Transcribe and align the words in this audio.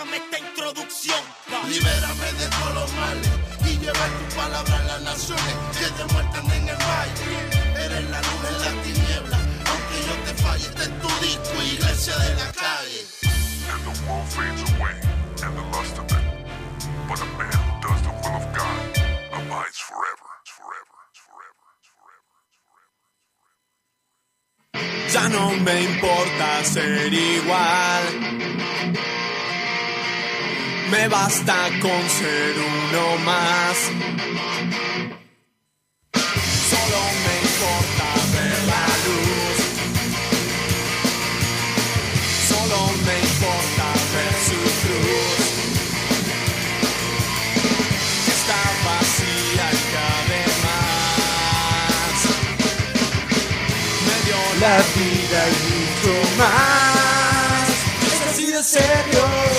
Explícame 0.00 0.16
esta 0.16 0.38
introducción. 0.38 1.20
Libérame 1.68 2.32
de 2.32 2.48
todos 2.48 2.74
los 2.74 2.92
males 2.94 3.28
y 3.66 3.78
lleva 3.78 4.06
tu 4.18 4.34
palabra 4.34 4.76
a 4.78 4.82
las 4.84 5.02
naciones 5.02 5.54
que 5.78 5.90
te 5.90 6.04
muertan 6.12 6.50
en 6.52 6.68
el 6.68 6.76
baile. 6.76 7.84
Eres 7.84 8.10
la 8.10 8.20
luz 8.20 8.44
en 8.48 8.58
la 8.64 8.82
tiniebla, 8.82 9.38
aunque 9.66 9.96
yo 10.06 10.14
te 10.24 10.34
falle, 10.42 10.64
esta 10.64 10.82
es 10.84 11.00
tu 11.00 11.08
disco, 11.20 11.62
iglesia 11.62 12.16
de 12.16 12.34
la 12.34 12.52
calle. 12.52 13.06
And 13.72 13.82
the 13.84 13.92
world 14.08 14.28
fades 14.28 14.62
away, 14.72 14.96
and 15.44 15.56
the 15.56 15.62
lust 15.76 15.98
of 15.98 16.10
it. 16.10 16.24
But 17.06 17.20
a 17.20 17.26
man 17.36 17.52
who 17.52 17.72
does 17.86 18.00
the 18.02 18.12
will 18.22 18.36
of 18.36 18.46
God 18.56 18.80
abides 19.32 19.78
forever. 19.80 20.30
Forever. 20.56 20.98
Forever. 21.28 21.68
Forever. 21.92 22.40
Ya 25.12 25.28
no 25.28 25.50
me 25.62 25.82
importa 25.82 26.64
ser 26.64 27.12
igual. 27.12 28.30
Me 30.90 31.06
basta 31.06 31.68
con 31.80 32.10
ser 32.10 32.54
uno 32.58 33.16
más. 33.24 33.76
Solo 36.70 37.00
me 37.24 37.34
importa 37.46 38.06
ver 38.32 38.58
la 38.72 38.86
luz. 39.06 39.58
Solo 42.48 42.78
me 43.06 43.14
importa 43.28 43.86
ver 44.14 44.34
su 44.48 44.60
cruz. 44.82 45.42
Está 48.34 48.60
vacía 48.84 49.66
y 49.72 49.80
cabe 49.94 50.42
más. 50.66 52.18
Me 54.06 54.16
dio 54.26 54.40
la 54.60 54.76
vida 54.96 55.40
y 55.48 55.56
mucho 55.70 56.14
más. 56.36 57.68
Es 58.12 58.20
así 58.28 58.46
de 58.46 58.62
serio. 58.62 59.49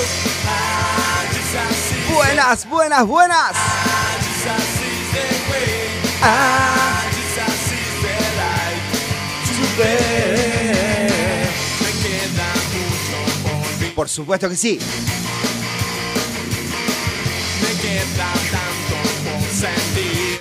Me 11.82 11.92
queda 12.02 12.54
mucho 12.74 13.96
por 13.96 14.10
supuesto 14.10 14.50
que 14.50 14.56
sí. 14.56 14.80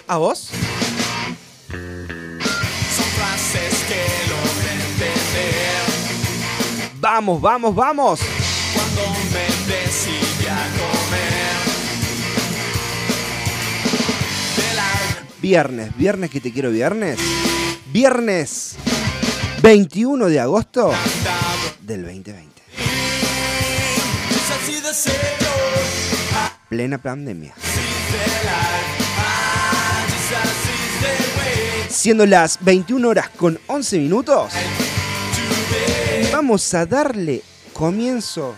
¿A 0.07 0.17
vos? 0.17 0.51
Vamos, 7.01 7.41
vamos, 7.41 7.75
vamos. 7.75 8.21
Viernes, 15.41 15.97
viernes 15.97 16.31
que 16.31 16.39
te 16.41 16.53
quiero 16.53 16.71
viernes. 16.71 17.19
Viernes 17.87 18.77
21 19.63 20.27
de 20.27 20.39
agosto 20.39 20.93
del 21.81 22.03
2020. 22.03 22.63
es 24.31 24.51
así 24.51 24.81
de 24.83 24.93
serio. 24.93 25.49
Plena 26.69 26.99
pandemia. 26.99 27.55
Siendo 31.89 32.27
las 32.27 32.63
21 32.63 33.09
horas 33.09 33.31
con 33.31 33.59
11 33.67 33.99
minutos, 33.99 34.53
vamos 36.31 36.75
a 36.75 36.85
darle 36.85 37.43
comienzo 37.73 38.55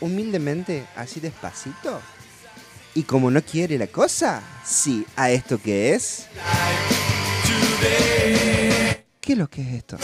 humildemente, 0.00 0.86
así 0.96 1.20
despacito. 1.20 2.00
Y 2.96 3.02
como 3.02 3.28
no 3.30 3.42
quiere 3.42 3.76
la 3.76 3.88
cosa, 3.88 4.40
sí, 4.64 5.04
a 5.16 5.30
esto 5.30 5.60
que 5.60 5.94
es. 5.94 6.26
¿Qué 9.20 9.32
es 9.32 9.38
lo 9.38 9.48
que 9.48 9.62
es 9.62 9.68
esto? 9.74 9.98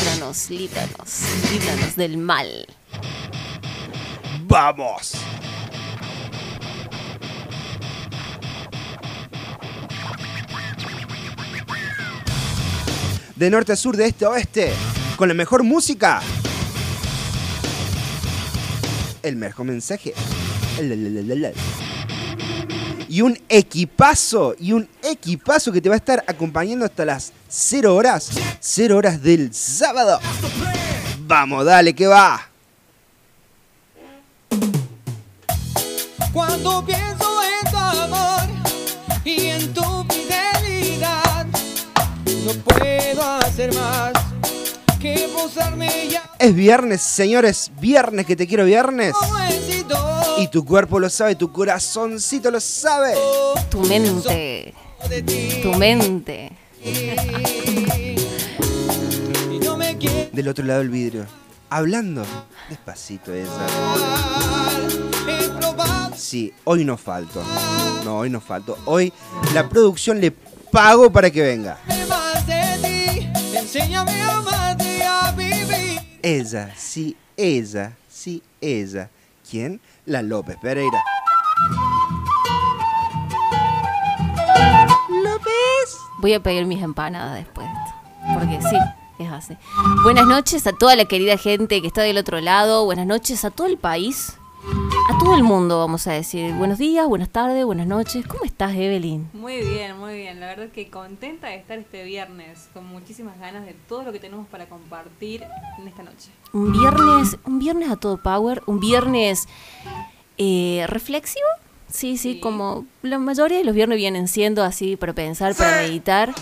Líbranos, 0.00 0.50
líbranos, 0.50 1.20
líbranos 1.50 1.96
del 1.96 2.18
mal. 2.18 2.66
¡Vamos! 4.42 5.12
De 13.34 13.50
norte 13.50 13.72
a 13.72 13.76
sur, 13.76 13.96
de 13.96 14.06
este 14.06 14.26
a 14.26 14.30
oeste, 14.30 14.72
con 15.16 15.28
la 15.28 15.34
mejor 15.34 15.62
música. 15.62 16.20
El 19.24 19.36
mejor 19.36 19.64
mensaje. 19.64 20.12
Y 23.08 23.22
un 23.22 23.38
equipazo, 23.48 24.54
y 24.60 24.72
un 24.72 24.86
equipazo 25.02 25.72
que 25.72 25.80
te 25.80 25.88
va 25.88 25.94
a 25.94 25.98
estar 25.98 26.22
acompañando 26.26 26.84
hasta 26.84 27.06
las 27.06 27.32
0 27.48 27.94
horas, 27.94 28.30
0 28.60 28.96
horas 28.98 29.22
del 29.22 29.54
sábado. 29.54 30.20
Vamos, 31.20 31.64
dale, 31.64 31.94
que 31.94 32.06
va. 32.06 32.50
Cuando 36.30 36.84
pienso 36.84 37.40
en 37.44 37.70
tu 37.70 37.76
amor 37.78 38.48
y 39.24 39.46
en 39.46 39.72
tu 39.72 40.04
fidelidad, 40.10 41.46
no 42.44 42.52
puedo 42.62 43.22
hacer 43.22 43.72
más 43.74 44.33
que 45.04 45.28
posarme 45.34 46.08
ya 46.08 46.30
Es 46.38 46.54
viernes, 46.54 47.02
señores, 47.02 47.70
viernes 47.78 48.24
que 48.24 48.36
te 48.36 48.46
quiero 48.46 48.64
viernes. 48.64 49.14
Y 50.38 50.48
tu 50.48 50.64
cuerpo 50.64 50.98
lo 50.98 51.10
sabe, 51.10 51.34
tu 51.34 51.52
corazoncito 51.52 52.50
lo 52.50 52.58
sabe. 52.58 53.14
Tu 53.70 53.80
mente, 53.80 54.74
tu 55.62 55.74
mente. 55.74 56.52
Del 60.32 60.48
otro 60.48 60.64
lado 60.64 60.80
del 60.80 60.88
vidrio. 60.88 61.26
Hablando. 61.68 62.24
Despacito 62.70 63.34
esa. 63.34 63.66
Sí, 66.16 66.52
hoy 66.64 66.84
no 66.84 66.96
falto. 66.96 67.42
No, 68.04 68.18
hoy 68.20 68.30
no 68.30 68.40
falto. 68.40 68.78
Hoy 68.86 69.12
la 69.52 69.68
producción 69.68 70.20
le 70.20 70.30
pago 70.30 71.12
para 71.12 71.30
que 71.30 71.42
venga. 71.42 71.78
Enséñame 73.54 74.23
Ella, 76.26 76.72
sí, 76.74 77.18
ella, 77.36 77.92
sí, 78.08 78.42
ella. 78.62 79.10
¿Quién? 79.50 79.78
La 80.06 80.22
López 80.22 80.56
Pereira. 80.56 81.04
López. 85.22 85.98
Voy 86.20 86.32
a 86.32 86.42
pedir 86.42 86.64
mis 86.64 86.82
empanadas 86.82 87.34
después. 87.34 87.66
de 87.66 87.74
esto, 87.74 88.38
Porque 88.40 88.58
sí, 88.70 89.22
es 89.22 89.30
así. 89.30 89.58
Buenas 90.02 90.26
noches 90.26 90.66
a 90.66 90.72
toda 90.72 90.96
la 90.96 91.04
querida 91.04 91.36
gente 91.36 91.82
que 91.82 91.88
está 91.88 92.00
del 92.00 92.16
otro 92.16 92.40
lado. 92.40 92.86
Buenas 92.86 93.06
noches 93.06 93.44
a 93.44 93.50
todo 93.50 93.66
el 93.66 93.76
país. 93.76 94.38
A 95.06 95.18
todo 95.18 95.34
el 95.34 95.42
mundo, 95.42 95.78
vamos 95.78 96.06
a 96.06 96.12
decir. 96.12 96.54
Buenos 96.54 96.78
días, 96.78 97.06
buenas 97.06 97.28
tardes, 97.28 97.64
buenas 97.64 97.86
noches. 97.86 98.26
¿Cómo 98.26 98.44
estás, 98.44 98.74
Evelyn? 98.74 99.28
Muy 99.34 99.58
bien, 99.60 99.98
muy 99.98 100.14
bien. 100.14 100.40
La 100.40 100.46
verdad 100.46 100.68
que 100.68 100.88
contenta 100.88 101.48
de 101.48 101.56
estar 101.56 101.78
este 101.78 102.04
viernes, 102.04 102.68
con 102.72 102.86
muchísimas 102.86 103.38
ganas 103.38 103.66
de 103.66 103.74
todo 103.86 104.02
lo 104.02 104.12
que 104.12 104.18
tenemos 104.18 104.46
para 104.48 104.66
compartir 104.66 105.44
en 105.78 105.88
esta 105.88 106.02
noche. 106.02 106.30
Un 106.54 106.72
viernes, 106.72 107.36
un 107.44 107.58
viernes 107.58 107.90
a 107.90 107.96
todo 107.96 108.16
power, 108.16 108.62
un 108.66 108.80
viernes 108.80 109.46
eh, 110.38 110.86
reflexivo. 110.88 111.44
Sí, 111.90 112.16
sí, 112.16 112.34
Sí. 112.34 112.40
como 112.40 112.86
la 113.02 113.18
mayoría 113.18 113.58
de 113.58 113.64
los 113.64 113.74
viernes 113.74 113.98
vienen 113.98 114.26
siendo 114.26 114.64
así 114.64 114.96
para 114.96 115.12
pensar, 115.12 115.54
para 115.54 115.82
meditar. 115.82 116.32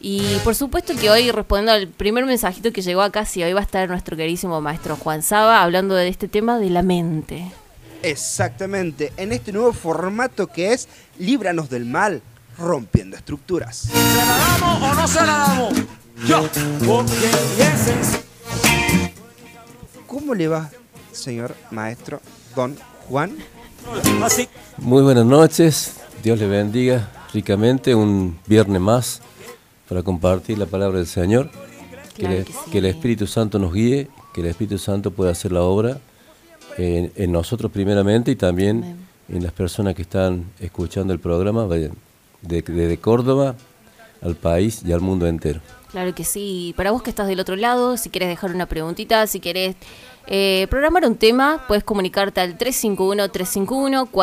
Y 0.00 0.22
por 0.44 0.54
supuesto 0.54 0.94
que 1.00 1.08
hoy, 1.10 1.30
respondiendo 1.30 1.72
al 1.72 1.88
primer 1.88 2.26
mensajito 2.26 2.72
que 2.72 2.82
llegó 2.82 3.00
acá, 3.02 3.24
sí, 3.24 3.42
hoy 3.42 3.52
va 3.54 3.60
a 3.60 3.62
estar 3.64 3.88
nuestro 3.88 4.16
queridísimo 4.16 4.60
maestro 4.60 4.96
Juan 4.96 5.22
Saba 5.22 5.62
hablando 5.62 5.94
de 5.94 6.08
este 6.08 6.28
tema 6.28 6.58
de 6.58 6.70
la 6.70 6.82
mente. 6.82 7.50
Exactamente. 8.02 9.12
En 9.16 9.32
este 9.32 9.52
nuevo 9.52 9.72
formato 9.72 10.46
que 10.48 10.72
es 10.72 10.88
Líbranos 11.18 11.70
del 11.70 11.84
mal, 11.84 12.22
rompiendo 12.58 13.16
estructuras. 13.16 13.76
¿Se 13.90 13.94
la 13.94 14.24
damos 14.38 14.82
o 14.90 14.94
no 14.94 15.08
se 15.08 15.20
la 15.20 15.26
damos? 15.38 15.74
Yo, 16.26 16.48
porque. 16.86 17.30
¿Cómo 20.06 20.34
le 20.34 20.48
va, 20.48 20.70
señor 21.12 21.54
maestro 21.70 22.20
Don 22.54 22.76
Juan? 23.08 23.36
Muy 24.78 25.02
buenas 25.02 25.24
noches, 25.26 25.94
Dios 26.22 26.38
le 26.38 26.46
bendiga 26.46 27.10
ricamente 27.32 27.94
un 27.94 28.38
viernes 28.46 28.80
más 28.80 29.20
para 29.88 30.02
compartir 30.02 30.58
la 30.58 30.66
palabra 30.66 30.98
del 30.98 31.06
Señor. 31.06 31.50
Que, 32.14 32.22
Claro 32.22 32.34
le- 32.36 32.44
que 32.44 32.52
sí. 32.52 32.58
que 32.70 32.78
el 32.78 32.84
Espíritu 32.86 33.26
Santo 33.26 33.58
nos 33.58 33.72
guíe, 33.72 34.08
que 34.34 34.42
el 34.42 34.46
Espíritu 34.48 34.78
Santo 34.78 35.10
pueda 35.10 35.32
hacer 35.32 35.50
la 35.50 35.62
obra 35.62 35.98
en, 36.78 37.12
en 37.16 37.32
nosotros 37.32 37.70
primeramente 37.72 38.30
y 38.30 38.36
también 38.36 38.78
Amén. 38.82 38.96
en 39.28 39.42
las 39.42 39.52
personas 39.52 39.94
que 39.94 40.02
están 40.02 40.44
escuchando 40.60 41.12
el 41.12 41.18
programa 41.20 41.66
de- 41.66 41.90
de- 42.42 42.62
desde 42.62 42.98
Córdoba 42.98 43.54
al 44.22 44.36
país 44.36 44.82
y 44.84 44.92
al 44.92 45.00
mundo 45.00 45.26
entero. 45.26 45.60
Claro 45.90 46.14
que 46.14 46.24
sí. 46.24 46.72
Para 46.76 46.90
vos 46.90 47.02
que 47.02 47.10
estás 47.10 47.26
del 47.28 47.40
otro 47.40 47.54
lado, 47.56 47.96
si 47.98 48.08
querés 48.08 48.28
dejar 48.28 48.54
una 48.54 48.66
preguntita, 48.66 49.26
si 49.26 49.40
querés 49.40 49.76
eh, 50.26 50.66
programar 50.70 51.04
un 51.04 51.16
tema, 51.16 51.64
puedes 51.68 51.84
comunicarte 51.84 52.40
al 52.40 52.56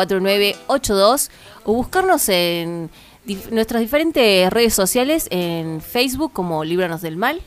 351-351-4982 0.00 1.30
o 1.64 1.72
buscarnos 1.74 2.28
en 2.28 2.90
dif- 3.26 3.50
nuestras 3.50 3.80
diferentes 3.82 4.50
redes 4.50 4.74
sociales 4.74 5.26
en 5.30 5.80
Facebook 5.80 6.32
como 6.32 6.64
Líbranos 6.64 7.02
del 7.02 7.16
Mal 7.16 7.40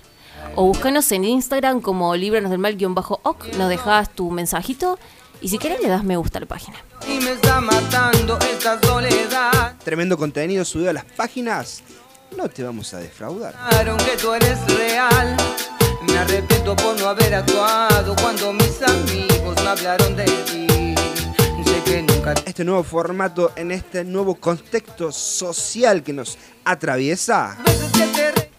o 0.55 0.65
búscanos 0.65 1.11
en 1.11 1.25
Instagram 1.25 1.81
como 1.81 2.15
Líbranos 2.15 2.51
del 2.51 2.59
Mal-oc, 2.59 3.45
nos 3.57 3.69
dejas 3.69 4.09
tu 4.09 4.29
mensajito 4.31 4.97
y 5.41 5.49
si 5.49 5.57
querés 5.57 5.81
le 5.81 5.89
das 5.89 6.03
me 6.03 6.15
gusta 6.17 6.37
a 6.37 6.41
la 6.41 6.47
página. 6.47 6.77
Y 7.07 7.19
me 7.23 7.31
está 7.31 7.59
matando 7.59 8.37
esta 8.39 8.79
soledad. 8.81 9.75
Tremendo 9.83 10.17
contenido 10.17 10.63
subido 10.63 10.89
a 10.89 10.93
las 10.93 11.05
páginas. 11.05 11.83
No 12.37 12.49
te 12.49 12.63
vamos 12.63 12.93
a 12.93 12.99
defraudar. 12.99 13.53
Claro 13.69 13.97
que 13.97 14.17
tú 14.17 14.33
eres 14.33 14.59
real. 14.77 15.35
Me 16.07 16.17
arrepiento 16.17 16.75
por 16.75 16.99
no 16.99 17.09
haber 17.09 17.35
actuado 17.35 18.15
cuando 18.21 18.53
mis 18.53 18.81
amigos 18.81 19.55
me 19.63 19.69
hablaron 19.69 20.15
de 20.15 20.25
ti. 20.25 20.95
Sé 21.63 21.83
que 21.85 22.01
nunca 22.01 22.33
Este 22.45 22.63
nuevo 22.63 22.83
formato 22.83 23.51
en 23.55 23.71
este 23.71 24.03
nuevo 24.03 24.35
contexto 24.35 25.11
social 25.11 26.03
que 26.03 26.13
nos 26.13 26.37
atraviesa. 26.63 27.57
veces 27.65 28.12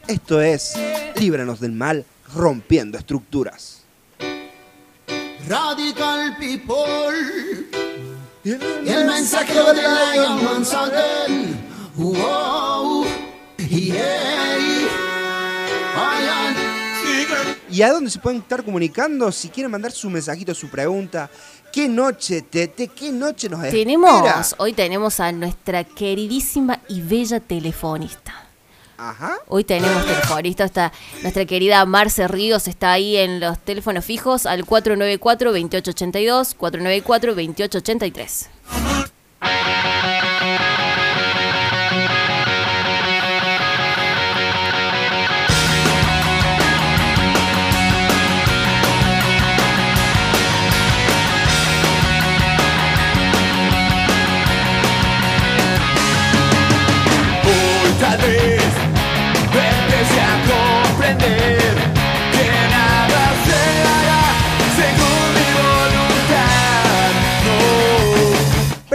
Esto 0.07 0.43
es 0.43 0.75
Líbranos 1.17 1.61
del 1.61 1.73
Mal, 1.73 2.05
rompiendo 2.35 2.99
estructuras. 2.99 3.85
Radical 5.49 6.37
People. 6.39 7.67
Y 8.45 8.51
el 8.91 9.07
mensaje 9.07 9.55
de. 9.55 9.63
Wow. 11.97 13.07
Ay. 15.97 16.57
¿Y 17.71 17.83
a 17.83 17.91
dónde 17.91 18.11
se 18.11 18.19
pueden 18.19 18.41
estar 18.41 18.63
comunicando? 18.63 19.33
Si 19.33 19.49
quieren 19.49 19.71
mandar 19.71 19.91
su 19.91 20.11
mensajito, 20.11 20.55
su 20.55 20.69
pregunta. 20.69 21.31
¿Qué 21.73 21.89
noche, 21.89 22.43
Tete? 22.43 22.89
¿Qué 22.89 23.11
noche 23.11 23.49
nos 23.49 23.65
espera? 23.65 23.73
Tenemos, 23.73 24.55
hoy 24.59 24.75
tenemos 24.75 25.19
a 25.19 25.33
nuestra 25.33 25.83
queridísima 25.83 26.81
y 26.89 27.01
bella 27.01 27.41
telefonista. 27.41 28.44
Ajá. 28.97 29.39
Hoy 29.49 29.65
tenemos 29.65 30.07
telefonista, 30.07 30.65
está 30.65 30.93
nuestra 31.23 31.45
querida 31.45 31.85
Marce 31.85 32.29
Ríos, 32.29 32.69
está 32.69 32.93
ahí 32.93 33.17
en 33.17 33.41
los 33.41 33.59
teléfonos 33.59 34.05
fijos 34.05 34.47
al 34.47 34.65
494-2882, 34.65 36.57
494-2883. 36.57 38.49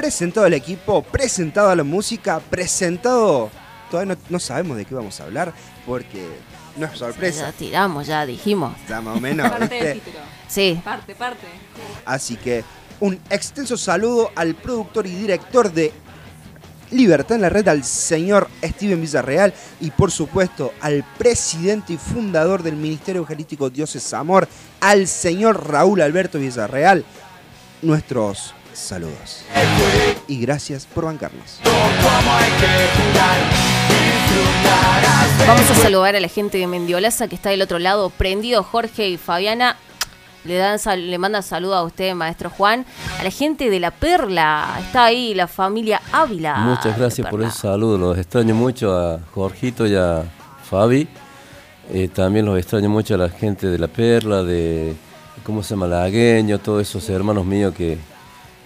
Presentado 0.10 0.48
el 0.48 0.56
equipo, 0.56 1.04
presentado 1.04 1.76
la 1.76 1.84
música, 1.84 2.40
presentado. 2.40 3.52
Todavía 3.92 4.16
no, 4.16 4.22
no 4.32 4.40
sabemos 4.40 4.76
de 4.76 4.84
qué 4.86 4.96
vamos 4.96 5.20
a 5.20 5.26
hablar 5.26 5.54
porque 5.86 6.28
no 6.78 6.88
es 6.88 6.94
Ya 6.94 6.98
sorpresa. 6.98 7.52
tiramos, 7.52 8.08
ya 8.08 8.26
dijimos. 8.26 8.76
Ya 8.90 9.02
más 9.02 9.18
o 9.18 9.20
menos, 9.22 9.48
Parte 9.48 9.76
del 9.84 10.02
título. 10.02 10.18
Sí, 10.48 10.82
Parte, 10.84 11.14
parte. 11.14 11.46
Así 12.06 12.38
que 12.38 12.64
un 13.00 13.20
extenso 13.30 13.78
saludo 13.78 14.32
al 14.36 14.56
productor 14.56 15.06
y 15.06 15.12
director 15.14 15.72
de 15.72 15.94
Libertad 16.90 17.36
en 17.36 17.44
la 17.44 17.50
Red, 17.50 17.68
al 17.68 17.84
señor 17.84 18.50
Steven 18.64 19.00
Villarreal 19.00 19.54
y 19.80 19.92
por 19.92 20.10
supuesto 20.10 20.74
al 20.82 21.06
presidente 21.20 21.94
y 21.94 21.98
fundador 21.98 22.64
del 22.64 22.78
Ministerio 22.78 23.20
Eucarístico 23.22 23.70
Dioses 23.70 24.12
Amor, 24.16 24.48
al 24.80 25.06
señor 25.08 25.70
Raúl 25.70 26.02
Alberto 26.02 26.40
Villarreal. 26.40 27.06
Nuestros 27.84 28.56
saludos. 28.80 29.42
Y 30.28 30.40
gracias 30.40 30.86
por 30.86 31.06
bancarnos. 31.06 31.60
vamos 35.48 35.72
a 35.72 35.76
saludar 35.76 36.16
a 36.16 36.20
la 36.20 36.28
gente 36.28 36.58
de 36.58 36.68
Mendiolaza 36.68 37.28
que 37.28 37.36
está 37.36 37.50
del 37.50 37.62
otro 37.62 37.80
lado, 37.80 38.10
prendido 38.10 38.64
Jorge 38.64 39.10
y 39.10 39.18
Fabiana. 39.18 39.78
Le, 40.46 40.56
dan 40.56 40.80
sal- 40.80 41.12
le 41.12 41.18
mandan 41.18 41.44
saludo 41.44 41.76
a 41.76 41.84
usted, 41.84 42.14
maestro 42.14 42.50
Juan. 42.50 42.86
A 43.20 43.24
la 43.24 43.30
gente 43.32 43.70
de 43.70 43.80
La 43.80 43.92
Perla, 43.92 44.78
está 44.80 45.06
ahí 45.06 45.34
la 45.34 45.48
familia 45.48 46.02
Ávila. 46.14 46.56
Muchas 46.58 46.98
gracias 46.98 47.28
por 47.30 47.42
ese 47.44 47.58
saludo. 47.58 47.98
Los 47.98 48.18
extraño 48.18 48.56
mucho 48.56 48.98
a 48.98 49.20
Jorgito 49.34 49.86
y 49.86 49.96
a 49.96 50.24
Fabi. 50.70 51.08
Eh, 51.92 52.08
también 52.08 52.46
los 52.46 52.58
extraño 52.58 52.88
mucho 52.90 53.16
a 53.16 53.18
la 53.18 53.30
gente 53.30 53.68
de 53.68 53.78
La 53.78 53.88
Perla, 53.88 54.44
de, 54.44 54.96
¿cómo 55.44 55.62
se 55.64 55.72
llama? 55.72 55.88
Lagueño, 55.88 56.60
todos 56.60 56.84
esos 56.84 57.10
hermanos 57.10 57.46
míos 57.46 57.74
que 57.76 57.98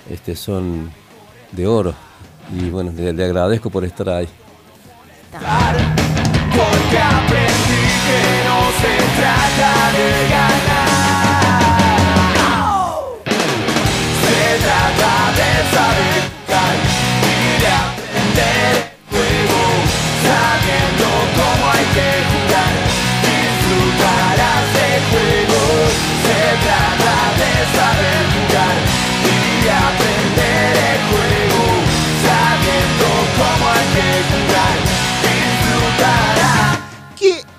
este, 0.10 0.36
son 0.36 0.92
de 1.52 1.68
oro. 1.68 1.94
Y 2.52 2.70
bueno, 2.70 2.92
le, 2.92 3.24
agradezco 3.24 3.70
por 3.70 3.86
estar 3.86 4.10
ahí. 4.10 4.28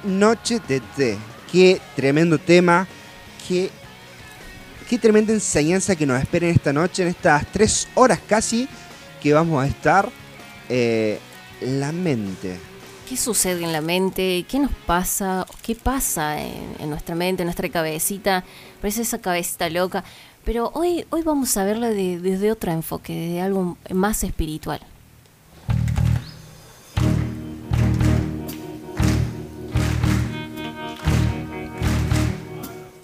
Noche 0.04 0.60
de 0.66 0.80
té! 0.80 1.18
¡Qué 1.50 1.80
tremendo 1.94 2.38
tema! 2.38 2.86
¡Qué, 3.46 3.70
qué 4.88 4.98
tremenda 4.98 5.32
enseñanza 5.32 5.96
que 5.96 6.06
nos 6.06 6.20
espera 6.20 6.46
en 6.46 6.54
esta 6.54 6.72
noche, 6.72 7.02
en 7.02 7.08
estas 7.08 7.46
tres 7.52 7.88
horas 7.94 8.20
casi 8.26 8.68
que 9.22 9.32
vamos 9.32 9.62
a 9.62 9.66
estar! 9.66 10.10
eh, 10.68 11.18
la 11.60 11.92
mente. 11.92 12.58
¿Qué 13.08 13.16
sucede 13.16 13.64
en 13.64 13.72
la 13.72 13.80
mente? 13.80 14.44
¿Qué 14.48 14.58
nos 14.58 14.72
pasa? 14.86 15.46
¿Qué 15.62 15.74
pasa 15.74 16.40
en, 16.40 16.76
en 16.78 16.90
nuestra 16.90 17.14
mente, 17.14 17.42
en 17.42 17.46
nuestra 17.46 17.68
cabecita? 17.68 18.44
Parece 18.80 19.02
esa 19.02 19.18
cabecita 19.18 19.68
loca. 19.68 20.04
Pero 20.44 20.70
hoy, 20.74 21.06
hoy 21.10 21.22
vamos 21.22 21.56
a 21.56 21.64
verla 21.64 21.88
de- 21.88 22.18
desde 22.18 22.52
otro 22.52 22.70
enfoque, 22.70 23.14
desde 23.14 23.40
algo 23.40 23.76
más 23.92 24.22
espiritual. 24.24 24.80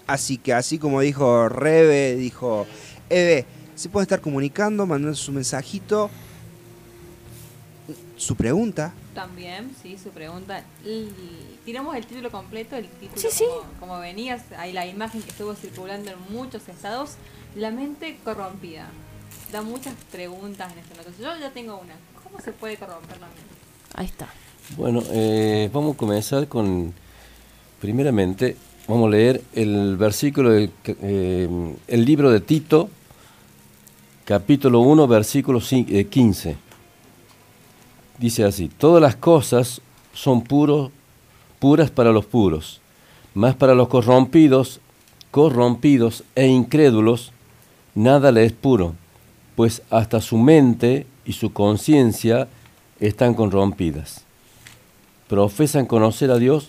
Así 0.06 0.38
que 0.38 0.52
así 0.52 0.78
como 0.78 1.00
dijo 1.00 1.48
Rebe, 1.48 2.16
dijo 2.16 2.66
Eve, 3.08 3.46
se 3.76 3.88
puede 3.88 4.02
estar 4.04 4.20
comunicando, 4.20 4.84
mandando 4.86 5.16
su 5.16 5.30
mensajito, 5.32 6.10
su 8.16 8.34
pregunta. 8.34 8.92
También, 9.14 9.70
sí, 9.82 9.98
su 10.02 10.10
pregunta. 10.10 10.62
Tiramos 11.64 11.96
el 11.96 12.06
título 12.06 12.30
completo, 12.30 12.76
el 12.76 12.86
título 12.88 13.20
Sí, 13.20 13.28
sí. 13.30 13.44
Como, 13.80 13.98
venías, 13.98 14.42
ahí 14.56 14.72
la 14.72 14.86
imagen 14.86 15.20
que 15.22 15.30
estuvo 15.30 15.54
circulando 15.54 16.10
en 16.10 16.16
muchos 16.32 16.68
estados, 16.68 17.12
la 17.56 17.70
mente 17.70 18.18
corrompida. 18.24 18.88
Da 19.52 19.62
muchas 19.62 19.94
preguntas 20.12 20.72
en 20.72 20.78
este 20.78 20.96
nota. 20.96 21.10
Yo 21.20 21.40
ya 21.40 21.50
tengo 21.50 21.76
una. 21.78 21.94
¿Cómo 22.22 22.40
se 22.40 22.52
puede 22.52 22.76
corromper 22.76 23.18
la 23.20 23.26
mente? 23.26 23.42
Ahí 23.94 24.06
está. 24.06 24.28
Bueno, 24.76 25.02
eh, 25.10 25.68
vamos 25.72 25.96
a 25.96 25.98
comenzar 25.98 26.46
con, 26.46 26.94
primeramente, 27.80 28.56
vamos 28.86 29.08
a 29.08 29.10
leer 29.10 29.42
el 29.52 29.96
versículo, 29.96 30.50
del 30.50 30.70
eh, 30.86 31.48
el 31.88 32.04
libro 32.04 32.30
de 32.30 32.38
Tito, 32.40 32.88
capítulo 34.24 34.80
1, 34.80 35.08
versículo 35.08 35.58
cin- 35.60 35.86
eh, 35.90 36.06
15. 36.06 36.56
Dice 38.20 38.44
así, 38.44 38.68
todas 38.68 39.00
las 39.00 39.16
cosas 39.16 39.80
son 40.12 40.42
puros, 40.42 40.90
puras 41.58 41.90
para 41.90 42.12
los 42.12 42.26
puros, 42.26 42.82
mas 43.32 43.54
para 43.54 43.74
los 43.74 43.88
corrompidos, 43.88 44.78
corrompidos 45.30 46.22
e 46.34 46.46
incrédulos, 46.46 47.32
nada 47.94 48.30
le 48.30 48.44
es 48.44 48.52
puro, 48.52 48.94
pues 49.56 49.80
hasta 49.88 50.20
su 50.20 50.36
mente 50.36 51.06
y 51.24 51.32
su 51.32 51.54
conciencia 51.54 52.46
están 53.00 53.32
corrompidas. 53.32 54.24
Profesan 55.26 55.86
conocer 55.86 56.30
a 56.30 56.36
Dios, 56.36 56.68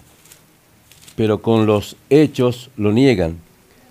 pero 1.17 1.41
con 1.41 1.65
los 1.65 1.98
hechos 2.10 2.70
lo 2.77 2.93
niegan. 2.93 3.39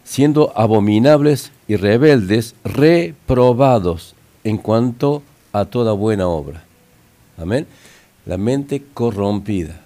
siendo 0.03 0.53
abominables 0.57 1.53
y 1.69 1.77
rebeldes, 1.77 2.57
reprobados 2.65 4.17
en 4.43 4.57
cuanto 4.57 5.23
a 5.53 5.67
toda 5.67 5.93
buena 5.93 6.27
obra. 6.27 6.65
Amén. 7.41 7.67
La 8.27 8.37
mente 8.37 8.83
corrompida. 8.93 9.81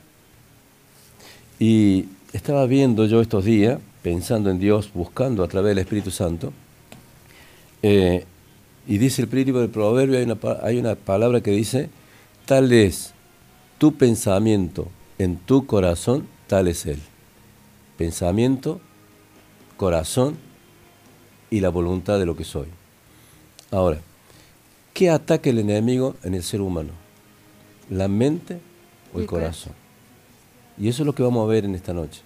Y 1.60 2.06
estaba 2.32 2.66
viendo 2.66 3.06
yo 3.06 3.20
estos 3.20 3.44
días, 3.44 3.78
pensando 4.02 4.50
en 4.50 4.58
Dios, 4.58 4.90
buscando 4.92 5.44
a 5.44 5.48
través 5.48 5.70
del 5.70 5.78
Espíritu 5.78 6.10
Santo, 6.10 6.52
eh, 7.82 8.24
y 8.86 8.98
dice 8.98 9.22
el 9.22 9.28
príncipe 9.28 9.58
del 9.58 9.70
proverbio, 9.70 10.18
hay 10.18 10.24
una, 10.24 10.38
hay 10.62 10.78
una 10.78 10.94
palabra 10.96 11.40
que 11.40 11.52
dice, 11.52 11.88
tal 12.44 12.72
es 12.72 13.14
tu 13.78 13.94
pensamiento 13.94 14.88
en 15.18 15.36
tu 15.36 15.64
corazón, 15.66 16.26
tal 16.48 16.66
es 16.66 16.84
él. 16.86 16.98
Pensamiento, 17.96 18.80
corazón 19.76 20.36
y 21.50 21.60
la 21.60 21.68
voluntad 21.68 22.18
de 22.18 22.26
lo 22.26 22.36
que 22.36 22.44
soy. 22.44 22.66
Ahora, 23.70 24.00
¿qué 24.92 25.08
ataca 25.08 25.50
el 25.50 25.60
enemigo 25.60 26.16
en 26.24 26.34
el 26.34 26.42
ser 26.42 26.60
humano? 26.60 27.03
¿La 27.90 28.08
mente 28.08 28.60
o 29.12 29.20
el 29.20 29.26
corazón? 29.26 29.74
Y 30.78 30.88
eso 30.88 31.02
es 31.02 31.06
lo 31.06 31.14
que 31.14 31.22
vamos 31.22 31.44
a 31.44 31.50
ver 31.50 31.64
en 31.64 31.74
esta 31.74 31.92
noche. 31.92 32.22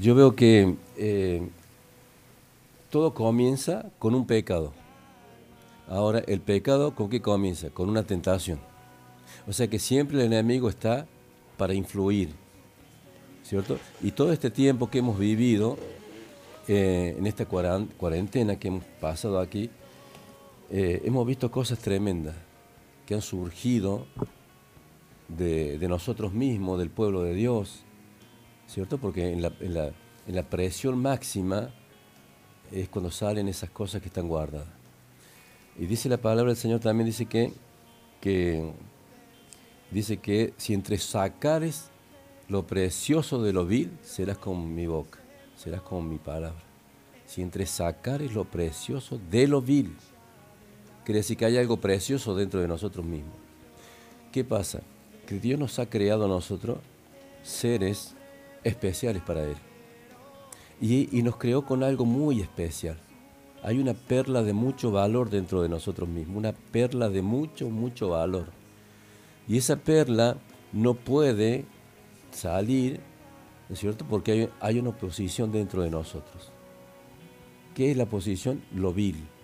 Yo 0.00 0.14
veo 0.14 0.36
que 0.36 0.74
eh, 0.96 1.48
todo 2.90 3.14
comienza 3.14 3.86
con 3.98 4.14
un 4.14 4.26
pecado. 4.26 4.72
Ahora, 5.88 6.22
el 6.26 6.40
pecado, 6.40 6.94
¿con 6.94 7.08
qué 7.08 7.20
comienza? 7.22 7.70
Con 7.70 7.88
una 7.88 8.02
tentación. 8.02 8.58
O 9.46 9.52
sea 9.52 9.68
que 9.68 9.78
siempre 9.78 10.18
el 10.18 10.26
enemigo 10.26 10.68
está 10.68 11.06
para 11.56 11.72
influir, 11.72 12.30
¿cierto? 13.42 13.78
Y 14.02 14.10
todo 14.10 14.32
este 14.32 14.50
tiempo 14.50 14.90
que 14.90 14.98
hemos 14.98 15.18
vivido 15.18 15.78
eh, 16.68 17.14
en 17.16 17.26
esta 17.26 17.46
cuarentena 17.46 18.58
que 18.58 18.68
hemos 18.68 18.84
pasado 19.00 19.40
aquí, 19.40 19.70
eh, 20.70 21.02
hemos 21.04 21.26
visto 21.26 21.50
cosas 21.50 21.78
tremendas 21.78 22.34
que 23.06 23.14
han 23.14 23.22
surgido 23.22 24.06
de, 25.28 25.78
nosotros 25.88 26.32
mismos, 26.32 26.78
del 26.78 26.90
pueblo 26.90 27.22
de 27.22 27.34
Dios, 27.34 27.84
¿cierto? 28.66 28.98
Porque 28.98 29.32
en 29.32 29.42
la, 29.42 30.42
presión 30.42 31.00
máxima 31.00 31.70
es 32.72 32.88
cuando 32.88 33.10
salen 33.10 33.48
esas 33.48 33.70
cosas 33.70 34.02
que 34.02 34.08
están 34.08 34.28
guardadas. 34.28 34.68
Y 35.78 35.86
dice 35.86 36.08
la 36.08 36.16
palabra 36.16 36.52
del 36.52 36.56
Señor 36.56 36.80
también, 36.80 37.06
dice 37.06 37.26
que, 37.26 37.52
que 38.20 38.72
dice 39.90 40.16
que 40.16 40.52
si 40.56 40.74
entre 40.74 40.98
sacares 40.98 41.90
lo 42.48 42.66
precioso 42.66 43.42
de 43.42 43.52
lo 43.52 43.66
vil, 43.66 43.96
serás 44.02 44.38
como 44.38 44.66
mi 44.66 44.86
boca, 44.86 45.20
serás 45.56 45.82
como 45.82 46.02
mi 46.02 46.18
palabra. 46.18 46.62
Si 47.26 47.42
entre 47.42 47.66
sacares 47.66 48.32
lo 48.32 48.44
precioso 48.44 49.20
de 49.30 49.48
lo 49.48 49.60
vil, 49.60 49.96
quiere 51.06 51.20
decir 51.20 51.36
que 51.36 51.44
hay 51.44 51.56
algo 51.56 51.76
precioso 51.76 52.34
dentro 52.34 52.60
de 52.60 52.66
nosotros 52.66 53.06
mismos. 53.06 53.36
¿Qué 54.32 54.42
pasa? 54.42 54.80
Que 55.24 55.38
Dios 55.38 55.56
nos 55.56 55.78
ha 55.78 55.88
creado 55.88 56.24
a 56.24 56.28
nosotros 56.28 56.78
seres 57.44 58.16
especiales 58.64 59.22
para 59.22 59.44
Él. 59.44 59.54
Y, 60.80 61.16
y 61.16 61.22
nos 61.22 61.36
creó 61.36 61.64
con 61.64 61.84
algo 61.84 62.04
muy 62.04 62.40
especial. 62.40 62.98
Hay 63.62 63.78
una 63.78 63.94
perla 63.94 64.42
de 64.42 64.52
mucho 64.52 64.90
valor 64.90 65.30
dentro 65.30 65.62
de 65.62 65.68
nosotros 65.68 66.08
mismos, 66.08 66.38
una 66.38 66.52
perla 66.52 67.08
de 67.08 67.22
mucho, 67.22 67.70
mucho 67.70 68.08
valor. 68.08 68.48
Y 69.46 69.58
esa 69.58 69.76
perla 69.76 70.38
no 70.72 70.94
puede 70.94 71.66
salir, 72.32 72.98
¿no 73.68 73.74
es 73.74 73.78
cierto? 73.78 74.04
Porque 74.10 74.32
hay, 74.32 74.50
hay 74.58 74.80
una 74.80 74.90
oposición 74.90 75.52
dentro 75.52 75.82
de 75.82 75.90
nosotros. 75.90 76.50
¿Qué 77.76 77.92
es 77.92 77.96
la 77.96 78.06
posición? 78.06 78.60
Lo 78.74 78.92
vil. 78.92 79.35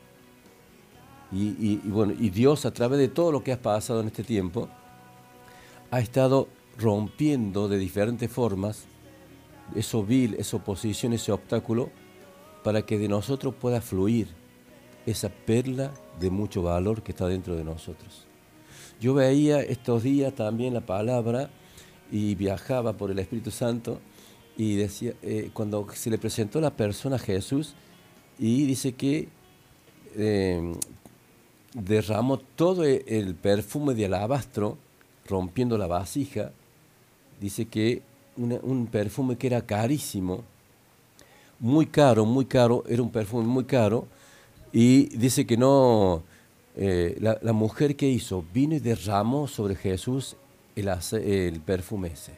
Y, 1.32 1.76
bueno, 1.88 2.12
y 2.18 2.28
Dios 2.28 2.66
a 2.66 2.72
través 2.72 2.98
de 2.98 3.08
todo 3.08 3.32
lo 3.32 3.42
que 3.42 3.52
ha 3.52 3.62
pasado 3.62 4.00
en 4.00 4.08
este 4.08 4.22
tiempo, 4.22 4.68
ha 5.90 6.00
estado 6.00 6.48
rompiendo 6.76 7.68
de 7.68 7.78
diferentes 7.78 8.30
formas 8.30 8.86
eso 9.74 10.04
vil, 10.04 10.34
esa 10.34 10.58
oposición, 10.58 11.12
ese 11.12 11.32
obstáculo, 11.32 11.90
para 12.62 12.82
que 12.82 12.98
de 12.98 13.08
nosotros 13.08 13.54
pueda 13.54 13.80
fluir 13.80 14.28
esa 15.06 15.30
perla 15.30 15.92
de 16.20 16.30
mucho 16.30 16.62
valor 16.62 17.02
que 17.02 17.12
está 17.12 17.26
dentro 17.26 17.56
de 17.56 17.64
nosotros. 17.64 18.26
Yo 19.00 19.14
veía 19.14 19.60
estos 19.60 20.02
días 20.02 20.34
también 20.34 20.74
la 20.74 20.82
palabra 20.82 21.50
y 22.10 22.34
viajaba 22.34 22.92
por 22.92 23.10
el 23.10 23.18
Espíritu 23.18 23.50
Santo 23.50 23.98
y 24.56 24.76
decía, 24.76 25.14
eh, 25.22 25.50
cuando 25.52 25.86
se 25.94 26.10
le 26.10 26.18
presentó 26.18 26.60
la 26.60 26.76
persona 26.76 27.16
a 27.16 27.18
Jesús 27.18 27.74
y 28.38 28.64
dice 28.64 28.92
que 28.92 29.28
eh, 30.14 30.72
derramó 31.74 32.38
todo 32.38 32.84
e- 32.84 33.04
el 33.06 33.34
perfume 33.34 33.94
de 33.94 34.06
alabastro 34.06 34.78
rompiendo 35.26 35.78
la 35.78 35.86
vasija, 35.86 36.52
dice 37.40 37.66
que 37.66 38.02
un 38.36 38.88
perfume 38.90 39.36
que 39.36 39.46
era 39.46 39.60
carísimo, 39.60 40.42
muy 41.58 41.86
caro, 41.86 42.24
muy 42.24 42.44
caro, 42.44 42.82
era 42.88 43.02
un 43.02 43.10
perfume 43.10 43.46
muy 43.46 43.64
caro, 43.64 44.06
y 44.72 45.16
dice 45.16 45.46
que 45.46 45.56
no, 45.56 46.22
eh, 46.76 47.16
la, 47.20 47.52
mujer 47.52 47.94
que 47.94 48.08
hizo 48.08 48.44
vino 48.52 48.74
y 48.74 48.80
derramó 48.80 49.46
sobre 49.46 49.76
Jesús 49.76 50.36
el, 50.74 50.88
el 51.22 51.60
perfume 51.60 52.08
ese. 52.08 52.32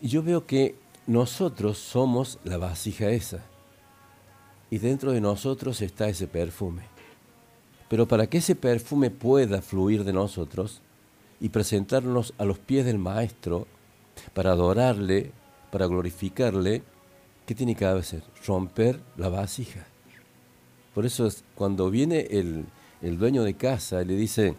Y 0.00 0.08
yo 0.08 0.22
veo 0.22 0.46
que 0.46 0.76
nosotros 1.06 1.78
somos 1.78 2.38
la 2.44 2.58
vasija 2.58 3.10
esa, 3.10 3.42
y 4.70 4.78
dentro 4.78 5.12
de 5.12 5.20
nosotros 5.20 5.80
está 5.80 6.08
ese 6.08 6.28
perfume. 6.28 6.97
Pero 7.88 8.06
para 8.06 8.26
que 8.26 8.38
ese 8.38 8.54
perfume 8.54 9.10
pueda 9.10 9.62
fluir 9.62 10.04
de 10.04 10.12
nosotros 10.12 10.80
y 11.40 11.48
presentarnos 11.48 12.34
a 12.38 12.44
los 12.44 12.58
pies 12.58 12.84
del 12.84 12.98
Maestro, 12.98 13.66
para 14.34 14.52
adorarle, 14.52 15.30
para 15.70 15.86
glorificarle, 15.86 16.82
¿qué 17.46 17.54
tiene 17.54 17.74
que 17.74 17.86
hacer? 17.86 18.22
Romper 18.46 19.00
la 19.16 19.28
vasija. 19.28 19.86
Por 20.94 21.06
eso 21.06 21.26
es, 21.26 21.44
cuando 21.54 21.90
viene 21.90 22.26
el, 22.30 22.64
el 23.00 23.18
dueño 23.18 23.44
de 23.44 23.54
casa 23.54 24.02
y 24.02 24.06
le 24.06 24.16
dice, 24.16 24.54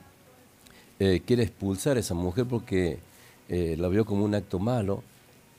eh, 0.99 1.21
quiere 1.25 1.43
expulsar 1.43 1.97
a 1.97 1.99
esa 1.99 2.13
mujer 2.13 2.45
porque 2.45 2.99
eh, 3.49 3.75
la 3.77 3.89
vio 3.89 4.05
como 4.05 4.23
un 4.23 4.33
acto 4.35 4.59
malo, 4.59 5.03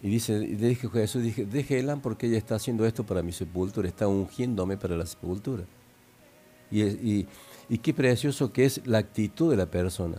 y 0.02 0.08
dice, 0.08 0.38
le 0.38 0.68
dije 0.68 0.86
a 0.86 0.90
Jesús, 0.90 1.22
dije, 1.22 1.44
déjela 1.44 1.96
porque 1.96 2.26
ella 2.26 2.38
está 2.38 2.54
haciendo 2.54 2.86
esto 2.86 3.04
para 3.04 3.22
mi 3.22 3.32
sepultura, 3.32 3.86
está 3.86 4.08
ungiéndome 4.08 4.78
para 4.78 4.96
la 4.96 5.04
sepultura. 5.04 5.64
Y- 6.70 7.26
y 7.70 7.78
qué 7.78 7.94
precioso 7.94 8.52
que 8.52 8.64
es 8.64 8.84
la 8.84 8.98
actitud 8.98 9.48
de 9.48 9.56
la 9.56 9.66
persona. 9.66 10.18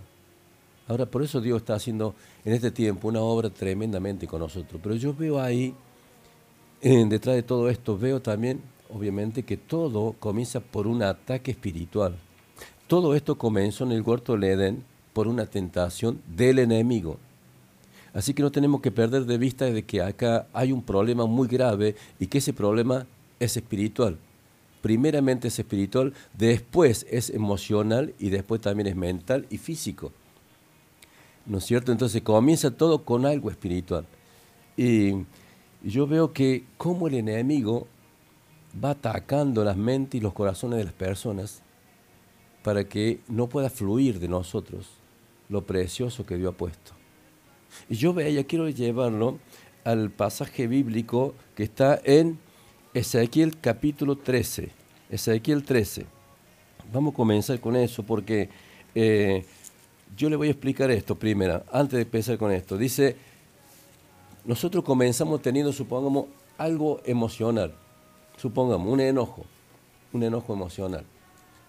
Ahora, 0.87 1.05
por 1.05 1.21
eso 1.21 1.41
Dios 1.41 1.57
está 1.57 1.75
haciendo 1.75 2.15
en 2.45 2.53
este 2.53 2.71
tiempo 2.71 3.09
una 3.09 3.19
obra 3.19 3.49
tremendamente 3.49 4.25
con 4.25 4.39
nosotros. 4.39 4.79
Pero 4.81 4.95
yo 4.95 5.13
veo 5.13 5.39
ahí, 5.39 5.75
eh, 6.81 7.05
detrás 7.07 7.35
de 7.35 7.43
todo 7.43 7.69
esto, 7.69 7.97
veo 7.97 8.21
también, 8.21 8.61
obviamente, 8.89 9.43
que 9.43 9.57
todo 9.57 10.13
comienza 10.17 10.61
por 10.61 10.87
un 10.87 11.03
ataque 11.03 11.51
espiritual. 11.51 12.15
Todo 12.87 13.15
esto 13.15 13.37
comenzó 13.37 13.83
en 13.83 13.91
el 13.91 14.01
huerto 14.01 14.33
del 14.33 14.45
Edén 14.45 14.83
por 15.11 15.27
una 15.27 15.45
tentación 15.45 16.21
del 16.33 16.57
enemigo. 16.57 17.17
Así 18.13 18.33
que 18.33 18.43
no 18.43 18.51
tenemos 18.51 18.81
que 18.81 18.91
perder 18.91 19.25
de 19.25 19.37
vista 19.37 19.65
de 19.65 19.83
que 19.83 20.01
acá 20.01 20.47
hay 20.53 20.71
un 20.71 20.81
problema 20.81 21.25
muy 21.25 21.49
grave 21.49 21.95
y 22.17 22.27
que 22.27 22.37
ese 22.37 22.53
problema 22.53 23.05
es 23.39 23.57
espiritual. 23.57 24.17
Primeramente 24.81 25.49
es 25.49 25.59
espiritual, 25.59 26.13
después 26.33 27.05
es 27.09 27.29
emocional 27.29 28.13
y 28.19 28.29
después 28.29 28.61
también 28.61 28.87
es 28.87 28.95
mental 28.95 29.45
y 29.49 29.57
físico. 29.57 30.11
¿No 31.45 31.59
es 31.59 31.65
cierto? 31.65 31.91
Entonces 31.91 32.21
comienza 32.21 32.71
todo 32.71 33.03
con 33.03 33.25
algo 33.25 33.49
espiritual. 33.49 34.05
Y 34.77 35.13
yo 35.83 36.07
veo 36.07 36.33
que 36.33 36.65
cómo 36.77 37.07
el 37.07 37.15
enemigo 37.15 37.87
va 38.83 38.91
atacando 38.91 39.63
las 39.63 39.77
mentes 39.77 40.19
y 40.19 40.23
los 40.23 40.33
corazones 40.33 40.79
de 40.79 40.85
las 40.85 40.93
personas 40.93 41.61
para 42.63 42.83
que 42.83 43.19
no 43.27 43.47
pueda 43.47 43.69
fluir 43.69 44.19
de 44.19 44.27
nosotros 44.27 44.87
lo 45.49 45.65
precioso 45.65 46.25
que 46.25 46.37
Dios 46.37 46.53
ha 46.53 46.57
puesto. 46.57 46.93
Y 47.89 47.95
yo 47.95 48.13
veía, 48.13 48.45
quiero 48.45 48.69
llevarlo 48.69 49.39
al 49.83 50.11
pasaje 50.11 50.67
bíblico 50.67 51.33
que 51.55 51.63
está 51.63 51.99
en 52.03 52.39
Ezequiel 52.93 53.57
capítulo 53.57 54.17
13. 54.17 54.69
Ezequiel 55.09 55.63
13. 55.63 56.05
Vamos 56.91 57.13
a 57.13 57.15
comenzar 57.15 57.59
con 57.61 57.77
eso 57.77 58.03
porque 58.03 58.49
eh, 58.93 59.45
yo 60.17 60.29
le 60.29 60.35
voy 60.35 60.49
a 60.49 60.51
explicar 60.51 60.91
esto 60.91 61.15
primero, 61.15 61.63
antes 61.71 61.93
de 61.93 62.01
empezar 62.01 62.37
con 62.37 62.51
esto. 62.51 62.77
Dice, 62.77 63.15
nosotros 64.43 64.83
comenzamos 64.83 65.41
teniendo, 65.41 65.71
supongamos, 65.71 66.25
algo 66.57 66.99
emocional. 67.05 67.73
Supongamos, 68.35 68.91
un 68.91 68.99
enojo, 68.99 69.45
un 70.11 70.23
enojo 70.23 70.53
emocional, 70.53 71.05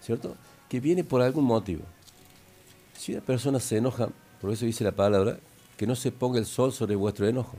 ¿cierto? 0.01 0.37
Que 0.69 0.81
viene 0.81 1.05
por 1.05 1.23
algún 1.23 1.45
motivo. 1.45 1.85
Si 2.99 3.13
una 3.13 3.21
persona 3.21 3.61
se 3.61 3.77
enoja, 3.77 4.09
por 4.41 4.51
eso 4.51 4.67
dice 4.67 4.83
la 4.83 4.93
palabra, 4.93 5.39
que 5.77 5.87
no 5.87 5.95
se 5.95 6.11
ponga 6.11 6.41
el 6.41 6.47
sol 6.47 6.73
sobre 6.73 6.97
vuestro 6.97 7.29
enojo. 7.29 7.59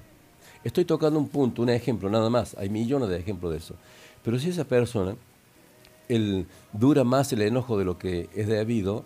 Estoy 0.63 0.85
tocando 0.85 1.19
un 1.19 1.27
punto, 1.27 1.61
un 1.61 1.69
ejemplo, 1.69 2.09
nada 2.09 2.29
más. 2.29 2.55
Hay 2.57 2.69
millones 2.69 3.09
de 3.09 3.17
ejemplos 3.17 3.51
de 3.51 3.57
eso. 3.57 3.75
Pero 4.23 4.39
si 4.39 4.49
esa 4.49 4.63
persona 4.63 5.15
el, 6.07 6.45
dura 6.71 7.03
más 7.03 7.33
el 7.33 7.41
enojo 7.41 7.77
de 7.77 7.85
lo 7.85 7.97
que 7.97 8.29
es 8.33 8.47
debido, 8.47 9.03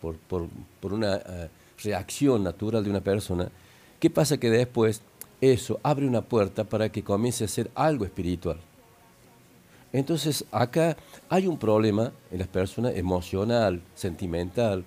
por, 0.00 0.16
por, 0.16 0.48
por 0.80 0.92
una 0.92 1.16
eh, 1.16 1.48
reacción 1.82 2.42
natural 2.42 2.82
de 2.84 2.90
una 2.90 3.00
persona, 3.00 3.48
¿qué 4.00 4.10
pasa 4.10 4.38
que 4.38 4.50
después 4.50 5.02
eso 5.40 5.78
abre 5.82 6.06
una 6.06 6.22
puerta 6.22 6.64
para 6.64 6.90
que 6.90 7.04
comience 7.04 7.44
a 7.44 7.48
ser 7.48 7.70
algo 7.74 8.04
espiritual? 8.04 8.58
Entonces 9.92 10.44
acá 10.50 10.96
hay 11.28 11.46
un 11.46 11.58
problema 11.58 12.12
en 12.30 12.40
las 12.40 12.48
personas 12.48 12.94
emocional, 12.96 13.80
sentimental 13.94 14.84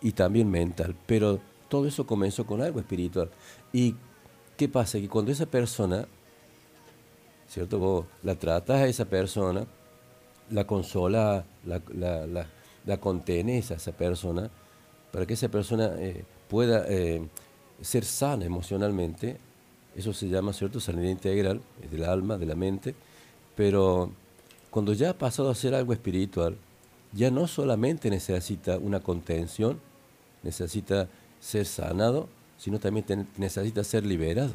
y 0.00 0.12
también 0.12 0.48
mental, 0.50 0.94
pero 1.06 1.40
todo 1.68 1.86
eso 1.86 2.06
comenzó 2.06 2.46
con 2.46 2.62
algo 2.62 2.78
espiritual. 2.78 3.30
¿Y 3.72 3.94
qué 4.58 4.68
pasa? 4.68 4.98
Que 4.98 5.08
cuando 5.08 5.30
esa 5.30 5.46
persona, 5.46 6.06
¿cierto? 7.48 7.78
Vos 7.78 8.06
la 8.24 8.34
tratas 8.34 8.80
a 8.80 8.86
esa 8.88 9.04
persona, 9.06 9.66
la 10.50 10.66
consola, 10.66 11.44
la, 11.64 11.80
la, 11.94 12.26
la, 12.26 12.46
la 12.84 12.96
contenés 12.98 13.70
a 13.70 13.74
esa 13.74 13.92
persona, 13.92 14.50
para 15.12 15.24
que 15.24 15.34
esa 15.34 15.48
persona 15.48 15.92
eh, 15.98 16.24
pueda 16.48 16.84
eh, 16.88 17.26
ser 17.80 18.04
sana 18.04 18.44
emocionalmente, 18.44 19.38
eso 19.94 20.12
se 20.12 20.28
llama, 20.28 20.52
¿cierto? 20.52 20.80
Sanidad 20.80 21.10
integral, 21.10 21.60
es 21.82 21.90
del 21.92 22.04
alma, 22.04 22.36
de 22.36 22.46
la 22.46 22.56
mente, 22.56 22.96
pero 23.54 24.10
cuando 24.70 24.92
ya 24.92 25.10
ha 25.10 25.18
pasado 25.18 25.50
a 25.50 25.54
ser 25.54 25.74
algo 25.74 25.92
espiritual, 25.92 26.56
ya 27.12 27.30
no 27.30 27.46
solamente 27.46 28.10
necesita 28.10 28.76
una 28.76 29.00
contención, 29.00 29.80
necesita 30.42 31.08
ser 31.40 31.64
sanado, 31.64 32.28
sino 32.58 32.78
también 32.78 33.06
ten- 33.06 33.28
necesita 33.36 33.82
ser 33.84 34.04
liberado. 34.04 34.52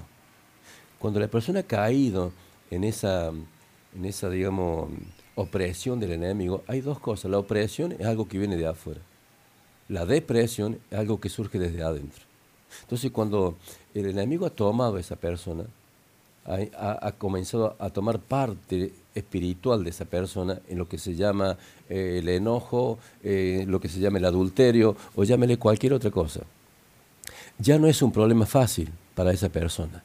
Cuando 1.00 1.20
la 1.20 1.28
persona 1.28 1.62
ha 1.62 1.64
caído 1.64 2.32
en 2.70 2.84
esa, 2.84 3.28
en 3.30 4.06
esa, 4.06 4.30
digamos, 4.30 4.90
opresión 5.36 6.00
del 6.00 6.12
enemigo, 6.14 6.64
hay 6.68 6.82
dos 6.82 7.00
cosas. 7.00 7.32
La 7.32 7.40
opresión 7.40 7.94
es 7.94 8.06
algo 8.06 8.28
que 8.28 8.38
viene 8.38 8.56
de 8.58 8.68
afuera. 8.68 9.02
La 9.90 10.06
depresión 10.06 10.80
es 10.92 10.98
algo 10.98 11.20
que 11.20 11.30
surge 11.30 11.60
desde 11.60 11.84
adentro. 11.84 12.24
Entonces, 12.82 13.12
cuando 13.12 13.56
el 13.94 14.08
enemigo 14.08 14.46
ha 14.46 14.50
tomado 14.50 14.96
a 14.96 15.00
esa 15.00 15.16
persona, 15.16 15.66
ha, 16.46 16.58
ha- 16.78 17.08
ha 17.08 17.12
comenzado 17.14 17.76
a 17.80 17.90
tomar 17.90 18.20
parte 18.20 18.92
espiritual 19.16 19.84
de 19.84 19.90
esa 19.92 20.06
persona 20.06 20.60
en 20.68 20.78
lo 20.78 20.88
que 20.90 20.98
se 20.98 21.16
llama 21.16 21.58
eh, 21.90 22.18
el 22.20 22.30
enojo, 22.30 22.98
eh, 23.24 23.66
lo 23.68 23.80
que 23.80 23.90
se 23.90 24.00
llama 24.00 24.18
el 24.18 24.26
adulterio 24.26 24.96
o 25.16 25.24
llámele 25.24 25.58
cualquier 25.58 25.94
otra 25.94 26.10
cosa. 26.12 26.42
Ya 27.60 27.78
no 27.78 27.88
es 27.88 28.02
un 28.02 28.12
problema 28.12 28.46
fácil 28.46 28.90
para 29.16 29.32
esa 29.32 29.50
persona. 29.50 30.04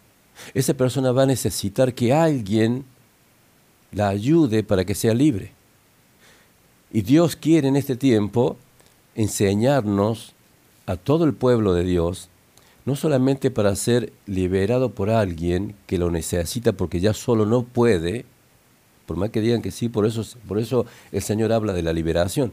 Esa 0.54 0.74
persona 0.74 1.12
va 1.12 1.24
a 1.24 1.26
necesitar 1.26 1.94
que 1.94 2.12
alguien 2.12 2.84
la 3.92 4.08
ayude 4.08 4.62
para 4.62 4.84
que 4.84 4.94
sea 4.94 5.14
libre. 5.14 5.52
Y 6.92 7.02
Dios 7.02 7.36
quiere 7.36 7.68
en 7.68 7.76
este 7.76 7.96
tiempo 7.96 8.56
enseñarnos 9.14 10.34
a 10.86 10.96
todo 10.96 11.24
el 11.24 11.34
pueblo 11.34 11.74
de 11.74 11.84
Dios, 11.84 12.28
no 12.86 12.96
solamente 12.96 13.50
para 13.50 13.74
ser 13.76 14.12
liberado 14.26 14.90
por 14.94 15.10
alguien 15.10 15.74
que 15.86 15.98
lo 15.98 16.10
necesita 16.10 16.72
porque 16.72 17.00
ya 17.00 17.12
solo 17.12 17.44
no 17.44 17.62
puede, 17.62 18.24
por 19.04 19.16
más 19.16 19.30
que 19.30 19.42
digan 19.42 19.60
que 19.60 19.70
sí, 19.70 19.90
por 19.90 20.06
eso, 20.06 20.24
por 20.46 20.58
eso 20.58 20.86
el 21.12 21.20
Señor 21.20 21.52
habla 21.52 21.74
de 21.74 21.82
la 21.82 21.92
liberación, 21.92 22.52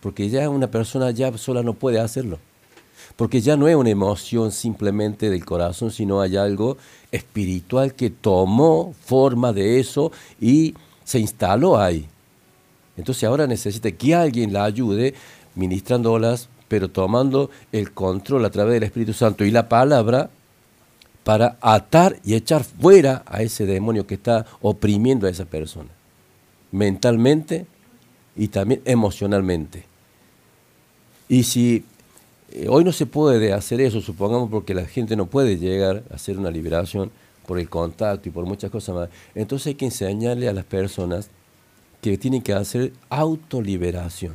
porque 0.00 0.28
ya 0.28 0.48
una 0.48 0.70
persona 0.70 1.10
ya 1.10 1.36
sola 1.36 1.62
no 1.64 1.74
puede 1.74 1.98
hacerlo, 1.98 2.38
porque 3.16 3.40
ya 3.40 3.56
no 3.56 3.68
es 3.68 3.76
una 3.76 3.90
emoción 3.90 4.52
simplemente 4.52 5.30
del 5.30 5.44
corazón, 5.44 5.90
sino 5.90 6.20
hay 6.20 6.36
algo 6.36 6.76
espiritual 7.10 7.94
que 7.94 8.10
tomó 8.10 8.94
forma 9.04 9.52
de 9.52 9.80
eso 9.80 10.12
y 10.40 10.74
se 11.04 11.18
instaló 11.18 11.78
ahí. 11.78 12.06
Entonces 12.96 13.24
ahora 13.24 13.46
necesita 13.46 13.90
que 13.90 14.14
alguien 14.14 14.52
la 14.52 14.64
ayude 14.64 15.14
ministrándolas, 15.54 16.48
pero 16.68 16.88
tomando 16.88 17.50
el 17.70 17.92
control 17.92 18.44
a 18.44 18.50
través 18.50 18.74
del 18.74 18.84
Espíritu 18.84 19.12
Santo 19.12 19.44
y 19.44 19.50
la 19.50 19.68
palabra 19.68 20.30
para 21.24 21.56
atar 21.60 22.16
y 22.24 22.34
echar 22.34 22.64
fuera 22.64 23.22
a 23.26 23.42
ese 23.42 23.66
demonio 23.66 24.06
que 24.06 24.14
está 24.14 24.46
oprimiendo 24.60 25.26
a 25.26 25.30
esa 25.30 25.44
persona, 25.44 25.90
mentalmente 26.70 27.66
y 28.34 28.48
también 28.48 28.80
emocionalmente. 28.84 29.84
Y 31.28 31.44
si 31.44 31.84
eh, 32.54 32.66
hoy 32.68 32.84
no 32.84 32.92
se 32.92 33.06
puede 33.06 33.52
hacer 33.52 33.80
eso, 33.80 34.00
supongamos 34.00 34.50
porque 34.50 34.74
la 34.74 34.84
gente 34.84 35.16
no 35.16 35.26
puede 35.26 35.58
llegar 35.58 36.04
a 36.10 36.14
hacer 36.14 36.38
una 36.38 36.50
liberación 36.50 37.10
por 37.46 37.58
el 37.58 37.68
contacto 37.68 38.28
y 38.28 38.32
por 38.32 38.44
muchas 38.46 38.70
cosas 38.70 38.94
más, 38.94 39.08
entonces 39.34 39.68
hay 39.68 39.74
que 39.74 39.86
enseñarle 39.86 40.48
a 40.48 40.52
las 40.52 40.64
personas 40.64 41.28
que 42.00 42.18
tienen 42.18 42.42
que 42.42 42.52
hacer 42.52 42.92
autoliberación. 43.08 44.34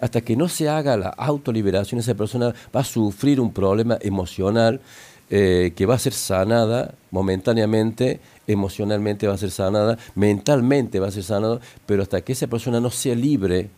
Hasta 0.00 0.22
que 0.22 0.36
no 0.36 0.48
se 0.48 0.68
haga 0.68 0.96
la 0.96 1.10
autoliberación, 1.10 2.00
esa 2.00 2.14
persona 2.14 2.54
va 2.74 2.80
a 2.80 2.84
sufrir 2.84 3.40
un 3.40 3.52
problema 3.52 3.98
emocional 4.00 4.80
eh, 5.28 5.72
que 5.76 5.86
va 5.86 5.96
a 5.96 5.98
ser 5.98 6.12
sanada 6.12 6.94
momentáneamente, 7.10 8.20
emocionalmente 8.46 9.26
va 9.26 9.34
a 9.34 9.38
ser 9.38 9.50
sanada, 9.50 9.98
mentalmente 10.14 11.00
va 11.00 11.08
a 11.08 11.10
ser 11.10 11.24
sanada, 11.24 11.60
pero 11.84 12.02
hasta 12.02 12.20
que 12.20 12.32
esa 12.32 12.46
persona 12.46 12.80
no 12.80 12.90
sea 12.90 13.14
libre, 13.14 13.68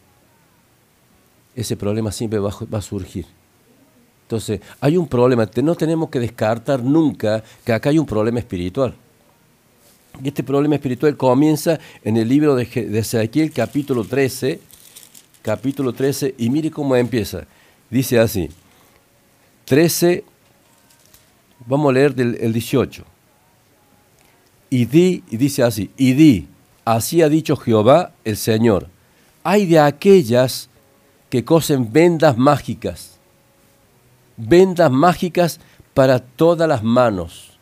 ese 1.61 1.77
problema 1.77 2.13
siempre 2.13 2.39
va, 2.39 2.51
a- 2.51 2.81
surgir. 2.81 3.27
Entonces, 4.23 4.61
hay 4.81 4.97
un 4.97 5.09
problema, 5.09 5.49
no 5.63 5.75
tenemos 5.75 6.09
que 6.11 6.21
descartar 6.21 6.83
nunca 6.83 7.43
que 7.65 7.73
acá 7.73 7.91
hay 7.91 7.99
un 7.99 8.07
problema 8.07 8.39
espiritual. 8.39 8.95
Y 10.23 10.29
este 10.29 10.43
problema 10.45 10.77
espiritual 10.77 11.17
comienza 11.17 11.81
en 12.05 12.17
el 12.17 12.29
libro 12.29 12.55
de, 12.55 12.65
de 12.65 12.99
Ezequiel, 12.99 13.51
capítulo 13.53 14.05
13, 14.05 14.61
capítulo 15.43 15.93
13, 15.93 16.35
y 16.39 16.49
mire 16.51 16.71
cómo 16.71 16.95
empieza. 16.95 17.45
Dice 17.91 18.19
así, 18.19 18.51
13, 19.65 20.25
vamos 21.67 21.91
a 21.91 21.93
leer 21.95 22.15
el 22.19 22.53
18. 22.53 23.05
Y 24.71 24.85
di, 24.85 25.25
y 25.31 25.37
dice 25.37 25.63
así, 25.63 25.91
y 25.97 26.13
di, 26.13 26.47
así 26.85 27.23
ha 27.23 27.29
dicho 27.29 27.57
Jehová 27.57 28.13
el 28.25 28.37
Señor, 28.37 28.89
hay 29.43 29.67
de 29.67 29.79
aquellas 29.81 30.69
que 31.29 31.45
cosen 31.45 31.93
vendas 31.93 32.37
mágicas, 32.37 33.19
vendas 34.37 34.91
mágicas 34.91 35.61
para 35.95 36.21
todas 36.21 36.69
las 36.69 36.83
manos. 36.83 37.59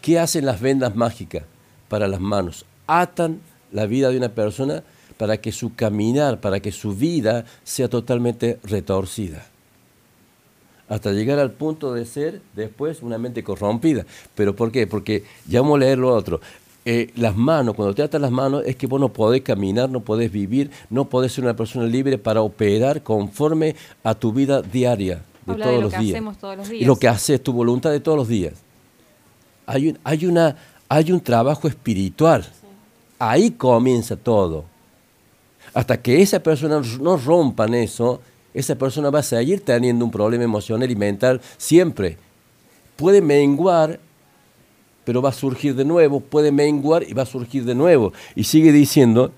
¿Qué 0.00 0.18
hacen 0.18 0.46
las 0.46 0.60
vendas 0.60 0.94
mágicas 0.94 1.44
para 1.88 2.08
las 2.08 2.20
manos? 2.20 2.64
Atan 2.86 3.40
la 3.72 3.86
vida 3.86 4.10
de 4.10 4.16
una 4.16 4.28
persona 4.28 4.84
para 5.18 5.38
que 5.38 5.52
su 5.52 5.74
caminar, 5.74 6.40
para 6.40 6.60
que 6.60 6.72
su 6.72 6.94
vida 6.94 7.44
sea 7.64 7.88
totalmente 7.88 8.58
retorcida. 8.62 9.46
Hasta 10.88 11.12
llegar 11.12 11.40
al 11.40 11.50
punto 11.50 11.92
de 11.92 12.04
ser 12.04 12.40
después 12.54 13.02
una 13.02 13.18
mente 13.18 13.42
corrompida. 13.42 14.06
¿Pero 14.34 14.54
por 14.54 14.70
qué? 14.70 14.86
Porque 14.86 15.24
ya 15.48 15.60
vamos 15.60 15.76
a 15.76 15.80
leer 15.80 15.98
lo 15.98 16.14
otro. 16.14 16.40
Eh, 16.88 17.10
las 17.16 17.34
manos, 17.36 17.74
cuando 17.74 17.92
te 17.96 18.02
atan 18.02 18.22
las 18.22 18.30
manos, 18.30 18.62
es 18.64 18.76
que 18.76 18.86
vos 18.86 19.00
no 19.00 19.12
podés 19.12 19.42
caminar, 19.42 19.90
no 19.90 19.98
podés 20.00 20.30
vivir, 20.30 20.70
no 20.88 21.06
podés 21.06 21.32
ser 21.32 21.42
una 21.42 21.56
persona 21.56 21.84
libre 21.84 22.16
para 22.16 22.42
operar 22.42 23.02
conforme 23.02 23.74
a 24.04 24.14
tu 24.14 24.32
vida 24.32 24.62
diaria 24.62 25.20
de 25.44 25.52
Habla 25.52 25.64
todos 25.64 25.74
de 25.76 25.80
lo 25.82 25.82
los 25.88 25.92
que 25.94 26.00
días. 26.00 26.14
hacemos 26.14 26.38
todos 26.38 26.56
los 26.56 26.68
Y 26.68 26.72
días. 26.74 26.86
lo 26.86 26.96
que 26.96 27.08
haces, 27.08 27.42
tu 27.42 27.52
voluntad 27.52 27.90
de 27.90 27.98
todos 27.98 28.16
los 28.16 28.28
días. 28.28 28.54
Hay 29.66 29.88
un, 29.88 29.98
hay 30.04 30.26
una, 30.26 30.56
hay 30.88 31.10
un 31.10 31.20
trabajo 31.20 31.66
espiritual. 31.66 32.46
Ahí 33.18 33.50
comienza 33.50 34.14
todo. 34.14 34.64
Hasta 35.74 36.00
que 36.00 36.22
esa 36.22 36.38
persona 36.40 36.80
no 37.00 37.16
rompan 37.16 37.74
eso, 37.74 38.20
esa 38.54 38.76
persona 38.76 39.10
va 39.10 39.18
a 39.18 39.22
seguir 39.24 39.60
teniendo 39.64 40.04
un 40.04 40.12
problema 40.12 40.44
emocional 40.44 40.88
y 40.88 40.94
mental 40.94 41.40
siempre. 41.58 42.16
Puede 42.94 43.20
menguar, 43.20 43.98
pero 45.06 45.22
va 45.22 45.28
a 45.28 45.32
surgir 45.32 45.76
de 45.76 45.84
nuevo, 45.84 46.18
puede 46.18 46.50
menguar 46.50 47.04
y 47.08 47.12
va 47.12 47.22
a 47.22 47.26
surgir 47.26 47.64
de 47.64 47.76
nuevo. 47.76 48.12
Y 48.34 48.42
sigue 48.42 48.72
diciendo, 48.72 49.30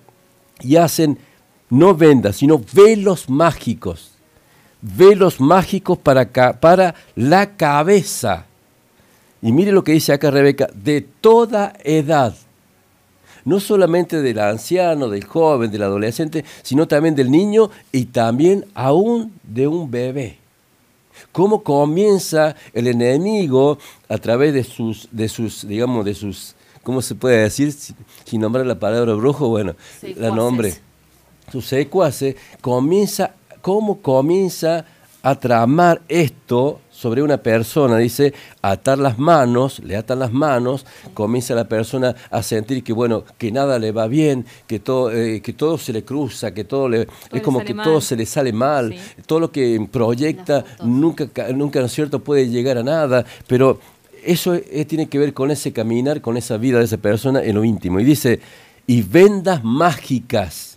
y 0.61 0.77
hacen 0.77 1.19
no 1.69 1.95
vendas, 1.95 2.37
sino 2.37 2.59
velos 2.73 3.29
mágicos. 3.29 4.13
Velos 4.81 5.43
mágicos 5.43 5.99
para, 5.99 6.27
para 6.59 6.95
la 7.15 7.55
cabeza. 7.55 8.47
Y 9.43 9.53
mire 9.53 9.71
lo 9.71 9.85
que 9.85 9.93
dice 9.93 10.15
acá 10.15 10.31
Rebeca, 10.31 10.71
de 10.73 11.03
toda 11.03 11.75
edad. 11.85 12.35
No 13.45 13.61
solamente 13.61 14.23
del 14.23 14.39
anciano, 14.39 15.11
del 15.11 15.25
joven, 15.25 15.71
del 15.71 15.83
adolescente, 15.83 16.47
sino 16.63 16.89
también 16.89 17.15
del 17.15 17.31
niño 17.31 17.71
y 17.93 18.07
también 18.07 18.65
aún 18.73 19.35
de 19.43 19.69
un 19.69 19.91
bebé. 19.91 20.38
¿Cómo 21.33 21.63
comienza 21.63 22.57
el 22.73 22.87
enemigo 22.89 23.79
a 24.09 24.19
través 24.19 24.55
de 24.55 24.65
sus, 24.65 25.09
de 25.13 25.29
sus 25.29 25.67
digamos, 25.69 26.05
de 26.05 26.15
sus, 26.15 26.55
¿cómo 26.83 27.03
se 27.03 27.15
puede 27.15 27.39
decir? 27.43 27.73
Si- 27.73 27.95
Sin 28.25 28.41
nombrar 28.41 28.67
la 28.67 28.79
palabra 28.79 29.15
brujo, 29.15 29.49
bueno, 29.49 29.75
la 30.17 30.31
nombre 30.37 30.75
sus 31.53 31.67
secuaces, 31.67 32.37
comienza, 32.61 33.35
cómo 33.63 34.01
comienza 34.03 34.85
a 35.23 35.35
tramar 35.35 36.01
esto 36.09 36.81
sobre 36.91 37.23
una 37.23 37.37
persona, 37.39 37.97
dice, 37.99 38.35
atar 38.63 38.99
las 38.99 39.19
manos, 39.19 39.79
le 39.81 39.97
atan 39.97 40.19
las 40.19 40.33
manos, 40.33 40.85
comienza 41.15 41.55
la 41.55 41.69
persona 41.69 42.15
a 42.31 42.43
sentir 42.43 42.83
que 42.83 42.93
bueno, 42.93 43.25
que 43.37 43.53
nada 43.53 43.79
le 43.79 43.93
va 43.93 44.09
bien, 44.09 44.45
que 44.67 44.81
todo, 44.81 45.13
eh, 45.13 45.41
que 45.41 45.53
todo 45.53 45.79
se 45.79 45.93
le 45.93 46.03
cruza, 46.05 46.53
que 46.53 46.65
todo 46.65 46.89
le, 46.89 47.07
es 47.33 47.43
como 47.43 47.65
que 47.65 47.73
mal. 47.75 47.85
todo 47.85 48.01
se 48.01 48.17
le 48.17 48.27
sale 48.27 48.53
mal, 48.53 48.93
Sí. 48.93 49.23
todo 49.27 49.39
lo 49.41 49.53
que 49.53 49.87
proyecta 49.91 50.65
nunca, 50.83 51.29
ca- 51.29 51.49
nunca, 51.53 51.79
¿no 51.81 51.87
es 51.87 51.93
cierto?, 51.93 52.19
puede 52.19 52.49
llegar 52.49 52.79
a 52.79 52.83
nada, 52.83 53.25
pero 53.47 53.79
eso 54.25 54.55
eh, 54.55 54.85
tiene 54.85 55.09
que 55.09 55.19
ver 55.21 55.33
con 55.35 55.53
ese 55.53 55.73
caminar, 55.73 56.21
con 56.21 56.37
esa 56.37 56.57
vida 56.57 56.79
de 56.81 56.85
esa 56.87 56.97
persona 56.99 57.43
en 57.45 57.55
lo 57.55 57.63
íntimo. 57.65 58.01
Y 58.01 58.05
dice, 58.05 58.41
y 58.89 59.03
vendas 59.03 59.63
mágicas 59.63 60.68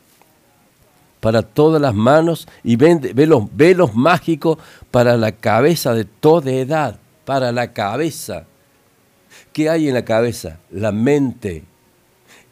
para 1.22 1.42
todas 1.44 1.82
las 1.82 1.96
manos 1.96 2.48
y 2.64 2.76
vende- 2.76 3.14
velos, 3.14 3.46
velos 3.54 3.96
mágicos 3.96 4.58
para 4.92 5.16
la 5.16 5.32
cabeza 5.32 5.94
de 5.94 6.04
toda 6.04 6.52
edad, 6.52 7.00
para 7.24 7.54
la 7.54 7.72
cabeza. 7.72 8.46
¿Qué 9.54 9.70
hay 9.70 9.88
en 9.88 9.94
la 9.94 10.04
cabeza? 10.04 10.60
La 10.72 10.92
mente. 10.92 11.64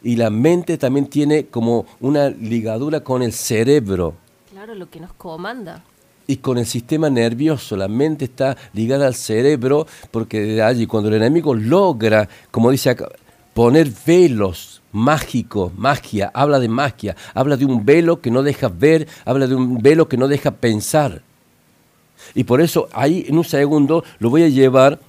Y 0.02 0.16
la 0.16 0.30
mente 0.30 0.78
también 0.78 1.08
tiene 1.08 1.48
como 1.48 1.86
una 2.00 2.30
ligadura 2.30 3.02
con 3.02 3.22
el 3.22 3.34
cerebro 3.34 4.14
Claro, 4.52 4.74
lo 4.76 4.90
que 4.90 5.00
nos 5.02 5.12
comanda. 5.14 5.84
y 6.28 6.38
con 6.38 6.58
el 6.58 6.66
sistema 6.66 7.10
nervioso. 7.10 7.76
La 7.76 7.88
mente 7.88 8.26
está 8.26 8.56
ligada 8.74 9.08
al 9.08 9.16
cerebro 9.16 9.88
porque 10.12 10.40
de 10.42 10.62
allí 10.62 10.86
cuando 10.86 11.10
el 11.10 11.16
enemigo 11.16 11.54
logra, 11.56 12.30
como 12.52 12.70
dice 12.72 12.92
acá, 12.92 13.10
poner 13.54 13.90
velos 14.06 14.79
mágicos, 14.92 15.72
magia, 15.78 16.32
habla 16.34 16.60
de 16.60 16.68
magia, 16.68 17.16
habla 17.34 17.58
de 17.58 17.66
un 17.66 17.86
velo 17.86 18.22
que 18.22 18.32
no 18.32 18.44
deja 18.44 18.70
ver, 18.70 19.08
habla 19.26 19.48
de 19.48 19.56
un 19.56 19.82
velo 19.82 20.08
que 20.08 20.18
no 20.18 20.28
deja 20.28 20.52
pensar. 20.52 21.22
Y 22.34 22.44
por 22.44 22.62
eso 22.62 22.90
ahí 22.94 23.26
en 23.28 23.38
un 23.38 23.46
segundo 23.46 24.04
lo 24.20 24.30
voy 24.30 24.44
a 24.44 24.50
llevar 24.50 25.00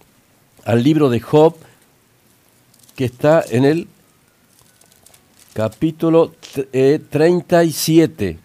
al 0.65 0.83
libro 0.83 1.11
de 1.11 1.21
Job 1.21 1.57
que 2.95 3.07
está 3.07 3.45
en 3.49 3.65
el 3.65 3.89
capítulo 5.53 6.35
eh, 6.73 7.01
37. 7.09 8.39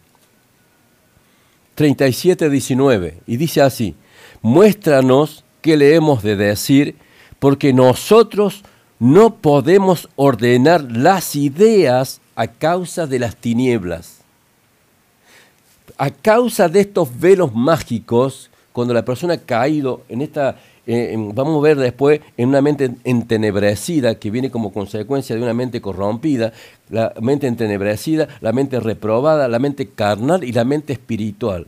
37, 1.76 2.50
19. 2.50 3.20
Y 3.28 3.38
dice 3.38 3.62
así, 3.62 3.96
muéstranos 4.42 5.44
qué 5.62 5.76
le 5.76 5.94
hemos 5.94 6.24
de 6.24 6.36
decir, 6.36 6.96
porque 7.40 7.74
nosotros 7.74 8.64
no 9.00 9.36
podemos 9.36 10.10
ordenar 10.16 10.84
las 10.84 11.36
ideas 11.36 12.22
a 12.36 12.48
causa 12.48 13.08
de 13.08 13.20
las 13.20 13.36
tinieblas. 13.36 14.20
A 15.98 16.10
causa 16.10 16.68
de 16.68 16.82
estos 16.82 17.20
velos 17.20 17.54
mágicos, 17.54 18.50
cuando 18.74 18.94
la 18.94 19.06
persona 19.06 19.36
ha 19.36 19.38
caído 19.38 20.02
en 20.10 20.22
esta, 20.22 20.58
eh, 20.86 21.16
vamos 21.34 21.58
a 21.58 21.62
ver 21.62 21.78
después, 21.78 22.20
en 22.36 22.50
una 22.50 22.62
mente 22.62 22.92
entenebrecida, 23.04 24.16
que 24.16 24.32
viene 24.32 24.52
como 24.52 24.74
consecuencia 24.74 25.36
de 25.36 25.42
una 25.42 25.54
mente 25.54 25.80
corrompida, 25.82 26.52
la 26.90 27.14
mente 27.22 27.48
entenebrecida, 27.48 28.28
la 28.42 28.52
mente 28.52 28.80
reprobada, 28.80 29.48
la 29.48 29.60
mente 29.60 29.88
carnal 29.88 30.44
y 30.44 30.52
la 30.52 30.66
mente 30.66 30.94
espiritual. 30.94 31.68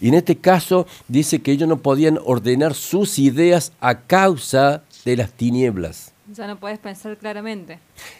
Y 0.00 0.08
en 0.08 0.14
este 0.14 0.36
caso 0.36 0.86
dice 1.06 1.40
que 1.42 1.52
ellos 1.52 1.68
no 1.68 1.78
podían 1.78 2.18
ordenar 2.24 2.74
sus 2.74 3.18
ideas 3.18 3.72
a 3.80 4.00
causa 4.00 4.82
de 5.04 5.16
las 5.16 5.32
tinieblas. 5.32 6.15
Ya 6.34 6.46
no 6.48 6.58
puedes 6.58 6.78
pensar 6.80 7.16
claramente. 7.16 7.78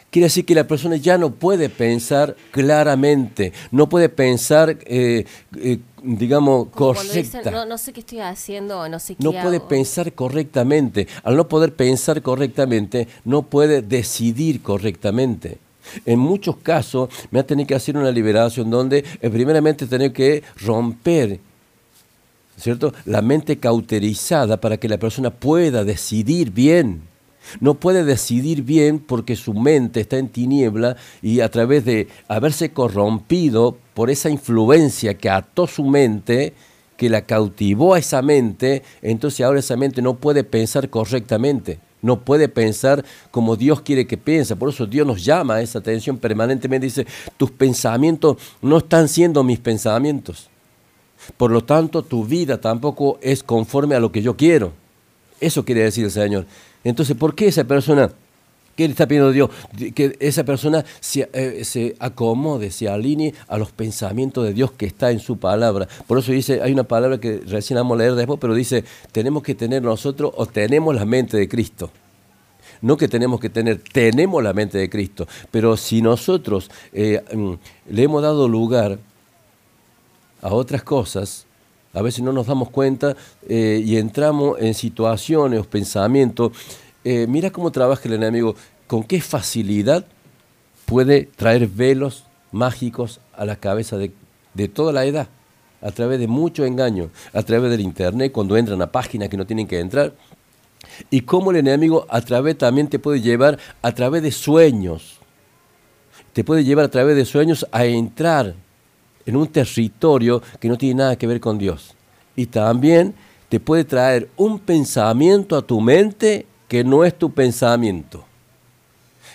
Quiere 0.09 0.27
decir 0.27 0.45
que 0.45 0.55
la 0.55 0.65
persona 0.65 0.95
ya 0.95 1.17
no 1.17 1.31
puede 1.31 1.67
pensar 1.69 2.37
claramente, 2.51 3.51
no 3.71 3.89
puede 3.89 4.07
pensar, 4.07 4.77
eh, 4.85 5.25
eh, 5.57 5.79
digamos, 6.01 6.67
Como 6.69 6.93
cuando 6.93 7.01
correcta. 7.11 7.39
dicen, 7.39 7.53
no, 7.53 7.65
no 7.65 7.77
sé 7.77 7.91
qué 7.91 7.99
estoy 7.99 8.19
haciendo 8.21 8.79
o 8.79 8.87
no 8.87 8.99
sé 8.99 9.15
qué 9.15 9.23
No 9.23 9.31
puede 9.31 9.57
hago". 9.57 9.67
pensar 9.67 10.13
correctamente. 10.13 11.05
Al 11.23 11.35
no 11.35 11.49
poder 11.49 11.73
pensar 11.75 12.21
correctamente, 12.21 13.09
no 13.25 13.41
puede 13.43 13.81
decidir 13.81 14.61
correctamente. 14.61 15.57
En 16.05 16.19
muchos 16.19 16.55
casos 16.57 17.09
me 17.31 17.39
ha 17.39 17.43
tenido 17.45 17.67
que 17.67 17.75
hacer 17.75 17.97
una 17.97 18.11
liberación 18.11 18.69
donde 18.69 19.03
eh, 19.21 19.29
primeramente 19.29 19.85
tener 19.85 20.13
que 20.13 20.43
romper 20.57 21.39
¿cierto? 22.57 22.91
La 23.05 23.21
mente 23.21 23.57
cauterizada 23.59 24.59
para 24.59 24.77
que 24.77 24.89
la 24.89 24.97
persona 24.97 25.29
pueda 25.29 25.83
decidir 25.83 26.51
bien. 26.51 27.01
No 27.59 27.75
puede 27.75 28.03
decidir 28.03 28.63
bien 28.63 28.99
porque 28.99 29.35
su 29.35 29.53
mente 29.53 30.01
está 30.01 30.17
en 30.17 30.29
tiniebla 30.29 30.97
y 31.21 31.39
a 31.41 31.49
través 31.49 31.85
de 31.85 32.07
haberse 32.27 32.71
corrompido 32.71 33.77
por 33.93 34.09
esa 34.09 34.29
influencia 34.29 35.17
que 35.17 35.29
ató 35.29 35.67
su 35.67 35.83
mente, 35.83 36.53
que 36.97 37.09
la 37.09 37.21
cautivó 37.21 37.93
a 37.93 37.99
esa 37.99 38.21
mente, 38.21 38.83
entonces 39.01 39.45
ahora 39.45 39.59
esa 39.59 39.77
mente 39.77 40.01
no 40.01 40.15
puede 40.15 40.43
pensar 40.43 40.89
correctamente. 40.89 41.79
No 42.01 42.21
puede 42.21 42.47
pensar 42.47 43.03
como 43.31 43.55
Dios 43.55 43.81
quiere 43.81 44.05
que 44.05 44.17
piense. 44.17 44.55
Por 44.55 44.69
eso 44.69 44.85
Dios 44.85 45.05
nos 45.07 45.25
llama 45.25 45.55
a 45.55 45.61
esa 45.61 45.79
atención 45.79 46.17
permanentemente. 46.17 46.85
Dice, 46.85 47.07
tus 47.37 47.49
pensamientos 47.49 48.37
no 48.61 48.77
están 48.77 49.07
siendo 49.07 49.43
mis 49.43 49.59
pensamientos. 49.59 50.49
Por 51.37 51.51
lo 51.51 51.63
tanto, 51.63 52.03
tu 52.03 52.23
vida 52.23 52.61
tampoco 52.61 53.17
es 53.21 53.41
conforme 53.43 53.95
a 53.95 53.99
lo 53.99 54.11
que 54.11 54.21
yo 54.21 54.37
quiero. 54.37 54.73
Eso 55.39 55.65
quiere 55.65 55.83
decir 55.83 56.05
el 56.05 56.11
Señor. 56.11 56.45
Entonces, 56.89 57.17
¿por 57.17 57.35
qué 57.35 57.47
esa 57.47 57.65
persona, 57.65 58.09
qué 58.75 58.85
le 58.85 58.91
está 58.91 59.07
pidiendo 59.07 59.31
Dios? 59.31 59.49
Que 59.93 60.15
esa 60.19 60.43
persona 60.43 60.85
se, 60.99 61.29
eh, 61.33 61.65
se 61.65 61.95
acomode, 61.99 62.71
se 62.71 62.87
alinee 62.87 63.33
a 63.47 63.57
los 63.57 63.71
pensamientos 63.71 64.45
de 64.45 64.53
Dios 64.53 64.71
que 64.71 64.85
está 64.85 65.11
en 65.11 65.19
su 65.19 65.37
palabra. 65.37 65.87
Por 66.07 66.17
eso 66.17 66.31
dice, 66.31 66.61
hay 66.61 66.71
una 66.71 66.83
palabra 66.83 67.19
que 67.19 67.41
recién 67.45 67.75
vamos 67.75 67.95
a 67.95 67.99
leer 67.99 68.15
después, 68.15 68.39
pero 68.39 68.53
dice, 68.53 68.85
tenemos 69.11 69.43
que 69.43 69.53
tener 69.53 69.83
nosotros 69.83 70.31
o 70.35 70.45
tenemos 70.45 70.95
la 70.95 71.05
mente 71.05 71.35
de 71.35 71.49
Cristo. 71.49 71.91
No 72.81 72.95
que 72.95 73.07
tenemos 73.07 73.39
que 73.39 73.49
tener, 73.49 73.81
tenemos 73.91 74.41
la 74.41 74.53
mente 74.53 74.77
de 74.77 74.89
Cristo. 74.89 75.27
Pero 75.51 75.75
si 75.75 76.01
nosotros 76.01 76.69
eh, 76.93 77.21
mm, 77.33 77.53
le 77.89 78.03
hemos 78.03 78.21
dado 78.21 78.47
lugar 78.47 78.99
a 80.41 80.53
otras 80.53 80.83
cosas, 80.83 81.46
a 81.97 82.01
veces 82.03 82.23
no 82.23 82.31
nos 82.31 82.45
damos 82.45 82.69
cuenta 82.69 83.15
eh, 83.49 83.81
y 83.83 83.97
entramos 83.97 84.57
en 84.59 84.75
situaciones 84.75 85.59
o 85.59 85.63
pensamientos. 85.63 86.51
Eh, 87.03 87.25
mira 87.27 87.49
cómo 87.49 87.71
trabaja 87.71 88.03
el 88.05 88.13
enemigo, 88.13 88.55
con 88.85 89.03
qué 89.03 89.19
facilidad 89.19 90.05
puede 90.85 91.23
traer 91.23 91.67
velos 91.67 92.25
mágicos 92.51 93.19
a 93.35 93.45
la 93.45 93.55
cabeza 93.55 93.97
de, 93.97 94.11
de 94.53 94.67
toda 94.67 94.93
la 94.93 95.05
edad, 95.05 95.27
a 95.81 95.89
través 95.89 96.19
de 96.19 96.27
mucho 96.27 96.65
engaño, 96.65 97.09
a 97.33 97.41
través 97.41 97.71
del 97.71 97.81
internet, 97.81 98.31
cuando 98.31 98.57
entran 98.57 98.79
a 98.83 98.91
páginas 98.91 99.29
que 99.29 99.37
no 99.37 99.47
tienen 99.47 99.65
que 99.65 99.79
entrar. 99.79 100.13
Y 101.09 101.21
cómo 101.21 101.49
el 101.49 101.57
enemigo 101.57 102.05
a 102.09 102.21
través 102.21 102.59
también 102.59 102.89
te 102.89 102.99
puede 102.99 103.21
llevar 103.21 103.57
a 103.81 103.91
través 103.93 104.21
de 104.21 104.31
sueños, 104.31 105.17
te 106.33 106.43
puede 106.43 106.63
llevar 106.63 106.85
a 106.85 106.91
través 106.91 107.15
de 107.15 107.25
sueños 107.25 107.65
a 107.71 107.85
entrar 107.85 108.53
en 109.27 109.35
un 109.35 109.47
territorio 109.47 110.41
que 110.59 110.69
no 110.69 110.77
tiene 110.77 110.95
nada 110.95 111.15
que 111.17 111.27
ver 111.27 111.39
con 111.39 111.59
Dios. 111.59 111.93
Y 112.35 112.47
también 112.47 113.13
te 113.49 113.59
puede 113.59 113.83
traer 113.83 114.29
un 114.37 114.57
pensamiento 114.57 115.55
a 115.55 115.61
tu 115.61 115.79
mente 115.79 116.47
que 116.67 116.83
no 116.83 117.03
es 117.03 117.17
tu 117.17 117.31
pensamiento. 117.31 118.23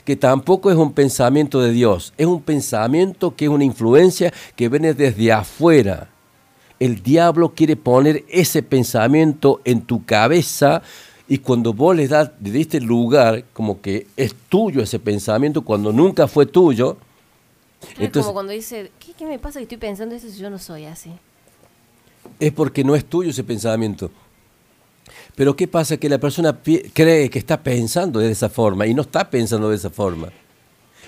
Que 0.04 0.16
tampoco 0.16 0.70
es 0.70 0.76
un 0.76 0.92
pensamiento 0.92 1.60
de 1.60 1.70
Dios. 1.70 2.12
Es 2.16 2.26
un 2.26 2.42
pensamiento 2.42 3.36
que 3.36 3.44
es 3.44 3.50
una 3.50 3.64
influencia 3.64 4.32
que 4.56 4.68
viene 4.68 4.94
desde 4.94 5.30
afuera. 5.30 6.08
El 6.80 7.02
diablo 7.02 7.50
quiere 7.54 7.76
poner 7.76 8.24
ese 8.28 8.62
pensamiento 8.62 9.60
en 9.64 9.82
tu 9.82 10.04
cabeza 10.04 10.82
y 11.28 11.38
cuando 11.38 11.72
vos 11.72 11.94
le, 11.94 12.08
das, 12.08 12.30
le 12.42 12.50
diste 12.50 12.80
lugar, 12.80 13.44
como 13.52 13.80
que 13.80 14.06
es 14.16 14.34
tuyo 14.48 14.82
ese 14.82 14.98
pensamiento, 14.98 15.62
cuando 15.62 15.92
nunca 15.92 16.26
fue 16.26 16.46
tuyo, 16.46 16.96
Entonces, 17.98 18.22
como 18.22 18.34
cuando 18.34 18.52
dice, 18.52 18.92
¿qué, 18.98 19.12
qué 19.12 19.26
me 19.26 19.38
pasa 19.38 19.58
que 19.58 19.64
estoy 19.64 19.78
pensando 19.78 20.14
esto 20.14 20.28
si 20.28 20.38
yo 20.38 20.50
no 20.50 20.58
soy 20.58 20.84
así? 20.84 21.10
es 22.38 22.52
porque 22.52 22.84
no 22.84 22.94
es 22.94 23.04
tuyo 23.04 23.30
ese 23.30 23.44
pensamiento. 23.44 24.10
Pero 25.34 25.56
¿qué 25.56 25.68
pasa? 25.68 25.96
Que 25.96 26.08
la 26.08 26.18
persona 26.18 26.58
cree 26.92 27.30
que 27.30 27.38
está 27.38 27.62
pensando 27.62 28.20
de 28.20 28.30
esa 28.30 28.48
forma 28.48 28.86
y 28.86 28.94
no 28.94 29.02
está 29.02 29.30
pensando 29.30 29.70
de 29.70 29.76
esa 29.76 29.90
forma. 29.90 30.30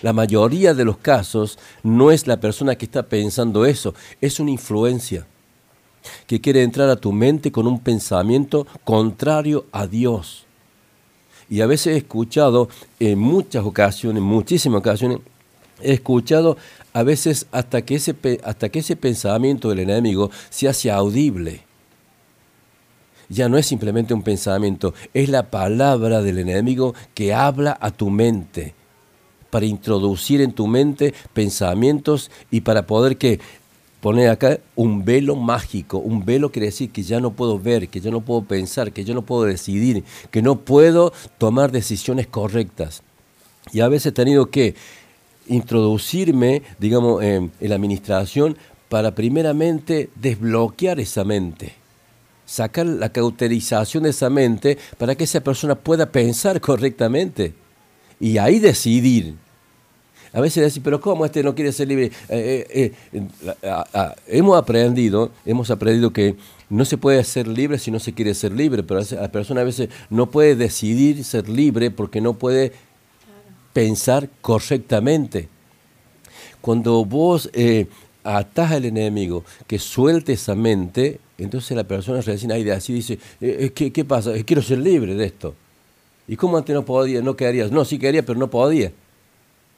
La 0.02 0.12
mayoría 0.12 0.74
de 0.74 0.84
los 0.84 0.98
casos 0.98 1.58
no 1.82 2.10
es 2.10 2.26
la 2.26 2.38
persona 2.38 2.76
que 2.76 2.84
está 2.84 3.02
pensando 3.04 3.64
eso, 3.64 3.94
es 4.20 4.40
una 4.40 4.50
influencia 4.50 5.26
que 6.26 6.40
quiere 6.40 6.62
entrar 6.62 6.90
a 6.90 6.96
tu 6.96 7.12
mente 7.12 7.50
con 7.50 7.66
un 7.66 7.80
pensamiento 7.80 8.66
contrario 8.84 9.66
a 9.72 9.86
Dios. 9.86 10.44
Y 11.48 11.60
a 11.60 11.66
veces 11.66 11.94
he 11.94 11.96
escuchado 11.96 12.68
en 12.98 13.18
muchas 13.18 13.64
ocasiones, 13.64 14.22
muchísimas 14.22 14.80
ocasiones, 14.80 15.18
he 15.80 15.92
escuchado 15.92 16.56
a 16.92 17.02
veces 17.02 17.46
hasta 17.52 17.82
que 17.82 17.96
ese, 17.96 18.14
hasta 18.44 18.68
que 18.68 18.78
ese 18.80 18.96
pensamiento 18.96 19.68
del 19.68 19.80
enemigo 19.80 20.30
se 20.50 20.68
hace 20.68 20.90
audible. 20.90 21.62
Ya 23.28 23.48
no 23.48 23.56
es 23.56 23.66
simplemente 23.66 24.14
un 24.14 24.22
pensamiento, 24.22 24.94
es 25.14 25.28
la 25.28 25.50
palabra 25.50 26.22
del 26.22 26.38
enemigo 26.38 26.94
que 27.14 27.32
habla 27.32 27.76
a 27.80 27.90
tu 27.90 28.10
mente, 28.10 28.74
para 29.50 29.66
introducir 29.66 30.40
en 30.40 30.52
tu 30.52 30.66
mente 30.66 31.14
pensamientos 31.32 32.30
y 32.50 32.62
para 32.62 32.86
poder 32.86 33.16
que 33.16 33.40
pone 34.00 34.28
acá 34.28 34.58
un 34.74 35.04
velo 35.04 35.36
mágico. 35.36 35.98
Un 35.98 36.24
velo 36.24 36.50
quiere 36.50 36.66
decir 36.66 36.90
que 36.90 37.02
ya 37.02 37.20
no 37.20 37.30
puedo 37.30 37.58
ver, 37.58 37.88
que 37.88 38.00
yo 38.00 38.10
no 38.10 38.20
puedo 38.20 38.42
pensar, 38.42 38.92
que 38.92 39.04
yo 39.04 39.14
no 39.14 39.22
puedo 39.22 39.44
decidir, 39.44 40.04
que 40.30 40.42
no 40.42 40.56
puedo 40.56 41.12
tomar 41.38 41.72
decisiones 41.72 42.26
correctas. 42.26 43.02
Y 43.72 43.80
a 43.80 43.88
veces 43.88 44.06
he 44.06 44.12
tenido 44.12 44.50
que 44.50 44.74
introducirme, 45.46 46.62
digamos, 46.78 47.22
en, 47.22 47.52
la 47.60 47.74
administración 47.74 48.56
para 48.88 49.14
primeramente 49.14 50.10
desbloquear 50.14 51.00
esa 51.00 51.24
mente 51.24 51.74
sacar 52.46 52.84
la 52.84 53.08
cauterización 53.08 54.02
de 54.02 54.10
esa 54.10 54.28
mente 54.28 54.76
para 54.98 55.14
que 55.14 55.24
esa 55.24 55.40
persona 55.40 55.74
pueda 55.74 56.12
pensar 56.12 56.60
correctamente 56.60 57.54
y 58.20 58.38
ahí 58.38 58.58
decidir. 58.58 59.34
A 60.32 60.40
veces 60.40 60.64
decir, 60.64 60.82
pero 60.82 61.00
¿cómo 61.00 61.24
este 61.24 61.44
no 61.44 61.54
quiere 61.54 61.70
ser 61.70 61.86
libre? 61.86 62.10
Eh, 62.28 62.66
eh, 62.68 62.92
eh, 63.12 63.28
hemos 64.26 64.58
aprendido, 64.58 65.30
hemos 65.46 65.70
aprendido 65.70 66.12
que 66.12 66.34
no 66.68 66.84
se 66.84 66.98
puede 66.98 67.22
ser 67.22 67.46
libre 67.46 67.78
si 67.78 67.92
no 67.92 68.00
se 68.00 68.12
quiere 68.12 68.34
ser 68.34 68.52
libre, 68.52 68.82
pero 68.82 69.00
la 69.12 69.30
persona 69.30 69.60
a 69.60 69.64
veces 69.64 69.90
no 70.10 70.30
puede 70.30 70.56
decidir 70.56 71.22
ser 71.24 71.48
libre 71.48 71.92
porque 71.92 72.20
no 72.20 72.34
puede 72.34 72.72
pensar 73.74 74.30
correctamente. 74.40 75.50
Cuando 76.62 77.04
vos 77.04 77.50
eh, 77.52 77.86
atás 78.24 78.72
al 78.72 78.86
enemigo 78.86 79.44
que 79.66 79.78
suelte 79.78 80.32
esa 80.32 80.54
mente, 80.54 81.20
entonces 81.36 81.76
la 81.76 81.84
persona 81.84 82.22
recién 82.22 82.52
ahí 82.52 82.64
de 82.64 82.72
así 82.72 82.94
dice, 82.94 83.14
eh, 83.40 83.56
eh, 83.60 83.72
¿qué, 83.74 83.92
qué 83.92 84.04
pasa? 84.04 84.34
Eh, 84.34 84.44
Quiero 84.44 84.62
ser 84.62 84.78
libre 84.78 85.14
de 85.14 85.26
esto. 85.26 85.54
¿Y 86.26 86.36
cómo 86.36 86.56
antes 86.56 86.74
no 86.74 86.84
podía? 86.86 87.20
No 87.20 87.36
querías. 87.36 87.70
No, 87.70 87.84
sí 87.84 87.98
quería, 87.98 88.24
pero 88.24 88.38
no 88.38 88.48
podía. 88.48 88.92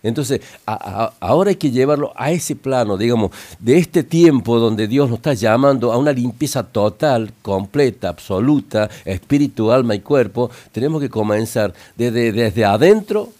Entonces, 0.03 0.41
ahora 0.65 1.51
hay 1.51 1.57
que 1.57 1.73
llevarlo 1.73 2.13
a 2.15 2.31
ese 2.31 2.55
plano, 2.55 2.97
digamos, 2.97 3.33
de 3.59 3.79
este 3.79 4.05
tiempo 4.05 4.61
donde 4.61 4.87
Dios 4.87 5.09
nos 5.09 5.19
está 5.19 5.35
llamando 5.35 5.93
a 5.93 5.97
una 5.97 6.13
limpieza 6.13 6.63
total, 6.63 7.33
completa, 7.43 8.11
absoluta, 8.11 8.89
espíritu, 9.05 9.73
alma 9.73 9.97
y 9.97 10.01
cuerpo, 10.01 10.49
tenemos 10.71 11.01
que 11.01 11.09
comenzar 11.09 11.75
desde, 11.97 12.31
desde 12.31 12.65
adentro 12.65 13.33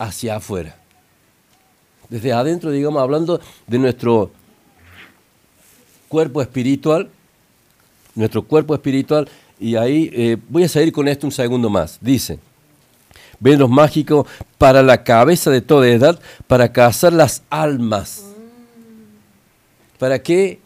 hacia 0.00 0.36
afuera. 0.36 0.74
Desde 2.08 2.32
adentro, 2.32 2.70
digamos, 2.70 3.00
hablando 3.00 3.40
de 3.66 3.78
nuestro 3.78 4.32
cuerpo 6.08 6.42
espiritual, 6.42 7.08
nuestro 8.14 8.42
cuerpo 8.42 8.74
espiritual, 8.74 9.28
y 9.60 9.76
ahí 9.76 10.10
eh, 10.12 10.36
voy 10.48 10.64
a 10.64 10.68
seguir 10.68 10.92
con 10.92 11.06
esto 11.06 11.26
un 11.26 11.32
segundo 11.32 11.68
más. 11.68 11.98
Dice, 12.00 12.38
velos 13.38 13.68
mágicos 13.68 14.26
para 14.56 14.82
la 14.82 15.04
cabeza 15.04 15.50
de 15.50 15.60
toda 15.60 15.86
edad, 15.86 16.18
para 16.46 16.72
cazar 16.72 17.12
las 17.12 17.42
almas. 17.50 18.24
¿Para 19.98 20.18
qué? 20.18 20.58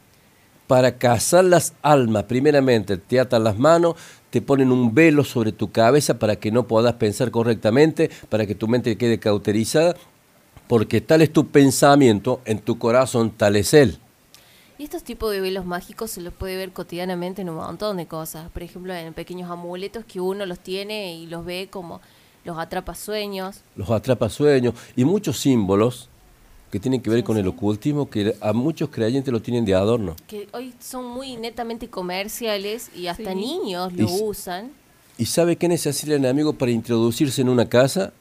Para 0.68 0.96
cazar 0.96 1.44
las 1.44 1.74
almas. 1.82 2.24
Primeramente, 2.24 2.96
te 2.96 3.18
atan 3.18 3.42
las 3.42 3.58
manos, 3.58 3.96
te 4.34 4.42
ponen 4.42 4.72
un 4.72 4.92
velo 4.92 5.22
sobre 5.22 5.52
tu 5.52 5.70
cabeza 5.70 6.18
para 6.18 6.34
que 6.34 6.50
no 6.50 6.66
puedas 6.66 6.94
pensar 6.94 7.30
correctamente, 7.30 8.10
para 8.30 8.48
que 8.48 8.56
tu 8.56 8.66
mente 8.66 8.98
quede 8.98 9.20
cauterizada, 9.20 9.94
porque 10.66 11.00
tal 11.00 11.22
es 11.22 11.32
tu 11.32 11.46
pensamiento, 11.46 12.40
en 12.44 12.58
tu 12.58 12.76
corazón 12.76 13.30
tal 13.30 13.54
es 13.54 13.72
él. 13.74 13.96
Y 14.76 14.82
estos 14.82 15.04
tipos 15.04 15.30
de 15.30 15.40
velos 15.40 15.66
mágicos 15.66 16.10
se 16.10 16.20
los 16.20 16.34
puede 16.34 16.56
ver 16.56 16.72
cotidianamente 16.72 17.42
en 17.42 17.48
un 17.48 17.58
montón 17.58 17.96
de 17.96 18.06
cosas. 18.06 18.50
Por 18.50 18.64
ejemplo, 18.64 18.92
en 18.92 19.14
pequeños 19.14 19.48
amuletos 19.48 20.04
que 20.04 20.20
uno 20.20 20.46
los 20.46 20.58
tiene 20.58 21.14
y 21.14 21.28
los 21.28 21.44
ve 21.44 21.68
como 21.70 22.00
los 22.44 22.58
atrapasueños. 22.58 23.60
los 23.76 23.88
atrapasueños 23.88 24.74
y 24.96 25.04
muchos 25.04 25.38
símbolos 25.38 26.08
que 26.74 26.80
tienen 26.80 27.00
que 27.00 27.08
ver 27.08 27.22
con 27.22 27.36
el 27.36 27.46
ocultismo 27.46 28.10
que 28.10 28.34
a 28.40 28.52
muchos 28.52 28.88
creyentes 28.88 29.30
lo 29.32 29.40
tienen 29.40 29.64
de 29.64 29.76
adorno. 29.76 30.16
que 30.26 30.48
hoy 30.52 30.74
son 30.80 31.06
muy 31.06 31.36
netamente 31.36 31.86
comerciales 31.86 32.90
y 32.96 33.06
hasta 33.06 33.30
Sí. 33.30 33.36
niños 33.38 33.92
lo 33.92 34.08
usan. 34.10 34.72
¿Y 35.16 35.26
sabe 35.26 35.54
qué 35.54 35.68
necesita 35.68 36.14
el 36.14 36.24
enemigo 36.24 36.54
para 36.54 36.72
introducirse 36.72 37.42
en 37.42 37.48
una 37.48 37.68
casa? 37.68 38.12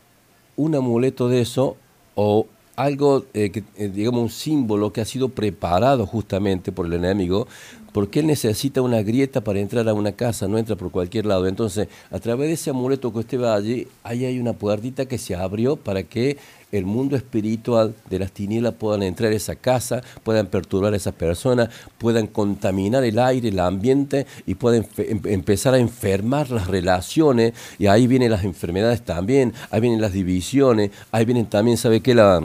Un 0.55 0.75
amuleto 0.75 1.29
de 1.29 1.41
eso 1.41 1.77
o 2.13 2.45
algo, 2.75 3.25
eh, 3.33 3.49
que, 3.49 3.63
eh, 3.75 3.87
digamos, 3.91 4.21
un 4.21 4.29
símbolo 4.29 4.93
que 4.93 5.01
ha 5.01 5.05
sido 5.05 5.29
preparado 5.29 6.05
justamente 6.05 6.71
por 6.71 6.85
el 6.85 6.93
enemigo, 6.93 7.47
porque 7.93 8.19
él 8.19 8.27
necesita 8.27 8.81
una 8.81 9.01
grieta 9.03 9.41
para 9.41 9.59
entrar 9.59 9.87
a 9.87 9.93
una 9.93 10.11
casa, 10.11 10.47
no 10.47 10.57
entra 10.57 10.75
por 10.75 10.91
cualquier 10.91 11.25
lado. 11.25 11.47
Entonces, 11.47 11.87
a 12.11 12.19
través 12.19 12.47
de 12.47 12.53
ese 12.55 12.71
amuleto 12.71 13.13
que 13.13 13.19
usted 13.19 13.39
va 13.41 13.55
allí, 13.55 13.87
ahí 14.03 14.25
hay 14.25 14.39
una 14.39 14.53
puertita 14.53 15.05
que 15.05 15.17
se 15.17 15.35
abrió 15.35 15.75
para 15.77 16.03
que 16.03 16.37
el 16.71 16.85
mundo 16.85 17.15
espiritual 17.15 17.93
de 18.09 18.17
las 18.17 18.31
tinieblas 18.31 18.73
puedan 18.73 19.03
entrar 19.03 19.31
a 19.31 19.35
esa 19.35 19.55
casa, 19.55 20.01
puedan 20.23 20.47
perturbar 20.47 20.93
a 20.93 20.97
esas 20.97 21.13
personas, 21.13 21.69
puedan 21.99 22.25
contaminar 22.25 23.03
el 23.03 23.19
aire, 23.19 23.49
el 23.49 23.59
ambiente 23.59 24.25
y 24.47 24.55
pueden 24.55 24.83
fe- 24.83 25.11
em- 25.11 25.21
empezar 25.25 25.75
a 25.75 25.77
enfermar 25.77 26.49
las 26.49 26.65
relaciones. 26.67 27.53
Y 27.77 27.85
ahí 27.85 28.07
vienen 28.07 28.31
las 28.31 28.43
enfermedades 28.43 29.03
también, 29.05 29.53
ahí 29.69 29.81
vienen 29.81 30.01
las 30.01 30.13
divisiones, 30.13 30.89
ahí 31.11 31.25
vienen 31.25 31.45
también, 31.45 31.77
¿sabe 31.77 32.01
qué? 32.01 32.15
La, 32.15 32.41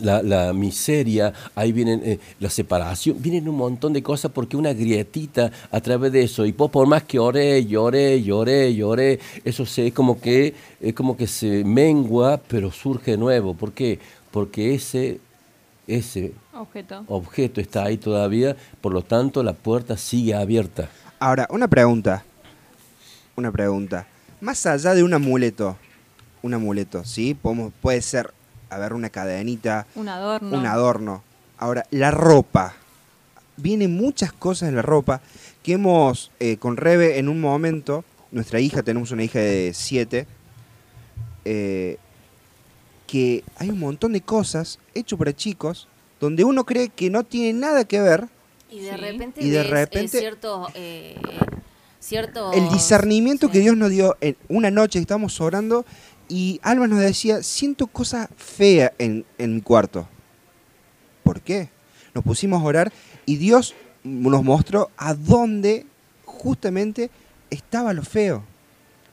la, 0.00 0.22
la 0.22 0.52
miseria, 0.52 1.32
ahí 1.54 1.72
vienen 1.72 2.00
eh, 2.04 2.18
la 2.40 2.48
separación, 2.48 3.16
vienen 3.20 3.48
un 3.48 3.56
montón 3.56 3.92
de 3.92 4.02
cosas 4.02 4.30
porque 4.32 4.56
una 4.56 4.72
grietita 4.72 5.50
a 5.70 5.80
través 5.80 6.12
de 6.12 6.22
eso, 6.22 6.46
y 6.46 6.52
vos 6.52 6.70
por 6.70 6.86
más 6.86 7.02
que 7.02 7.18
oré, 7.18 7.64
lloré, 7.66 8.22
lloré, 8.22 8.74
lloré, 8.74 9.20
eso 9.44 9.66
se, 9.66 9.88
es 9.88 9.92
como 9.92 10.20
que, 10.20 10.54
es 10.80 10.94
como 10.94 11.16
que 11.16 11.26
se 11.26 11.62
mengua, 11.64 12.40
pero 12.48 12.70
surge 12.70 13.16
nuevo. 13.16 13.54
¿Por 13.54 13.72
qué? 13.72 13.98
Porque 14.30 14.74
ese, 14.74 15.20
ese 15.86 16.32
Objeto. 16.54 17.04
objeto 17.08 17.60
está 17.60 17.84
ahí 17.84 17.98
todavía, 17.98 18.56
por 18.80 18.92
lo 18.94 19.02
tanto 19.02 19.42
la 19.42 19.52
puerta 19.52 19.96
sigue 19.96 20.34
abierta. 20.34 20.88
Ahora, 21.18 21.46
una 21.50 21.68
pregunta. 21.68 22.24
Una 23.36 23.52
pregunta. 23.52 24.06
Más 24.40 24.64
allá 24.66 24.94
de 24.94 25.02
un 25.02 25.14
amuleto, 25.14 25.76
un 26.42 26.54
amuleto, 26.54 27.04
¿sí? 27.04 27.34
Podemos, 27.34 27.72
puede 27.80 28.02
ser, 28.02 28.32
a 28.72 28.78
ver, 28.78 28.92
una 28.94 29.10
cadenita, 29.10 29.86
Un 29.94 30.08
adorno. 30.08 30.56
un 30.56 30.66
adorno. 30.66 31.22
Ahora, 31.58 31.84
la 31.90 32.10
ropa. 32.10 32.74
Vienen 33.56 33.94
muchas 33.96 34.32
cosas 34.32 34.70
en 34.70 34.76
la 34.76 34.82
ropa 34.82 35.20
que 35.62 35.74
hemos, 35.74 36.30
eh, 36.40 36.56
con 36.56 36.76
Rebe, 36.76 37.18
en 37.18 37.28
un 37.28 37.40
momento, 37.40 38.04
nuestra 38.30 38.60
hija, 38.60 38.82
tenemos 38.82 39.10
una 39.10 39.22
hija 39.24 39.38
de 39.40 39.72
7, 39.74 40.26
que 43.06 43.44
hay 43.58 43.70
un 43.70 43.78
montón 43.78 44.12
de 44.12 44.20
cosas 44.22 44.78
hecho 44.94 45.16
para 45.18 45.34
chicos 45.34 45.88
donde 46.20 46.44
uno 46.44 46.64
cree 46.64 46.88
que 46.88 47.10
no 47.10 47.24
tiene 47.24 47.58
nada 47.58 47.84
que 47.84 48.00
ver 48.00 48.28
Y 48.70 48.80
de 48.80 48.90
Sí. 48.92 48.96
repente 48.96 49.40
Y 49.44 49.50
de 49.50 49.58
ves, 49.58 49.66
eh, 49.66 49.70
repente- 49.70 50.18
cierto, 50.18 50.66
eh, 50.74 51.14
cierto 52.00 52.52
el 52.52 52.70
discernimiento 52.70 53.50
que. 53.50 53.58
Dios 53.60 53.76
nos 53.76 53.90
dio 53.90 54.16
en 54.22 54.34
una 54.48 54.70
noche 54.70 54.98
que 54.98 55.02
estábamos 55.02 55.38
orando 55.42 55.84
y 56.32 56.58
Alma 56.62 56.86
nos 56.86 56.98
decía, 57.00 57.42
siento 57.42 57.86
cosas 57.86 58.26
feas 58.38 58.92
en, 58.98 59.26
en 59.36 59.54
mi 59.56 59.60
cuarto. 59.60 60.08
¿Por 61.22 61.42
qué? 61.42 61.68
Nos 62.14 62.24
pusimos 62.24 62.62
a 62.62 62.64
orar 62.64 62.90
y 63.26 63.36
Dios 63.36 63.74
nos 64.02 64.42
mostró 64.42 64.90
a 64.96 65.12
dónde 65.12 65.84
justamente 66.24 67.10
estaba 67.50 67.92
lo 67.92 68.02
feo. 68.02 68.42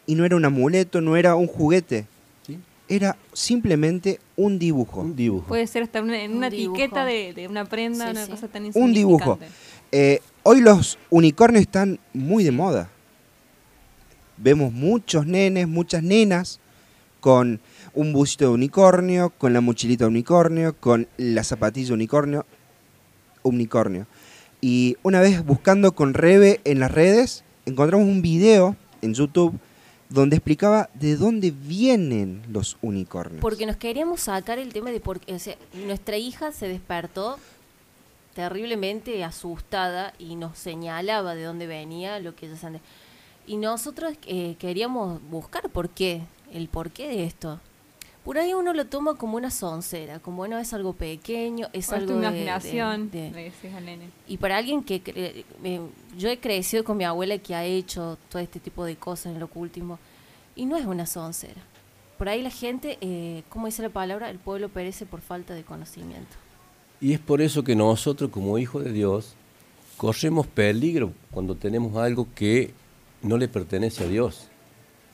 Y 0.06 0.16
no 0.16 0.24
era 0.24 0.38
un 0.38 0.46
amuleto, 0.46 1.02
no 1.02 1.18
era 1.18 1.36
un 1.36 1.48
juguete. 1.48 2.08
¿Sí? 2.48 2.58
Era 2.88 3.18
simplemente 3.34 4.22
un 4.38 4.58
dibujo. 4.58 5.02
Un 5.02 5.18
dibujo. 5.18 5.48
Puede 5.50 5.68
ser 5.68 5.84
hasta 5.84 6.02
una, 6.02 6.24
en 6.24 6.32
Un 6.32 6.38
una 6.38 6.48
etiqueta 6.48 7.04
de, 7.04 7.34
de 7.34 7.50
una 7.50 7.66
prenda, 7.66 8.06
Sí, 8.06 8.12
una 8.12 8.26
sí. 8.28 8.32
cosa 8.32 8.48
tan 8.48 8.72
Un 8.74 8.94
dibujo. 8.94 9.38
Eh, 9.92 10.22
hoy 10.44 10.62
los 10.62 10.98
unicornios 11.10 11.64
están 11.64 12.00
muy 12.14 12.46
de 12.46 12.52
moda. 12.52 12.90
Vemos 14.38 14.72
muchos 14.72 15.26
nenes, 15.26 15.68
muchas 15.68 16.02
nenas 16.02 16.62
con 17.20 17.60
un 17.94 18.14
busito 18.14 18.46
de 18.46 18.52
unicornio, 18.52 19.32
con 19.32 19.54
la 19.54 19.62
mochilita 19.62 20.06
de 20.06 20.10
unicornio, 20.10 20.76
con 20.80 21.08
la 21.18 21.44
zapatilla 21.44 21.88
de 21.90 21.94
unicornio, 21.94 22.46
unicornio. 23.44 24.08
Y 24.62 24.98
una 25.04 25.22
vez 25.22 25.46
buscando 25.46 25.94
con 25.94 26.14
Rebe 26.14 26.62
en 26.66 26.80
las 26.80 26.92
redes, 26.92 27.44
encontramos 27.66 28.08
un 28.08 28.22
video 28.22 28.76
en 29.02 29.14
YouTube 29.14 29.58
donde 30.10 30.38
explicaba 30.38 30.90
de 30.96 31.16
dónde 31.16 31.52
vienen 31.52 32.42
los 32.50 32.78
unicornios. 32.82 33.42
Porque 33.42 33.66
nos 33.66 33.78
queríamos 33.78 34.22
sacar 34.22 34.58
el 34.58 34.74
tema 34.74 34.92
de 34.92 35.00
por 35.00 35.20
qué. 35.20 35.36
O 35.36 35.78
nuestra 35.86 36.18
hija 36.18 36.52
se 36.52 36.68
despertó 36.68 37.38
terriblemente 38.34 39.24
asustada 39.24 40.14
y 40.18 40.36
nos 40.36 40.58
señalaba 40.58 41.36
de 41.36 41.44
dónde 41.44 41.68
venía 41.68 42.20
lo 42.20 42.36
que 42.36 42.48
ella 42.48 42.58
sentía. 42.58 42.82
Y 43.46 43.58
nosotros 43.58 44.14
eh, 44.28 44.56
queríamos 44.60 45.22
buscar 45.30 45.70
por 45.70 45.90
qué, 45.90 46.22
el 46.54 46.68
porqué 46.68 47.08
de 47.08 47.24
esto. 47.26 47.60
Por 48.26 48.38
ahí 48.38 48.54
uno 48.54 48.74
lo 48.74 48.86
toma 48.86 49.16
como 49.16 49.38
una 49.38 49.50
soncera, 49.50 50.20
como 50.20 50.38
bueno, 50.38 50.58
es 50.60 50.74
algo 50.74 50.94
pequeño, 50.94 51.68
es 51.74 51.90
O 51.90 51.96
es 51.96 52.06
tu 52.06 52.12
algo 52.14 52.20
de- 52.20 52.28
imaginación, 52.28 53.10
de- 53.12 53.22
de- 53.24 53.32
le 53.32 53.44
decís 53.46 53.74
al 53.76 53.86
nene. 53.86 54.10
y 54.28 54.38
para 54.38 54.58
alguien 54.58 54.84
que 54.84 55.02
cre- 55.04 55.46
eh, 55.64 55.82
yo 56.18 56.30
he 56.30 56.38
crecido 56.38 56.84
con 56.84 56.98
mi 56.98 57.06
abuela 57.06 57.38
que 57.38 57.56
ha 57.56 57.64
hecho 57.64 58.18
todo 58.30 58.42
este 58.42 58.60
tipo 58.60 58.84
de 58.86 58.98
cosas 58.98 59.34
en 59.34 59.40
lo 59.40 59.50
último 59.56 59.98
y 60.56 60.66
no 60.66 60.76
es 60.78 60.86
una 60.86 61.06
soncera. 61.06 61.62
Por 62.18 62.28
ahí 62.28 62.42
la 62.42 62.52
gente, 62.52 62.98
eh, 63.00 63.44
¿cómo 63.50 63.68
dice 63.68 63.82
la 63.82 63.90
palabra? 63.90 64.30
El 64.30 64.38
pueblo 64.38 64.68
perece 64.68 65.06
por 65.06 65.22
falta 65.22 65.54
de 65.54 65.64
conocimiento. 65.64 66.36
Y 67.00 67.14
es 67.14 67.20
por 67.20 67.42
eso 67.42 67.64
que 67.64 67.78
nosotros 67.78 68.30
como 68.30 68.58
hijos 68.58 68.84
de 68.84 68.92
Dios 68.92 69.34
corremos 69.96 70.46
peligro 70.46 71.14
cuando 71.32 71.56
tenemos 71.56 71.96
algo 71.96 72.28
que 72.36 72.74
no 73.22 73.38
le 73.38 73.48
pertenece 73.48 74.04
a 74.04 74.08
Dios. 74.08 74.49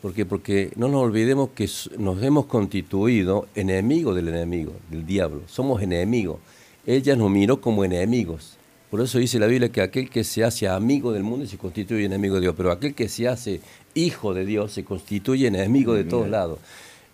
¿Por 0.05 0.13
qué? 0.13 0.23
Porque 0.23 0.71
no 0.75 0.87
nos 0.87 1.01
olvidemos 1.01 1.49
que 1.55 1.67
nos 1.97 2.21
hemos 2.21 2.45
constituido 2.45 3.47
enemigos 3.55 4.15
del 4.15 4.27
enemigo, 4.27 4.73
del 4.91 5.03
diablo. 5.03 5.41
Somos 5.47 5.81
enemigos. 5.81 6.37
Ella 6.85 7.15
nos 7.15 7.31
miró 7.31 7.59
como 7.59 7.83
enemigos. 7.83 8.55
Por 8.91 9.01
eso 9.01 9.17
dice 9.17 9.39
la 9.39 9.47
Biblia 9.47 9.69
que 9.69 9.81
aquel 9.81 10.11
que 10.11 10.23
se 10.23 10.43
hace 10.43 10.67
amigo 10.67 11.11
del 11.11 11.23
mundo 11.23 11.47
se 11.47 11.57
constituye 11.57 12.05
enemigo 12.05 12.35
de 12.35 12.41
Dios, 12.41 12.53
pero 12.55 12.71
aquel 12.71 12.93
que 12.93 13.09
se 13.09 13.27
hace 13.27 13.61
hijo 13.95 14.35
de 14.35 14.45
Dios 14.45 14.73
se 14.73 14.83
constituye 14.83 15.47
enemigo 15.47 15.95
de 15.95 16.03
todos 16.03 16.29
lados. 16.29 16.59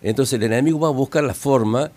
Entonces 0.02 0.34
el 0.34 0.42
enemigo 0.42 0.78
va 0.78 0.88
a 0.88 0.92
buscar 0.92 1.24
la 1.24 1.32
forma, 1.32 1.90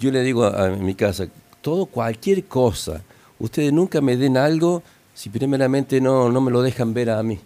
yo 0.00 0.10
le 0.10 0.24
digo 0.24 0.46
a, 0.46 0.66
a 0.66 0.70
mi 0.70 0.96
casa, 0.96 1.28
todo, 1.62 1.86
cualquier 1.86 2.46
cosa, 2.46 3.04
ustedes 3.38 3.72
nunca 3.72 4.00
me 4.00 4.16
den 4.16 4.36
algo 4.36 4.82
si 5.14 5.30
primeramente 5.30 6.00
no, 6.00 6.32
no 6.32 6.40
me 6.40 6.50
lo 6.50 6.60
dejan 6.60 6.92
ver 6.92 7.10
a 7.10 7.22
mí. 7.22 7.38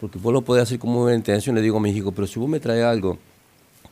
Porque 0.00 0.18
vos 0.18 0.32
lo 0.32 0.42
podés 0.42 0.62
hacer 0.62 0.78
con 0.78 0.90
muy 0.90 1.02
buena 1.02 1.16
intención, 1.16 1.54
le 1.54 1.62
digo 1.62 1.82
a 1.82 1.88
hijos, 1.88 2.12
pero 2.14 2.26
si 2.26 2.40
vos 2.40 2.48
me 2.48 2.58
traes 2.58 2.84
algo 2.84 3.18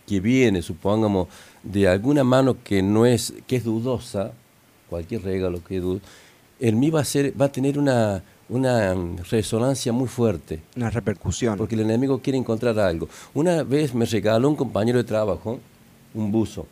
que 0.07 0.21
viene, 0.21 0.62
supongamos, 0.62 1.29
de 1.62 1.87
alguna 1.87 2.25
mano 2.25 2.57
que 2.64 2.83
no 2.83 3.05
es, 3.05 3.35
que 3.47 3.57
es 3.57 3.64
dudosa, 3.64 4.33
cualquier 4.88 5.23
regalo 5.23 5.62
que 5.62 5.77
es 5.77 5.83
en 6.61 6.81
mí 6.81 6.90
va 6.90 7.01
a 7.01 7.05
ser, 7.05 7.40
va 7.40 7.47
a 7.47 7.53
tener 7.53 7.79
una, 7.79 8.23
una 8.49 8.94
mm, 8.94 9.18
resonancia 9.31 9.92
muy 9.92 10.09
fuerte. 10.09 10.61
Una 10.77 10.90
repercusión. 10.90 11.57
Porque 11.57 11.75
el 11.75 11.83
enemigo 11.83 12.21
quiere 12.21 12.38
encontrar 12.38 12.79
algo. 12.79 13.09
Una 13.35 13.62
vez 13.62 13.94
me 13.94 14.05
regaló 14.05 14.49
un 14.49 14.57
compañero 14.57 14.99
de 14.99 15.05
trabajo 15.05 15.61
un 16.14 16.33
buzo 16.33 16.66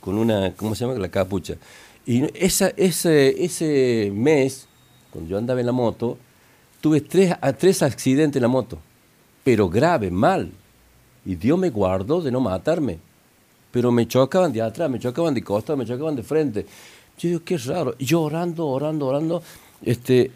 con 0.00 0.18
una, 0.18 0.52
¿cómo 0.54 0.74
se 0.74 0.84
llama? 0.84 0.98
La 0.98 1.08
capucha. 1.08 1.56
Y 2.04 2.24
esa, 2.34 2.68
ese, 2.76 3.44
ese 3.44 4.12
mes, 4.14 4.68
cuando 5.10 5.30
yo 5.30 5.38
andaba 5.38 5.58
en 5.60 5.66
la 5.66 5.72
moto, 5.72 6.18
tuve 6.86 7.00
tres, 7.00 7.34
tres 7.58 7.82
accidentes 7.82 8.36
en 8.36 8.42
la 8.42 8.48
moto, 8.48 8.78
pero 9.42 9.68
grave, 9.68 10.08
mal. 10.08 10.52
Y 11.24 11.34
Dios 11.34 11.58
me 11.58 11.68
guardó 11.68 12.22
de 12.22 12.30
no 12.30 12.38
matarme. 12.38 13.00
Pero 13.72 13.90
me 13.90 14.06
chocaban 14.06 14.52
de 14.52 14.62
atrás, 14.62 14.88
me 14.88 15.00
chocaban 15.00 15.34
de 15.34 15.42
costado, 15.42 15.76
me 15.76 15.84
chocaban 15.84 16.14
de 16.14 16.22
frente. 16.22 16.64
Yo 17.18 17.28
digo, 17.28 17.40
qué 17.44 17.58
raro. 17.58 17.98
Yo 17.98 18.22
orando, 18.22 18.68
orando, 18.68 19.08
orando. 19.08 19.42
Este, 19.82 20.30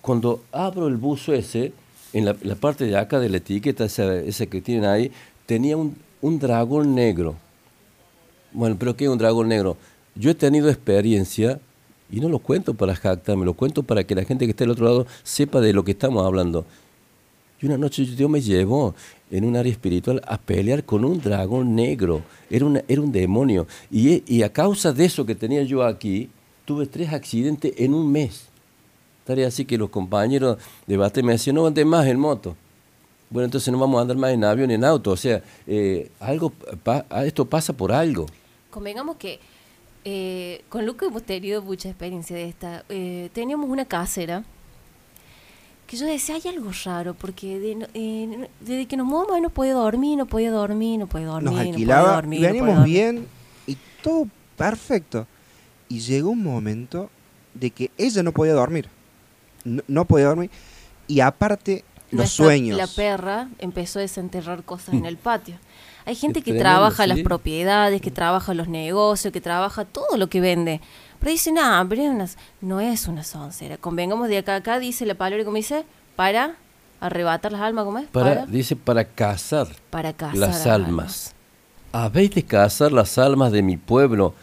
cuando 0.00 0.44
abro 0.52 0.86
el 0.86 0.96
buzo 0.96 1.32
ese, 1.32 1.72
en 2.12 2.24
la, 2.24 2.36
la 2.42 2.54
parte 2.54 2.84
de 2.84 2.96
acá 2.96 3.18
de 3.18 3.28
la 3.28 3.38
etiqueta, 3.38 3.86
esa, 3.86 4.14
esa 4.14 4.46
que 4.46 4.60
tienen 4.60 4.84
ahí, 4.84 5.10
tenía 5.44 5.76
un, 5.76 5.96
un 6.20 6.38
dragón 6.38 6.94
negro. 6.94 7.34
Bueno, 8.52 8.76
pero 8.78 8.96
¿qué 8.96 9.06
es 9.06 9.10
un 9.10 9.18
dragón 9.18 9.48
negro? 9.48 9.76
Yo 10.14 10.30
he 10.30 10.36
tenido 10.36 10.68
experiencia, 10.68 11.58
y 12.10 12.20
no 12.20 12.28
lo 12.28 12.38
cuento 12.38 12.74
para 12.74 12.94
jactarme, 12.94 13.44
lo 13.44 13.54
cuento 13.54 13.82
para 13.82 14.04
que 14.04 14.14
la 14.14 14.24
gente 14.24 14.44
que 14.44 14.50
está 14.50 14.64
del 14.64 14.70
otro 14.72 14.84
lado 14.84 15.06
sepa 15.22 15.60
de 15.60 15.72
lo 15.72 15.84
que 15.84 15.92
estamos 15.92 16.24
hablando. 16.24 16.64
Y 17.60 17.66
una 17.66 17.78
noche 17.78 18.04
Dios 18.04 18.28
me 18.28 18.40
llevó 18.40 18.94
en 19.30 19.44
un 19.44 19.56
área 19.56 19.72
espiritual 19.72 20.20
a 20.26 20.38
pelear 20.38 20.84
con 20.84 21.04
un 21.04 21.20
dragón 21.20 21.74
negro. 21.74 22.22
Era, 22.50 22.66
una, 22.66 22.82
era 22.86 23.00
un 23.00 23.10
demonio. 23.12 23.66
Y, 23.90 24.12
e- 24.12 24.22
y 24.26 24.42
a 24.42 24.52
causa 24.52 24.92
de 24.92 25.06
eso 25.06 25.24
que 25.24 25.34
tenía 25.34 25.62
yo 25.62 25.82
aquí, 25.82 26.28
tuve 26.64 26.86
tres 26.86 27.12
accidentes 27.12 27.72
en 27.78 27.94
un 27.94 28.12
mes. 28.12 28.46
Tal 29.24 29.42
así 29.44 29.64
que 29.64 29.78
los 29.78 29.90
compañeros 29.90 30.58
de 30.86 30.96
bate 30.96 31.22
me 31.22 31.32
decían, 31.32 31.56
no 31.56 31.66
andes 31.66 31.84
más 31.84 32.06
en 32.06 32.18
moto. 32.20 32.54
Bueno, 33.30 33.46
entonces 33.46 33.72
no 33.72 33.78
vamos 33.78 33.98
a 33.98 34.02
andar 34.02 34.16
más 34.16 34.32
en 34.32 34.44
avión 34.44 34.68
ni 34.68 34.74
en 34.74 34.84
auto. 34.84 35.10
O 35.10 35.16
sea, 35.16 35.42
eh, 35.66 36.10
algo 36.20 36.52
esto 37.24 37.44
pasa 37.46 37.72
por 37.72 37.90
algo. 37.90 38.26
Convengamos 38.70 39.16
que 39.16 39.40
eh, 40.08 40.62
con 40.68 40.86
Luca 40.86 41.06
hemos 41.06 41.24
tenido 41.24 41.60
mucha 41.62 41.88
experiencia 41.88 42.36
de 42.36 42.44
esta. 42.48 42.84
Eh, 42.88 43.28
teníamos 43.32 43.68
una 43.68 43.84
casera 43.86 44.44
que 45.88 45.96
yo 45.96 46.06
decía, 46.06 46.36
hay 46.36 46.42
algo 46.48 46.70
raro, 46.84 47.14
porque 47.14 47.58
de 47.58 47.74
no- 47.74 47.86
eh, 47.94 48.26
no- 48.38 48.46
desde 48.60 48.86
que 48.86 48.96
nos 48.96 49.06
mudamos 49.06 49.40
no 49.40 49.50
podía 49.50 49.74
dormir, 49.74 50.16
no 50.16 50.26
podía 50.26 50.50
dormir, 50.52 50.98
no 51.00 51.06
podía 51.08 51.26
dormir. 51.26 51.44
Nos 51.44 51.52
no 51.54 51.58
podía 51.58 51.70
alquilaba, 51.72 52.12
dormir, 52.14 52.40
no 52.40 52.46
podía 52.48 52.52
veníamos 52.62 52.76
dormir. 52.76 52.94
bien 52.94 53.26
y 53.66 53.76
todo 54.02 54.28
perfecto. 54.56 55.26
Y 55.88 56.00
llegó 56.00 56.30
un 56.30 56.42
momento 56.42 57.10
de 57.54 57.70
que 57.70 57.90
ella 57.98 58.22
no 58.22 58.32
podía 58.32 58.52
dormir. 58.54 58.88
No, 59.64 59.82
no 59.88 60.04
podía 60.04 60.26
dormir. 60.26 60.50
Y 61.08 61.20
aparte, 61.20 61.84
los 62.10 62.18
Nuestra- 62.20 62.44
sueños. 62.46 62.78
La 62.78 62.86
perra 62.86 63.48
empezó 63.58 63.98
a 63.98 64.02
desenterrar 64.02 64.62
cosas 64.64 64.94
en 64.94 65.04
el 65.06 65.16
patio. 65.16 65.56
Hay 66.06 66.14
gente 66.14 66.40
que 66.40 66.52
tremendo, 66.52 66.70
trabaja 66.70 67.06
las 67.06 67.18
propiedades, 67.20 68.00
que 68.00 68.10
trabaja 68.10 68.54
los 68.54 68.68
negocios, 68.68 69.32
que 69.32 69.40
trabaja 69.40 69.84
todo 69.84 70.16
lo 70.16 70.28
que 70.28 70.40
vende. 70.40 70.80
Pero 71.18 71.32
dice, 71.32 71.50
no, 71.52 71.84
pero 71.88 72.02
es 72.02 72.08
una- 72.10 72.28
no 72.60 72.80
es 72.80 73.08
una 73.08 73.24
soncera. 73.24 73.76
Convengamos 73.76 74.28
de 74.28 74.38
acá 74.38 74.54
a 74.54 74.56
acá, 74.56 74.78
dice 74.78 75.04
la 75.04 75.14
palabra 75.16 75.44
como 75.44 75.56
dice, 75.56 75.84
para 76.14 76.54
arrebatar 77.00 77.52
las 77.52 77.60
almas, 77.60 77.84
¿cómo 77.84 77.98
es? 77.98 78.06
Para, 78.06 78.46
dice, 78.46 78.76
para 78.76 79.04
cazar 79.04 79.66
para 79.90 80.12
cazar 80.12 80.36
las 80.38 80.66
a 80.66 80.74
almas. 80.74 81.34
¿Habéis 81.92 82.30
de 82.34 82.42
cazar 82.44 82.92
las 82.92 83.18
almas 83.18 83.52
de 83.52 83.62
mi 83.62 83.76
pueblo 83.76 84.34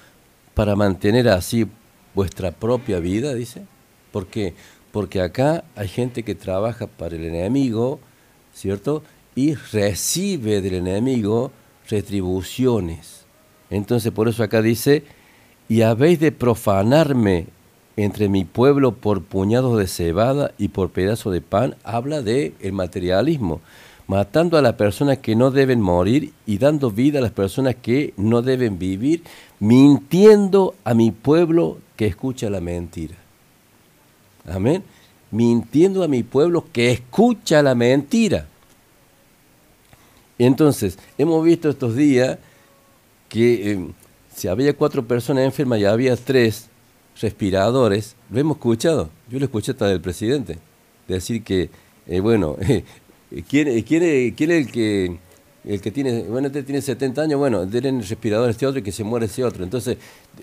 para 0.54 0.76
mantener 0.76 1.30
así 1.30 1.66
vuestra 2.14 2.52
propia 2.52 3.00
vida? 3.00 3.34
Dice. 3.34 3.66
¿Por 4.12 4.28
qué? 4.28 4.54
Porque 4.92 5.22
acá 5.22 5.64
hay 5.76 5.88
gente 5.88 6.24
que 6.24 6.36
trabaja 6.36 6.88
para 6.88 7.16
el 7.16 7.24
enemigo, 7.26 8.00
¿cierto? 8.54 9.04
Y 9.36 9.56
recibe 9.56 10.62
del 10.62 10.76
enemigo 10.76 11.52
retribuciones. 11.90 13.26
Entonces 13.70 14.12
por 14.12 14.28
eso 14.28 14.44
acá 14.44 14.62
dice, 14.62 15.04
y 15.68 15.82
habéis 15.82 16.20
de 16.20 16.32
profanarme 16.32 17.48
entre 17.96 18.30
mi 18.30 18.44
pueblo 18.44 18.94
por 18.94 19.24
puñados 19.24 19.78
de 19.78 19.88
cebada 19.88 20.52
y 20.58 20.70
por 20.70 20.90
pedazos 20.90 21.34
de 21.34 21.42
pan, 21.42 21.76
habla 21.84 22.22
de 22.22 22.54
el 22.60 22.74
materialismo, 22.74 23.62
matando 24.08 24.58
a 24.58 24.62
las 24.62 24.74
personas 24.74 25.20
que 25.20 25.36
no 25.36 25.52
deben 25.52 25.82
morir 25.82 26.34
y 26.46 26.58
dando 26.58 26.92
vida 26.92 27.20
a 27.20 27.22
las 27.22 27.32
personas 27.32 27.76
que 27.76 28.14
no 28.18 28.42
deben 28.42 28.80
vivir, 28.80 29.24
mintiendo 29.60 30.76
a 30.84 30.94
mi 30.94 31.12
pueblo 31.12 31.78
que 31.96 32.08
escucha 32.08 32.50
la 32.50 32.62
mentira. 32.62 33.16
Amén. 34.48 34.84
Mintiendo 35.32 36.04
a 36.04 36.08
mi 36.08 36.24
pueblo 36.24 36.66
que 36.72 36.92
escucha 36.92 37.62
la 37.62 37.76
mentira. 37.76 38.48
Entonces, 40.38 40.98
hemos 41.18 41.44
visto 41.44 41.70
estos 41.70 41.96
días 41.96 42.38
que 43.30 43.72
eh, 43.74 43.88
si 44.36 44.48
había 44.48 44.74
cuatro 44.76 45.06
personas 45.06 45.46
enfermas 45.46 45.80
y 45.80 45.86
había 45.86 46.16
tres 46.16 46.68
respiradores, 47.22 48.16
lo 48.32 48.40
hemos 48.40 48.58
escuchado. 48.58 49.10
Yo 49.30 49.40
lo 49.40 49.46
escuché 49.46 49.72
hasta 49.72 49.88
del 49.88 50.02
presidente. 50.02 50.58
Decir 51.08 51.44
que, 51.44 51.70
eh, 52.08 52.20
bueno, 52.20 52.58
¿quién, 53.50 53.68
eh, 53.68 53.84
quién 53.88 54.04
es- 54.04 54.34
quién 54.36 54.52
es 54.52 54.66
el 54.68 54.72
que, 54.72 55.18
el 55.66 55.82
que 55.82 55.92
tiene, 55.92 56.24
bueno, 56.24 56.48
este 56.48 56.64
tiene 56.64 56.82
70 56.82 57.22
años, 57.22 57.40
bueno, 57.40 57.66
denle 57.66 58.02
respirador 58.02 58.48
a 58.48 58.52
este 58.52 58.66
otro 58.68 58.80
y 58.80 58.84
que 58.84 58.92
se 58.92 59.04
muere 59.04 59.28
ese 59.28 59.44
otro. 59.44 59.64
Entonces, 59.64 59.98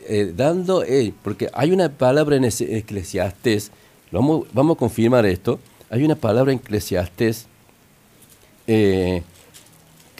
eh, 0.09 0.33
dando, 0.37 0.83
eh, 0.85 1.13
porque 1.23 1.49
hay 1.53 1.73
una 1.73 1.89
palabra 1.91 2.37
en 2.37 2.45
ese 2.45 2.77
Eclesiastés, 2.79 3.71
vamos, 4.13 4.47
vamos 4.53 4.77
a 4.77 4.79
confirmar 4.79 5.27
esto, 5.27 5.59
hay 5.91 6.05
una 6.05 6.15
palabra 6.17 6.53
en 6.53 6.59
Eclesiastés 6.59 7.47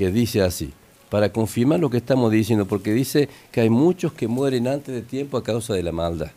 que 0.01 0.11
dice 0.11 0.41
así, 0.41 0.73
para 1.11 1.31
confirmar 1.31 1.79
lo 1.79 1.91
que 1.91 1.99
estamos 1.99 2.33
diciendo, 2.33 2.65
porque 2.65 2.95
dice 2.95 3.29
que 3.53 3.61
hay 3.61 3.69
muchos 3.69 4.15
que 4.15 4.29
mueren 4.29 4.67
antes 4.67 4.95
de 4.95 5.03
tiempo 5.03 5.37
a 5.37 5.43
causa 5.45 5.75
de 5.75 5.83
la 5.83 5.93
maldad. 5.93 6.31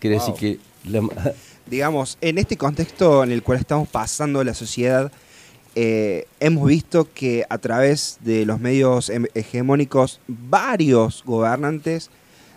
Quiere 0.00 0.16
Wow. 0.16 0.26
decir 0.32 0.58
que 0.84 0.90
la 0.90 1.02
digamos, 1.66 2.16
en 2.22 2.38
este 2.38 2.56
contexto 2.56 3.22
en 3.22 3.32
el 3.32 3.42
cual 3.42 3.58
estamos 3.58 3.86
pasando 3.86 4.42
la 4.44 4.54
sociedad, 4.54 5.12
eh, 5.74 6.26
hemos 6.40 6.66
visto 6.66 7.06
que 7.12 7.44
a 7.50 7.58
través 7.58 8.16
de 8.20 8.46
los 8.46 8.60
medios 8.60 9.10
hem- 9.10 9.28
hegemónicos, 9.34 10.20
varios 10.26 11.22
gobernantes 11.26 12.08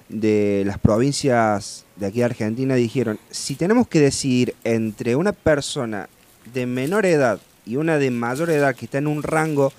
de 0.07 0.63
las 0.65 0.79
provincias 0.79 1.83
de 1.97 2.05
aquí 2.05 2.19
de 2.19 2.25
Argentina 2.25 2.75
dijeron, 2.75 3.19
si 3.29 3.55
tenemos 3.55 3.89
que 3.89 3.99
decidir 3.99 4.55
entre 4.63 5.17
una 5.17 5.33
persona 5.33 6.07
de 6.53 6.65
menor 6.65 7.05
edad 7.05 7.41
y 7.65 7.75
una 7.75 7.97
de 7.97 8.09
mayor 8.11 8.49
edad 8.51 8.73
que 8.73 8.85
está 8.85 8.99
en 8.99 9.07
un 9.07 9.21
rango 9.23 9.73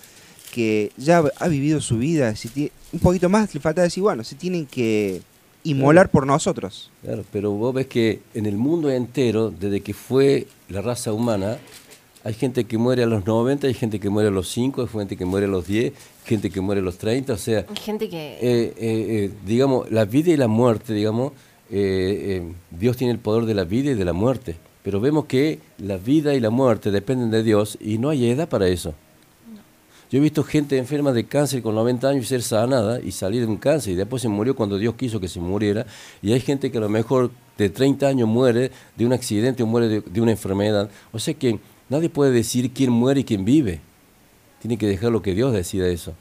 que 0.58 0.90
ya 0.96 1.22
ha 1.38 1.48
vivido 1.48 1.80
su 1.80 1.98
vida, 1.98 2.34
si 2.34 2.72
un 2.92 2.98
poquito 2.98 3.28
más 3.28 3.54
le 3.54 3.60
falta 3.60 3.82
decir, 3.82 4.02
bueno, 4.02 4.24
se 4.24 4.34
tienen 4.34 4.66
que 4.66 5.20
inmolar 5.62 6.10
por 6.10 6.26
nosotros. 6.26 6.90
Claro, 7.04 7.24
pero 7.32 7.52
vos 7.52 7.72
ves 7.74 7.86
que 7.86 8.20
en 8.34 8.46
el 8.46 8.56
mundo 8.56 8.90
entero, 8.90 9.50
desde 9.50 9.80
que 9.82 9.94
fue 9.94 10.48
la 10.68 10.80
raza 10.80 11.12
humana, 11.12 11.58
hay 12.24 12.34
gente 12.34 12.64
que 12.64 12.76
muere 12.76 13.04
a 13.04 13.06
los 13.06 13.24
90, 13.24 13.68
hay 13.68 13.74
gente 13.74 14.00
que 14.00 14.10
muere 14.10 14.28
a 14.30 14.32
los 14.32 14.48
5, 14.50 14.82
hay 14.82 14.88
gente 14.88 15.16
que 15.16 15.24
muere 15.24 15.46
a 15.46 15.48
los 15.48 15.64
10, 15.66 15.92
gente 16.24 16.50
que 16.50 16.60
muere 16.60 16.80
a 16.80 16.84
los 16.84 16.98
30, 16.98 17.32
o 17.32 17.36
sea, 17.36 17.64
Hay 17.68 17.76
gente 17.76 18.08
que... 18.08 18.32
eh, 18.34 18.38
eh, 18.40 18.74
eh, 18.78 19.30
digamos, 19.46 19.88
la 19.92 20.04
vida 20.06 20.32
y 20.32 20.36
la 20.36 20.48
muerte, 20.48 20.92
digamos, 20.92 21.32
eh, 21.70 22.42
eh, 22.42 22.52
Dios 22.72 22.96
tiene 22.96 23.12
el 23.12 23.20
poder 23.20 23.44
de 23.44 23.54
la 23.54 23.64
vida 23.64 23.92
y 23.92 23.94
de 23.94 24.04
la 24.04 24.12
muerte, 24.12 24.56
pero 24.82 24.98
vemos 25.00 25.26
que 25.26 25.60
la 25.78 25.98
vida 25.98 26.34
y 26.34 26.40
la 26.40 26.50
muerte 26.50 26.90
dependen 26.90 27.30
de 27.30 27.42
Dios 27.44 27.78
y 27.80 27.98
no 27.98 28.08
hay 28.10 28.28
edad 28.30 28.48
para 28.48 28.66
eso. 28.66 28.94
Yo 30.10 30.18
he 30.18 30.22
visto 30.22 30.42
gente 30.42 30.78
enferma 30.78 31.12
de 31.12 31.26
cáncer 31.26 31.60
con 31.60 31.74
90 31.74 32.08
años 32.08 32.28
ser 32.28 32.42
sanada 32.42 32.98
y 33.00 33.12
salir 33.12 33.42
de 33.42 33.46
un 33.46 33.58
cáncer 33.58 33.92
y 33.92 33.96
después 33.96 34.22
se 34.22 34.28
murió 34.28 34.56
cuando 34.56 34.78
Dios 34.78 34.94
quiso 34.94 35.20
que 35.20 35.28
se 35.28 35.38
muriera. 35.38 35.86
Y 36.22 36.32
hay 36.32 36.40
gente 36.40 36.70
que 36.70 36.78
a 36.78 36.80
lo 36.80 36.88
mejor 36.88 37.30
de 37.58 37.68
30 37.68 38.08
años 38.08 38.26
muere 38.26 38.70
de 38.96 39.04
un 39.04 39.12
accidente 39.12 39.62
o 39.62 39.66
muere 39.66 39.88
de, 39.88 40.00
de 40.00 40.20
una 40.22 40.30
enfermedad. 40.30 40.88
O 41.12 41.18
sea 41.18 41.34
que 41.34 41.58
nadie 41.90 42.08
puede 42.08 42.30
decir 42.30 42.72
quién 42.72 42.90
muere 42.90 43.20
y 43.20 43.24
quién 43.24 43.44
vive. 43.44 43.80
Tiene 44.62 44.78
que 44.78 44.86
dejar 44.86 45.12
lo 45.12 45.20
que 45.20 45.34
Dios 45.34 45.52
decida 45.52 45.86
eso. 45.88 46.14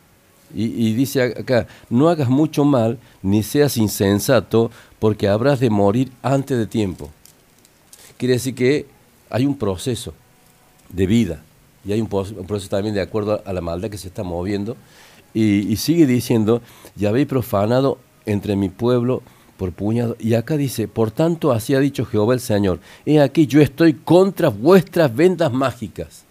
Y, 0.54 0.66
y 0.66 0.94
dice 0.94 1.22
acá, 1.22 1.68
no 1.90 2.10
hagas 2.10 2.28
mucho 2.28 2.66
mal 2.66 3.00
ni 3.22 3.42
seas 3.42 3.78
insensato 3.78 4.70
porque 5.00 5.30
habrás 5.30 5.62
de 5.62 5.70
morir 5.70 6.12
antes 6.24 6.58
de 6.58 6.68
tiempo. 6.68 7.10
Quiere 8.18 8.34
decir 8.34 8.54
que 8.54 8.86
hay 9.30 9.46
un 9.46 9.58
proceso 9.58 10.14
de 10.90 11.08
vida 11.08 11.44
y 11.88 11.94
hay 11.94 12.02
un, 12.02 12.08
proceso 12.08 12.70
también 12.70 12.94
de 12.94 13.02
acuerdo 13.02 13.42
a 13.46 13.54
la 13.54 13.62
maldad 13.62 13.90
que 13.90 13.98
se 13.98 14.10
está 14.10 14.24
moviendo. 14.24 14.76
Y, 15.34 15.60
y 15.72 15.78
sigue 15.78 16.06
diciendo, 16.06 16.62
ya 16.96 17.10
habéis 17.10 17.28
profanado 17.28 17.98
entre 18.26 18.56
mi 18.56 18.70
pueblo 18.70 19.22
por 19.58 19.72
puñado. 19.72 20.16
Y 20.20 20.34
acá 20.34 20.58
dice, 20.58 20.88
por 20.88 21.12
tanto 21.12 21.52
así 21.52 21.74
ha 21.76 21.80
dicho 21.80 22.06
Jehová 22.06 22.34
el 22.34 22.40
Señor, 22.40 22.80
he 23.06 23.22
aquí 23.22 23.48
yo 23.48 23.62
estoy 23.62 23.94
contra 23.94 24.50
vuestras 24.50 25.16
vendas 25.16 25.52
mágicas. 25.52 26.26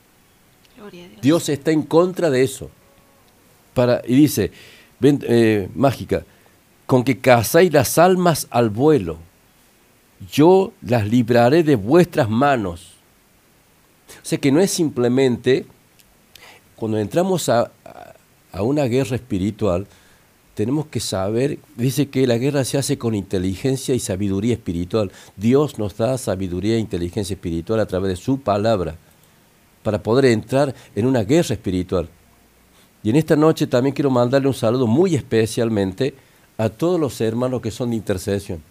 Gloria 0.77 1.05
a 1.05 1.09
Dios. 1.09 1.21
Dios 1.23 1.49
está 1.49 1.71
en 1.71 1.83
contra 1.83 2.31
de 2.31 2.43
eso. 2.43 2.71
Para, 3.75 4.03
y 4.07 4.15
dice, 4.15 4.53
ven- 5.01 5.25
eh, 5.27 5.69
mágica, 5.75 6.25
con 6.87 7.03
que 7.03 7.19
cazáis 7.19 7.73
las 7.73 7.99
almas 7.99 8.47
al 8.51 8.71
vuelo, 8.71 9.19
yo 10.33 10.73
las 10.83 11.07
libraré 11.09 11.63
de 11.63 11.77
vuestras 11.77 12.29
manos. 12.29 12.96
O 14.09 14.25
sea 14.25 14.39
que 14.39 14.53
no 14.53 14.61
es 14.61 14.71
simplemente, 14.71 15.67
cuando 16.77 16.99
entramos 16.99 17.49
a, 17.49 17.71
a- 18.53 18.63
una 18.63 18.85
guerra 18.85 19.17
espiritual, 19.17 19.87
tenemos 20.55 20.87
que 20.87 21.01
saber, 21.01 21.59
dice 21.77 22.09
que 22.09 22.27
la 22.27 22.39
guerra 22.39 22.65
se 22.65 22.79
hace 22.79 22.97
con 22.97 23.15
inteligencia 23.15 23.95
y 23.95 24.01
sabiduría 24.01 24.55
espiritual. 24.55 25.13
Dios 25.37 25.79
nos 25.79 25.97
da 25.99 26.17
sabiduría 26.17 26.77
e 26.77 26.79
inteligencia 26.79 27.35
espiritual 27.35 27.79
a 27.81 27.87
través 27.87 28.09
de 28.11 28.17
su 28.17 28.41
palabra 28.41 28.97
para 29.83 30.03
poder 30.03 30.25
entrar 30.27 30.75
en 30.95 31.05
una 31.07 31.25
guerra 31.25 31.55
espiritual. 31.55 32.09
Y 33.03 33.11
en 33.11 33.17
esta 33.17 33.37
noche 33.37 33.67
también 33.67 33.95
quiero 33.95 34.11
mandarle 34.11 34.49
un 34.49 34.55
saludo 34.55 34.87
muy 34.87 35.15
especialmente 35.15 36.15
a 36.57 36.71
todos 36.71 36.99
los 36.99 37.21
hermanos 37.21 37.61
que 37.61 37.71
son 37.71 37.91
de 37.91 37.97
intercesión. 37.97 38.63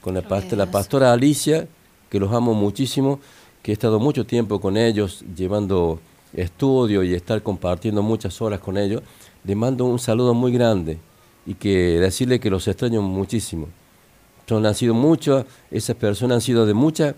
Con 0.00 0.14
la, 0.14 0.22
la 0.52 0.70
pastora 0.70 1.12
Alicia, 1.12 1.68
que 2.08 2.18
los 2.18 2.32
amo 2.32 2.54
muchísimo, 2.54 3.20
que 3.66 3.72
he 3.72 3.74
estado 3.74 3.98
mucho 3.98 4.24
tiempo 4.24 4.60
con 4.60 4.76
ellos, 4.76 5.24
llevando 5.36 5.98
estudio 6.32 7.02
y 7.02 7.14
estar 7.14 7.42
compartiendo 7.42 8.00
muchas 8.00 8.40
horas 8.40 8.60
con 8.60 8.78
ellos. 8.78 9.02
Le 9.42 9.56
mando 9.56 9.86
un 9.86 9.98
saludo 9.98 10.34
muy 10.34 10.52
grande 10.52 11.00
y 11.44 11.54
que 11.54 11.98
decirle 11.98 12.38
que 12.38 12.48
los 12.48 12.68
extraño 12.68 13.02
muchísimo. 13.02 13.66
Son, 14.48 14.64
han 14.64 14.76
sido 14.76 14.94
muchas, 14.94 15.46
esas 15.68 15.96
personas 15.96 16.36
han 16.36 16.40
sido 16.42 16.64
de 16.64 16.74
mucha 16.74 17.16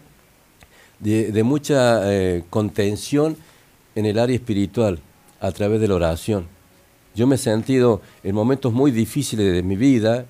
de 1.00 1.42
mucha 1.42 2.10
eh, 2.10 2.44
contención 2.48 3.36
en 3.94 4.06
el 4.06 4.18
área 4.18 4.34
espiritual 4.34 5.00
a 5.40 5.52
través 5.52 5.82
de 5.82 5.88
la 5.88 5.96
oración. 5.96 6.46
Yo 7.14 7.26
me 7.26 7.34
he 7.34 7.38
sentido 7.38 8.00
en 8.24 8.34
momentos 8.34 8.72
muy 8.72 8.90
difíciles 8.90 9.52
de 9.52 9.62
mi 9.62 9.76
vida, 9.76 10.24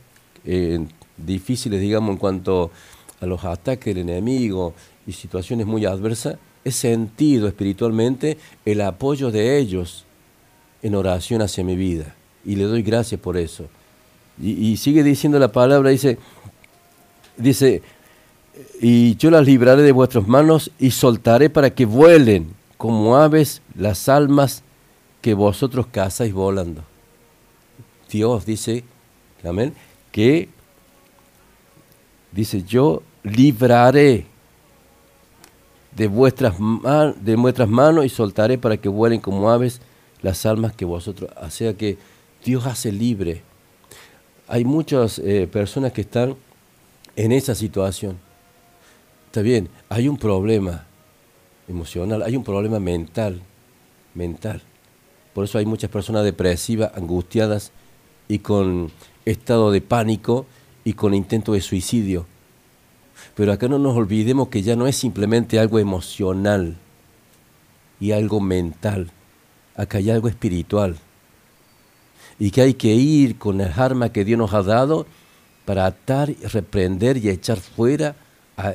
eh, 0.44 0.84
difíciles 1.16 1.80
digamos 1.80 2.10
en 2.10 2.16
cuanto 2.16 2.72
a 3.20 3.26
los 3.26 3.44
ataques 3.44 3.94
del 3.94 4.08
enemigo 4.08 4.74
y 5.08 5.12
situaciones 5.12 5.66
muy 5.66 5.86
adversas, 5.86 6.36
he 6.64 6.70
sentido 6.70 7.48
espiritualmente 7.48 8.36
el 8.66 8.82
apoyo 8.82 9.30
de 9.30 9.58
ellos 9.58 10.04
en 10.82 10.94
oración 10.94 11.40
hacia 11.40 11.64
mi 11.64 11.76
vida 11.76 12.14
y 12.44 12.56
le 12.56 12.64
doy 12.64 12.82
gracias 12.82 13.18
por 13.18 13.38
eso. 13.38 13.64
Y, 14.40 14.76
sigue 14.76 15.02
diciendo 15.02 15.38
la 15.38 15.50
palabra, 15.50 15.90
dice, 15.90 16.18
dice, 17.38 17.82
y 18.80 19.16
yo 19.16 19.30
las 19.30 19.44
libraré 19.44 19.82
de 19.82 19.90
vuestras 19.90 20.28
manos 20.28 20.70
y 20.78 20.92
soltaré 20.92 21.50
para 21.50 21.70
que 21.70 21.86
vuelen 21.86 22.54
como 22.76 23.16
aves 23.16 23.62
las 23.74 24.08
almas 24.08 24.62
que 25.22 25.34
vosotros 25.34 25.86
cazáis 25.90 26.34
volando. 26.34 26.84
Dios 28.10 28.46
dice, 28.46 28.84
amén, 29.42 29.72
que 30.12 30.50
dice, 32.30 32.62
yo 32.62 33.02
libraré 33.24 34.27
de 35.98 36.06
vuestras, 36.06 36.54
de 37.20 37.36
vuestras 37.36 37.68
manos 37.68 38.06
y 38.06 38.08
soltaré 38.08 38.56
para 38.56 38.76
que 38.76 38.88
vuelen 38.88 39.20
como 39.20 39.50
aves 39.50 39.80
las 40.22 40.46
almas 40.46 40.72
que 40.72 40.84
vosotros. 40.84 41.28
O 41.42 41.50
sea 41.50 41.74
que 41.74 41.98
Dios 42.44 42.66
hace 42.66 42.92
libre. 42.92 43.42
Hay 44.46 44.64
muchas 44.64 45.18
eh, 45.18 45.48
personas 45.52 45.92
que 45.92 46.02
están 46.02 46.36
en 47.16 47.32
esa 47.32 47.56
situación. 47.56 48.16
Está 49.26 49.42
bien, 49.42 49.68
hay 49.88 50.08
un 50.08 50.16
problema 50.16 50.86
emocional, 51.66 52.22
hay 52.22 52.36
un 52.36 52.44
problema 52.44 52.78
mental, 52.78 53.42
mental. 54.14 54.62
Por 55.34 55.44
eso 55.44 55.58
hay 55.58 55.66
muchas 55.66 55.90
personas 55.90 56.24
depresivas, 56.24 56.92
angustiadas 56.94 57.72
y 58.28 58.38
con 58.38 58.92
estado 59.24 59.72
de 59.72 59.80
pánico 59.80 60.46
y 60.84 60.92
con 60.92 61.12
intento 61.12 61.52
de 61.54 61.60
suicidio. 61.60 62.26
Pero 63.38 63.52
acá 63.52 63.68
no 63.68 63.78
nos 63.78 63.96
olvidemos 63.96 64.48
que 64.48 64.62
ya 64.62 64.74
no 64.74 64.88
es 64.88 64.96
simplemente 64.96 65.60
algo 65.60 65.78
emocional 65.78 66.76
y 68.00 68.10
algo 68.10 68.40
mental. 68.40 69.12
Acá 69.76 69.98
hay 69.98 70.10
algo 70.10 70.26
espiritual. 70.26 70.96
Y 72.40 72.50
que 72.50 72.62
hay 72.62 72.74
que 72.74 72.92
ir 72.96 73.38
con 73.38 73.58
las 73.58 73.78
armas 73.78 74.10
que 74.10 74.24
Dios 74.24 74.40
nos 74.40 74.54
ha 74.54 74.64
dado 74.64 75.06
para 75.66 75.86
atar, 75.86 76.34
reprender 76.52 77.16
y 77.18 77.28
echar 77.28 77.58
fuera 77.58 78.16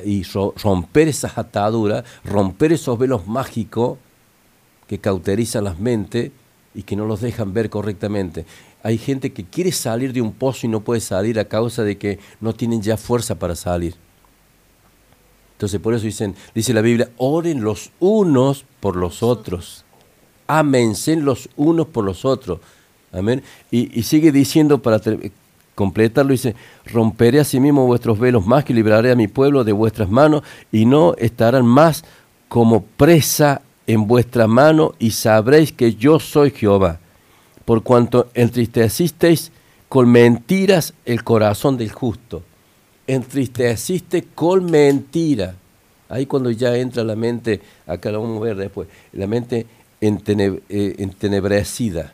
y 0.02 0.22
ro- 0.22 0.54
romper 0.56 1.08
esas 1.08 1.36
ataduras, 1.36 2.04
romper 2.24 2.72
esos 2.72 2.98
velos 2.98 3.26
mágicos 3.26 3.98
que 4.86 4.98
cauterizan 4.98 5.64
las 5.64 5.78
mentes 5.78 6.30
y 6.74 6.84
que 6.84 6.96
no 6.96 7.04
los 7.04 7.20
dejan 7.20 7.52
ver 7.52 7.68
correctamente. 7.68 8.46
Hay 8.82 8.96
gente 8.96 9.30
que 9.34 9.44
quiere 9.44 9.72
salir 9.72 10.14
de 10.14 10.22
un 10.22 10.32
pozo 10.32 10.66
y 10.66 10.70
no 10.70 10.80
puede 10.80 11.02
salir 11.02 11.38
a 11.38 11.44
causa 11.44 11.82
de 11.82 11.98
que 11.98 12.18
no 12.40 12.54
tienen 12.54 12.80
ya 12.80 12.96
fuerza 12.96 13.34
para 13.38 13.56
salir. 13.56 14.02
Entonces 15.54 15.80
por 15.80 15.94
eso 15.94 16.04
dicen, 16.04 16.34
dice 16.54 16.74
la 16.74 16.80
Biblia, 16.80 17.10
oren 17.16 17.62
los 17.62 17.90
unos 18.00 18.64
por 18.80 18.96
los 18.96 19.22
otros. 19.22 19.84
Ámense 20.46 21.16
los 21.16 21.48
unos 21.56 21.86
por 21.86 22.04
los 22.04 22.24
otros. 22.24 22.60
Amén. 23.12 23.42
Y, 23.70 23.98
y 23.98 24.02
sigue 24.02 24.32
diciendo 24.32 24.82
para 24.82 25.00
completarlo, 25.74 26.32
dice, 26.32 26.54
romperé 26.86 27.40
asimismo 27.40 27.86
vuestros 27.86 28.18
velos 28.18 28.46
más 28.46 28.64
que 28.64 28.74
libraré 28.74 29.12
a 29.12 29.16
mi 29.16 29.28
pueblo 29.28 29.64
de 29.64 29.72
vuestras 29.72 30.10
manos 30.10 30.42
y 30.72 30.86
no 30.86 31.14
estarán 31.16 31.66
más 31.66 32.04
como 32.48 32.82
presa 32.82 33.62
en 33.86 34.06
vuestra 34.06 34.46
mano 34.46 34.94
y 34.98 35.12
sabréis 35.12 35.72
que 35.72 35.94
yo 35.94 36.18
soy 36.18 36.50
Jehová. 36.50 36.98
Por 37.64 37.82
cuanto 37.82 38.28
entristecisteis 38.34 39.52
con 39.88 40.10
mentiras 40.10 40.94
el 41.04 41.22
corazón 41.24 41.76
del 41.76 41.92
justo. 41.92 42.42
Entristeciste 43.06 44.24
con 44.34 44.70
mentira. 44.70 45.56
Ahí 46.08 46.26
cuando 46.26 46.50
ya 46.50 46.76
entra 46.76 47.02
la 47.04 47.16
mente, 47.16 47.60
acá 47.86 48.10
lo 48.10 48.22
vamos 48.22 48.40
a 48.40 48.44
ver 48.44 48.56
después, 48.56 48.88
la 49.12 49.26
mente 49.26 49.66
eh, 50.00 50.94
entenebrecida. 50.98 52.12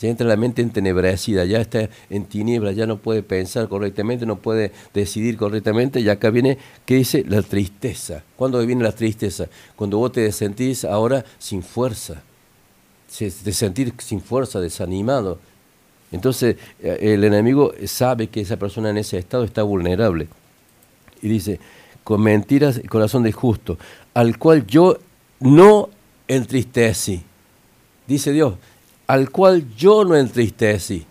Ya 0.00 0.08
entra 0.08 0.26
la 0.26 0.36
mente 0.36 0.62
entenebrecida, 0.62 1.44
ya 1.44 1.60
está 1.60 1.88
en 2.10 2.24
tinieblas, 2.24 2.74
ya 2.74 2.86
no 2.86 2.96
puede 2.98 3.22
pensar 3.22 3.68
correctamente, 3.68 4.26
no 4.26 4.36
puede 4.36 4.72
decidir 4.92 5.36
correctamente. 5.36 6.00
Y 6.00 6.08
acá 6.08 6.30
viene, 6.30 6.58
¿qué 6.84 6.96
dice? 6.96 7.24
La 7.28 7.40
tristeza. 7.42 8.24
¿Cuándo 8.36 8.64
viene 8.66 8.82
la 8.82 8.90
tristeza? 8.92 9.46
Cuando 9.76 9.98
vos 9.98 10.10
te 10.10 10.30
sentís 10.32 10.84
ahora 10.84 11.24
sin 11.38 11.62
fuerza, 11.62 12.20
se- 13.08 13.30
de 13.44 13.52
sentir 13.52 13.94
sin 13.98 14.20
fuerza, 14.20 14.60
desanimado. 14.60 15.38
Entonces 16.12 16.56
eh, 16.80 16.98
el 17.00 17.24
enemigo 17.24 17.72
sabe 17.86 18.28
que 18.28 18.42
esa 18.42 18.56
persona 18.56 18.90
en 18.90 18.98
ese 18.98 19.18
estado 19.18 19.44
está 19.44 19.62
vulnerable. 19.62 20.28
Y 21.22 21.28
dice, 21.28 21.58
con 22.04 22.22
mentiras 22.22 22.80
corazón 22.88 23.22
del 23.22 23.32
justo, 23.32 23.78
al 24.14 24.38
cual 24.38 24.66
yo 24.66 24.98
no 25.40 25.88
entristecí. 26.28 27.22
Dice 28.06 28.32
Dios, 28.32 28.54
al 29.06 29.30
cual 29.30 29.74
yo 29.76 30.04
no 30.04 30.16
entristecí. 30.16 31.06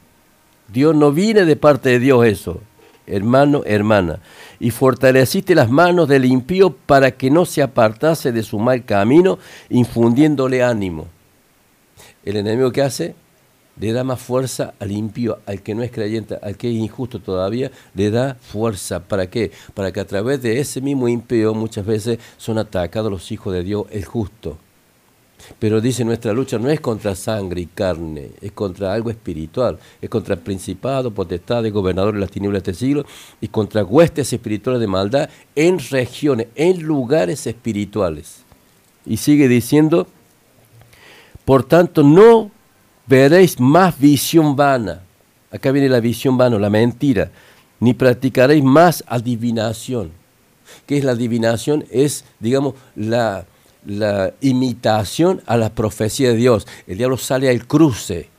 Dios 0.68 0.96
no 0.96 1.12
viene 1.12 1.46
de 1.46 1.56
parte 1.56 1.90
de 1.90 2.00
Dios 2.00 2.26
eso, 2.26 2.62
hermano, 3.08 3.64
hermana. 3.66 4.20
Y 4.60 4.72
fortaleciste 4.72 5.56
las 5.56 5.70
manos 5.70 6.08
del 6.08 6.26
impío 6.26 6.76
para 6.86 7.12
que 7.12 7.30
no 7.30 7.46
se 7.46 7.62
apartase 7.62 8.32
de 8.32 8.44
su 8.44 8.60
mal 8.60 8.86
camino, 8.86 9.40
infundiéndole 9.70 10.64
ánimo. 10.64 11.08
El 12.24 12.38
enemigo 12.38 12.72
que 12.72 12.82
hace 12.82 13.16
le 13.80 13.94
da 13.94 14.04
más 14.04 14.20
fuerza 14.20 14.74
al 14.80 14.92
impío, 14.92 15.40
al 15.46 15.62
que 15.62 15.74
no 15.76 15.84
es 15.84 15.92
creyente, 15.92 16.38
al 16.42 16.58
que 16.58 16.70
es 16.70 16.76
injusto 16.76 17.20
todavía, 17.20 17.72
le 17.96 18.12
da 18.12 18.36
fuerza. 18.36 19.00
¿Para 19.00 19.30
qué? 19.30 19.52
Para 19.74 19.92
que 19.92 20.00
a 20.00 20.06
través 20.06 20.42
de 20.42 20.60
ese 20.60 20.82
mismo 20.82 21.08
impío 21.08 21.54
muchas 21.54 21.86
veces 21.86 22.20
son 22.38 22.58
atacados 22.58 23.12
los 23.12 23.32
hijos 23.32 23.54
de 23.54 23.64
Dios, 23.64 23.86
el 23.92 24.06
justo. 24.06 24.58
Pero 25.60 25.82
dice, 25.82 26.06
nuestra 26.06 26.34
lucha 26.34 26.60
no 26.60 26.70
es 26.70 26.80
contra 26.80 27.16
sangre 27.16 27.62
y 27.62 27.66
carne, 27.66 28.32
es 28.42 28.52
contra 28.52 28.94
algo 28.94 29.10
espiritual, 29.10 29.80
es 30.02 30.10
contra 30.10 30.36
principado, 30.36 31.12
potestades, 31.12 31.74
gobernadores 31.74 32.16
de 32.16 32.22
las 32.22 32.32
tinieblas 32.32 32.64
de 32.64 32.72
este 32.72 32.86
siglo 32.86 33.06
y 33.40 33.48
contra 33.48 33.84
huestes 33.84 34.32
espirituales 34.32 34.80
de 34.80 34.88
maldad 34.88 35.30
en 35.56 35.80
regiones, 35.80 36.48
en 36.56 36.84
lugares 36.84 37.48
espirituales. 37.48 38.44
Y 39.06 39.18
sigue 39.18 39.48
diciendo, 39.48 40.08
por 41.46 41.64
tanto, 41.64 42.04
no 42.04 42.52
veréis 43.12 43.60
más 43.60 44.00
visión 44.00 44.56
vana. 44.56 45.02
Acá 45.52 45.72
viene 45.72 45.90
la 45.90 46.00
visión 46.00 46.38
vana, 46.38 46.58
la 46.58 46.70
mentira. 46.70 47.30
Ni 47.82 47.94
practicaréis 47.94 48.64
más 48.64 49.04
adivinación. 49.06 50.12
¿Qué 50.86 50.98
es 50.98 51.04
la 51.04 51.12
adivinación? 51.12 51.84
Es, 51.92 52.24
digamos, 52.40 52.76
la, 52.96 53.46
la 53.86 54.32
imitación 54.40 55.42
a 55.46 55.58
la 55.58 55.70
profecía 55.70 56.30
de 56.30 56.38
Dios. 56.38 56.66
El 56.88 56.98
diablo 56.98 57.18
sale 57.18 57.50
al 57.50 57.68
cruce 57.68 58.30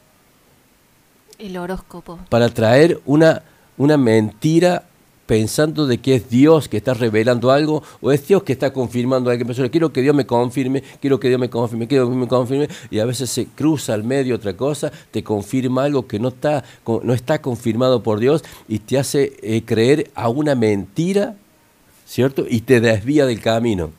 El 1.39 1.59
horóscopo. 1.59 2.21
para 2.31 2.49
traer 2.49 2.99
una, 3.05 3.43
una 3.77 3.99
mentira 3.99 4.85
pensando 5.33 5.87
de 5.87 5.97
que 5.97 6.17
es 6.17 6.29
Dios 6.29 6.69
que 6.69 6.77
está 6.77 6.93
revelando 6.93 7.51
algo 7.51 7.83
o 8.03 8.13
es 8.13 8.29
Dios 8.29 8.43
que 8.43 8.53
está 8.53 8.71
confirmando 8.71 9.31
algo. 9.31 9.47
Persona, 9.47 9.71
quiero 9.71 9.91
que 9.91 10.03
Dios 10.03 10.15
me 10.15 10.27
confirme, 10.27 10.83
quiero 11.01 11.19
que 11.19 11.29
Dios 11.29 11.41
me 11.41 11.49
confirme, 11.49 11.89
quiero 11.89 12.11
que 12.11 12.15
me 12.15 12.29
confirme 12.29 12.69
y 12.91 12.99
a 12.99 13.07
veces 13.07 13.31
se 13.31 13.47
cruza 13.47 13.95
al 13.95 14.05
medio 14.05 14.37
otra 14.37 14.55
cosa, 14.59 14.93
te 15.11 15.25
confirma 15.25 15.85
algo 15.85 16.07
que 16.07 16.19
no 16.19 16.29
está, 16.29 16.63
no 17.03 17.15
está 17.15 17.41
confirmado 17.41 18.03
por 18.03 18.21
Dios 18.21 18.45
y 18.69 18.81
te 18.81 18.99
hace 18.99 19.33
eh, 19.41 19.63
creer 19.65 20.11
a 20.15 20.29
una 20.29 20.55
mentira, 20.55 21.35
¿cierto? 22.05 22.45
Y 22.47 22.61
te 22.61 22.83
desvía 22.83 23.25
del 23.25 23.41
camino. 23.41 23.91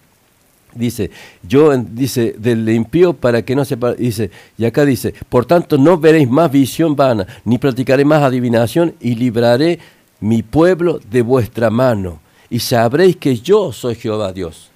Dice, 0.76 1.10
yo, 1.42 1.76
dice, 1.76 2.36
del 2.38 2.70
impío 2.70 3.14
para 3.14 3.42
que 3.42 3.56
no 3.56 3.66
sepa, 3.66 3.96
dice, 3.96 4.30
y 4.56 4.66
acá 4.66 4.86
dice, 4.86 5.16
por 5.30 5.48
tanto 5.48 5.80
no 5.80 5.98
veréis 5.98 6.30
más 6.30 6.52
visión 6.52 6.96
vana, 6.96 7.26
ni 7.44 7.58
practicaré 7.58 8.06
más 8.06 8.22
adivinación, 8.22 8.94
y 9.00 9.16
libraré 9.16 9.80
mi 10.24 10.42
pueblo 10.42 11.02
de 11.12 11.22
vuestra 11.22 11.70
mano, 11.70 12.22
y 12.50 12.60
sabréis 12.60 13.18
que 13.18 13.36
yo 13.40 13.74
soy 13.74 13.96
Jehová 13.96 14.32
Dios. 14.32 14.70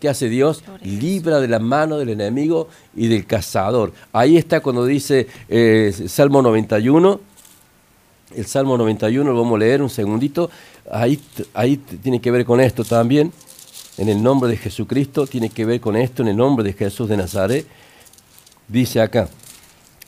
¿Qué 0.00 0.08
hace 0.08 0.28
Dios? 0.28 0.64
Libra 0.82 1.38
de 1.38 1.46
la 1.46 1.60
mano 1.60 1.96
del 1.96 2.08
enemigo 2.08 2.66
y 2.96 3.06
del 3.06 3.24
cazador. 3.24 3.92
Ahí 4.12 4.36
está 4.36 4.60
cuando 4.60 4.84
dice 4.84 5.28
eh, 5.48 5.94
Salmo 6.08 6.42
91, 6.42 7.20
el 8.34 8.46
Salmo 8.46 8.76
91, 8.76 9.30
lo 9.30 9.40
vamos 9.40 9.54
a 9.54 9.58
leer 9.60 9.80
un 9.80 9.90
segundito, 9.90 10.50
ahí, 10.90 11.20
ahí 11.54 11.76
tiene 11.76 12.20
que 12.20 12.32
ver 12.32 12.44
con 12.44 12.60
esto 12.60 12.82
también, 12.82 13.32
en 13.96 14.08
el 14.08 14.20
nombre 14.20 14.50
de 14.50 14.56
Jesucristo, 14.56 15.24
tiene 15.24 15.50
que 15.50 15.64
ver 15.66 15.80
con 15.80 15.94
esto, 15.94 16.22
en 16.22 16.28
el 16.28 16.36
nombre 16.36 16.64
de 16.64 16.72
Jesús 16.72 17.08
de 17.08 17.16
Nazaret. 17.16 17.64
Dice 18.66 19.00
acá, 19.00 19.28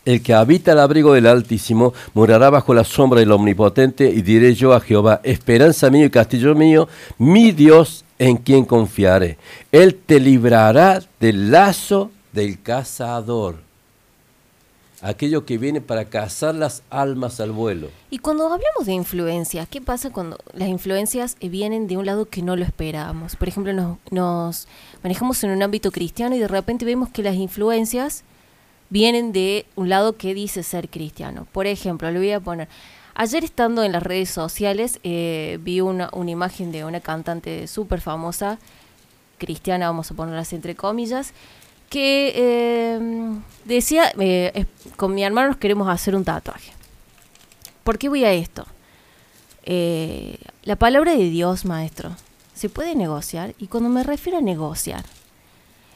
el 0.04 0.22
que 0.22 0.34
habita 0.34 0.72
el 0.72 0.78
abrigo 0.78 1.14
del 1.14 1.26
Altísimo 1.26 1.92
morará 2.14 2.50
bajo 2.50 2.74
la 2.74 2.84
sombra 2.84 3.20
del 3.20 3.32
Omnipotente 3.32 4.08
y 4.08 4.22
diré 4.22 4.54
yo 4.54 4.72
a 4.72 4.80
Jehová, 4.80 5.20
esperanza 5.22 5.90
mío 5.90 6.06
y 6.06 6.10
castillo 6.10 6.54
mío, 6.54 6.88
mi 7.18 7.52
Dios 7.52 8.04
en 8.18 8.36
quien 8.36 8.64
confiaré. 8.64 9.38
Él 9.70 9.94
te 9.94 10.20
librará 10.20 11.02
del 11.20 11.50
lazo 11.50 12.10
del 12.32 12.60
cazador, 12.62 13.56
aquello 15.02 15.44
que 15.44 15.58
viene 15.58 15.80
para 15.80 16.04
cazar 16.06 16.54
las 16.54 16.82
almas 16.90 17.40
al 17.40 17.52
vuelo. 17.52 17.90
Y 18.10 18.18
cuando 18.18 18.44
hablamos 18.44 18.86
de 18.86 18.92
influencias, 18.92 19.68
¿qué 19.68 19.80
pasa 19.80 20.10
cuando 20.10 20.38
las 20.52 20.68
influencias 20.68 21.36
vienen 21.40 21.86
de 21.86 21.96
un 21.96 22.06
lado 22.06 22.26
que 22.26 22.42
no 22.42 22.56
lo 22.56 22.64
esperábamos? 22.64 23.36
Por 23.36 23.48
ejemplo, 23.48 23.72
nos, 23.72 23.98
nos 24.10 24.68
manejamos 25.02 25.42
en 25.44 25.50
un 25.50 25.62
ámbito 25.62 25.90
cristiano 25.90 26.34
y 26.34 26.38
de 26.38 26.48
repente 26.48 26.84
vemos 26.84 27.10
que 27.10 27.22
las 27.22 27.34
influencias 27.34 28.24
vienen 28.92 29.32
de 29.32 29.64
un 29.74 29.88
lado 29.88 30.18
que 30.18 30.34
dice 30.34 30.62
ser 30.62 30.90
cristiano. 30.90 31.46
Por 31.50 31.66
ejemplo, 31.66 32.10
le 32.10 32.18
voy 32.18 32.32
a 32.32 32.40
poner, 32.40 32.68
ayer 33.14 33.42
estando 33.42 33.82
en 33.84 33.92
las 33.92 34.02
redes 34.02 34.28
sociales 34.28 35.00
eh, 35.02 35.58
vi 35.62 35.80
una, 35.80 36.10
una 36.12 36.30
imagen 36.30 36.72
de 36.72 36.84
una 36.84 37.00
cantante 37.00 37.66
súper 37.68 38.02
famosa, 38.02 38.58
cristiana, 39.38 39.86
vamos 39.86 40.10
a 40.10 40.14
ponerlas 40.14 40.52
entre 40.52 40.74
comillas, 40.74 41.32
que 41.88 42.34
eh, 42.36 43.00
decía, 43.64 44.12
eh, 44.18 44.66
con 44.96 45.14
mi 45.14 45.24
hermano 45.24 45.48
nos 45.48 45.56
queremos 45.56 45.88
hacer 45.88 46.14
un 46.14 46.24
tatuaje. 46.24 46.72
¿Por 47.84 47.96
qué 47.96 48.10
voy 48.10 48.24
a 48.24 48.32
esto? 48.34 48.66
La 50.64 50.76
palabra 50.76 51.16
de 51.16 51.30
Dios, 51.30 51.64
maestro, 51.64 52.14
se 52.52 52.68
puede 52.68 52.94
negociar 52.94 53.54
y 53.58 53.68
cuando 53.68 53.88
me 53.88 54.02
refiero 54.02 54.38
a 54.38 54.42
negociar, 54.42 55.04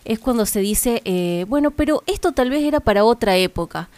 es 0.07 0.19
cuando 0.19 0.47
se 0.47 0.61
dice, 0.61 1.03
eh, 1.05 1.45
bueno, 1.49 1.71
pero 1.71 2.03
esto 2.07 2.33
tal 2.33 2.51
vez 2.51 2.63
era 2.63 2.81
para 2.81 3.05
otra 3.05 3.37
época. 3.37 3.89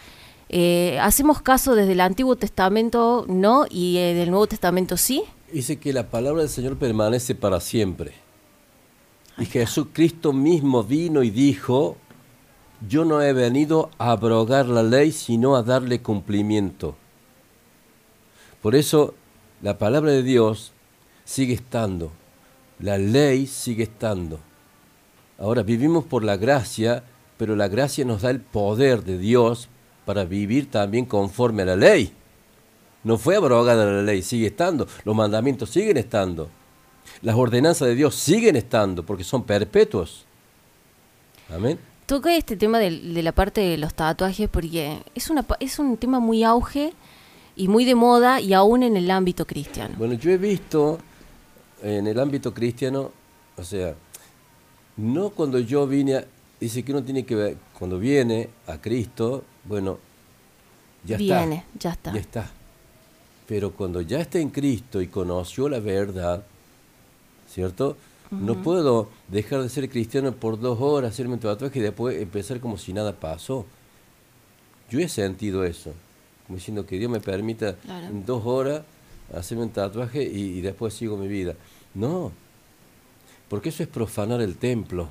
Eh, 0.49 0.97
hacemos 1.01 1.41
caso 1.41 1.75
desde 1.75 1.91
el 1.91 2.01
Antiguo 2.01 2.35
Testamento, 2.35 3.25
no, 3.27 3.65
y 3.69 3.97
eh, 3.97 4.15
del 4.15 4.31
Nuevo 4.31 4.47
Testamento 4.47 4.97
sí. 4.97 5.23
Dice 5.51 5.77
que 5.77 5.93
la 5.93 6.09
palabra 6.09 6.41
del 6.41 6.49
Señor 6.49 6.77
permanece 6.77 7.35
para 7.35 7.59
siempre. 7.59 8.13
Y 9.37 9.45
Jesucristo 9.45 10.33
mismo 10.33 10.83
vino 10.83 11.23
y 11.23 11.29
dijo, 11.29 11.97
yo 12.87 13.05
no 13.05 13.21
he 13.21 13.31
venido 13.33 13.89
a 13.97 14.11
abrogar 14.11 14.65
la 14.65 14.83
ley, 14.83 15.11
sino 15.11 15.55
a 15.55 15.63
darle 15.63 16.01
cumplimiento. 16.01 16.95
Por 18.61 18.75
eso 18.75 19.13
la 19.61 19.77
palabra 19.77 20.11
de 20.11 20.23
Dios 20.23 20.73
sigue 21.23 21.53
estando, 21.53 22.11
la 22.79 22.97
ley 22.97 23.45
sigue 23.45 23.83
estando. 23.83 24.39
Ahora 25.39 25.63
vivimos 25.63 26.03
por 26.03 26.23
la 26.23 26.35
gracia, 26.35 27.03
pero 27.37 27.55
la 27.55 27.69
gracia 27.69 28.03
nos 28.03 28.23
da 28.23 28.29
el 28.29 28.41
poder 28.41 29.03
de 29.03 29.17
Dios 29.17 29.69
para 30.05 30.25
vivir 30.25 30.69
también 30.69 31.05
conforme 31.05 31.61
a 31.63 31.65
la 31.65 31.75
ley. 31.77 32.11
No 33.05 33.17
fue 33.17 33.37
abrogada 33.37 33.85
la 33.85 34.01
ley, 34.01 34.21
sigue 34.21 34.47
estando. 34.47 34.85
Los 35.05 35.15
mandamientos 35.15 35.69
siguen 35.69 35.95
estando. 35.95 36.49
Las 37.21 37.35
ordenanzas 37.35 37.87
de 37.87 37.95
Dios 37.95 38.15
siguen 38.15 38.57
estando 38.57 39.03
porque 39.03 39.23
son 39.23 39.43
perpetuos. 39.43 40.25
Amén. 41.49 41.79
Toca 42.05 42.35
este 42.35 42.57
tema 42.57 42.79
de, 42.79 42.91
la 42.91 43.31
parte 43.31 43.61
de 43.61 43.77
los 43.77 43.93
tatuajes 43.93 44.49
porque 44.49 45.01
es, 45.15 45.29
una, 45.29 45.45
es 45.61 45.79
un 45.79 45.95
tema 45.95 46.19
muy 46.19 46.43
auge 46.43 46.91
y 47.55 47.69
muy 47.69 47.85
de 47.85 47.95
moda 47.95 48.41
y 48.41 48.53
aún 48.53 48.83
en 48.83 48.97
el 48.97 49.09
ámbito 49.09 49.45
cristiano. 49.45 49.95
Bueno, 49.97 50.15
yo 50.15 50.31
he 50.31 50.37
visto 50.37 50.99
en 51.81 52.07
el 52.07 52.19
ámbito 52.19 52.53
cristiano, 52.53 53.11
o 53.55 53.63
sea, 53.63 53.95
no 54.99 55.29
cuando 55.31 55.59
yo 55.59 55.87
vine, 55.87 56.15
a- 56.15 56.25
dice 56.59 56.83
que 56.83 56.91
uno 56.91 57.03
tiene 57.03 57.25
que 57.25 57.35
ver, 57.35 57.57
cuando 57.77 57.97
viene 57.99 58.49
a 58.67 58.79
Cristo, 58.79 59.43
bueno, 59.65 59.97
ya 61.05 61.17
Viene, 61.17 61.55
está. 61.55 61.79
ya 61.79 61.91
está. 61.91 62.13
Ya 62.13 62.19
está. 62.19 62.51
Pero 63.47 63.71
cuando 63.71 64.01
ya 64.01 64.19
está 64.19 64.39
en 64.39 64.49
Cristo 64.49 65.01
y 65.01 65.07
conoció 65.07 65.69
la 65.69 65.79
verdad, 65.79 66.43
¿cierto? 67.49 67.97
No 68.31 68.61
puedo 68.61 69.09
dejar 69.27 69.63
de 69.63 69.69
ser 69.69 69.89
cristiano 69.89 70.31
por 70.33 70.59
dos 70.59 70.79
horas, 70.81 71.13
hacerme 71.13 71.33
un 71.35 71.39
tatuaje 71.39 71.79
y 71.79 71.81
después 71.81 72.21
empezar 72.21 72.59
como 72.59 72.77
si 72.77 72.93
nada 72.93 73.13
pasó. 73.19 73.65
Yo 74.91 74.99
he 74.99 75.09
sentido 75.09 75.63
eso, 75.63 75.93
como 76.45 76.57
diciendo 76.57 76.85
que 76.85 76.99
Dios 76.99 77.09
me 77.09 77.19
permita 77.19 77.75
Claro. 77.77 78.05
en 78.05 78.25
dos 78.27 78.45
horas 78.45 78.83
hacerme 79.33 79.63
un 79.63 79.69
tatuaje 79.71 80.23
y, 80.23 80.57
y 80.57 80.61
después 80.61 80.93
sigo 80.93 81.17
mi 81.17 81.27
vida. 81.27 81.55
No, 81.95 82.31
porque 83.49 83.69
eso 83.69 83.83
es 83.83 83.89
profanar 83.89 84.41
el 84.41 84.55
templo, 84.55 85.09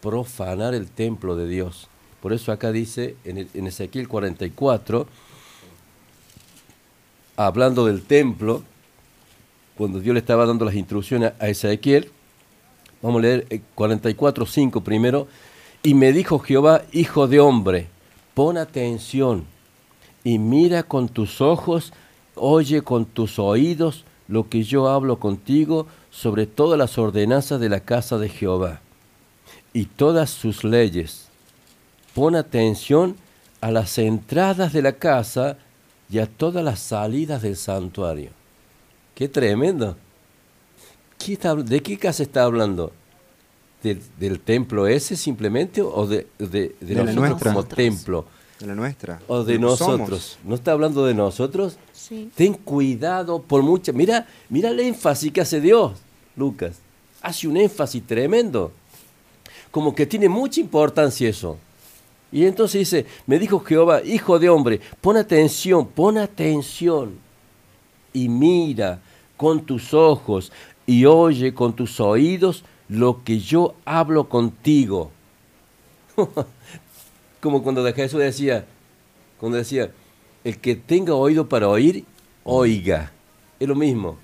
profanar 0.00 0.74
el 0.74 0.88
templo 0.88 1.36
de 1.36 1.48
Dios. 1.48 1.88
Por 2.20 2.32
eso 2.32 2.50
acá 2.52 2.72
dice 2.72 3.16
en, 3.24 3.48
en 3.54 3.66
Ezequiel 3.66 4.08
44, 4.08 5.06
hablando 7.36 7.86
del 7.86 8.02
templo, 8.02 8.62
cuando 9.76 10.00
Dios 10.00 10.12
le 10.12 10.20
estaba 10.20 10.44
dando 10.44 10.64
las 10.64 10.74
instrucciones 10.74 11.32
a 11.38 11.48
Ezequiel, 11.48 12.10
vamos 13.00 13.20
a 13.20 13.22
leer 13.22 13.46
eh, 13.50 13.60
44.5 13.76 14.82
primero, 14.82 15.28
y 15.84 15.94
me 15.94 16.12
dijo 16.12 16.40
Jehová, 16.40 16.82
hijo 16.92 17.28
de 17.28 17.38
hombre, 17.38 17.86
pon 18.34 18.56
atención 18.56 19.44
y 20.24 20.38
mira 20.38 20.82
con 20.82 21.08
tus 21.08 21.40
ojos, 21.40 21.92
oye 22.34 22.82
con 22.82 23.04
tus 23.04 23.38
oídos 23.38 24.04
lo 24.26 24.48
que 24.48 24.64
yo 24.64 24.88
hablo 24.88 25.18
contigo 25.20 25.86
sobre 26.10 26.46
todas 26.46 26.78
las 26.78 26.98
ordenanzas 26.98 27.60
de 27.60 27.68
la 27.68 27.80
casa 27.80 28.18
de 28.18 28.28
Jehová 28.28 28.80
y 29.72 29.84
todas 29.86 30.30
sus 30.30 30.64
leyes. 30.64 31.26
Pon 32.14 32.34
atención 32.34 33.16
a 33.60 33.70
las 33.70 33.98
entradas 33.98 34.72
de 34.72 34.82
la 34.82 34.92
casa 34.92 35.58
y 36.10 36.18
a 36.18 36.26
todas 36.26 36.64
las 36.64 36.80
salidas 36.80 37.42
del 37.42 37.56
santuario. 37.56 38.30
Qué 39.14 39.28
tremendo. 39.28 39.96
¿Qué 41.18 41.34
está 41.34 41.52
habl- 41.52 41.64
¿De 41.64 41.80
qué 41.80 41.98
casa 41.98 42.22
está 42.22 42.44
hablando? 42.44 42.92
¿Del, 43.82 44.00
del 44.18 44.40
templo 44.40 44.86
ese 44.88 45.16
simplemente 45.16 45.82
o 45.82 46.06
de, 46.06 46.26
de- 46.38 46.74
de 46.80 46.94
nosotros 46.94 47.14
nuestra. 47.16 47.52
como 47.52 47.64
templo? 47.64 48.24
De 48.60 48.66
la 48.66 48.74
nuestra. 48.74 49.20
O 49.28 49.44
de 49.44 49.58
nosotros. 49.58 50.08
somos. 50.08 50.38
¿No 50.44 50.54
está 50.54 50.72
hablando 50.72 51.06
de 51.06 51.14
nosotros? 51.14 51.76
Sí. 51.92 52.30
Ten 52.34 52.54
cuidado 52.54 53.40
por 53.40 53.62
mucha. 53.62 53.92
Mira, 53.92 54.26
mira 54.48 54.70
el 54.70 54.80
énfasis 54.80 55.32
que 55.32 55.40
hace 55.40 55.60
Dios, 55.60 55.92
Lucas. 56.36 56.78
Hace 57.22 57.46
un 57.48 57.56
énfasis 57.56 58.04
tremendo. 58.06 58.72
como 59.70 59.94
que 59.94 60.06
tiene 60.06 60.28
mucha 60.28 60.60
importancia 60.60 61.28
eso. 61.28 61.58
Y 62.32 62.44
entonces 62.44 62.80
dice, 62.80 63.06
me 63.26 63.38
dijo 63.38 63.60
Jehová, 63.60 64.02
hijo 64.02 64.38
de 64.38 64.48
hombre, 64.48 64.80
pon 65.00 65.16
atención, 65.16 65.86
pon 65.86 66.18
atención 66.18 67.18
y 68.12 68.28
mira 68.28 69.00
con 69.36 69.64
tus 69.64 69.94
ojos 69.94 70.52
y 70.86 71.04
oye 71.04 71.54
con 71.54 71.74
tus 71.74 72.00
oídos 72.00 72.64
lo 72.88 73.22
que 73.24 73.38
yo 73.38 73.74
hablo 73.84 74.28
contigo. 74.28 75.10
Como 77.40 77.62
cuando 77.62 77.84
Jesús 77.92 78.20
decía, 78.20 78.66
cuando 79.38 79.58
decía, 79.58 79.90
el 80.44 80.58
que 80.58 80.76
tenga 80.76 81.14
oído 81.14 81.48
para 81.48 81.68
oír, 81.68 82.04
oiga. 82.44 83.12
Es 83.60 83.68
lo 83.68 83.74
mismo. 83.74 84.18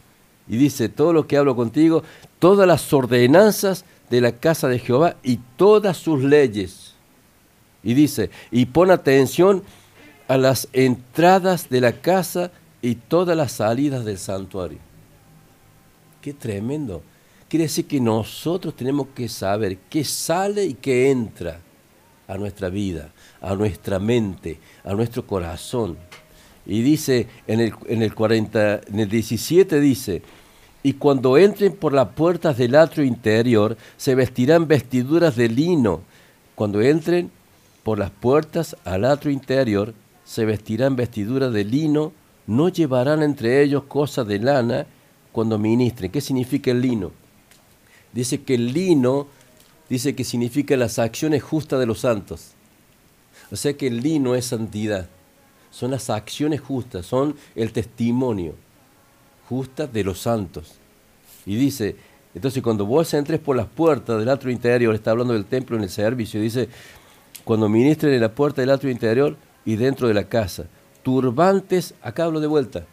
Y 0.48 0.56
dice, 0.56 0.88
todo 0.88 1.12
lo 1.12 1.26
que 1.26 1.36
hablo 1.36 1.56
contigo, 1.56 2.02
todas 2.38 2.66
las 2.66 2.92
ordenanzas 2.92 3.84
de 4.10 4.20
la 4.20 4.32
casa 4.32 4.68
de 4.68 4.78
Jehová 4.78 5.16
y 5.22 5.38
todas 5.56 5.96
sus 5.96 6.22
leyes. 6.22 6.94
Y 7.82 7.94
dice, 7.94 8.30
y 8.50 8.66
pon 8.66 8.90
atención 8.90 9.62
a 10.28 10.36
las 10.36 10.68
entradas 10.72 11.68
de 11.68 11.80
la 11.80 11.92
casa 11.92 12.50
y 12.82 12.96
todas 12.96 13.36
las 13.36 13.52
salidas 13.52 14.04
del 14.04 14.18
santuario. 14.18 14.78
Qué 16.20 16.32
tremendo. 16.32 17.02
Quiere 17.48 17.64
decir 17.64 17.86
que 17.86 18.00
nosotros 18.00 18.74
tenemos 18.74 19.08
que 19.14 19.28
saber 19.28 19.78
qué 19.90 20.04
sale 20.04 20.64
y 20.64 20.74
qué 20.74 21.10
entra 21.10 21.60
a 22.28 22.36
nuestra 22.36 22.68
vida, 22.68 23.12
a 23.40 23.54
nuestra 23.54 23.98
mente, 23.98 24.58
a 24.84 24.94
nuestro 24.94 25.26
corazón. 25.26 25.96
Y 26.66 26.82
dice 26.82 27.28
en 27.46 27.60
el, 27.60 27.74
en 27.86 28.02
el 28.02 28.14
40, 28.14 28.80
en 28.88 29.00
el 29.00 29.08
17 29.08 29.80
dice, 29.80 30.22
y 30.82 30.94
cuando 30.94 31.38
entren 31.38 31.72
por 31.72 31.94
las 31.94 32.08
puertas 32.08 32.58
del 32.58 32.74
atrio 32.74 33.04
interior, 33.04 33.76
se 33.96 34.14
vestirán 34.14 34.68
vestiduras 34.68 35.34
de 35.34 35.48
lino. 35.48 36.02
Cuando 36.54 36.82
entren 36.82 37.30
por 37.82 37.98
las 37.98 38.10
puertas 38.10 38.76
al 38.84 39.06
atrio 39.06 39.32
interior, 39.32 39.94
se 40.24 40.44
vestirán 40.44 40.94
vestiduras 40.94 41.52
de 41.52 41.64
lino, 41.64 42.12
no 42.46 42.68
llevarán 42.68 43.22
entre 43.22 43.62
ellos 43.62 43.84
cosas 43.84 44.26
de 44.26 44.38
lana 44.38 44.86
cuando 45.32 45.58
ministren. 45.58 46.10
¿Qué 46.10 46.20
significa 46.20 46.70
el 46.70 46.82
lino? 46.82 47.12
Dice 48.12 48.42
que 48.42 48.54
el 48.54 48.72
lino, 48.72 49.26
dice 49.88 50.14
que 50.14 50.24
significa 50.24 50.76
las 50.76 50.98
acciones 50.98 51.42
justas 51.42 51.80
de 51.80 51.86
los 51.86 52.00
santos. 52.00 52.52
O 53.50 53.56
sea 53.56 53.76
que 53.76 53.86
el 53.86 54.00
lino 54.00 54.34
es 54.34 54.46
santidad. 54.46 55.08
Son 55.70 55.90
las 55.90 56.10
acciones 56.10 56.60
justas, 56.60 57.06
son 57.06 57.36
el 57.54 57.72
testimonio 57.72 58.54
justa 59.48 59.86
de 59.86 60.04
los 60.04 60.20
santos. 60.20 60.74
Y 61.46 61.56
dice, 61.56 61.96
entonces 62.34 62.62
cuando 62.62 62.86
vos 62.86 63.12
entres 63.14 63.40
por 63.40 63.56
las 63.56 63.66
puertas 63.66 64.18
del 64.18 64.28
atrio 64.28 64.52
interior, 64.52 64.94
está 64.94 65.10
hablando 65.10 65.34
del 65.34 65.44
templo 65.44 65.76
en 65.76 65.82
el 65.82 65.90
servicio, 65.90 66.40
dice, 66.40 66.68
cuando 67.44 67.68
ministren 67.68 68.14
en 68.14 68.20
la 68.20 68.34
puerta 68.34 68.62
del 68.62 68.70
atrio 68.70 68.90
interior 68.90 69.36
y 69.64 69.76
dentro 69.76 70.08
de 70.08 70.14
la 70.14 70.24
casa, 70.24 70.66
turbantes, 71.02 71.94
acá 72.00 72.24
hablo 72.24 72.40
de 72.40 72.46
vuelta, 72.46 72.86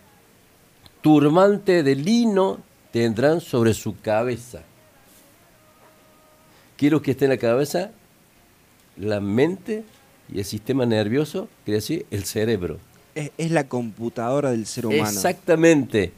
turbante 1.02 1.84
de 1.84 1.96
lino 1.96 2.60
tendrán 2.92 3.40
sobre 3.42 3.74
su 3.74 4.00
cabeza. 4.00 4.64
Quiero 6.82 7.04
que 7.04 7.12
esté 7.12 7.26
en 7.26 7.30
la 7.30 7.38
cabeza 7.38 7.92
la 8.98 9.20
mente 9.20 9.84
y 10.34 10.40
el 10.40 10.46
sistema 10.46 10.84
nervioso, 10.84 11.48
quiere 11.64 11.76
decir 11.76 12.08
el 12.10 12.24
cerebro. 12.24 12.80
Es, 13.14 13.30
es 13.38 13.52
la 13.52 13.68
computadora 13.68 14.50
del 14.50 14.66
ser 14.66 14.88
humano. 14.88 15.04
Exactamente, 15.04 16.12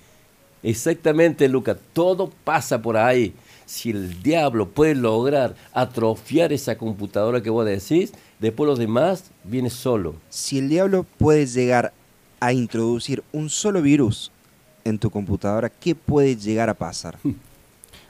exactamente, 0.63 1.49
Luca. 1.49 1.77
Todo 1.91 2.31
pasa 2.45 2.81
por 2.81 2.95
ahí. 2.95 3.33
Si 3.65 3.89
el 3.89 4.23
diablo 4.23 4.69
puede 4.69 4.95
lograr 4.95 5.53
atrofiar 5.73 6.53
esa 6.53 6.77
computadora 6.77 7.43
que 7.43 7.49
vos 7.49 7.65
decís, 7.65 8.13
después 8.39 8.65
los 8.65 8.79
demás 8.79 9.31
viene 9.43 9.69
solo. 9.69 10.15
Si 10.29 10.59
el 10.59 10.69
diablo 10.69 11.05
puede 11.17 11.45
llegar 11.45 11.91
a 12.39 12.53
introducir 12.53 13.21
un 13.33 13.49
solo 13.49 13.81
virus 13.81 14.31
en 14.85 14.97
tu 14.97 15.09
computadora, 15.09 15.67
¿qué 15.67 15.93
puede 15.93 16.37
llegar 16.37 16.69
a 16.69 16.73
pasar? 16.73 17.19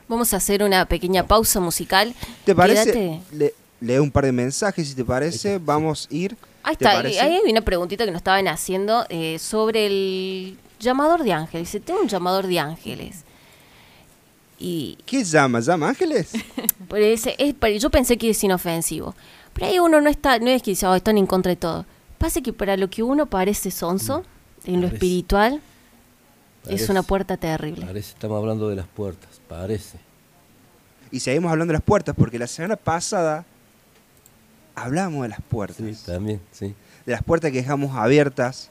Vamos 0.08 0.34
a 0.34 0.36
hacer 0.36 0.62
una 0.62 0.84
pequeña 0.86 1.26
pausa 1.26 1.60
musical. 1.60 2.14
¿Te 2.44 2.54
parece? 2.54 3.20
Le, 3.32 3.54
lee 3.80 3.98
un 3.98 4.10
par 4.10 4.24
de 4.26 4.32
mensajes, 4.32 4.88
si 4.88 4.94
te 4.94 5.04
parece. 5.04 5.58
Vamos 5.58 6.08
a 6.10 6.14
ir. 6.14 6.36
Ahí 6.62 6.76
¿Te 6.76 6.84
está, 6.84 6.98
ahí 7.00 7.16
hay 7.18 7.50
una 7.50 7.60
preguntita 7.60 8.04
que 8.04 8.10
nos 8.10 8.20
estaban 8.20 8.48
haciendo 8.48 9.04
eh, 9.08 9.38
sobre 9.38 9.86
el 9.86 10.58
llamador 10.80 11.22
de 11.24 11.32
ángeles. 11.32 11.68
Dice, 11.72 11.80
tengo 11.80 12.00
un 12.00 12.08
llamador 12.08 12.46
de 12.46 12.58
ángeles. 12.58 13.24
Y 14.58 14.96
¿Qué 15.04 15.24
llama? 15.24 15.60
¿Llama 15.60 15.88
ángeles? 15.88 16.32
por 16.88 16.98
ese- 17.00 17.34
es- 17.38 17.54
pero 17.58 17.76
yo 17.76 17.90
pensé 17.90 18.16
que 18.16 18.30
es 18.30 18.44
inofensivo. 18.44 19.14
Pero 19.52 19.66
ahí 19.66 19.78
uno 19.78 20.00
no 20.00 20.08
está, 20.10 20.38
no 20.38 20.48
es 20.48 20.62
que 20.62 20.72
dice, 20.72 20.86
"Oh, 20.86 20.94
están 20.94 21.18
en 21.18 21.26
contra 21.26 21.50
de 21.50 21.56
todo. 21.56 21.86
Pasa 22.18 22.40
que 22.40 22.52
para 22.52 22.76
lo 22.76 22.88
que 22.90 23.02
uno 23.02 23.26
parece 23.26 23.70
sonso, 23.70 24.24
en 24.64 24.80
lo 24.80 24.88
Parece. 26.64 26.84
es 26.84 26.90
una 26.90 27.02
puerta 27.02 27.36
terrible. 27.36 27.84
Parece, 27.84 28.12
estamos 28.12 28.38
hablando 28.38 28.68
de 28.68 28.76
las 28.76 28.86
puertas, 28.86 29.40
parece. 29.48 29.98
Y 31.10 31.20
seguimos 31.20 31.52
hablando 31.52 31.72
de 31.72 31.78
las 31.78 31.82
puertas, 31.82 32.14
porque 32.16 32.38
la 32.38 32.46
semana 32.46 32.76
pasada 32.76 33.44
hablamos 34.74 35.22
de 35.22 35.28
las 35.28 35.42
puertas. 35.42 35.76
Sí, 35.76 36.06
también, 36.06 36.40
sí. 36.52 36.74
de 37.06 37.12
las 37.12 37.22
puertas 37.22 37.50
que 37.52 37.58
dejamos 37.58 37.94
abiertas 37.96 38.70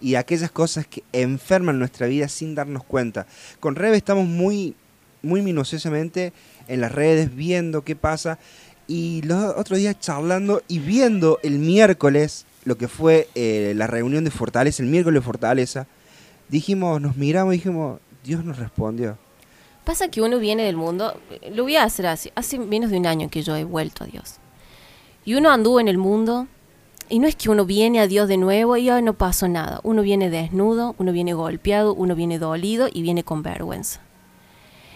y 0.00 0.12
de 0.12 0.16
aquellas 0.18 0.50
cosas 0.50 0.86
que 0.86 1.04
enferman 1.12 1.78
nuestra 1.78 2.06
vida 2.06 2.28
sin 2.28 2.54
darnos 2.54 2.84
cuenta. 2.84 3.26
Con 3.60 3.76
Rebe 3.76 3.96
estamos 3.96 4.26
muy, 4.26 4.74
muy 5.22 5.42
minuciosamente 5.42 6.32
en 6.68 6.80
las 6.80 6.92
redes 6.92 7.34
viendo 7.34 7.82
qué 7.82 7.96
pasa 7.96 8.38
y 8.86 9.22
los 9.22 9.54
otros 9.56 9.78
días 9.78 9.98
charlando 10.00 10.62
y 10.66 10.80
viendo 10.80 11.38
el 11.42 11.58
miércoles 11.58 12.44
lo 12.64 12.76
que 12.76 12.88
fue 12.88 13.28
eh, 13.34 13.72
la 13.76 13.86
reunión 13.86 14.24
de 14.24 14.30
Fortaleza, 14.30 14.82
el 14.82 14.88
miércoles 14.88 15.20
de 15.20 15.24
Fortaleza, 15.24 15.86
dijimos, 16.50 17.00
nos 17.00 17.16
miramos 17.16 17.54
y 17.54 17.58
dijimos, 17.58 18.00
Dios 18.24 18.44
nos 18.44 18.58
respondió. 18.58 19.18
Pasa 19.84 20.08
que 20.08 20.20
uno 20.20 20.38
viene 20.38 20.64
del 20.64 20.76
mundo, 20.76 21.18
eh, 21.30 21.50
lo 21.54 21.62
voy 21.62 21.76
a 21.76 21.84
hacer 21.84 22.06
así, 22.06 22.30
hace 22.34 22.58
menos 22.58 22.90
de 22.90 22.98
un 22.98 23.06
año 23.06 23.30
que 23.30 23.42
yo 23.42 23.56
he 23.56 23.64
vuelto 23.64 24.04
a 24.04 24.06
Dios. 24.06 24.36
Y 25.24 25.34
uno 25.34 25.50
anduvo 25.50 25.80
en 25.80 25.88
el 25.88 25.98
mundo, 25.98 26.46
y 27.08 27.18
no 27.18 27.26
es 27.26 27.34
que 27.34 27.50
uno 27.50 27.64
viene 27.64 28.00
a 28.00 28.06
Dios 28.06 28.28
de 28.28 28.36
nuevo 28.36 28.76
y 28.76 28.84
ya 28.84 29.00
no 29.00 29.14
pasó 29.14 29.48
nada. 29.48 29.80
Uno 29.82 30.02
viene 30.02 30.30
desnudo, 30.30 30.94
uno 30.98 31.12
viene 31.12 31.32
golpeado, 31.34 31.92
uno 31.92 32.14
viene 32.14 32.38
dolido 32.38 32.88
y 32.92 33.02
viene 33.02 33.24
con 33.24 33.42
vergüenza. 33.42 34.00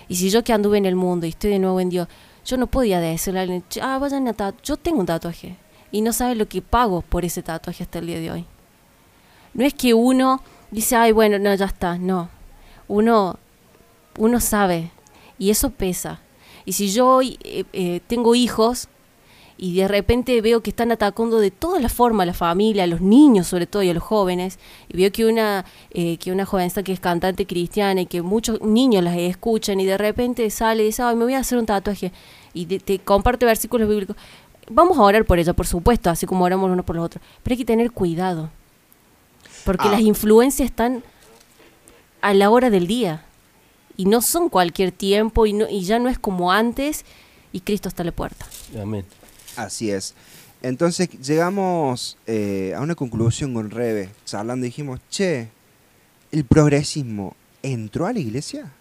Y 0.07 0.17
si 0.17 0.31
yo 0.31 0.45
que 0.45 0.53
anduve 0.53 0.79
en 0.79 0.87
el 0.87 0.95
mundo 0.95 1.27
y 1.27 1.31
estoy 1.31 1.51
de 1.51 1.59
nuevo 1.59 1.81
en 1.81 1.89
Dios, 1.89 2.07
yo 2.45 2.57
no 2.57 2.69
podía 2.69 3.01
decirle 3.01 3.41
a 3.41 3.43
alguien, 3.43 3.65
"Che, 3.69 3.81
ah, 3.83 3.99
vayan 3.99 4.29
a 4.29 4.33
tatu 4.33 4.63
yo 4.63 4.77
tengo 4.77 5.01
un 5.01 5.07
tatuaje. 5.07 5.57
Y 5.91 6.03
no 6.03 6.13
sabe 6.13 6.35
lo 6.37 6.47
que 6.47 6.63
pago 6.63 7.03
por 7.03 7.25
ese 7.25 7.43
tatuaje 7.43 7.83
hasta 7.83 7.99
el 7.99 8.07
día 8.07 8.21
de 8.21 8.31
hoy. 8.31 8.45
No 9.55 9.65
es 9.65 9.75
que 9.75 9.95
uno 9.95 10.41
dice, 10.75 10.97
ay, 10.97 11.13
bueno, 11.13 11.39
no, 11.39 11.55
ya 11.55 11.67
está, 11.67 11.99
no. 11.99 12.29
Uno 12.89 13.39
uno 14.19 14.41
sabe 14.41 14.91
y 15.39 15.51
eso 15.51 15.71
pesa. 15.71 16.21
Y 16.65 16.73
si 16.73 16.91
yo 16.91 17.21
eh, 17.21 17.65
eh, 17.73 18.01
tengo 18.07 18.35
hijos 18.35 18.89
y 19.57 19.77
de 19.77 19.87
repente 19.87 20.41
veo 20.41 20.63
que 20.63 20.71
están 20.71 20.91
atacando 20.91 21.39
de 21.39 21.51
todas 21.51 21.83
las 21.83 21.93
formas 21.93 22.25
a 22.25 22.27
la 22.27 22.35
familia, 22.35 22.85
a 22.85 22.87
los 22.87 23.01
niños 23.01 23.47
sobre 23.47 23.67
todo 23.67 23.83
y 23.83 23.91
a 23.91 23.95
los 23.95 24.03
jóvenes, 24.03 24.59
y 24.89 24.97
veo 24.97 25.13
que 25.13 25.27
una, 25.27 25.65
eh, 25.91 26.17
que 26.19 26.33
una 26.33 26.45
jovencita 26.47 26.83
que 26.83 26.93
es 26.93 27.01
cantante 27.01 27.47
cristiana 27.47 28.01
y 28.01 28.07
que 28.07 28.23
muchos 28.23 28.61
niños 28.63 29.05
las 29.05 29.17
escuchan 29.17 29.81
y 29.81 29.87
de 29.87 29.99
repente 29.99 30.49
sale 30.51 30.83
y 30.83 30.87
dice, 30.87 31.03
ay, 31.03 31.17
me 31.17 31.25
voy 31.25 31.35
a 31.35 31.41
hacer 31.41 31.59
un 31.59 31.67
tatuaje 31.67 32.13
y 32.53 32.67
te, 32.67 32.79
te 32.79 32.99
comparte 32.99 33.47
versículos 33.47 33.89
bíblicos. 33.89 34.17
Vamos 34.71 34.97
a 34.97 35.03
orar 35.03 35.27
por 35.27 35.39
ella, 35.39 35.53
por 35.53 35.67
supuesto, 35.67 36.09
así 36.09 36.27
como 36.27 36.45
oramos 36.45 36.71
unos 36.71 36.87
por 36.87 36.97
los 36.97 37.05
otros, 37.05 37.23
pero 37.43 37.53
hay 37.53 37.59
que 37.59 37.67
tener 37.67 37.93
cuidado, 37.93 38.51
porque 39.65 39.89
Ah. 39.89 39.93
las 39.93 40.01
influencias 40.01 40.67
están 40.71 41.03
a 42.21 42.35
la 42.35 42.51
hora 42.51 42.71
del 42.71 42.87
día 42.87 43.25
y 43.97 44.07
no 44.07 44.23
son 44.23 44.49
cualquier 44.49 44.93
tiempo 44.93 45.47
y, 45.47 45.53
no, 45.53 45.69
y 45.69 45.85
ya 45.85 45.99
no 45.99 46.09
es 46.09 46.19
como 46.19 46.53
antes 46.53 47.05
y 47.53 47.61
Cristo 47.61 47.89
está 47.89 48.03
a 48.03 48.07
la 48.07 48.13
puerta. 48.13 48.47
Amén. 48.81 49.05
Así 49.57 49.91
es. 49.91 50.15
Entonces 50.63 51.09
llegamos 51.21 52.17
eh, 52.27 52.73
a 52.77 52.81
una 52.81 52.95
conclusión 52.95 53.53
con 53.55 53.71
Rebe, 53.71 54.11
charlando 54.25 54.65
y 54.67 54.71
dijimos, 54.71 55.01
che, 55.11 55.49
¿el 56.33 56.45
progresismo 56.45 57.37
entró 57.63 58.07
a 58.07 58.13
la 58.13 58.19
iglesia? 58.19 58.73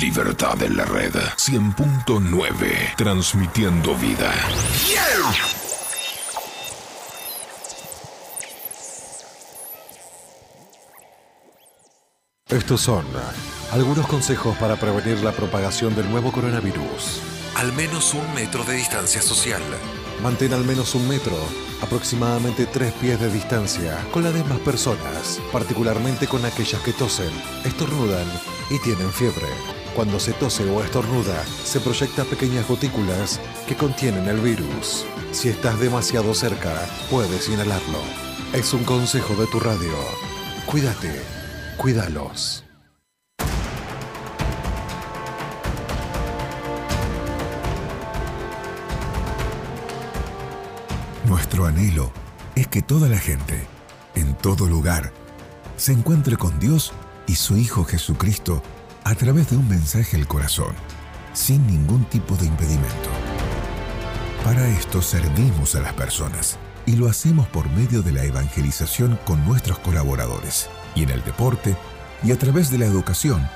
Libertad 0.00 0.60
en 0.64 0.76
la 0.76 0.84
red 0.84 1.14
100.9. 1.14 2.96
Transmitiendo 2.96 3.94
vida. 3.94 4.34
Estos 12.56 12.80
son 12.80 13.04
algunos 13.70 14.06
consejos 14.06 14.56
para 14.56 14.76
prevenir 14.76 15.22
la 15.22 15.32
propagación 15.32 15.94
del 15.94 16.10
nuevo 16.10 16.32
coronavirus. 16.32 17.20
Al 17.54 17.70
menos 17.74 18.14
un 18.14 18.32
metro 18.32 18.64
de 18.64 18.72
distancia 18.72 19.20
social. 19.20 19.60
Mantén 20.22 20.54
al 20.54 20.64
menos 20.64 20.94
un 20.94 21.06
metro, 21.06 21.36
aproximadamente 21.82 22.64
tres 22.64 22.94
pies 22.94 23.20
de 23.20 23.30
distancia, 23.30 24.02
con 24.10 24.24
las 24.24 24.32
demás 24.32 24.58
personas, 24.60 25.38
particularmente 25.52 26.26
con 26.26 26.46
aquellas 26.46 26.80
que 26.80 26.94
tosen, 26.94 27.30
estornudan 27.66 28.26
y 28.70 28.78
tienen 28.78 29.12
fiebre. 29.12 29.48
Cuando 29.94 30.18
se 30.18 30.32
tose 30.32 30.64
o 30.64 30.82
estornuda, 30.82 31.44
se 31.62 31.78
proyectan 31.80 32.24
pequeñas 32.24 32.66
gotículas 32.66 33.38
que 33.68 33.76
contienen 33.76 34.28
el 34.28 34.40
virus. 34.40 35.04
Si 35.30 35.50
estás 35.50 35.78
demasiado 35.78 36.32
cerca, 36.32 36.72
puedes 37.10 37.50
inhalarlo. 37.50 38.00
Es 38.54 38.72
un 38.72 38.84
consejo 38.84 39.34
de 39.34 39.46
tu 39.46 39.60
radio. 39.60 39.92
Cuídate, 40.64 41.35
cuídalos. 41.76 42.64
Nuestro 51.26 51.66
anhelo 51.66 52.12
es 52.54 52.68
que 52.68 52.82
toda 52.82 53.08
la 53.08 53.18
gente, 53.18 53.66
en 54.14 54.34
todo 54.34 54.66
lugar, 54.66 55.12
se 55.76 55.92
encuentre 55.92 56.36
con 56.36 56.58
Dios 56.58 56.92
y 57.26 57.34
su 57.34 57.56
Hijo 57.56 57.84
Jesucristo 57.84 58.62
a 59.04 59.14
través 59.14 59.50
de 59.50 59.56
un 59.56 59.68
mensaje 59.68 60.16
al 60.16 60.26
corazón, 60.26 60.74
sin 61.32 61.66
ningún 61.66 62.04
tipo 62.06 62.36
de 62.36 62.46
impedimento. 62.46 63.10
Para 64.44 64.68
esto 64.68 65.02
servimos 65.02 65.74
a 65.74 65.80
las 65.80 65.92
personas 65.94 66.58
y 66.86 66.92
lo 66.92 67.08
hacemos 67.08 67.48
por 67.48 67.68
medio 67.70 68.02
de 68.02 68.12
la 68.12 68.24
evangelización 68.24 69.18
con 69.24 69.44
nuestros 69.44 69.78
colaboradores, 69.80 70.70
y 70.96 71.04
en 71.04 71.10
el 71.10 71.22
deporte, 71.22 71.76
y 72.24 72.32
a 72.32 72.38
través 72.38 72.70
de 72.70 72.78
la 72.78 72.86
educación, 72.86 73.48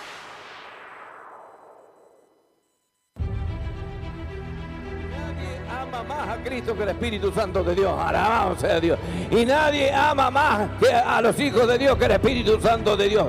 ama 5.68 6.03
más 6.03 6.28
a 6.30 6.43
Cristo 6.43 6.74
que 6.74 6.84
el 6.84 6.89
Espíritu 6.89 7.30
Santo 7.30 7.62
de 7.62 7.74
Dios. 7.74 7.93
Alabado 7.99 8.57
sea 8.57 8.80
Dios. 8.80 8.99
Y 9.30 9.45
nadie 9.45 9.93
ama 9.93 10.30
más 10.30 10.70
que 10.80 10.91
a 10.91 11.20
los 11.20 11.39
hijos 11.39 11.68
de 11.68 11.76
Dios 11.76 11.99
que 11.99 12.07
el 12.07 12.12
Espíritu 12.12 12.59
Santo 12.59 12.97
de 12.97 13.09
Dios. 13.11 13.26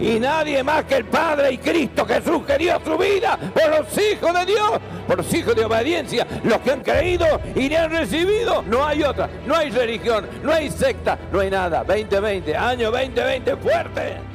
Y 0.00 0.20
nadie 0.20 0.62
más 0.62 0.84
que 0.84 0.96
el 0.96 1.04
Padre 1.04 1.52
y 1.52 1.58
Cristo 1.58 2.06
Jesús 2.06 2.44
que 2.46 2.58
dio 2.58 2.80
su 2.84 2.96
vida 2.96 3.38
por 3.54 3.68
los 3.70 3.98
hijos 3.98 4.32
de 4.34 4.46
Dios, 4.46 4.72
por 5.06 5.16
los 5.18 5.34
hijos 5.34 5.54
de 5.56 5.64
obediencia, 5.64 6.26
los 6.44 6.58
que 6.58 6.72
han 6.72 6.82
creído 6.82 7.26
y 7.54 7.68
le 7.68 7.78
han 7.78 7.90
recibido. 7.90 8.62
No 8.62 8.84
hay 8.84 9.02
otra, 9.02 9.28
no 9.46 9.56
hay 9.56 9.70
religión, 9.70 10.26
no 10.42 10.52
hay 10.52 10.70
secta, 10.70 11.18
no 11.32 11.40
hay 11.40 11.50
nada. 11.50 11.84
2020, 11.84 12.56
año 12.56 12.90
2020 12.90 13.56
fuerte. 13.56 14.27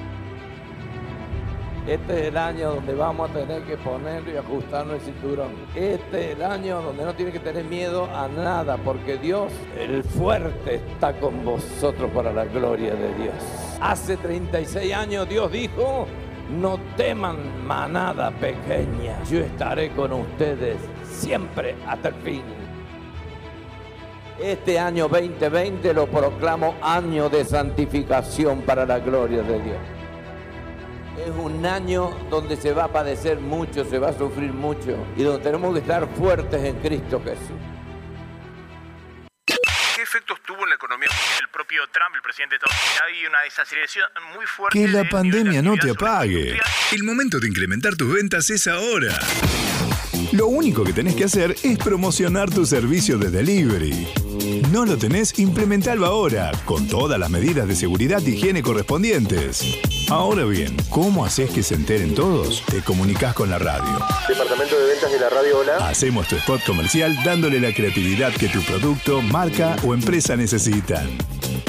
Este 1.88 2.14
es 2.14 2.28
el 2.28 2.38
año 2.38 2.76
donde 2.76 2.96
vamos 2.96 3.30
a 3.30 3.34
tener 3.34 3.62
que 3.64 3.76
poner 3.76 4.24
y 4.30 4.38
ajustarnos 4.38 4.96
el 4.96 5.02
cinturón. 5.02 5.52
Este 5.76 6.32
es 6.32 6.38
el 6.38 6.44
año 6.44 6.82
donde 6.82 7.04
no 7.04 7.14
tiene 7.14 7.34
que 7.34 7.40
tener 7.40 7.66
miedo 7.66 8.06
a 8.06 8.30
nada, 8.30 8.78
porque 8.78 9.18
Dios, 9.18 9.52
el 9.78 10.02
fuerte, 10.02 10.76
está 10.76 11.12
con 11.20 11.44
vosotros 11.44 12.10
para 12.12 12.32
la 12.32 12.46
gloria 12.46 12.96
de 12.96 13.14
Dios. 13.16 13.36
Hace 13.82 14.16
36 14.16 14.94
años 14.94 15.28
Dios 15.28 15.52
dijo, 15.52 16.08
no 16.58 16.80
teman 16.96 17.66
manada 17.68 18.32
pequeña, 18.32 19.22
yo 19.30 19.40
estaré 19.40 19.92
con 19.92 20.14
ustedes 20.14 20.78
siempre 21.04 21.76
hasta 21.86 22.10
el 22.10 22.16
fin. 22.16 22.44
Este 24.40 24.80
año 24.80 25.10
2020 25.10 25.94
lo 25.94 26.08
proclamo 26.08 26.76
año 26.82 27.28
de 27.28 27.44
santificación 27.44 28.62
para 28.62 28.86
la 28.86 29.00
gloria 29.00 29.42
de 29.44 29.60
Dios. 29.62 30.03
Es 31.26 31.30
un 31.38 31.66
año 31.66 32.10
donde 32.30 32.56
se 32.58 32.74
va 32.74 32.86
a 32.86 32.88
padecer 32.92 33.40
mucho, 33.40 33.86
se 33.86 33.98
va 34.00 34.10
a 34.10 34.18
sufrir 34.18 34.52
mucho 34.52 34.98
y 35.16 35.24
donde 35.24 35.42
tenemos 35.44 35.74
que 35.74 35.80
estar 35.80 36.08
fuertes 36.16 36.62
en 36.64 36.76
Cristo 36.82 37.22
Jesús. 37.24 37.58
¿Qué 39.46 40.02
efectos 40.02 40.40
tuvo 40.46 40.64
en 40.64 40.70
la 40.70 40.76
economía 40.76 41.08
el 41.42 41.48
propio 41.50 41.82
Trump, 41.92 42.16
el 42.16 42.22
presidente 42.22 42.56
de 42.56 42.58
Estados 42.58 42.76
Unidos? 42.84 43.02
Hay 43.08 43.26
una 43.26 43.42
desaceleración 43.42 44.06
muy 44.36 44.46
fuerte. 44.46 44.80
Que 44.80 44.88
la 44.90 45.04
de- 45.04 45.10
pandemia 45.10 45.62
no 45.62 45.76
te 45.78 45.92
apague. 45.92 46.58
El 46.92 47.04
momento 47.04 47.40
de 47.40 47.48
incrementar 47.48 47.96
tus 47.96 48.14
ventas 48.14 48.50
es 48.50 48.68
ahora. 48.68 49.18
Lo 50.34 50.48
único 50.48 50.84
que 50.84 50.94
tenés 50.94 51.16
que 51.16 51.26
hacer 51.26 51.56
es 51.64 51.78
promocionar 51.78 52.50
tu 52.50 52.66
servicio 52.66 53.18
de 53.18 53.30
delivery. 53.30 54.08
¿No 54.72 54.86
lo 54.86 54.98
tenés? 54.98 55.38
Implementalo 55.40 56.06
ahora, 56.06 56.52
con 56.66 56.88
todas 56.88 57.20
las 57.20 57.30
medidas 57.30 57.68
de 57.68 57.76
seguridad 57.76 58.22
y 58.26 58.32
higiene 58.32 58.62
correspondientes. 58.64 59.80
Ahora 60.10 60.46
bien, 60.46 60.76
¿cómo 60.90 61.26
haces 61.26 61.50
que 61.50 61.64
se 61.64 61.76
enteren 61.76 62.14
todos? 62.14 62.64
Te 62.66 62.82
comunicas 62.82 63.34
con 63.34 63.50
la 63.50 63.58
radio. 63.58 64.00
Departamento 64.28 64.80
de 64.80 64.88
ventas 64.88 65.12
de 65.12 65.20
la 65.20 65.30
radio 65.30 65.60
Hola. 65.60 65.90
Hacemos 65.90 66.28
tu 66.28 66.36
spot 66.36 66.64
comercial 66.66 67.16
dándole 67.24 67.60
la 67.60 67.74
creatividad 67.74 68.32
que 68.34 68.48
tu 68.48 68.62
producto, 68.62 69.22
marca 69.22 69.76
o 69.86 69.94
empresa 69.94 70.36
necesitan. 70.36 71.10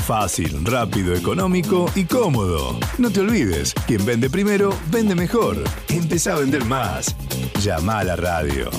Fácil, 0.07 0.64
rápido, 0.64 1.14
económico 1.14 1.91
y 1.95 2.05
cómodo. 2.05 2.78
No 2.99 3.11
te 3.11 3.20
olvides, 3.20 3.72
quien 3.87 4.05
vende 4.05 4.28
primero, 4.28 4.76
vende 4.91 5.14
mejor. 5.14 5.57
Empezá 5.89 6.35
a 6.35 6.41
vender 6.41 6.64
más. 6.64 7.16
Llama 7.61 8.01
a 8.01 8.05
la 8.05 8.16
radio. 8.16 8.70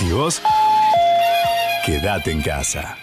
¿Y 0.00 0.10
vos? 0.12 0.40
Quédate 1.84 2.30
en 2.30 2.42
casa. 2.42 2.96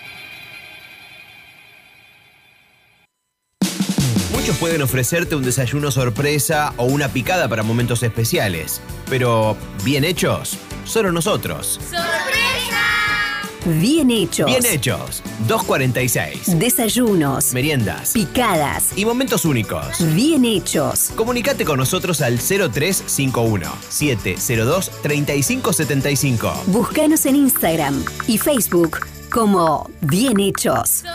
Muchos 4.43 4.57
pueden 4.57 4.81
ofrecerte 4.81 5.37
un 5.37 5.43
desayuno 5.43 5.89
sorpresa 5.89 6.73
o 6.75 6.83
una 6.83 7.07
picada 7.07 7.47
para 7.47 7.63
momentos 7.63 8.03
especiales, 8.03 8.81
pero 9.09 9.55
bien 9.85 10.03
hechos, 10.03 10.57
solo 10.83 11.13
nosotros. 11.13 11.79
¡Sorpresa! 11.81 13.79
Bien 13.79 14.11
hechos. 14.11 14.47
Bien 14.47 14.65
hechos. 14.65 15.23
246. 15.47 16.59
Desayunos. 16.59 17.53
Meriendas. 17.53 18.11
Picadas. 18.11 18.89
Y 18.97 19.05
momentos 19.05 19.45
únicos. 19.45 19.87
Bien 20.13 20.43
hechos. 20.43 21.11
Comunicate 21.15 21.63
con 21.63 21.79
nosotros 21.79 22.19
al 22.19 22.37
0351 22.37 23.71
702 23.87 24.91
3575. 25.03 26.63
Búscanos 26.67 27.25
en 27.27 27.37
Instagram 27.37 28.03
y 28.27 28.37
Facebook 28.37 29.07
como 29.31 29.89
Bien 30.01 30.37
hechos. 30.41 31.05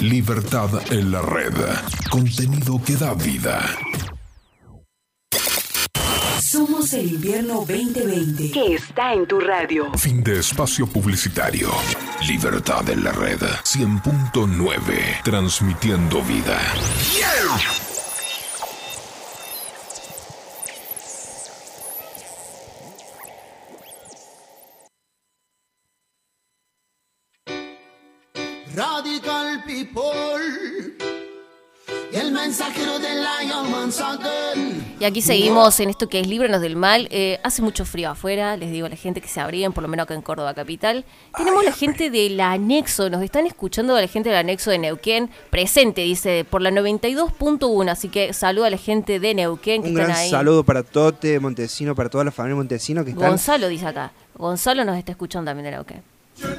Libertad 0.00 0.70
en 0.92 1.10
la 1.10 1.20
red. 1.22 1.52
Contenido 2.08 2.80
que 2.84 2.94
da 2.94 3.14
vida. 3.14 3.60
Somos 6.40 6.92
el 6.92 7.14
invierno 7.14 7.64
2020 7.66 8.50
que 8.52 8.74
está 8.74 9.12
en 9.12 9.26
tu 9.26 9.40
radio. 9.40 9.92
Fin 9.94 10.22
de 10.22 10.38
espacio 10.38 10.86
publicitario. 10.86 11.70
Libertad 12.28 12.88
en 12.88 13.02
la 13.02 13.10
red. 13.10 13.40
100.9. 13.40 15.22
Transmitiendo 15.24 16.22
vida. 16.22 16.58
Radical 17.20 17.87
y 35.00 35.04
aquí 35.04 35.22
seguimos 35.22 35.78
en 35.80 35.90
esto 35.90 36.08
que 36.08 36.20
es 36.20 36.26
Líbranos 36.26 36.60
del 36.60 36.76
Mal. 36.76 37.06
Eh, 37.10 37.38
hace 37.42 37.62
mucho 37.62 37.84
frío 37.84 38.10
afuera, 38.10 38.56
les 38.56 38.70
digo 38.72 38.86
a 38.86 38.90
la 38.90 38.96
gente 38.96 39.20
que 39.20 39.28
se 39.28 39.40
abrían, 39.40 39.72
por 39.72 39.82
lo 39.82 39.88
menos 39.88 40.04
acá 40.04 40.14
en 40.14 40.22
Córdoba 40.22 40.54
Capital. 40.54 41.04
Tenemos 41.36 41.64
la 41.64 41.72
gente 41.72 42.10
del 42.10 42.40
anexo, 42.40 43.08
nos 43.10 43.22
están 43.22 43.46
escuchando 43.46 43.94
a 43.94 44.00
la 44.00 44.08
gente 44.08 44.28
del 44.30 44.38
anexo 44.38 44.70
de 44.70 44.78
Neuquén, 44.78 45.30
presente, 45.50 46.00
dice, 46.02 46.44
por 46.48 46.62
la 46.62 46.70
92.1. 46.70 47.90
Así 47.90 48.08
que 48.08 48.32
saludo 48.32 48.64
a 48.64 48.70
la 48.70 48.78
gente 48.78 49.20
de 49.20 49.34
Neuquén 49.34 49.82
que 49.82 49.90
Un 49.90 49.94
están 49.94 50.06
gran 50.08 50.18
ahí. 50.18 50.30
saludo 50.30 50.64
para 50.64 50.82
Tote, 50.82 51.38
Montesino, 51.38 51.94
para 51.94 52.08
toda 52.08 52.24
la 52.24 52.32
familia 52.32 52.56
Montesino 52.56 53.04
que 53.04 53.10
están. 53.10 53.28
Gonzalo 53.30 53.68
dice 53.68 53.86
acá. 53.86 54.12
Gonzalo 54.34 54.84
nos 54.84 54.96
está 54.96 55.12
escuchando 55.12 55.50
también 55.50 55.64
de 55.66 55.70
Neuquén. 55.72 56.17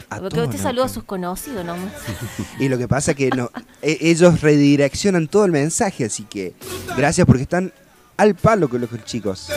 Porque 0.10 0.30
todo 0.30 0.46
usted 0.46 0.60
saluda 0.60 0.86
a 0.86 0.90
sus 0.90 1.04
conocidos 1.04 1.64
nomás. 1.66 1.94
Y 2.60 2.68
lo 2.70 2.78
que 2.78 2.88
pasa 2.88 3.14
que 3.14 3.30
no, 3.30 3.50
e- 3.82 3.98
ellos 4.02 4.42
redireccionan 4.42 5.28
todo 5.28 5.46
el 5.46 5.52
mensaje, 5.52 6.06
así 6.06 6.24
que 6.24 6.54
gracias 6.98 7.26
porque 7.26 7.44
están 7.44 7.72
al 8.18 8.36
palo 8.36 8.70
con 8.70 8.82
los 8.82 8.90
chicos. 9.06 9.50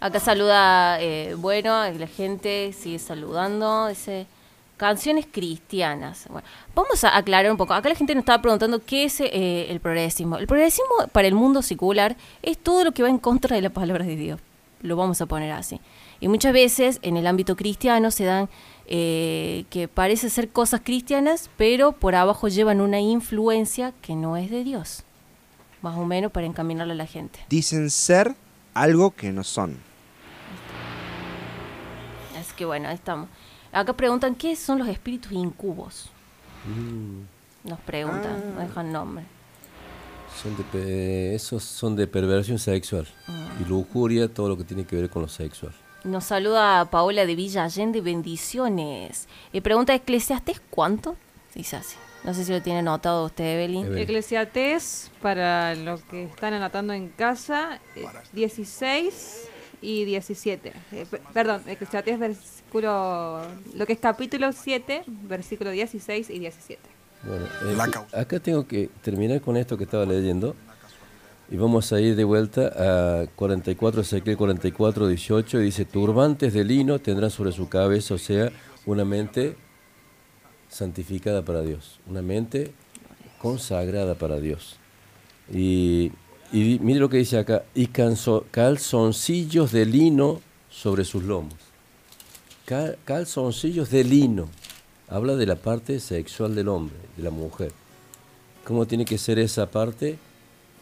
Acá 0.00 0.20
saluda, 0.20 1.00
eh, 1.00 1.34
bueno, 1.38 1.90
la 1.90 2.06
gente 2.06 2.72
sigue 2.78 2.98
saludando, 2.98 3.88
dice 3.88 4.26
canciones 4.76 5.26
cristianas. 5.30 6.24
Bueno, 6.28 6.46
vamos 6.74 7.04
a 7.04 7.16
aclarar 7.16 7.50
un 7.50 7.56
poco. 7.56 7.74
Acá 7.74 7.88
la 7.88 7.94
gente 7.94 8.14
nos 8.14 8.22
estaba 8.22 8.42
preguntando 8.42 8.82
qué 8.84 9.04
es 9.04 9.20
eh, 9.20 9.66
el 9.70 9.80
progresismo. 9.80 10.36
El 10.36 10.46
progresismo 10.46 11.08
para 11.12 11.28
el 11.28 11.34
mundo 11.34 11.62
secular 11.62 12.16
es 12.42 12.58
todo 12.58 12.84
lo 12.84 12.92
que 12.92 13.02
va 13.02 13.08
en 13.08 13.18
contra 13.18 13.56
de 13.56 13.62
la 13.62 13.70
palabra 13.70 14.04
de 14.04 14.16
Dios. 14.16 14.40
Lo 14.82 14.96
vamos 14.96 15.20
a 15.20 15.26
poner 15.26 15.52
así. 15.52 15.80
Y 16.24 16.28
muchas 16.28 16.54
veces 16.54 17.00
en 17.02 17.18
el 17.18 17.26
ámbito 17.26 17.54
cristiano 17.54 18.10
se 18.10 18.24
dan 18.24 18.48
eh, 18.86 19.66
que 19.68 19.88
parece 19.88 20.30
ser 20.30 20.48
cosas 20.48 20.80
cristianas, 20.82 21.50
pero 21.58 21.92
por 21.92 22.14
abajo 22.14 22.48
llevan 22.48 22.80
una 22.80 22.98
influencia 22.98 23.92
que 24.00 24.14
no 24.14 24.38
es 24.38 24.50
de 24.50 24.64
Dios. 24.64 25.02
Más 25.82 25.98
o 25.98 26.06
menos 26.06 26.32
para 26.32 26.46
encaminarlo 26.46 26.94
a 26.94 26.96
la 26.96 27.04
gente. 27.04 27.40
Dicen 27.50 27.90
ser 27.90 28.34
algo 28.72 29.10
que 29.10 29.32
no 29.32 29.44
son. 29.44 29.76
Así 32.40 32.54
que 32.56 32.64
bueno, 32.64 32.88
ahí 32.88 32.94
estamos. 32.94 33.28
Acá 33.70 33.92
preguntan 33.92 34.34
qué 34.34 34.56
son 34.56 34.78
los 34.78 34.88
espíritus 34.88 35.30
incubos. 35.32 36.08
Mm, 36.66 37.68
Nos 37.68 37.80
preguntan, 37.80 38.42
Ah. 38.46 38.50
no 38.54 38.60
dejan 38.60 38.92
nombre. 38.92 39.24
son 40.42 40.56
de 40.72 41.34
esos 41.34 41.62
son 41.62 41.94
de 41.96 42.06
perversión 42.06 42.58
sexual. 42.58 43.06
Mm. 43.28 43.62
Y 43.62 43.68
lujuria, 43.68 44.26
todo 44.32 44.48
lo 44.48 44.56
que 44.56 44.64
tiene 44.64 44.86
que 44.86 44.96
ver 44.96 45.10
con 45.10 45.20
lo 45.20 45.28
sexual. 45.28 45.74
Nos 46.04 46.24
saluda 46.24 46.84
Paola 46.90 47.24
de 47.24 47.34
Villa 47.34 47.64
Allende, 47.64 48.00
bendiciones. 48.02 49.26
Y 49.52 49.60
pregunta 49.62 49.94
Eclesiastes, 49.94 50.60
¿cuánto? 50.70 51.16
Dice 51.54 51.76
así. 51.76 51.96
No 52.24 52.34
sé 52.34 52.44
si 52.44 52.52
lo 52.52 52.60
tiene 52.62 52.80
anotado 52.80 53.24
usted, 53.26 53.44
Evelyn. 53.44 53.96
Eclesiastés, 53.98 55.10
para 55.22 55.74
los 55.74 56.02
que 56.02 56.24
están 56.24 56.52
anotando 56.54 56.92
en 56.92 57.08
casa, 57.08 57.80
eh, 57.96 58.04
16 58.32 59.48
y 59.80 60.04
17. 60.04 60.72
Eh, 60.92 61.06
pe- 61.10 61.20
perdón, 61.32 61.62
Eclesiastés, 61.66 62.18
versículo, 62.18 63.42
lo 63.74 63.86
que 63.86 63.94
es 63.94 63.98
capítulo 63.98 64.52
7, 64.52 65.04
versículo 65.06 65.70
16 65.70 66.28
y 66.30 66.38
17. 66.38 66.80
Bueno, 67.24 67.46
eh, 68.12 68.18
acá 68.20 68.40
tengo 68.40 68.66
que 68.66 68.90
terminar 69.02 69.40
con 69.40 69.56
esto 69.56 69.78
que 69.78 69.84
estaba 69.84 70.04
leyendo. 70.04 70.54
Y 71.54 71.56
vamos 71.56 71.92
a 71.92 72.00
ir 72.00 72.16
de 72.16 72.24
vuelta 72.24 72.72
a 73.22 73.28
44, 73.28 74.00
Ezequiel 74.00 74.36
44, 74.36 75.06
18. 75.06 75.60
Y 75.60 75.64
dice: 75.66 75.84
Turbantes 75.84 76.52
de 76.52 76.64
lino 76.64 76.98
tendrán 76.98 77.30
sobre 77.30 77.52
su 77.52 77.68
cabeza, 77.68 78.14
o 78.14 78.18
sea, 78.18 78.50
una 78.86 79.04
mente 79.04 79.56
santificada 80.68 81.44
para 81.44 81.62
Dios, 81.62 82.00
una 82.08 82.22
mente 82.22 82.72
consagrada 83.38 84.16
para 84.16 84.40
Dios. 84.40 84.78
Y, 85.48 86.10
mire 86.52 86.98
lo 86.98 87.08
que 87.08 87.18
dice 87.18 87.38
acá: 87.38 87.62
y 87.72 87.86
calzoncillos 87.86 89.70
de 89.70 89.86
lino 89.86 90.40
sobre 90.68 91.04
sus 91.04 91.22
lomos. 91.22 91.54
Cal- 92.64 92.98
calzoncillos 93.04 93.90
de 93.90 94.02
lino. 94.02 94.48
Habla 95.06 95.36
de 95.36 95.46
la 95.46 95.54
parte 95.54 96.00
sexual 96.00 96.56
del 96.56 96.66
hombre, 96.66 96.96
de 97.16 97.22
la 97.22 97.30
mujer. 97.30 97.70
¿Cómo 98.64 98.86
tiene 98.86 99.04
que 99.04 99.18
ser 99.18 99.38
esa 99.38 99.70
parte? 99.70 100.18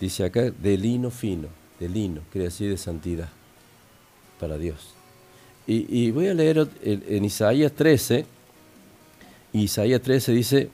Dice 0.03 0.24
acá, 0.24 0.50
de 0.50 0.76
lino 0.76 1.12
fino, 1.12 1.46
de 1.78 1.88
lino, 1.88 2.22
quiere 2.32 2.46
decir 2.46 2.68
de 2.68 2.76
santidad, 2.76 3.28
para 4.40 4.59
Dios. 4.59 4.94
Y, 5.64 6.11
voy 6.11 6.26
a 6.26 6.34
leer 6.34 6.66
el- 6.82 7.05
en 7.09 7.24
Isaías 7.24 7.70
13, 7.70 8.26
Isaías 9.53 10.03
13 10.03 10.32
dice, 10.32 10.70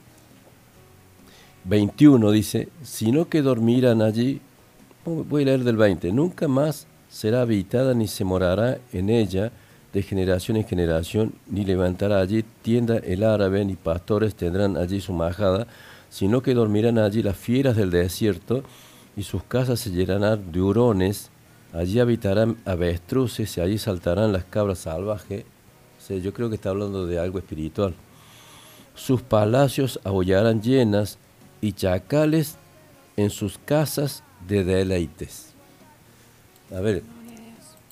21 1.65 2.31
dice, 2.31 2.71
sino 2.83 3.29
que 3.29 3.43
dormirán 3.43 4.01
allí, 4.01 4.41
oh, 5.05 5.25
voy 5.25 5.43
a 5.43 5.45
leer 5.45 5.63
del 5.63 5.77
20, 5.77 6.11
nunca 6.11 6.49
más 6.49 6.87
será 7.11 7.43
habitada 7.43 7.93
ni 7.93 8.09
se 8.09 8.25
morará 8.25 8.79
en 8.95 9.11
ella 9.11 9.53
de 9.93 10.03
generación 10.03 10.57
en 10.57 10.65
generación, 10.65 11.35
ni 11.51 11.67
levantará 11.67 12.21
allí 12.21 12.47
tienda 12.63 12.97
el 12.97 13.23
árabe, 13.25 13.63
ni 13.67 13.77
pastores 13.77 14.35
tendrán 14.35 14.79
allí 14.79 15.03
su 15.03 15.13
majada, 15.13 15.67
sino 16.09 16.41
que 16.41 16.55
dormirán 16.55 16.97
allí 16.97 17.23
las 17.23 17.37
fieras 17.37 17.77
del 17.77 17.91
desierto, 17.91 18.65
y 19.19 19.25
sus 19.25 19.43
casas 19.43 19.81
se 19.81 19.91
llenarán 19.91 20.53
de 20.53 20.61
hurones, 20.63 21.31
allí 21.73 21.99
habitarán 21.99 22.57
avestruces, 22.65 23.57
y 23.57 23.61
allí 23.61 23.77
saltarán 23.77 24.33
las 24.33 24.45
cabras 24.45 24.79
salvajes. 24.79 25.43
O 25.99 26.07
sea, 26.07 26.19
yo 26.19 26.33
creo 26.33 26.49
que 26.49 26.55
está 26.55 26.71
hablando 26.71 27.05
de 27.05 27.19
algo 27.19 27.41
espiritual. 27.41 27.97
Sus 28.95 29.21
palacios 29.21 29.99
aullarán 30.05 30.63
llenas, 30.63 31.19
y 31.61 31.73
chacales 31.73 32.55
en 33.17 33.31
sus 33.31 33.59
casas 33.59 34.23
de 34.47 34.63
deleites. 34.63 35.47
A 36.73 36.79
ver, 36.79 37.03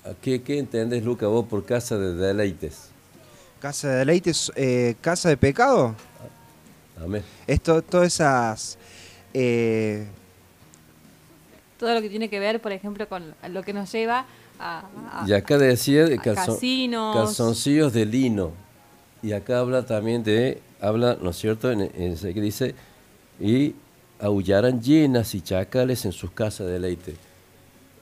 ¿a 0.05 0.15
¿qué, 0.23 0.43
qué 0.43 0.61
entendés, 0.61 1.03
Luca, 1.03 1.27
vos 1.27 1.47
por 1.47 1.65
casa 1.65 1.99
de 1.99 2.15
deleites? 2.15 2.91
Casa 3.59 3.89
de 3.89 3.97
deleites, 3.97 4.53
eh, 4.55 4.95
casa 5.01 5.29
de 5.31 5.37
pecado. 5.37 5.97
Amén. 7.03 7.25
Esto, 7.49 7.83
todas 7.83 8.15
esas. 8.15 8.79
eh, 9.35 10.07
Todo 11.79 11.95
lo 11.95 12.01
que 12.01 12.09
tiene 12.09 12.29
que 12.29 12.41
ver, 12.41 12.61
por 12.61 12.73
ejemplo, 12.73 13.09
con 13.09 13.35
lo 13.51 13.63
que 13.63 13.73
nos 13.73 13.91
lleva 13.93 14.25
a... 14.59 14.85
a- 15.13 15.25
Y 15.29 15.33
acá 15.33 15.59
decía 15.59 16.07
de 16.07 16.19
calzon- 16.19 16.55
casinos. 16.55 17.17
calzoncillos 17.17 17.93
de 17.93 18.07
lino. 18.07 18.53
Y 19.23 19.33
acá 19.33 19.59
habla 19.61 19.85
también 19.85 20.23
de, 20.23 20.61
habla, 20.81 21.19
¿no 21.21 21.31
es 21.31 21.37
cierto? 21.37 21.71
En, 21.71 21.81
en 21.83 22.13
ese 22.13 22.33
que 22.33 22.41
dice, 22.41 22.75
y 23.41 23.75
aullarán 24.21 24.81
llenas 24.81 25.35
y 25.35 25.41
chacales 25.43 26.05
en 26.05 26.13
sus 26.13 26.31
casas 26.31 26.67
de 26.67 26.75
deleite. 26.75 27.17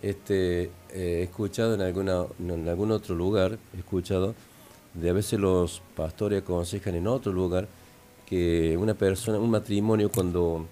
Este, 0.03 0.65
eh, 0.65 0.71
he 0.91 1.23
escuchado 1.23 1.75
en, 1.75 1.81
alguna, 1.81 2.25
en 2.39 2.69
algún 2.69 2.91
otro 2.93 3.15
lugar, 3.15 3.59
he 3.75 3.79
escuchado, 3.79 4.35
de 4.93 5.11
a 5.11 5.13
veces 5.13 5.41
los 5.41 5.83
pastores 5.97 6.43
aconsejan 6.43 6.95
en 6.95 7.07
otro 7.07 7.33
lugar 7.33 7.67
que 8.27 8.77
una 8.79 8.95
persona, 8.95 9.39
un 9.39 9.51
matrimonio 9.51 10.11
cuando, 10.13 10.67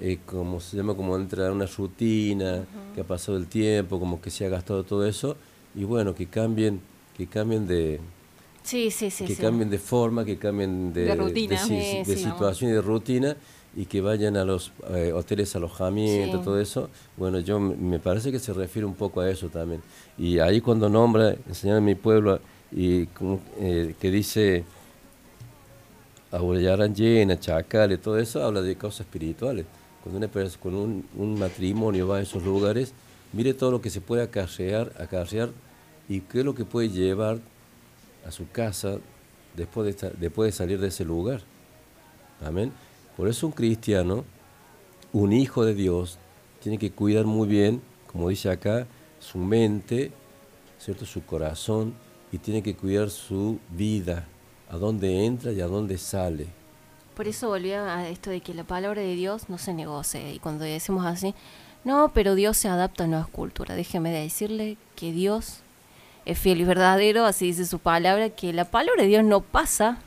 eh, 0.00 0.18
como 0.26 0.60
se 0.60 0.76
llama, 0.76 0.94
como 0.94 1.16
entra 1.16 1.46
en 1.46 1.52
una 1.52 1.66
rutina, 1.66 2.64
que 2.94 3.00
ha 3.00 3.04
pasado 3.04 3.36
el 3.38 3.46
tiempo, 3.46 3.98
como 3.98 4.20
que 4.20 4.30
se 4.30 4.44
ha 4.46 4.48
gastado 4.48 4.84
todo 4.84 5.06
eso, 5.06 5.36
y 5.74 5.84
bueno, 5.84 6.14
que 6.14 6.26
cambien, 6.26 6.80
que 7.16 7.26
cambien 7.26 7.66
de, 7.66 8.00
Sí, 8.62 8.90
sí, 8.90 9.10
sí. 9.10 9.24
que 9.24 9.34
sí. 9.34 9.40
cambien 9.42 9.70
de 9.70 9.78
forma, 9.78 10.24
que 10.24 10.36
cambien 10.38 10.92
de, 10.92 11.04
De 11.04 11.14
rutina. 11.14 11.60
de 11.66 12.04
situación 12.16 12.70
y 12.70 12.74
de 12.74 12.82
rutina, 12.82 13.36
y 13.76 13.84
que 13.84 14.00
vayan 14.00 14.36
a 14.38 14.44
los 14.44 14.72
eh, 14.90 15.12
hoteles 15.14 15.54
alojamiento, 15.54 16.38
Sí. 16.38 16.44
todo 16.44 16.60
eso, 16.60 16.88
bueno, 17.16 17.40
yo 17.40 17.60
me 17.60 17.98
parece 17.98 18.32
que 18.32 18.38
se 18.38 18.52
refiere 18.54 18.86
un 18.86 18.94
poco 18.94 19.20
a 19.20 19.30
eso 19.30 19.48
también. 19.48 19.82
Y 20.18 20.38
ahí 20.38 20.60
cuando 20.62 20.88
nombra, 20.88 21.36
enseñar 21.46 21.78
en 21.78 21.84
mi 21.84 21.94
pueblo, 21.94 22.40
y 22.72 23.06
como, 23.06 23.40
eh, 23.60 23.94
que 24.00 24.10
dice 24.10 24.64
Aurellarán 26.32 26.94
llena, 26.94 27.38
Chacales, 27.38 28.00
todo 28.00 28.18
eso 28.18 28.42
habla 28.44 28.60
de 28.62 28.76
cosas 28.76 29.00
espirituales. 29.00 29.64
Cuando 30.08 30.28
con 30.60 30.74
un, 31.16 31.38
matrimonio 31.38 32.06
va 32.06 32.18
a 32.18 32.22
esos 32.22 32.44
lugares, 32.44 32.92
mire 33.32 33.54
todo 33.54 33.72
lo 33.72 33.80
que 33.80 33.90
se 33.90 34.00
puede 34.00 34.22
acarrear, 34.22 34.92
acarrear 35.00 35.50
y 36.08 36.20
qué 36.20 36.38
es 36.40 36.44
lo 36.44 36.54
que 36.54 36.64
puede 36.64 36.90
llevar 36.90 37.40
a 38.24 38.30
su 38.30 38.48
casa 38.48 38.98
después 39.56 40.00
de, 40.00 40.10
después 40.20 40.52
de 40.52 40.56
salir 40.56 40.78
de 40.78 40.88
ese 40.88 41.04
lugar. 41.04 41.40
Amén. 42.40 42.72
Por 43.16 43.26
eso 43.26 43.48
un 43.48 43.52
cristiano, 43.52 44.24
un 45.12 45.32
hijo 45.32 45.64
de 45.64 45.74
Dios, 45.74 46.18
tiene 46.62 46.78
que 46.78 46.92
cuidar 46.92 47.24
muy 47.24 47.48
bien, 47.48 47.82
como 48.12 48.28
dice 48.28 48.48
acá, 48.48 48.86
su 49.18 49.38
mente, 49.38 50.12
¿cierto? 50.78 51.04
su 51.04 51.24
corazón, 51.26 51.94
y 52.30 52.38
tiene 52.38 52.62
que 52.62 52.76
cuidar 52.76 53.10
su 53.10 53.58
vida, 53.70 54.28
a 54.68 54.76
dónde 54.76 55.24
entra 55.24 55.50
y 55.50 55.60
a 55.60 55.66
dónde 55.66 55.98
sale. 55.98 56.46
Por 57.16 57.26
eso 57.28 57.48
volvía 57.48 57.96
a 57.96 58.08
esto 58.10 58.28
de 58.28 58.42
que 58.42 58.52
la 58.52 58.64
palabra 58.64 59.00
de 59.00 59.14
Dios 59.14 59.48
no 59.48 59.56
se 59.56 59.72
negocia. 59.72 60.30
Y 60.30 60.38
cuando 60.38 60.64
decimos 60.66 61.06
así, 61.06 61.34
no, 61.82 62.10
pero 62.12 62.34
Dios 62.34 62.58
se 62.58 62.68
adapta 62.68 63.04
a 63.04 63.06
nuevas 63.06 63.28
culturas. 63.28 63.74
Déjeme 63.74 64.10
de 64.10 64.20
decirle 64.20 64.76
que 64.96 65.12
Dios 65.12 65.60
es 66.26 66.38
fiel 66.38 66.60
y 66.60 66.64
verdadero, 66.64 67.24
así 67.24 67.46
dice 67.46 67.64
su 67.64 67.78
palabra, 67.78 68.28
que 68.28 68.52
la 68.52 68.66
palabra 68.66 69.02
de 69.02 69.08
Dios 69.08 69.24
no 69.24 69.40
pasa, 69.40 69.98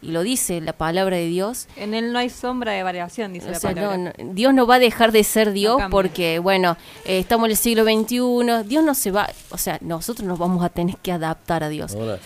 y 0.00 0.12
lo 0.12 0.22
dice 0.22 0.62
la 0.62 0.72
palabra 0.72 1.16
de 1.16 1.26
Dios. 1.26 1.68
En 1.76 1.92
él 1.92 2.14
no 2.14 2.18
hay 2.18 2.30
sombra 2.30 2.72
de 2.72 2.82
variación, 2.82 3.34
dice 3.34 3.48
O 3.48 3.50
la 3.50 3.58
sea, 3.58 3.74
palabra. 3.74 3.98
no, 3.98 4.12
no, 4.16 4.32
Dios 4.32 4.54
no 4.54 4.66
va 4.66 4.76
a 4.76 4.78
dejar 4.78 5.12
de 5.12 5.22
ser 5.22 5.52
Dios 5.52 5.82
porque, 5.90 6.38
bueno, 6.38 6.78
eh, 7.04 7.18
estamos 7.18 7.46
en 7.46 7.50
el 7.50 7.56
siglo 7.58 7.84
XXI, 7.84 8.66
Dios 8.66 8.84
no 8.84 8.94
se 8.94 9.10
va, 9.10 9.28
o 9.50 9.58
sea, 9.58 9.78
nosotros 9.82 10.26
nos 10.26 10.38
vamos 10.38 10.64
a 10.64 10.70
tener 10.70 10.96
que 10.98 11.12
adaptar 11.12 11.62
a 11.62 11.68
Dios. 11.68 11.94
Ahora, 11.94 12.20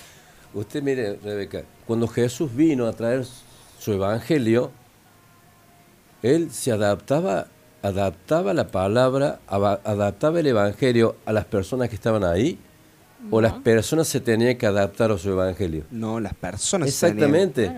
usted 0.54 0.80
mire, 0.80 1.16
Rebeca, 1.16 1.64
cuando 1.86 2.06
Jesús 2.06 2.54
vino 2.54 2.86
a 2.86 2.92
traer 2.92 3.24
su 3.80 3.92
evangelio, 3.92 4.70
él 6.22 6.50
se 6.50 6.70
adaptaba, 6.72 7.46
adaptaba 7.82 8.52
la 8.54 8.68
palabra, 8.68 9.40
aba- 9.48 9.80
adaptaba 9.84 10.40
el 10.40 10.46
evangelio 10.48 11.16
a 11.24 11.32
las 11.32 11.46
personas 11.46 11.88
que 11.88 11.94
estaban 11.94 12.22
ahí, 12.24 12.58
o 13.30 13.40
las 13.40 13.52
personas 13.54 14.06
se 14.08 14.20
tenían 14.20 14.56
que 14.56 14.66
adaptar 14.66 15.10
a 15.10 15.18
su 15.18 15.30
evangelio. 15.30 15.84
No, 15.90 16.20
las 16.20 16.34
personas 16.34 16.90
se 16.90 17.06
tenían- 17.08 17.34
Exactamente. 17.34 17.72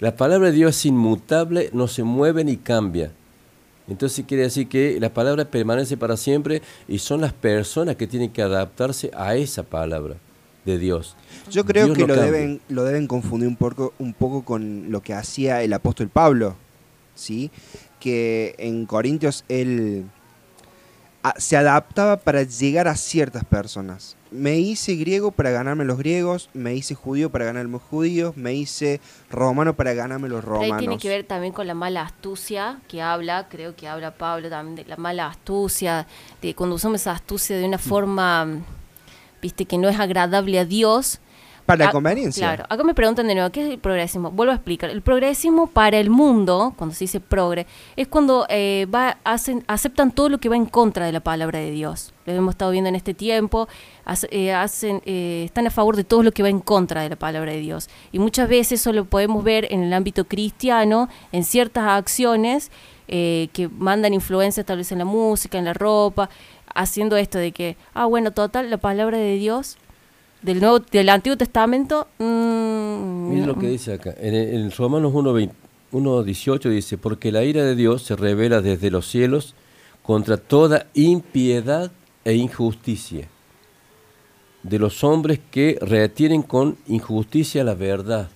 La 0.00 0.16
palabra 0.16 0.46
de 0.50 0.54
Dios 0.56 0.76
es 0.76 0.86
inmutable, 0.86 1.70
no 1.72 1.86
se 1.88 2.02
mueve 2.04 2.42
ni 2.44 2.56
cambia. 2.56 3.10
Entonces 3.88 4.24
quiere 4.26 4.44
decir 4.44 4.68
que 4.68 4.98
la 5.00 5.12
palabra 5.12 5.44
permanece 5.44 5.96
para 5.96 6.16
siempre 6.16 6.62
y 6.88 6.98
son 6.98 7.20
las 7.20 7.32
personas 7.32 7.96
que 7.96 8.06
tienen 8.06 8.30
que 8.30 8.42
adaptarse 8.42 9.10
a 9.14 9.34
esa 9.34 9.62
palabra 9.64 10.14
de 10.64 10.78
Dios. 10.78 11.16
Yo 11.50 11.64
creo 11.64 11.86
Dios 11.86 11.96
que 11.96 12.02
no 12.02 12.08
lo 12.08 12.14
cambia. 12.14 12.32
deben, 12.32 12.60
lo 12.68 12.84
deben 12.84 13.06
confundir 13.06 13.48
un 13.48 13.56
poco, 13.56 13.92
un 13.98 14.12
poco 14.12 14.44
con 14.44 14.90
lo 14.90 15.00
que 15.02 15.14
hacía 15.14 15.62
el 15.62 15.72
apóstol 15.72 16.08
Pablo, 16.08 16.56
¿sí? 17.14 17.50
Que 17.98 18.54
en 18.58 18.86
Corintios 18.86 19.44
él 19.48 20.04
a- 21.22 21.38
se 21.38 21.56
adaptaba 21.56 22.16
para 22.16 22.42
llegar 22.44 22.88
a 22.88 22.96
ciertas 22.96 23.44
personas. 23.44 24.16
Me 24.30 24.58
hice 24.58 24.94
griego 24.94 25.32
para 25.32 25.50
ganarme 25.50 25.84
los 25.84 25.98
griegos, 25.98 26.48
me 26.54 26.74
hice 26.74 26.94
judío 26.94 27.30
para 27.30 27.44
ganarme 27.44 27.72
los 27.72 27.82
judíos, 27.82 28.36
me 28.36 28.54
hice 28.54 29.00
romano 29.28 29.74
para 29.74 29.92
ganarme 29.92 30.28
los 30.28 30.42
Pero 30.44 30.54
ahí 30.60 30.60
tiene 30.68 30.76
romanos. 30.78 31.02
que 31.02 31.08
ver 31.08 31.24
también 31.24 31.52
con 31.52 31.66
la 31.66 31.74
mala 31.74 32.02
astucia 32.02 32.80
que 32.88 33.02
habla, 33.02 33.48
creo 33.50 33.74
que 33.76 33.88
habla 33.88 34.12
Pablo 34.12 34.48
también 34.48 34.76
de 34.76 34.84
la 34.84 34.96
mala 34.96 35.26
astucia, 35.26 36.06
de 36.40 36.54
cuando 36.54 36.76
usamos 36.76 37.00
esa 37.00 37.12
astucia 37.12 37.56
de 37.58 37.64
una 37.66 37.76
Mm. 37.76 37.80
forma, 37.80 38.44
mm, 38.46 38.64
viste, 39.40 39.64
que 39.64 39.78
no 39.78 39.88
es 39.88 39.98
agradable 39.98 40.58
a 40.58 40.64
Dios. 40.64 41.20
Para 41.66 41.86
Ah, 41.88 41.92
conveniencia. 41.92 42.48
Claro, 42.48 42.64
acá 42.68 42.82
me 42.82 42.94
preguntan 42.94 43.28
de 43.28 43.34
nuevo, 43.34 43.50
¿qué 43.50 43.62
es 43.64 43.70
el 43.70 43.78
progresismo? 43.78 44.32
Vuelvo 44.32 44.50
a 44.50 44.56
explicar. 44.56 44.90
El 44.90 45.02
progresismo 45.02 45.68
para 45.68 45.98
el 45.98 46.10
mundo, 46.10 46.74
cuando 46.76 46.96
se 46.96 47.04
dice 47.04 47.20
progre, 47.20 47.64
es 47.94 48.08
cuando 48.08 48.44
eh, 48.48 48.88
va, 48.92 49.18
hacen, 49.22 49.62
aceptan 49.68 50.10
todo 50.10 50.28
lo 50.30 50.38
que 50.38 50.48
va 50.48 50.56
en 50.56 50.66
contra 50.66 51.06
de 51.06 51.12
la 51.12 51.20
palabra 51.20 51.60
de 51.60 51.70
Dios. 51.70 52.12
Lo 52.26 52.32
hemos 52.32 52.54
estado 52.54 52.72
viendo 52.72 52.88
en 52.88 52.96
este 52.96 53.14
tiempo, 53.14 53.68
hace- 54.04 54.26
eh, 54.32 54.52
hacen, 54.52 55.00
eh, 55.04 55.42
están 55.44 55.64
a 55.66 55.70
favor 55.70 55.94
de 55.94 56.02
todo 56.02 56.24
lo 56.24 56.32
que 56.32 56.42
va 56.42 56.48
en 56.48 56.58
contra 56.60 57.02
de 57.02 57.08
la 57.10 57.16
palabra 57.16 57.52
de 57.52 57.60
Dios. 57.60 57.88
Y 58.10 58.18
muchas 58.18 58.48
veces 58.48 58.80
eso 58.80 58.92
lo 58.92 59.04
podemos 59.04 59.44
ver 59.44 59.68
en 59.70 59.84
el 59.84 59.92
ámbito 59.92 60.24
cristiano, 60.24 61.08
en 61.30 61.44
ciertas 61.44 61.84
acciones 61.86 62.72
eh, 63.12 63.48
que 63.52 63.68
mandan 63.68 64.14
influencias 64.14 64.64
tal 64.64 64.78
vez 64.78 64.90
en 64.92 64.98
la 64.98 65.04
música, 65.04 65.58
en 65.58 65.64
la 65.64 65.72
ropa, 65.74 66.30
haciendo 66.74 67.16
esto 67.16 67.38
de 67.38 67.52
que, 67.52 67.76
ah, 67.94 68.06
bueno, 68.06 68.32
total, 68.32 68.70
la 68.70 68.78
palabra 68.78 69.18
de 69.18 69.34
Dios 69.36 69.76
del 70.42 70.60
nuevo 70.60 70.78
del 70.78 71.10
Antiguo 71.10 71.36
Testamento 71.36 72.08
mm, 72.18 73.28
Mire 73.28 73.46
lo 73.46 73.58
que 73.58 73.68
dice 73.68 73.92
acá. 73.92 74.14
En, 74.18 74.34
en 74.34 74.70
Romanos 74.70 75.12
1.20 75.12 75.50
1.18 75.92 76.70
dice, 76.70 76.98
porque 76.98 77.32
la 77.32 77.44
ira 77.44 77.64
de 77.64 77.74
Dios 77.74 78.02
se 78.02 78.16
revela 78.16 78.60
desde 78.60 78.90
los 78.90 79.08
cielos 79.08 79.54
contra 80.02 80.36
toda 80.36 80.86
impiedad 80.94 81.90
e 82.24 82.34
injusticia 82.34 83.28
de 84.62 84.78
los 84.78 85.02
hombres 85.04 85.40
que 85.50 85.78
retienen 85.80 86.42
con 86.42 86.76
injusticia 86.86 87.64
la 87.64 87.74
verdad. 87.74 88.28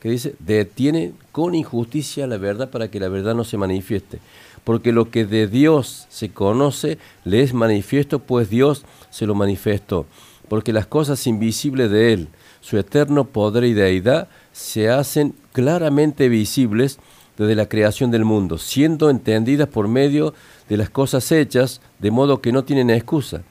Que 0.00 0.08
dice, 0.08 0.34
detienen 0.38 1.14
con 1.30 1.54
injusticia 1.54 2.26
la 2.26 2.38
verdad 2.38 2.70
para 2.70 2.90
que 2.90 2.98
la 2.98 3.08
verdad 3.08 3.34
no 3.34 3.44
se 3.44 3.58
manifieste. 3.58 4.18
Porque 4.64 4.92
lo 4.92 5.10
que 5.10 5.24
de 5.24 5.46
Dios 5.46 6.06
se 6.08 6.30
conoce 6.30 6.98
le 7.24 7.42
es 7.42 7.54
manifiesto, 7.54 8.18
pues 8.18 8.50
Dios 8.50 8.84
se 9.10 9.26
lo 9.26 9.34
manifestó. 9.34 10.06
Porque 10.48 10.72
las 10.72 10.86
cosas 10.86 11.26
invisibles 11.26 11.90
de 11.90 12.12
Él, 12.12 12.28
su 12.60 12.78
eterno 12.78 13.24
poder 13.24 13.64
y 13.64 13.72
deidad, 13.72 14.28
se 14.52 14.90
hacen 14.90 15.34
claramente 15.52 16.28
visibles 16.28 16.98
desde 17.36 17.54
la 17.54 17.68
creación 17.68 18.10
del 18.10 18.24
mundo, 18.24 18.58
siendo 18.58 19.08
entendidas 19.08 19.68
por 19.68 19.88
medio 19.88 20.34
de 20.68 20.76
las 20.76 20.90
cosas 20.90 21.32
hechas, 21.32 21.80
de 21.98 22.10
modo 22.10 22.42
que 22.42 22.52
no 22.52 22.64
tienen 22.64 22.90
excusa. 22.90 23.42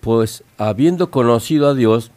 Pues 0.00 0.42
habiendo 0.56 1.10
conocido 1.10 1.68
a 1.68 1.74
Dios, 1.74 2.12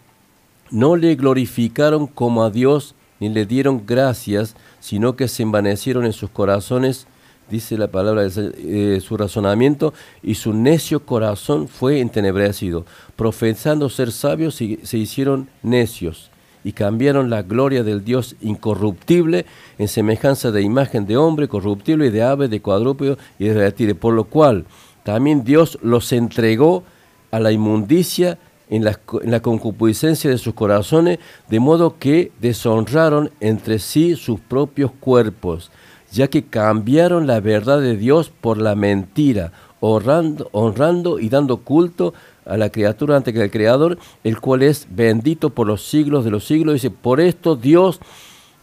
no 0.71 0.95
le 0.95 1.15
glorificaron 1.15 2.07
como 2.07 2.43
a 2.43 2.51
Dios 2.51 2.95
ni 3.19 3.29
le 3.29 3.45
dieron 3.45 3.85
gracias, 3.85 4.55
sino 4.79 5.15
que 5.15 5.27
se 5.27 5.43
envanecieron 5.43 6.05
en 6.05 6.13
sus 6.13 6.29
corazones, 6.29 7.05
dice 7.49 7.77
la 7.77 7.87
palabra 7.87 8.27
de 8.27 8.51
eh, 8.57 8.99
su 9.01 9.17
razonamiento, 9.17 9.93
y 10.23 10.35
su 10.35 10.53
necio 10.53 11.05
corazón 11.05 11.67
fue 11.67 11.99
entenebrecido. 11.99 12.85
Profesando 13.15 13.89
ser 13.89 14.11
sabios, 14.11 14.55
se 14.55 14.97
hicieron 14.97 15.49
necios, 15.63 16.29
y 16.63 16.73
cambiaron 16.73 17.29
la 17.29 17.41
gloria 17.41 17.83
del 17.83 18.03
Dios 18.03 18.35
incorruptible 18.41 19.45
en 19.77 19.87
semejanza 19.87 20.51
de 20.51 20.61
imagen 20.61 21.05
de 21.05 21.17
hombre 21.17 21.47
corruptible 21.47 22.07
y 22.07 22.09
de 22.09 22.23
ave, 22.23 22.47
de 22.47 22.61
cuadrúpedo 22.61 23.17
y 23.37 23.45
de 23.45 23.53
reptiles, 23.53 23.95
por 23.95 24.13
lo 24.13 24.25
cual 24.25 24.65
también 25.03 25.43
Dios 25.43 25.79
los 25.81 26.11
entregó 26.11 26.83
a 27.31 27.39
la 27.39 27.51
inmundicia 27.51 28.37
en 28.69 28.83
la 28.83 29.39
concupiscencia 29.39 30.29
de 30.29 30.37
sus 30.37 30.53
corazones, 30.53 31.17
de 31.49 31.59
modo 31.59 31.97
que 31.97 32.31
deshonraron 32.39 33.31
entre 33.39 33.79
sí 33.79 34.15
sus 34.15 34.39
propios 34.39 34.91
cuerpos, 34.99 35.71
ya 36.11 36.27
que 36.27 36.45
cambiaron 36.45 37.27
la 37.27 37.39
verdad 37.39 37.79
de 37.81 37.97
Dios 37.97 38.29
por 38.29 38.57
la 38.57 38.75
mentira, 38.75 39.51
honrando, 39.79 40.49
honrando 40.51 41.19
y 41.19 41.29
dando 41.29 41.57
culto 41.57 42.13
a 42.45 42.57
la 42.57 42.69
criatura 42.69 43.15
ante 43.15 43.31
que 43.33 43.41
el 43.41 43.51
Creador, 43.51 43.97
el 44.23 44.39
cual 44.39 44.63
es 44.63 44.87
bendito 44.89 45.51
por 45.51 45.67
los 45.67 45.83
siglos 45.83 46.25
de 46.25 46.31
los 46.31 46.45
siglos. 46.45 46.73
Dice, 46.75 46.89
por 46.89 47.21
esto 47.21 47.55
Dios 47.55 47.99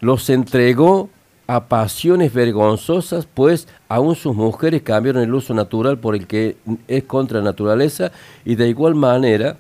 los 0.01 0.28
entregó 0.28 1.09
a 1.47 1.66
pasiones 1.66 2.32
vergonzosas, 2.32 3.27
pues 3.32 3.68
aún 3.89 4.16
sus 4.16 4.35
mujeres 4.35 4.82
cambiaron 4.82 5.23
el 5.23 5.32
uso 5.32 5.55
natural 5.55 5.98
por 5.98 6.16
el 6.16 6.27
que 6.27 6.56
es 6.89 7.05
contra 7.05 7.39
la 7.39 7.44
naturaleza, 7.44 8.10
y 8.44 8.56
de 8.56 8.68
igual 8.68 8.97
manera, 8.97 9.56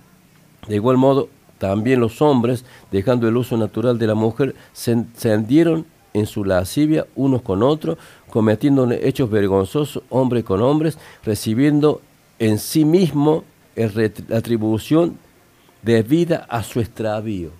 de 0.66 0.74
igual 0.74 0.96
modo, 0.96 1.28
también 1.58 2.00
los 2.00 2.20
hombres, 2.20 2.64
dejando 2.90 3.28
el 3.28 3.36
uso 3.36 3.56
natural 3.56 3.98
de 3.98 4.06
la 4.08 4.14
mujer, 4.14 4.54
se 4.72 4.92
encendieron 4.92 5.86
en 6.16 6.26
su 6.26 6.44
lascivia 6.44 7.06
unos 7.14 7.42
con 7.42 7.62
otros, 7.62 7.98
cometiendo 8.30 8.90
hechos 8.90 9.30
vergonzosos 9.30 10.02
hombres 10.08 10.44
con 10.44 10.62
hombres, 10.62 10.98
recibiendo 11.24 12.00
en 12.38 12.58
sí 12.58 12.84
mismo 12.86 13.44
la 13.74 14.36
atribución 14.36 15.18
debida 15.82 16.46
a 16.48 16.62
su 16.62 16.80
extravío. 16.80 17.50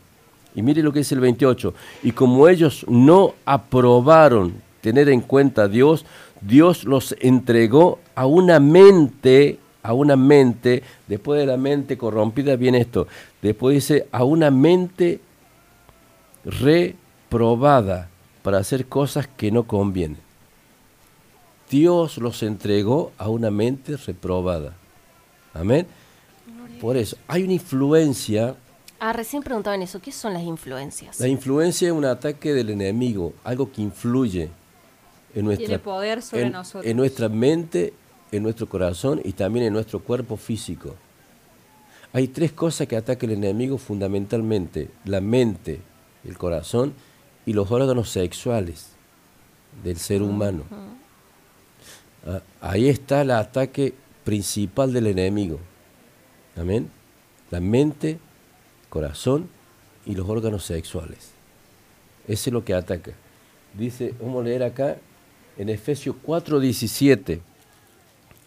Y 0.54 0.62
mire 0.62 0.82
lo 0.82 0.90
que 0.90 1.00
dice 1.00 1.14
el 1.14 1.20
28. 1.20 1.74
Y 2.02 2.12
como 2.12 2.48
ellos 2.48 2.86
no 2.88 3.34
aprobaron 3.44 4.54
tener 4.80 5.10
en 5.10 5.20
cuenta 5.20 5.64
a 5.64 5.68
Dios, 5.68 6.06
Dios 6.40 6.84
los 6.84 7.14
entregó 7.20 7.98
a 8.14 8.24
una 8.24 8.58
mente, 8.58 9.58
a 9.82 9.92
una 9.92 10.16
mente, 10.16 10.82
después 11.06 11.38
de 11.40 11.46
la 11.46 11.58
mente 11.58 11.98
corrompida 11.98 12.56
viene 12.56 12.78
esto, 12.80 13.06
después 13.42 13.74
dice, 13.74 14.06
a 14.12 14.24
una 14.24 14.50
mente 14.50 15.20
reprobada 16.44 18.08
para 18.46 18.58
hacer 18.58 18.86
cosas 18.86 19.26
que 19.26 19.50
no 19.50 19.64
convienen. 19.64 20.18
Dios 21.68 22.16
los 22.18 22.44
entregó 22.44 23.10
a 23.18 23.28
una 23.28 23.50
mente 23.50 23.96
reprobada. 23.96 24.76
Amén. 25.52 25.88
Por 26.80 26.96
eso, 26.96 27.16
hay 27.26 27.42
una 27.42 27.54
influencia. 27.54 28.54
Ah, 29.00 29.12
recién 29.12 29.42
preguntaban 29.42 29.82
eso. 29.82 30.00
¿Qué 30.00 30.12
son 30.12 30.32
las 30.32 30.44
influencias? 30.44 31.18
La 31.18 31.26
influencia 31.26 31.88
es 31.88 31.92
un 31.92 32.04
ataque 32.04 32.54
del 32.54 32.70
enemigo, 32.70 33.32
algo 33.42 33.72
que 33.72 33.82
influye 33.82 34.48
en 35.34 35.44
nuestra, 35.44 35.66
Tiene 35.66 35.78
poder 35.80 36.22
sobre 36.22 36.42
en, 36.42 36.52
nosotros. 36.52 36.86
en 36.86 36.96
nuestra 36.96 37.28
mente, 37.28 37.94
en 38.30 38.44
nuestro 38.44 38.68
corazón 38.68 39.20
y 39.24 39.32
también 39.32 39.66
en 39.66 39.72
nuestro 39.72 39.98
cuerpo 39.98 40.36
físico. 40.36 40.94
Hay 42.12 42.28
tres 42.28 42.52
cosas 42.52 42.86
que 42.86 42.94
ataca 42.94 43.26
el 43.26 43.32
enemigo 43.32 43.76
fundamentalmente, 43.76 44.88
la 45.04 45.20
mente, 45.20 45.80
el 46.24 46.38
corazón 46.38 46.94
y 47.46 47.52
los 47.52 47.70
órganos 47.70 48.10
sexuales 48.10 48.88
del 49.82 49.96
ser 49.96 50.20
humano. 50.20 50.64
Ah, 52.26 52.42
Ahí 52.60 52.88
está 52.88 53.22
el 53.22 53.30
ataque 53.30 53.94
principal 54.24 54.92
del 54.92 55.06
enemigo. 55.06 55.60
Amén. 56.56 56.90
La 57.50 57.60
mente, 57.60 58.18
corazón 58.88 59.48
y 60.04 60.16
los 60.16 60.28
órganos 60.28 60.64
sexuales. 60.64 61.30
Ese 62.26 62.50
es 62.50 62.52
lo 62.52 62.64
que 62.64 62.74
ataca. 62.74 63.12
Dice, 63.74 64.12
vamos 64.20 64.40
a 64.40 64.44
leer 64.48 64.64
acá 64.64 64.96
en 65.56 65.68
Efesios 65.68 66.16
4:17. 66.26 67.40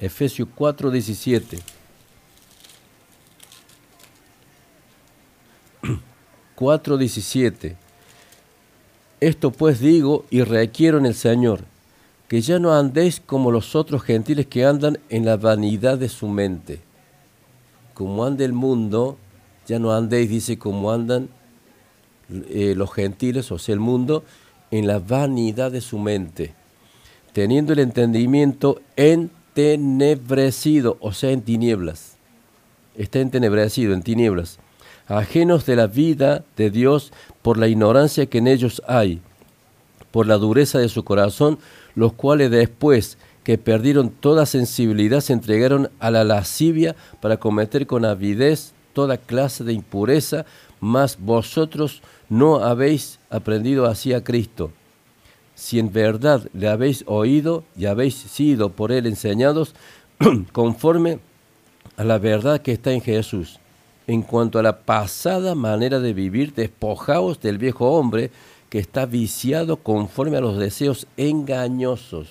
Efesios 0.01 0.49
4:17. 0.57 1.61
4:17. 6.57 7.75
Esto 9.21 9.51
pues 9.51 9.79
digo 9.79 10.25
y 10.29 10.43
requiero 10.43 10.97
en 10.97 11.05
el 11.05 11.15
Señor, 11.15 11.61
que 12.29 12.41
ya 12.41 12.59
no 12.59 12.73
andéis 12.73 13.19
como 13.19 13.51
los 13.51 13.75
otros 13.75 14.03
gentiles 14.03 14.45
que 14.45 14.65
andan 14.65 14.99
en 15.09 15.25
la 15.25 15.35
vanidad 15.35 15.97
de 15.97 16.09
su 16.09 16.27
mente. 16.27 16.79
Como 17.93 18.23
anda 18.23 18.45
el 18.45 18.53
mundo, 18.53 19.17
ya 19.67 19.79
no 19.79 19.91
andéis, 19.91 20.29
dice, 20.29 20.57
como 20.57 20.91
andan 20.91 21.27
eh, 22.49 22.75
los 22.77 22.93
gentiles, 22.93 23.51
o 23.51 23.57
sea, 23.57 23.73
el 23.73 23.79
mundo, 23.79 24.23
en 24.71 24.87
la 24.87 24.99
vanidad 24.99 25.71
de 25.71 25.81
su 25.81 25.97
mente, 25.97 26.53
teniendo 27.33 27.73
el 27.73 27.79
entendimiento 27.79 28.81
entenebrecido, 28.95 30.97
o 31.01 31.11
sea, 31.11 31.31
en 31.31 31.41
tinieblas. 31.41 32.15
Está 32.95 33.19
entenebrecido, 33.19 33.93
en 33.93 34.03
tinieblas, 34.03 34.59
ajenos 35.07 35.65
de 35.65 35.75
la 35.75 35.87
vida 35.87 36.45
de 36.55 36.69
Dios 36.69 37.11
por 37.49 37.57
la 37.57 37.67
ignorancia 37.67 38.27
que 38.27 38.37
en 38.37 38.47
ellos 38.47 38.79
hay, 38.85 39.21
por 40.11 40.27
la 40.27 40.37
dureza 40.37 40.77
de 40.77 40.87
su 40.87 41.03
corazón, 41.03 41.57
los 41.95 42.13
cuales 42.13 42.51
después 42.51 43.17
que 43.43 43.57
perdieron 43.57 44.11
toda 44.11 44.45
sensibilidad 44.45 45.19
se 45.19 45.33
entregaron 45.33 45.89
a 45.99 46.11
la 46.11 46.23
lascivia 46.23 46.95
para 47.19 47.37
cometer 47.37 47.87
con 47.87 48.05
avidez 48.05 48.73
toda 48.93 49.17
clase 49.17 49.63
de 49.63 49.73
impureza, 49.73 50.45
mas 50.79 51.17
vosotros 51.19 52.03
no 52.29 52.57
habéis 52.57 53.17
aprendido 53.31 53.87
así 53.87 54.13
a 54.13 54.23
Cristo. 54.23 54.71
Si 55.55 55.79
en 55.79 55.91
verdad 55.91 56.47
le 56.53 56.67
habéis 56.67 57.03
oído 57.07 57.63
y 57.75 57.87
habéis 57.87 58.13
sido 58.13 58.69
por 58.69 58.91
él 58.91 59.07
enseñados 59.07 59.73
conforme 60.51 61.17
a 61.97 62.03
la 62.03 62.19
verdad 62.19 62.61
que 62.61 62.73
está 62.73 62.91
en 62.91 63.01
Jesús. 63.01 63.59
En 64.09 64.23
cuanto 64.23 64.57
a 64.57 64.63
la 64.63 64.79
pasada 64.79 65.53
manera 65.53 65.99
de 65.99 66.13
vivir, 66.13 66.55
despojaos 66.55 67.39
del 67.41 67.59
viejo 67.59 67.91
hombre 67.91 68.31
que 68.71 68.79
está 68.79 69.05
viciado 69.05 69.77
conforme 69.77 70.37
a 70.37 70.41
los 70.41 70.57
deseos 70.57 71.05
engañosos. 71.15 72.29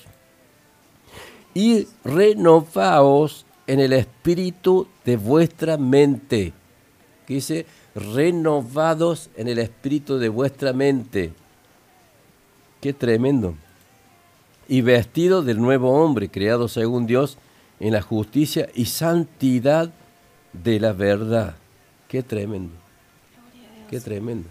Y 1.55 1.86
renovaos 2.02 3.46
en 3.68 3.78
el 3.78 3.92
espíritu 3.92 4.88
de 5.05 5.18
vuestra 5.18 5.76
mente. 5.76 6.52
Que 7.28 7.34
dice, 7.34 7.64
renovados 7.94 9.30
en 9.36 9.46
el 9.46 9.60
espíritu 9.60 10.18
de 10.18 10.30
vuestra 10.30 10.72
mente. 10.72 11.32
Qué 12.80 12.92
tremendo. 12.92 13.55
Y 14.66 14.80
vestido 14.80 15.42
del 15.42 15.60
nuevo 15.60 15.92
hombre, 15.92 16.28
creado 16.28 16.66
según 16.66 17.06
Dios 17.06 17.38
en 17.78 17.92
la 17.92 18.02
justicia 18.02 18.68
y 18.74 18.86
santidad 18.86 19.92
de 20.52 20.80
la 20.80 20.92
verdad. 20.92 21.55
Qué 22.09 22.22
tremendo. 22.22 22.74
Qué 23.90 24.01
tremendo. 24.01 24.48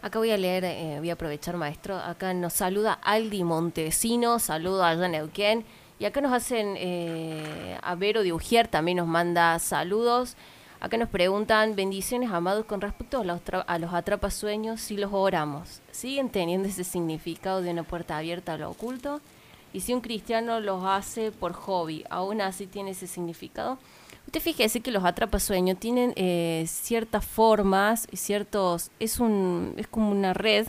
Acá 0.00 0.18
voy 0.18 0.30
a 0.30 0.38
leer, 0.38 0.64
eh, 0.64 0.96
voy 0.98 1.10
a 1.10 1.14
aprovechar, 1.14 1.56
maestro. 1.56 1.96
Acá 1.96 2.32
nos 2.32 2.54
saluda 2.54 2.94
Aldi 2.94 3.44
Montesino, 3.44 4.38
saludo 4.38 4.84
a 4.84 4.94
Neuquén. 4.94 5.64
Y 5.98 6.06
acá 6.06 6.20
nos 6.22 6.32
hacen, 6.32 6.76
eh, 6.78 7.76
a 7.82 7.94
Vero 7.96 8.22
de 8.22 8.32
Ujier 8.32 8.68
también 8.68 8.96
nos 8.98 9.06
manda 9.06 9.58
saludos. 9.58 10.36
Acá 10.80 10.96
nos 10.96 11.10
preguntan, 11.10 11.76
bendiciones 11.76 12.30
amados, 12.30 12.64
con 12.64 12.80
respecto 12.80 13.20
a 13.20 13.24
los, 13.24 13.40
a 13.66 13.78
los 13.78 13.92
atrapasueños, 13.92 14.80
si 14.80 14.96
los 14.96 15.10
oramos, 15.12 15.82
¿siguen 15.90 16.30
teniendo 16.30 16.68
ese 16.68 16.84
significado 16.84 17.60
de 17.60 17.70
una 17.70 17.82
puerta 17.82 18.16
abierta 18.16 18.54
a 18.54 18.56
lo 18.56 18.70
oculto? 18.70 19.20
Y 19.74 19.80
si 19.80 19.92
un 19.92 20.00
cristiano 20.00 20.58
los 20.58 20.82
hace 20.84 21.32
por 21.32 21.52
hobby, 21.52 22.04
¿aún 22.08 22.40
así 22.40 22.66
tiene 22.66 22.92
ese 22.92 23.06
significado? 23.06 23.76
Usted 24.30 24.42
fíjese 24.42 24.80
que 24.80 24.92
los 24.92 25.02
atrapasueños 25.04 25.76
tienen 25.80 26.12
eh, 26.14 26.64
ciertas 26.68 27.24
formas 27.24 28.06
y 28.12 28.16
ciertos... 28.16 28.92
Es, 29.00 29.18
un, 29.18 29.74
es 29.76 29.88
como 29.88 30.12
una 30.12 30.34
red 30.34 30.68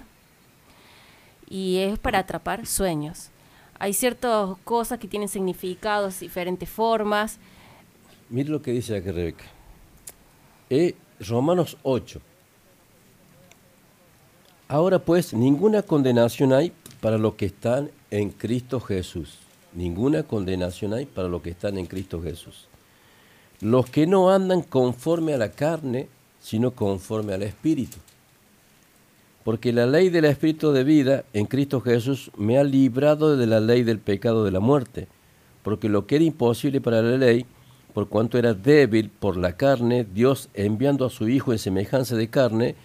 y 1.47 1.77
es 1.77 1.99
para 1.99 2.17
atrapar 2.17 2.65
sueños. 2.65 3.29
Hay 3.77 3.93
ciertas 3.93 4.57
cosas 4.63 4.97
que 4.97 5.07
tienen 5.07 5.29
significados, 5.29 6.21
diferentes 6.21 6.67
formas. 6.69 7.37
Mire 8.31 8.49
lo 8.49 8.63
que 8.63 8.71
dice 8.71 8.95
aquí 8.95 9.11
Rebeca. 9.11 9.45
Eh, 10.71 10.95
Romanos 11.19 11.77
8. 11.83 12.19
Ahora 14.69 14.97
pues, 14.97 15.35
ninguna 15.35 15.83
condenación 15.83 16.51
hay 16.51 16.73
para 16.99 17.19
los 17.19 17.35
que 17.35 17.45
están 17.45 17.91
en 18.09 18.31
Cristo 18.31 18.79
Jesús. 18.79 19.37
Ninguna 19.71 20.23
condenación 20.23 20.95
hay 20.95 21.05
para 21.05 21.27
los 21.27 21.43
que 21.43 21.51
están 21.51 21.77
en 21.77 21.85
Cristo 21.85 22.23
Jesús. 22.23 22.70
Los 23.61 23.89
que 23.89 24.07
no 24.07 24.31
andan 24.31 24.63
conforme 24.63 25.33
a 25.33 25.37
la 25.37 25.51
carne, 25.51 26.07
sino 26.41 26.71
conforme 26.71 27.33
al 27.33 27.43
Espíritu. 27.43 27.97
Porque 29.43 29.71
la 29.71 29.85
ley 29.85 30.09
del 30.09 30.25
Espíritu 30.25 30.71
de 30.71 30.83
vida 30.83 31.23
en 31.33 31.45
Cristo 31.45 31.81
Jesús 31.81 32.31
me 32.37 32.57
ha 32.57 32.63
librado 32.63 33.37
de 33.37 33.47
la 33.47 33.59
ley 33.59 33.83
del 33.83 33.99
pecado 33.99 34.43
de 34.43 34.51
la 34.51 34.59
muerte. 34.59 35.07
Porque 35.63 35.89
lo 35.89 36.07
que 36.07 36.15
era 36.15 36.25
imposible 36.25 36.81
para 36.81 37.01
la 37.01 37.17
ley, 37.17 37.45
por 37.93 38.07
cuanto 38.07 38.37
era 38.37 38.53
débil 38.53 39.09
por 39.09 39.37
la 39.37 39.57
carne, 39.57 40.05
Dios 40.11 40.49
enviando 40.53 41.05
a 41.05 41.09
su 41.09 41.29
Hijo 41.29 41.51
en 41.51 41.59
semejanza 41.59 42.15
de 42.15 42.29
carne, 42.29 42.75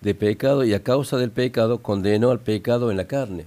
de 0.00 0.14
pecado 0.14 0.64
y 0.64 0.74
a 0.74 0.82
causa 0.82 1.16
del 1.16 1.30
pecado 1.30 1.82
condenó 1.82 2.30
al 2.30 2.40
pecado 2.40 2.90
en 2.90 2.96
la 2.96 3.06
carne. 3.06 3.46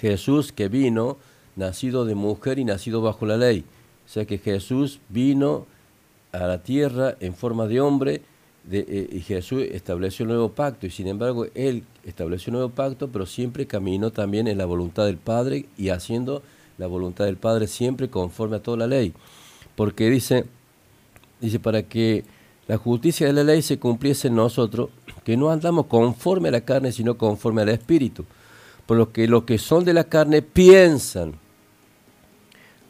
Jesús 0.00 0.52
que 0.52 0.68
vino, 0.68 1.18
nacido 1.56 2.04
de 2.04 2.14
mujer 2.14 2.58
y 2.58 2.64
nacido 2.64 3.02
bajo 3.02 3.26
la 3.26 3.36
ley. 3.36 3.64
Sea 4.10 4.24
que 4.24 4.38
Jesús 4.38 4.98
vino 5.08 5.66
a 6.32 6.40
la 6.40 6.64
tierra 6.64 7.14
en 7.20 7.32
forma 7.32 7.68
de 7.68 7.80
hombre 7.80 8.22
eh, 8.68 9.08
y 9.12 9.20
Jesús 9.20 9.62
estableció 9.70 10.24
un 10.24 10.30
nuevo 10.30 10.48
pacto 10.48 10.84
y 10.84 10.90
sin 10.90 11.06
embargo 11.06 11.46
Él 11.54 11.84
estableció 12.04 12.50
un 12.50 12.54
nuevo 12.54 12.70
pacto, 12.70 13.06
pero 13.06 13.24
siempre 13.24 13.68
caminó 13.68 14.10
también 14.10 14.48
en 14.48 14.58
la 14.58 14.64
voluntad 14.64 15.06
del 15.06 15.16
Padre 15.16 15.66
y 15.78 15.90
haciendo 15.90 16.42
la 16.76 16.88
voluntad 16.88 17.26
del 17.26 17.36
Padre 17.36 17.68
siempre 17.68 18.10
conforme 18.10 18.56
a 18.56 18.62
toda 18.64 18.78
la 18.78 18.88
ley. 18.88 19.14
Porque 19.76 20.10
dice, 20.10 20.44
dice 21.40 21.60
para 21.60 21.84
que 21.84 22.24
la 22.66 22.78
justicia 22.78 23.28
de 23.28 23.32
la 23.32 23.44
ley 23.44 23.62
se 23.62 23.78
cumpliese 23.78 24.26
en 24.26 24.34
nosotros, 24.34 24.90
que 25.22 25.36
no 25.36 25.52
andamos 25.52 25.86
conforme 25.86 26.48
a 26.48 26.52
la 26.52 26.62
carne, 26.62 26.90
sino 26.90 27.16
conforme 27.16 27.62
al 27.62 27.68
Espíritu. 27.68 28.24
Por 28.86 28.96
lo 28.96 29.12
que 29.12 29.28
los 29.28 29.44
que 29.44 29.58
son 29.58 29.84
de 29.84 29.94
la 29.94 30.02
carne 30.02 30.42
piensan, 30.42 31.34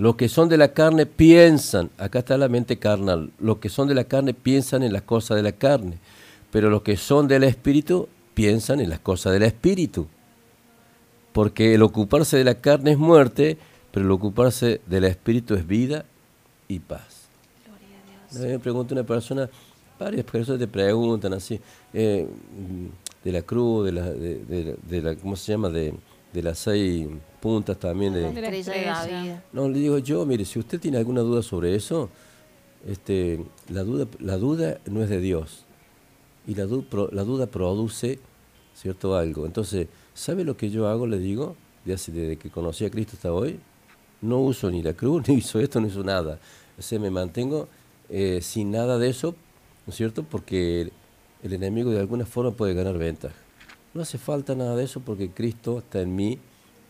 los 0.00 0.16
que 0.16 0.30
son 0.30 0.48
de 0.48 0.56
la 0.56 0.72
carne 0.72 1.04
piensan, 1.04 1.90
acá 1.98 2.20
está 2.20 2.38
la 2.38 2.48
mente 2.48 2.78
carnal, 2.78 3.32
los 3.38 3.58
que 3.58 3.68
son 3.68 3.86
de 3.86 3.94
la 3.94 4.04
carne 4.04 4.32
piensan 4.32 4.82
en 4.82 4.94
las 4.94 5.02
cosas 5.02 5.36
de 5.36 5.42
la 5.42 5.52
carne, 5.52 5.98
pero 6.50 6.70
los 6.70 6.80
que 6.80 6.96
son 6.96 7.28
del 7.28 7.44
Espíritu 7.44 8.08
piensan 8.32 8.80
en 8.80 8.88
las 8.88 9.00
cosas 9.00 9.34
del 9.34 9.42
Espíritu. 9.42 10.06
Porque 11.32 11.74
el 11.74 11.82
ocuparse 11.82 12.38
de 12.38 12.44
la 12.44 12.54
carne 12.54 12.92
es 12.92 12.98
muerte, 12.98 13.58
pero 13.92 14.06
el 14.06 14.10
ocuparse 14.10 14.80
del 14.86 15.04
Espíritu 15.04 15.54
es 15.54 15.66
vida 15.66 16.06
y 16.66 16.78
paz. 16.78 17.28
Me 18.40 18.58
pregunta 18.58 18.94
una 18.94 19.04
persona, 19.04 19.50
varias 19.98 20.24
personas 20.24 20.60
te 20.60 20.66
preguntan 20.66 21.34
así, 21.34 21.60
eh, 21.92 22.26
de 23.22 23.32
la 23.32 23.42
cruz, 23.42 23.84
de 23.84 23.92
la, 23.92 24.10
de, 24.10 24.38
de- 24.46 24.76
de 24.88 25.02
la 25.02 25.14
¿cómo 25.16 25.36
se 25.36 25.52
llama? 25.52 25.68
De, 25.68 25.92
de 26.32 26.42
las 26.42 26.58
seis 26.58 27.08
puntas 27.40 27.78
también. 27.78 28.12
De, 28.12 28.22
La 28.22 28.28
estrella 28.28 28.72
de 28.72 28.84
David. 28.84 29.32
no, 29.52 29.68
le 29.68 29.78
digo 29.78 29.98
yo, 29.98 30.24
mire, 30.26 30.44
si 30.44 30.58
usted 30.58 30.78
tiene 30.80 30.98
alguna 30.98 31.20
duda 31.22 31.42
sobre 31.42 31.74
eso, 31.74 32.08
este, 32.86 33.44
la, 33.68 33.82
duda, 33.82 34.06
la 34.18 34.36
duda 34.36 34.78
no 34.86 35.02
es 35.02 35.08
de 35.10 35.20
Dios. 35.20 35.64
Y 36.46 36.54
la, 36.54 36.64
du- 36.66 36.84
pro- 36.84 37.10
la 37.12 37.24
duda 37.24 37.46
produce, 37.46 38.18
¿cierto? 38.74 39.16
Algo. 39.16 39.46
Entonces, 39.46 39.88
¿sabe 40.14 40.44
lo 40.44 40.56
que 40.56 40.70
yo 40.70 40.88
hago, 40.88 41.06
le 41.06 41.18
digo, 41.18 41.56
de 41.84 41.94
hace- 41.94 42.12
desde 42.12 42.36
que 42.36 42.50
conocí 42.50 42.84
a 42.84 42.90
Cristo 42.90 43.12
hasta 43.14 43.32
hoy? 43.32 43.58
no 44.22 44.38
uso 44.38 44.70
ni 44.70 44.82
la 44.82 44.92
cruz, 44.92 45.22
ni 45.28 45.38
uso 45.38 45.58
esto, 45.60 45.80
no 45.80 45.86
uso 45.86 46.04
nada. 46.04 46.38
O 46.78 46.82
sea, 46.82 46.98
me 46.98 47.10
mantengo 47.10 47.68
eh, 48.10 48.40
sin 48.42 48.70
nada 48.70 48.98
de 48.98 49.08
eso, 49.08 49.34
¿no 49.86 49.90
es 49.92 49.96
cierto? 49.96 50.24
Porque 50.24 50.82
el, 50.82 50.92
el 51.42 51.52
enemigo 51.54 51.90
de 51.90 52.00
alguna 52.00 52.26
forma 52.26 52.50
puede 52.50 52.74
ganar 52.74 52.98
ventaja. 52.98 53.34
No 53.92 54.02
hace 54.02 54.18
falta 54.18 54.54
nada 54.54 54.76
de 54.76 54.84
eso 54.84 55.00
porque 55.00 55.30
Cristo 55.30 55.78
está 55.78 56.00
en 56.00 56.14
mí, 56.14 56.38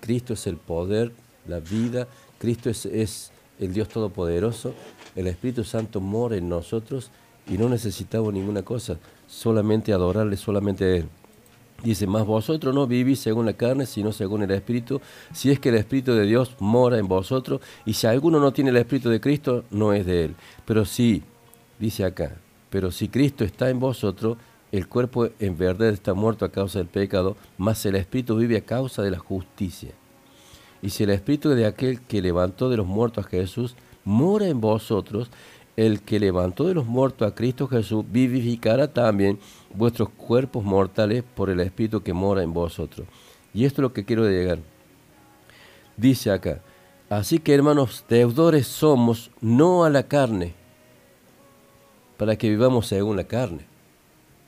Cristo 0.01 0.35
es 0.35 0.47
el 0.47 0.57
poder, 0.57 1.13
la 1.47 1.61
vida, 1.61 2.09
Cristo 2.39 2.69
es, 2.71 3.33
el 3.59 3.73
Dios 3.73 3.89
Todopoderoso, 3.89 4.75
el 5.17 5.27
Espíritu 5.27 5.65
Santo 5.65 6.01
mora 6.01 6.37
en 6.37 6.49
nosotros 6.49 7.11
y 7.49 7.59
no 7.59 7.69
necesitamos 7.69 8.33
ninguna 8.33 8.63
cosa, 8.63 8.99
solamente 9.27 9.93
adorarle, 9.93 10.37
solamente 10.37 10.85
a 10.85 10.97
Él. 10.97 11.09
Dice, 11.83 12.07
más 12.07 12.27
vosotros 12.27 12.75
no 12.75 12.87
vivís 12.87 13.21
según 13.21 13.47
la 13.47 13.55
carne, 13.55 13.87
sino 13.87 14.13
según 14.13 14.43
el 14.43 14.51
Espíritu, 14.51 15.01
si 15.33 15.51
es 15.51 15.59
que 15.59 15.71
el 15.71 15.77
Espíritu 15.77 16.13
de 16.13 16.27
Dios 16.27 16.57
mora 16.59 16.99
en 16.99 17.09
vosotros, 17.09 17.63
y 17.87 17.95
si 17.95 18.07
alguno 18.07 18.39
no 18.41 18.53
tiene 18.53 18.71
el 18.71 18.77
Espíritu 18.77 19.09
de 19.09 19.21
Cristo, 19.21 19.65
no 19.71 19.95
es 19.95 20.05
de 20.05 20.25
Él. 20.25 20.35
Pero 20.67 20.85
sí, 20.85 21.23
dice 21.79 22.05
acá, 22.05 22.37
pero 22.69 22.91
si 22.91 23.09
Cristo 23.09 23.45
está 23.45 23.71
en 23.71 23.81
vosotros, 23.81 24.37
el 24.73 24.87
cuerpo 24.87 25.29
en 25.41 25.59
verdad 25.59 25.89
está 25.89 26.15
muerto 26.15 26.45
a 26.45 26.53
causa 26.53 26.79
del 26.79 26.89
pecado, 26.89 27.37
mas 27.59 27.85
el 27.87 27.97
Espíritu 27.97 28.37
vive 28.37 28.57
a 28.57 28.65
causa 28.65 29.03
de 29.03 29.11
la 29.11 29.19
justicia. 29.19 29.91
Y 30.83 30.91
si 30.91 31.05
el 31.05 31.11
Espíritu 31.11 31.51
de 31.51 31.67
aquel 31.67 32.01
que 32.01 32.23
levantó 32.23 32.71
de 32.71 32.77
los 32.77 32.87
muertos 32.87 33.27
a 33.27 33.29
Jesús 33.29 33.75
mora 34.05 34.47
en 34.47 34.61
vosotros, 34.61 35.31
el 35.77 36.03
que 36.03 36.21
levantó 36.21 36.67
de 36.67 36.75
los 36.75 36.87
muertos 36.87 37.27
a 37.27 37.35
Cristo 37.35 37.67
Jesús 37.67 38.05
vivificará 38.11 38.93
también 38.93 39.39
vuestros 39.75 40.09
cuerpos 40.11 40.65
mortales 40.65 41.25
por 41.35 41.51
el 41.51 41.61
Espíritu 41.61 42.03
que 42.03 42.13
mora 42.13 42.43
en 42.43 42.53
vosotros. 42.53 43.07
Y 43.53 43.65
esto 43.65 43.81
es 43.81 43.85
lo 43.85 43.93
que 43.93 44.05
quiero 44.05 44.29
llegar. 44.29 44.59
Dice 45.97 46.31
acá, 46.31 46.63
así 47.09 47.41
que 47.41 47.55
hermanos, 47.55 48.05
deudores 48.09 48.67
somos 48.67 49.31
no 49.41 49.85
a 49.85 49.91
la 49.91 50.05
carne, 50.05 50.55
para 52.17 52.37
que 52.37 52.49
vivamos 52.49 52.87
según 52.87 53.17
la 53.17 53.25
carne. 53.25 53.70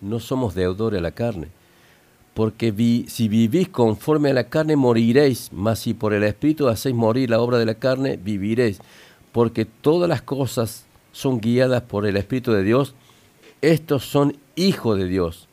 No 0.03 0.21
somos 0.21 0.55
deudores 0.55 0.99
a 0.99 1.03
la 1.03 1.13
carne. 1.13 1.49
Porque 2.35 2.75
si 3.09 3.29
vivís 3.29 3.69
conforme 3.69 4.31
a 4.31 4.35
la 4.35 4.49
carne 4.49 4.77
moriréis, 4.77 5.51
mas 5.53 5.79
si 5.79 5.95
por 5.95 6.13
el 6.13 6.25
Espíritu 6.25 6.69
hacéis 6.69 6.95
morir 6.95 7.31
la 7.31 7.41
obra 7.41 7.59
de 7.59 7.67
la 7.67 7.75
carne, 7.75 8.19
viviréis. 8.23 8.81
Porque 9.33 9.65
todas 9.65 10.09
las 10.09 10.21
cosas 10.23 10.85
son 11.13 11.41
guiadas 11.41 11.83
por 11.83 12.07
el 12.07 12.17
Espíritu 12.17 12.53
de 12.53 12.63
Dios, 12.63 12.95
estos 13.61 14.05
son 14.05 14.37
hijos 14.57 14.99
de 14.99 15.07
Dios. 15.07 15.49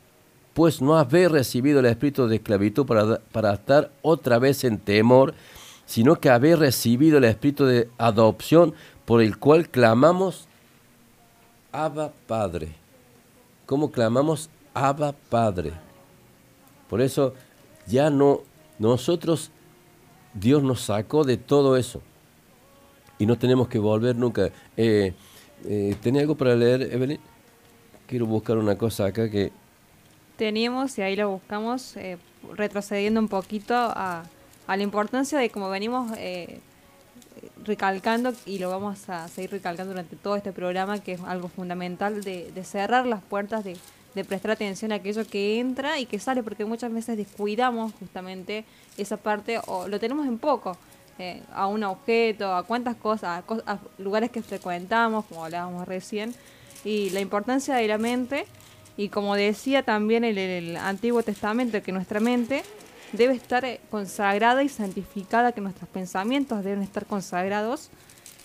Pues 0.52 0.82
no 0.82 0.98
habéis 0.98 1.30
recibido 1.30 1.80
el 1.80 1.86
espíritu 1.86 2.26
de 2.26 2.36
esclavitud 2.36 2.84
para, 2.84 3.20
para 3.30 3.54
estar 3.54 3.90
otra 4.02 4.38
vez 4.38 4.64
en 4.64 4.78
temor, 4.78 5.32
sino 5.86 6.16
que 6.16 6.28
habéis 6.28 6.58
recibido 6.58 7.18
el 7.18 7.24
espíritu 7.24 7.66
de 7.66 7.88
adopción 7.98 8.74
por 9.04 9.22
el 9.22 9.38
cual 9.38 9.68
clamamos, 9.68 10.48
Abba 11.72 12.12
Padre. 12.26 12.79
¿Cómo 13.70 13.92
clamamos? 13.92 14.50
Abba 14.74 15.14
Padre. 15.28 15.70
Por 16.88 17.00
eso 17.00 17.34
ya 17.86 18.10
no, 18.10 18.40
nosotros, 18.80 19.52
Dios 20.34 20.60
nos 20.64 20.80
sacó 20.80 21.22
de 21.22 21.36
todo 21.36 21.76
eso. 21.76 22.02
Y 23.20 23.26
no 23.26 23.38
tenemos 23.38 23.68
que 23.68 23.78
volver 23.78 24.16
nunca. 24.16 24.50
Eh, 24.76 25.14
eh, 25.66 25.94
¿Tenía 26.02 26.22
algo 26.22 26.34
para 26.34 26.56
leer, 26.56 26.82
Evelyn? 26.82 27.20
Quiero 28.08 28.26
buscar 28.26 28.58
una 28.58 28.76
cosa 28.76 29.06
acá 29.06 29.30
que... 29.30 29.52
Teníamos, 30.36 30.98
y 30.98 31.02
ahí 31.02 31.14
lo 31.14 31.30
buscamos, 31.30 31.96
eh, 31.96 32.18
retrocediendo 32.56 33.20
un 33.20 33.28
poquito 33.28 33.76
a, 33.76 34.24
a 34.66 34.76
la 34.76 34.82
importancia 34.82 35.38
de 35.38 35.48
como 35.48 35.70
venimos 35.70 36.10
eh, 36.18 36.58
recalcando, 37.64 38.32
y 38.46 38.58
lo 38.58 38.70
vamos 38.70 39.08
a 39.08 39.28
seguir 39.28 39.50
recalcando 39.50 39.92
durante 39.92 40.16
todo 40.16 40.36
este 40.36 40.52
programa, 40.52 40.98
que 41.00 41.12
es 41.12 41.20
algo 41.22 41.48
fundamental 41.48 42.22
de, 42.22 42.52
cerrar 42.64 43.06
las 43.06 43.22
puertas, 43.22 43.64
de, 43.64 43.76
prestar 44.24 44.50
atención 44.52 44.92
a 44.92 44.96
aquello 44.96 45.26
que 45.26 45.60
entra 45.60 45.98
y 45.98 46.06
que 46.06 46.18
sale, 46.18 46.42
porque 46.42 46.64
muchas 46.64 46.92
veces 46.92 47.16
descuidamos 47.16 47.92
justamente 47.98 48.64
esa 48.96 49.16
parte, 49.16 49.60
o 49.66 49.88
lo 49.88 49.98
tenemos 50.00 50.26
en 50.26 50.38
poco. 50.38 50.76
eh, 51.18 51.42
a 51.52 51.66
un 51.66 51.84
objeto, 51.84 52.54
a 52.54 52.62
cuántas 52.62 52.96
cosas, 52.96 53.38
a, 53.40 53.46
cos- 53.46 53.62
a 53.66 53.78
lugares 53.98 54.30
que 54.30 54.40
frecuentamos, 54.42 55.26
como 55.26 55.44
hablábamos 55.44 55.86
recién, 55.86 56.34
y 56.82 57.10
la 57.10 57.20
importancia 57.20 57.74
de 57.76 57.86
la 57.88 57.98
mente, 57.98 58.46
y 58.96 59.10
como 59.10 59.34
decía 59.36 59.82
también 59.82 60.24
el, 60.24 60.38
el 60.38 60.76
Antiguo 60.78 61.22
Testamento, 61.22 61.82
que 61.82 61.92
nuestra 61.92 62.20
mente 62.20 62.62
debe 63.12 63.34
estar 63.34 63.64
eh, 63.64 63.80
consagrada 63.90 64.62
y 64.62 64.68
santificada, 64.68 65.52
que 65.52 65.60
nuestros 65.60 65.88
pensamientos 65.88 66.64
deben 66.64 66.82
estar 66.82 67.06
consagrados 67.06 67.90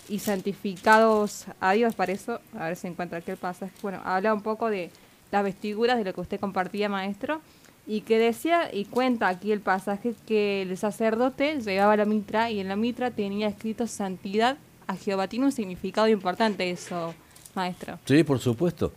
y 0.10 0.20
santificados 0.20 1.46
a 1.60 1.74
Dios. 1.74 1.96
Para 1.96 2.12
eso, 2.12 2.40
a 2.58 2.68
ver 2.68 2.76
si 2.76 2.88
encuentra 2.88 3.20
aquel 3.20 3.38
pasaje. 3.38 3.74
Bueno, 3.82 4.02
habla 4.04 4.34
un 4.34 4.42
poco 4.42 4.70
de 4.70 4.92
las 5.32 5.44
vestiduras, 5.44 5.98
de 5.98 6.04
lo 6.04 6.14
que 6.14 6.22
usted 6.22 6.40
compartía, 6.40 6.90
maestro, 6.90 7.42
y 7.88 8.02
que 8.02 8.18
decía, 8.18 8.74
y 8.74 8.86
cuenta 8.86 9.28
aquí 9.28 9.52
el 9.52 9.62
pasaje, 9.62 10.16
que 10.26 10.64
el 10.64 10.78
sacerdote 10.78 11.60
llevaba 11.62 11.96
la 11.98 12.06
mitra 12.06 12.50
y 12.50 12.60
en 12.60 12.68
la 12.68 12.76
mitra 12.76 13.12
tenía 13.12 13.48
escrito 13.48 13.86
santidad 13.88 14.58
a 14.88 14.96
Jehová. 14.96 15.28
Tiene 15.28 15.46
un 15.46 15.52
significado 15.52 16.08
importante 16.08 16.70
eso, 16.70 17.14
maestro. 17.54 18.00
Sí, 18.06 18.24
por 18.24 18.40
supuesto. 18.40 18.92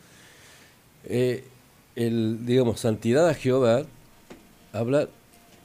Eh, 1.04 1.44
el, 1.96 2.46
digamos, 2.46 2.80
santidad 2.80 3.28
a 3.28 3.34
Jehová 3.34 3.82
habla, 4.72 5.08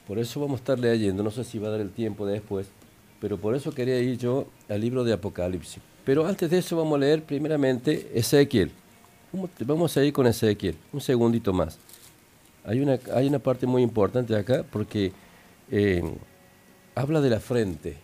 por 0.06 0.18
eso 0.18 0.40
vamos 0.40 0.54
a 0.60 0.62
estar 0.62 0.78
leyendo, 0.78 1.22
no 1.22 1.30
sé 1.30 1.44
si 1.44 1.58
va 1.58 1.68
a 1.68 1.70
dar 1.72 1.80
el 1.80 1.90
tiempo 1.90 2.26
después, 2.26 2.66
pero 3.20 3.38
por 3.38 3.54
eso 3.54 3.72
quería 3.72 3.98
ir 4.00 4.18
yo 4.18 4.46
al 4.68 4.80
libro 4.80 5.04
de 5.04 5.12
Apocalipsis. 5.12 5.82
Pero 6.04 6.26
antes 6.26 6.50
de 6.50 6.58
eso 6.58 6.76
vamos 6.76 6.96
a 6.96 7.00
leer 7.00 7.22
primeramente 7.22 8.10
Ezequiel. 8.14 8.70
Vamos- 9.66 9.96
a 9.96 10.04
ir 10.04 10.12
con 10.12 10.26
Ezequiel, 10.26 10.76
un 10.92 11.00
segundito 11.00 11.52
más. 11.52 11.78
Hay 12.64 12.80
una, 12.80 12.98
hay 13.14 13.26
una 13.26 13.38
parte 13.38 13.66
muy 13.66 13.82
importante 13.82 14.36
acá 14.36 14.64
porque 14.70 15.12
eh, 15.70 16.02
habla 16.94 17.20
de 17.20 17.30
la 17.30 17.40
frente. 17.40 17.96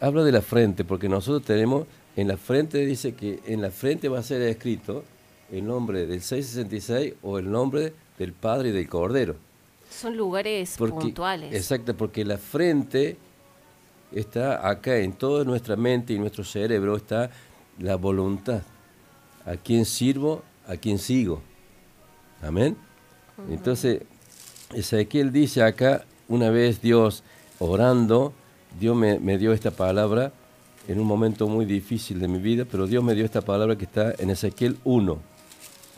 Habla 0.00 0.24
de 0.24 0.32
la 0.32 0.42
frente, 0.42 0.84
porque 0.84 1.08
nosotros 1.08 1.42
tenemos, 1.44 1.86
en 2.16 2.28
la 2.28 2.36
frente 2.36 2.84
dice 2.84 3.14
que 3.14 3.40
en 3.46 3.60
la 3.62 3.70
frente 3.70 4.08
va 4.08 4.18
a 4.18 4.22
ser 4.22 4.42
escrito 4.42 5.04
el 5.52 5.66
nombre 5.66 6.06
del 6.06 6.20
666 6.22 7.14
o 7.22 7.38
el 7.38 7.50
nombre 7.50 7.92
del 8.18 8.32
Padre 8.32 8.70
y 8.70 8.72
del 8.72 8.88
Cordero. 8.88 9.36
Son 10.00 10.16
lugares 10.16 10.74
Porque- 10.78 10.94
puntuales. 11.00 11.54
Exacto, 11.54 11.96
porque 11.96 12.24
la 12.24 12.38
frente 12.38 13.16
está 14.12 14.68
acá 14.68 14.96
en 14.98 15.12
toda 15.12 15.44
nuestra 15.44 15.76
mente 15.76 16.12
y 16.12 16.18
nuestro 16.18 16.44
cerebro 16.44 16.96
está 16.96 17.30
la 17.78 17.96
voluntad. 17.96 18.62
¿A 19.46 19.56
quién 19.56 19.84
sirvo? 19.84 20.42
¿A 20.66 20.76
quién 20.76 20.98
sigo? 20.98 21.42
Amén. 22.42 22.76
Entonces, 23.50 24.02
Ezequiel 24.72 25.32
dice 25.32 25.62
acá, 25.62 26.04
una 26.28 26.50
vez 26.50 26.80
Dios 26.80 27.22
orando, 27.58 28.32
Dios 28.78 28.96
me, 28.96 29.18
me 29.18 29.38
dio 29.38 29.52
esta 29.52 29.70
palabra 29.70 30.32
en 30.88 31.00
un 31.00 31.06
momento 31.06 31.48
muy 31.48 31.64
difícil 31.64 32.20
de 32.20 32.28
mi 32.28 32.38
vida, 32.38 32.64
pero 32.70 32.86
Dios 32.86 33.02
me 33.02 33.14
dio 33.14 33.24
esta 33.24 33.40
palabra 33.42 33.76
que 33.76 33.84
está 33.84 34.14
en 34.18 34.30
Ezequiel 34.30 34.76
1. 34.84 35.18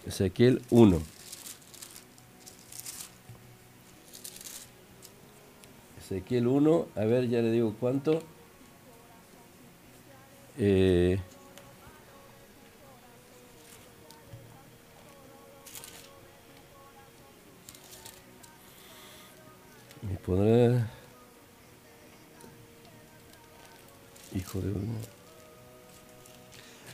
Ezequiel 0.07 0.63
1. 0.71 1.01
Ezequiel 6.07 6.47
1, 6.47 6.87
a 6.95 7.05
ver, 7.05 7.29
ya 7.29 7.43
le 7.43 7.51
digo 7.51 7.75
cuánto. 7.81 8.23
Eh, 10.57 11.19
me 20.03 20.17
hijo 24.39 24.61
de 24.61 24.71
uno. 24.71 24.95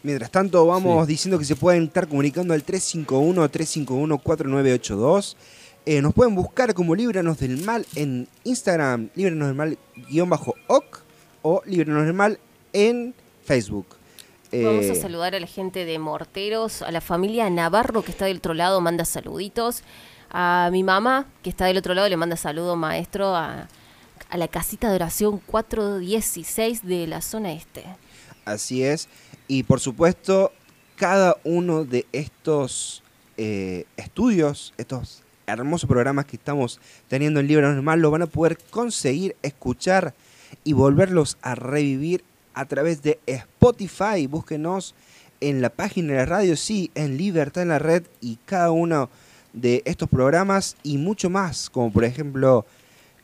Mientras 0.03 0.31
tanto, 0.31 0.65
vamos 0.67 1.07
diciendo 1.07 1.39
que 1.39 1.45
se 1.45 1.55
pueden 1.55 1.85
estar 1.85 2.09
comunicando 2.09 2.55
al 2.55 2.65
351-351-4982. 2.65 5.37
Eh, 5.85 6.01
nos 6.01 6.15
pueden 6.15 6.35
buscar 6.35 6.75
como 6.75 6.95
Líbranos 6.95 7.39
del 7.39 7.63
Mal 7.65 7.85
en 7.97 8.29
Instagram, 8.45 9.11
Líbranos 9.15 9.49
del 9.49 9.57
Mal 9.57 9.79
guion 10.09 10.31
bajo 10.31 10.55
OC 10.69 11.03
o 11.43 11.63
Líbranos 11.67 12.05
del 12.05 12.15
Mal 12.15 12.39
en 12.73 13.15
Facebook. 13.45 13.87
Vamos 14.53 14.85
a 14.85 14.93
Eh, 14.93 14.95
saludar 14.95 15.35
a 15.35 15.41
la 15.41 15.47
gente 15.47 15.85
de 15.85 15.99
Morteros, 15.99 16.83
a 16.83 16.91
la 16.93 17.01
familia 17.01 17.49
Navarro 17.51 18.03
que 18.03 18.13
está 18.13 18.27
del 18.27 18.37
otro 18.37 18.55
lado, 18.55 18.81
manda 18.81 19.05
saluditos. 19.05 19.83
A 20.31 20.69
mi 20.73 20.83
mamá, 20.83 21.27
que 21.43 21.51
está 21.51 21.67
del 21.67 21.77
otro 21.79 21.95
lado, 21.95 22.09
le 22.09 22.17
manda 22.17 22.37
saludo, 22.37 22.77
maestro, 22.77 23.35
a, 23.35 23.69
a 24.31 24.37
la 24.37 24.49
casita 24.49 24.89
de 24.89 24.95
oración 24.95 25.41
416 25.47 26.87
de 26.87 27.07
la 27.07 27.21
zona 27.23 27.53
este. 27.53 27.85
Así 28.45 28.83
es. 28.85 29.09
Y 29.49 29.65
por 29.65 29.81
supuesto, 29.81 30.53
cada 30.97 31.37
uno 31.45 31.85
de 31.85 32.07
estos 32.13 33.03
eh, 33.37 33.85
estudios, 33.97 34.73
estos 34.79 35.23
hermosos 35.47 35.89
programas 35.89 36.27
que 36.27 36.37
estamos 36.37 36.81
teniendo 37.09 37.41
en 37.41 37.47
Libro 37.47 37.73
Normal, 37.73 38.01
lo 38.01 38.11
van 38.11 38.23
a 38.23 38.27
poder 38.27 38.59
conseguir, 38.71 39.37
escuchar 39.43 40.15
y 40.65 40.73
volverlos 40.73 41.39
a 41.43 41.55
revivir 41.55 42.25
a 42.55 42.65
través 42.67 43.03
de 43.03 43.19
Spotify. 43.27 44.27
Búsquenos 44.27 44.95
en 45.41 45.61
la 45.61 45.71
página 45.71 46.13
de 46.13 46.19
la 46.21 46.27
radio, 46.27 46.57
sí, 46.57 46.91
en 46.95 47.17
Libertad 47.17 47.63
en 47.63 47.71
la 47.71 47.79
Red 47.79 48.05
y 48.21 48.39
cada 48.45 48.71
uno 48.71 49.11
de 49.53 49.83
estos 49.85 50.09
programas 50.09 50.77
y 50.83 50.99
mucho 50.99 51.29
más, 51.29 51.69
como 51.69 51.93
por 51.93 52.05
ejemplo 52.05 52.65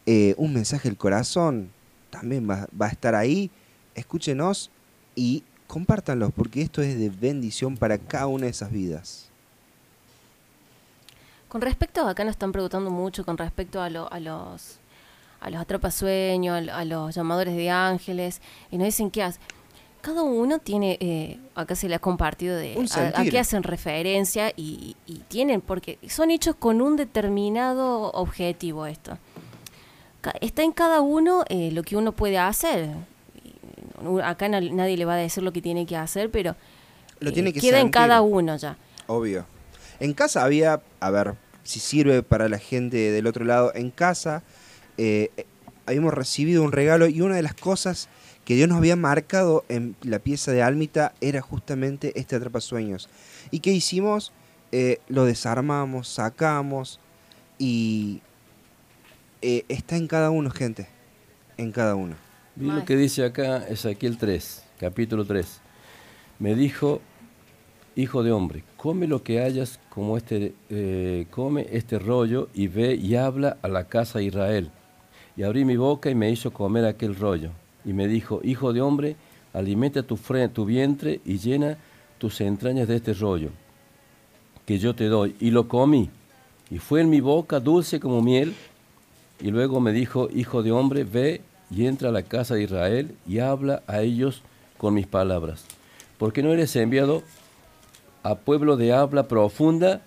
eh, 0.05 0.35
Un 0.37 0.55
mensaje 0.55 0.89
del 0.89 0.97
corazón, 0.97 1.71
también 2.11 2.49
va, 2.49 2.67
va 2.81 2.87
a 2.87 2.91
estar 2.91 3.15
ahí. 3.15 3.51
Escúchenos 3.95 4.71
y 5.15 5.43
compártanlos 5.67 6.33
porque 6.35 6.63
esto 6.63 6.83
es 6.83 6.99
de 6.99 7.11
bendición 7.11 7.77
para 7.77 7.99
cada 7.99 8.27
una 8.27 8.45
de 8.45 8.51
esas 8.51 8.73
vidas. 8.73 9.28
Con 11.49 11.61
respecto, 11.61 12.07
acá 12.07 12.25
nos 12.25 12.33
están 12.33 12.53
preguntando 12.53 12.91
mucho 12.91 13.25
con 13.25 13.39
respecto 13.39 13.81
a, 13.81 13.89
lo- 13.91 14.13
a 14.13 14.21
los 14.21 14.79
a 15.41 15.51
los 15.51 15.61
atrapasueños, 15.61 16.69
a, 16.69 16.79
a 16.79 16.85
los 16.85 17.15
llamadores 17.15 17.55
de 17.55 17.71
ángeles, 17.71 18.43
y 18.73 18.77
nos 18.77 18.87
dicen 18.87 19.09
qué 19.11 19.23
hace. 19.23 19.39
Cada 20.01 20.23
uno 20.23 20.59
tiene, 20.59 20.97
eh, 21.01 21.39
acá 21.55 21.77
se 21.77 21.89
le 21.89 21.95
ha 21.95 21.99
compartido 22.01 22.57
de 22.57 22.75
a, 22.75 23.21
a 23.21 23.23
qué 23.31 23.39
hacen 23.39 23.63
referencia 23.63 24.53
y, 24.57 24.97
y 25.07 25.19
tienen, 25.29 25.61
porque 25.61 25.99
son 26.09 26.31
hechos 26.33 26.57
con 26.57 26.81
un 26.83 26.97
determinado 26.97 28.11
objetivo 28.13 28.87
esto. 28.87 29.17
Está 30.41 30.63
en 30.63 30.73
cada 30.73 31.01
uno 31.01 31.45
eh, 31.49 31.71
lo 31.73 31.83
que 31.85 31.97
uno 31.97 32.13
puede 32.13 32.39
hacer. 32.39 32.91
Acá 34.25 34.49
na- 34.49 34.61
nadie 34.61 34.97
le 34.97 35.05
va 35.05 35.15
a 35.15 35.17
decir 35.17 35.43
lo 35.43 35.53
que 35.53 35.63
tiene 35.63 35.87
que 35.87 35.97
hacer, 35.97 36.31
pero 36.31 36.55
Lo 37.21 37.31
eh, 37.31 37.33
tiene 37.33 37.53
que 37.53 37.61
queda 37.61 37.79
en 37.81 37.91
cada 37.91 38.23
uno 38.23 38.57
ya. 38.57 38.77
Obvio. 39.07 39.47
En 40.01 40.15
casa 40.15 40.45
había, 40.45 40.83
a 41.01 41.11
ver, 41.11 41.35
si 41.65 41.81
sirve 41.81 42.23
para 42.23 42.49
la 42.49 42.59
gente 42.59 43.11
del 43.11 43.27
otro 43.27 43.45
lado, 43.45 43.73
en 43.75 43.91
casa 43.91 44.43
eh, 44.97 45.31
habíamos 45.87 46.15
recibido 46.15 46.63
un 46.63 46.73
regalo 46.73 47.07
y 47.09 47.21
una 47.21 47.37
de 47.37 47.43
las 47.43 47.55
cosas 47.55 48.09
que 48.45 48.55
Dios 48.55 48.69
nos 48.69 48.79
había 48.79 48.97
marcado 48.97 49.65
en 49.69 49.97
la 50.03 50.19
pieza 50.19 50.53
de 50.53 50.63
Almita 50.63 51.13
era 51.21 51.41
justamente 51.41 52.19
este 52.19 52.37
atrapasueños. 52.37 53.09
¿Y 53.51 53.61
qué 53.61 53.73
hicimos? 53.73 54.33
Eh, 54.73 55.01
lo 55.09 55.25
desarmamos, 55.25 56.09
sacamos 56.09 57.01
y 57.59 58.23
eh, 59.43 59.65
está 59.69 59.97
en 59.97 60.09
cada 60.09 60.31
uno, 60.31 60.51
gente. 60.51 60.89
En 61.57 61.73
cada 61.73 61.95
uno. 61.95 62.17
Vi 62.57 62.71
lo 62.71 62.85
que 62.85 62.97
dice 62.97 63.25
acá 63.25 63.67
Ezequiel 63.69 64.19
3, 64.19 64.65
capítulo 64.81 65.25
3. 65.25 65.61
Me 66.39 66.55
dijo, 66.55 67.01
hijo 67.99 68.23
de 68.23 68.31
hombre, 68.31 68.63
come 68.77 69.09
lo 69.09 69.25
que 69.25 69.41
hayas 69.41 69.81
como 69.91 70.17
este, 70.17 70.55
eh, 70.71 71.27
come 71.31 71.67
este 71.73 71.99
rollo 71.99 72.49
y 72.55 72.69
ve 72.69 72.95
y 72.95 73.17
habla 73.17 73.57
a 73.61 73.69
la 73.69 73.85
casa 73.89 74.21
de 74.21 74.27
Israel. 74.27 74.71
Y 75.37 75.43
abrí 75.43 75.65
mi 75.65 75.77
boca 75.77 76.09
y 76.09 76.15
me 76.15 76.31
hizo 76.31 76.53
comer 76.53 76.85
aquel 76.85 77.17
rollo. 77.17 77.51
Y 77.85 77.93
me 77.93 78.07
dijo, 78.07 78.41
hijo 78.45 78.73
de 78.73 78.81
hombre, 78.81 79.17
alimenta 79.53 80.05
tu, 80.05 80.19
tu 80.53 80.65
vientre 80.65 81.21
y 81.25 81.39
llena 81.39 81.77
tus 82.19 82.41
entrañas 82.41 82.87
de 82.87 82.97
este 82.97 83.15
rollo 83.15 83.51
que 84.65 84.79
yo 84.79 84.95
te 84.95 85.07
doy. 85.07 85.35
Y 85.41 85.51
lo 85.51 85.67
comí. 85.67 86.09
Y 86.71 86.79
fue 86.79 87.01
en 87.01 87.11
mi 87.11 87.21
boca 87.21 87.59
dulce 87.59 87.99
como 87.99 88.23
miel. 88.23 88.55
Y 89.41 89.51
luego 89.51 89.81
me 89.81 89.93
dijo, 89.93 90.29
hijo 90.33 90.63
de 90.63 90.71
hombre, 90.71 91.03
ve 91.05 91.41
y 91.71 91.87
entra 91.87 92.11
a 92.11 92.13
la 92.13 92.23
casa 92.23 92.55
de 92.55 92.63
Israel 92.63 93.15
y 93.27 93.41
habla 93.41 93.83
a 93.87 94.03
ellos 94.03 94.43
con 94.77 94.95
mis 94.95 95.07
palabras. 95.07 95.65
Porque 96.17 96.43
no 96.43 96.53
eres 96.53 96.77
enviado 96.77 97.23
a 98.23 98.35
pueblo 98.37 98.77
de 98.77 98.93
habla 98.93 99.29
profunda 99.29 100.03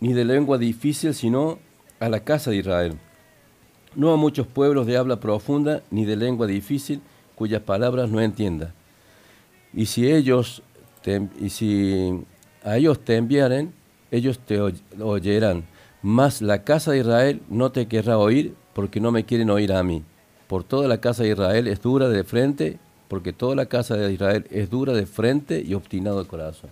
ni 0.00 0.12
de 0.12 0.24
lengua 0.24 0.58
difícil, 0.58 1.14
sino 1.14 1.58
a 2.00 2.08
la 2.08 2.20
casa 2.20 2.50
de 2.50 2.56
Israel. 2.56 2.98
No 3.94 4.12
a 4.12 4.16
muchos 4.16 4.46
pueblos 4.46 4.86
de 4.86 4.96
habla 4.96 5.20
profunda 5.20 5.82
ni 5.90 6.04
de 6.04 6.16
lengua 6.16 6.46
difícil, 6.46 7.00
cuyas 7.36 7.62
palabras 7.62 8.10
no 8.10 8.20
entienda. 8.20 8.74
Y 9.72 9.86
si 9.86 10.10
ellos 10.10 10.62
te- 11.02 11.28
y 11.40 11.50
si 11.50 12.24
a 12.62 12.76
ellos 12.76 12.98
te 13.04 13.16
enviaren, 13.16 13.72
ellos 14.10 14.38
te 14.38 14.60
oy- 14.60 14.80
oyerán. 15.00 15.64
Mas 16.02 16.42
la 16.42 16.64
casa 16.64 16.92
de 16.92 16.98
Israel 16.98 17.40
no 17.48 17.72
te 17.72 17.86
querrá 17.86 18.18
oír, 18.18 18.54
porque 18.74 19.00
no 19.00 19.10
me 19.12 19.24
quieren 19.24 19.50
oír 19.50 19.72
a 19.72 19.82
mí. 19.82 20.02
Por 20.48 20.64
toda 20.64 20.88
la 20.88 20.98
casa 20.98 21.22
de 21.22 21.30
Israel 21.30 21.66
es 21.68 21.80
dura 21.80 22.08
de 22.08 22.24
frente, 22.24 22.78
porque 23.08 23.32
toda 23.32 23.54
la 23.54 23.66
casa 23.66 23.96
de 23.96 24.12
Israel 24.12 24.46
es 24.50 24.68
dura 24.70 24.92
de 24.92 25.06
frente 25.06 25.62
y 25.64 25.74
obstinado 25.74 26.22
de 26.22 26.28
corazón. 26.28 26.70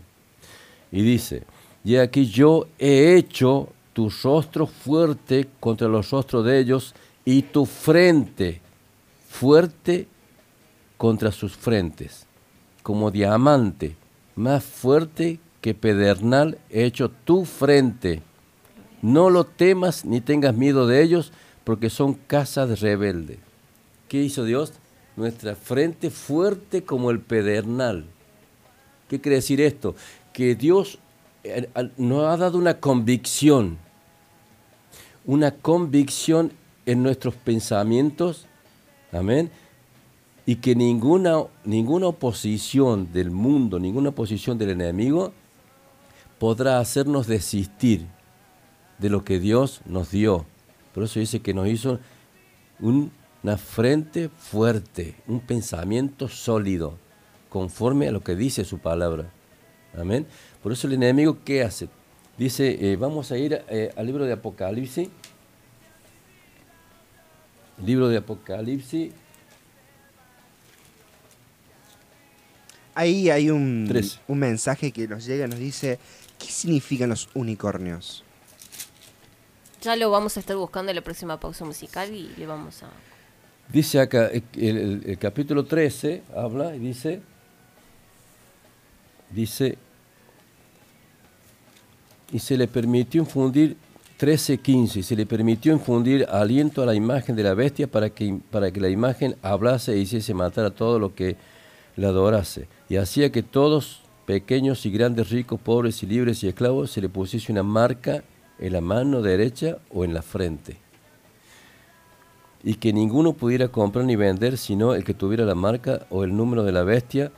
Y 0.92 1.02
dice, 1.02 1.44
y 1.84 1.96
aquí 1.96 2.26
yo 2.26 2.68
he 2.78 3.16
hecho 3.16 3.70
tu 3.92 4.10
rostro 4.22 4.66
fuerte 4.66 5.48
contra 5.58 5.88
los 5.88 6.10
rostros 6.10 6.44
de 6.44 6.58
ellos 6.60 6.94
y 7.24 7.42
tu 7.42 7.66
frente 7.66 8.60
fuerte 9.28 10.06
contra 10.96 11.32
sus 11.32 11.56
frentes, 11.56 12.26
como 12.82 13.10
diamante, 13.10 13.96
más 14.36 14.62
fuerte 14.62 15.40
que 15.60 15.74
pedernal 15.74 16.58
he 16.70 16.84
hecho 16.84 17.10
tu 17.10 17.44
frente. 17.44 18.22
No 19.00 19.30
lo 19.30 19.44
temas 19.44 20.04
ni 20.04 20.20
tengas 20.20 20.54
miedo 20.54 20.86
de 20.86 21.02
ellos, 21.02 21.32
porque 21.64 21.90
son 21.90 22.14
casa 22.14 22.66
de 22.66 22.76
rebelde. 22.76 23.38
¿Qué 24.08 24.22
hizo 24.22 24.44
Dios? 24.44 24.74
Nuestra 25.16 25.54
frente 25.54 26.10
fuerte 26.10 26.84
como 26.84 27.10
el 27.10 27.20
pedernal. 27.20 28.06
¿Qué 29.08 29.20
quiere 29.20 29.36
decir 29.36 29.60
esto? 29.60 29.94
Que 30.32 30.54
Dios 30.54 30.98
eh, 31.44 31.68
nos 31.96 32.24
ha 32.26 32.36
dado 32.36 32.58
una 32.58 32.80
convicción, 32.80 33.78
una 35.24 35.50
convicción 35.52 36.52
en 36.86 37.02
nuestros 37.02 37.34
pensamientos, 37.34 38.46
amén, 39.12 39.50
y 40.46 40.56
que 40.56 40.74
ninguna, 40.74 41.44
ninguna 41.64 42.08
oposición 42.08 43.12
del 43.12 43.30
mundo, 43.30 43.78
ninguna 43.78 44.08
oposición 44.10 44.58
del 44.58 44.70
enemigo 44.70 45.32
podrá 46.38 46.80
hacernos 46.80 47.26
desistir 47.28 48.06
de 48.98 49.10
lo 49.10 49.24
que 49.24 49.38
Dios 49.38 49.80
nos 49.86 50.10
dio. 50.10 50.44
Por 50.94 51.04
eso 51.04 51.20
dice 51.20 51.40
que 51.40 51.54
nos 51.54 51.68
hizo 51.68 52.00
un- 52.80 53.12
una 53.44 53.56
frente 53.56 54.28
fuerte, 54.28 55.14
un 55.26 55.40
pensamiento 55.40 56.28
sólido, 56.28 56.98
conforme 57.48 58.08
a 58.08 58.12
lo 58.12 58.20
que 58.22 58.34
dice 58.34 58.64
su 58.64 58.78
palabra. 58.78 59.30
Amén. 59.96 60.26
Por 60.62 60.72
eso 60.72 60.86
el 60.86 60.94
enemigo, 60.94 61.38
¿qué 61.44 61.62
hace? 61.62 61.88
Dice, 62.38 62.92
eh, 62.92 62.96
vamos 62.96 63.30
a 63.30 63.36
ir 63.38 63.62
eh, 63.68 63.92
al 63.96 64.06
libro 64.06 64.24
de 64.24 64.32
Apocalipsis. 64.32 65.08
Libro 67.84 68.08
de 68.08 68.18
Apocalipsis, 68.18 69.12
Ahí 72.94 73.30
hay 73.30 73.48
un, 73.48 73.86
Tres. 73.88 74.20
un 74.28 74.38
mensaje 74.38 74.92
que 74.92 75.08
nos 75.08 75.24
llega 75.24 75.46
y 75.46 75.48
nos 75.48 75.58
dice, 75.58 75.98
¿qué 76.38 76.46
significan 76.46 77.08
los 77.08 77.30
unicornios? 77.32 78.22
Ya 79.80 79.96
lo 79.96 80.10
vamos 80.10 80.36
a 80.36 80.40
estar 80.40 80.56
buscando 80.56 80.90
en 80.90 80.96
la 80.96 81.02
próxima 81.02 81.40
pausa 81.40 81.64
musical 81.64 82.12
y 82.12 82.28
le 82.36 82.46
vamos 82.46 82.82
a... 82.82 82.90
Dice 83.72 83.98
acá, 83.98 84.26
el, 84.26 84.44
el- 84.58 85.02
el 85.06 85.18
capítulo 85.18 85.64
13 85.64 86.22
habla 86.36 86.76
y 86.76 86.80
dice, 86.80 87.22
dice, 89.34 89.78
y 92.32 92.38
se 92.38 92.56
le 92.56 92.68
permitió 92.68 93.20
infundir, 93.20 93.76
13.15, 94.18 94.96
y 94.98 95.02
se 95.02 95.16
le 95.16 95.26
permitió 95.26 95.72
infundir 95.72 96.26
aliento 96.30 96.82
a 96.82 96.86
la 96.86 96.94
imagen 96.94 97.34
de 97.34 97.42
la 97.42 97.54
bestia 97.54 97.86
para 97.86 98.10
que, 98.10 98.38
para 98.50 98.70
que 98.70 98.80
la 98.80 98.88
imagen 98.88 99.36
hablase 99.42 99.92
e 99.92 99.98
hiciese 99.98 100.32
matar 100.32 100.64
a 100.64 100.70
todo 100.70 100.98
lo 100.98 101.14
que 101.14 101.36
la 101.96 102.08
adorase. 102.08 102.68
Y 102.88 102.96
hacía 102.96 103.32
que 103.32 103.42
todos, 103.42 104.02
pequeños 104.26 104.86
y 104.86 104.90
grandes, 104.90 105.30
ricos, 105.30 105.60
pobres 105.60 106.02
y 106.02 106.06
libres 106.06 106.42
y 106.44 106.48
esclavos, 106.48 106.92
se 106.92 107.00
le 107.00 107.08
pusiese 107.08 107.50
una 107.50 107.62
marca 107.62 108.22
en 108.58 108.72
la 108.72 108.80
mano 108.80 109.22
derecha 109.22 109.78
o 109.90 110.04
en 110.04 110.14
la 110.14 110.22
frente 110.22 110.82
y 112.64 112.74
que 112.74 112.92
ninguno 112.92 113.32
pudiera 113.32 113.68
comprar 113.68 114.04
ni 114.04 114.16
vender 114.16 114.56
sino 114.56 114.94
el 114.94 115.04
que 115.04 115.14
tuviera 115.14 115.44
la 115.44 115.54
marca 115.54 116.06
o 116.10 116.24
el 116.24 116.36
número 116.36 116.62
de 116.62 116.72
la 116.72 116.84
bestia 116.84 117.32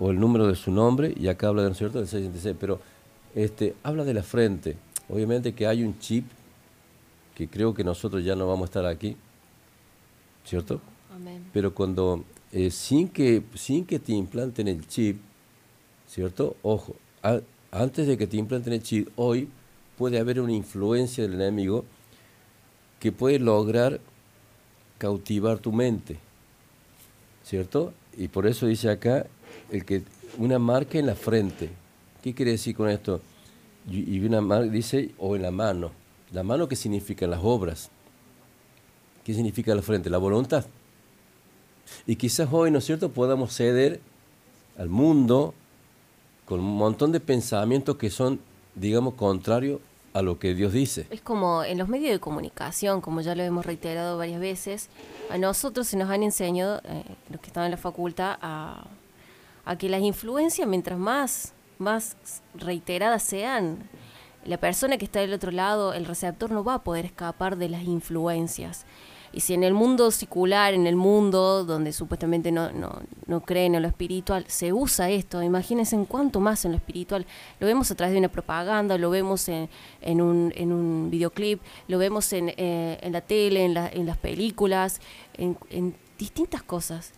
o 0.00 0.10
el 0.10 0.18
número 0.18 0.48
de 0.48 0.56
su 0.56 0.70
nombre, 0.72 1.14
y 1.16 1.28
acá 1.28 1.48
habla, 1.48 1.62
¿no 1.62 1.68
es 1.68 1.78
cierto?, 1.78 1.98
del 1.98 2.08
666, 2.08 2.56
pero 2.58 2.80
este, 3.34 3.74
habla 3.84 4.02
de 4.04 4.14
la 4.14 4.22
frente. 4.22 4.76
Obviamente 5.08 5.52
que 5.54 5.66
hay 5.66 5.84
un 5.84 5.98
chip, 6.00 6.24
que 7.34 7.46
creo 7.48 7.72
que 7.74 7.84
nosotros 7.84 8.24
ya 8.24 8.34
no 8.34 8.48
vamos 8.48 8.62
a 8.62 8.70
estar 8.70 8.86
aquí, 8.86 9.16
¿cierto? 10.44 10.80
Amén. 11.14 11.44
Pero 11.52 11.74
cuando, 11.74 12.24
eh, 12.52 12.70
sin, 12.70 13.08
que, 13.08 13.42
sin 13.54 13.84
que 13.84 13.98
te 13.98 14.12
implanten 14.12 14.68
el 14.68 14.86
chip, 14.86 15.18
¿cierto? 16.08 16.56
Ojo, 16.62 16.96
a- 17.22 17.40
antes 17.70 18.06
de 18.06 18.16
que 18.16 18.26
te 18.26 18.36
implanten 18.36 18.72
el 18.72 18.82
chip, 18.82 19.08
hoy 19.16 19.48
puede 19.98 20.18
haber 20.18 20.40
una 20.40 20.52
influencia 20.52 21.22
del 21.24 21.34
enemigo 21.34 21.84
que 22.98 23.12
puede 23.12 23.38
lograr 23.38 24.00
cautivar 24.98 25.58
tu 25.58 25.72
mente, 25.72 26.18
¿cierto? 27.44 27.92
Y 28.16 28.28
por 28.28 28.46
eso 28.46 28.66
dice 28.66 28.90
acá 28.90 29.26
el 29.70 29.84
que 29.84 30.02
una 30.38 30.58
marca 30.58 30.98
en 30.98 31.06
la 31.06 31.14
frente. 31.14 31.70
¿Qué 32.22 32.34
quiere 32.34 32.52
decir 32.52 32.76
con 32.76 32.88
esto? 32.88 33.20
Y, 33.88 34.20
una 34.24 34.40
marca 34.40 34.70
dice 34.70 35.10
o 35.18 35.36
en 35.36 35.42
la 35.42 35.50
mano. 35.50 35.90
La 36.32 36.42
mano 36.42 36.68
qué 36.68 36.76
significa 36.76 37.26
las 37.26 37.40
obras. 37.42 37.90
¿Qué 39.24 39.34
significa 39.34 39.74
la 39.74 39.82
frente? 39.82 40.10
La 40.10 40.18
voluntad. 40.18 40.64
Y 42.06 42.16
quizás 42.16 42.48
hoy, 42.52 42.70
¿no 42.70 42.78
es 42.78 42.84
cierto?, 42.84 43.10
podamos 43.10 43.54
ceder 43.54 44.00
al 44.78 44.88
mundo 44.88 45.54
con 46.44 46.60
un 46.60 46.76
montón 46.76 47.12
de 47.12 47.20
pensamientos 47.20 47.96
que 47.96 48.10
son, 48.10 48.40
digamos, 48.74 49.14
contrarios 49.14 49.80
a 50.12 50.22
lo 50.22 50.38
que 50.38 50.54
Dios 50.54 50.72
dice. 50.72 51.06
Es 51.10 51.20
como 51.20 51.62
en 51.62 51.78
los 51.78 51.88
medios 51.88 52.10
de 52.10 52.18
comunicación, 52.18 53.00
como 53.00 53.20
ya 53.20 53.34
lo 53.34 53.42
hemos 53.42 53.64
reiterado 53.64 54.18
varias 54.18 54.40
veces, 54.40 54.88
a 55.30 55.38
nosotros 55.38 55.86
se 55.86 55.96
nos 55.96 56.10
han 56.10 56.22
enseñado, 56.22 56.80
eh, 56.84 57.04
los 57.30 57.40
que 57.40 57.48
están 57.48 57.64
en 57.64 57.72
la 57.72 57.76
facultad, 57.76 58.38
a, 58.40 58.84
a 59.70 59.76
que 59.78 59.88
las 59.88 60.02
influencias, 60.02 60.66
mientras 60.66 60.98
más, 60.98 61.52
más 61.78 62.16
reiteradas 62.54 63.22
sean, 63.22 63.88
la 64.44 64.56
persona 64.56 64.96
que 64.98 65.04
está 65.04 65.20
del 65.20 65.32
otro 65.32 65.50
lado, 65.52 65.92
el 65.92 66.06
receptor, 66.06 66.50
no 66.50 66.64
va 66.64 66.74
a 66.74 66.82
poder 66.82 67.04
escapar 67.04 67.56
de 67.56 67.68
las 67.68 67.84
influencias. 67.84 68.84
Y 69.32 69.40
si 69.40 69.54
en 69.54 69.62
el 69.62 69.74
mundo 69.74 70.10
secular, 70.10 70.74
en 70.74 70.88
el 70.88 70.96
mundo 70.96 71.64
donde 71.64 71.92
supuestamente 71.92 72.50
no, 72.50 72.72
no, 72.72 72.98
no 73.26 73.42
creen 73.42 73.76
en 73.76 73.82
lo 73.82 73.86
espiritual, 73.88 74.44
se 74.48 74.72
usa 74.72 75.08
esto, 75.08 75.40
imagínense 75.40 75.94
en 75.94 76.04
cuánto 76.04 76.40
más 76.40 76.64
en 76.64 76.72
lo 76.72 76.78
espiritual. 76.78 77.24
Lo 77.60 77.66
vemos 77.68 77.92
a 77.92 77.94
través 77.94 78.12
de 78.12 78.18
una 78.18 78.28
propaganda, 78.32 78.98
lo 78.98 79.08
vemos 79.08 79.48
en, 79.48 79.68
en, 80.00 80.20
un, 80.20 80.52
en 80.56 80.72
un 80.72 81.10
videoclip, 81.10 81.60
lo 81.86 81.98
vemos 81.98 82.32
en, 82.32 82.48
eh, 82.56 82.98
en 83.02 83.12
la 83.12 83.20
tele, 83.20 83.64
en, 83.64 83.74
la- 83.74 83.88
en 83.88 84.04
las 84.04 84.16
películas, 84.18 85.00
en, 85.34 85.56
en 85.70 85.94
distintas 86.18 86.64
cosas. 86.64 87.12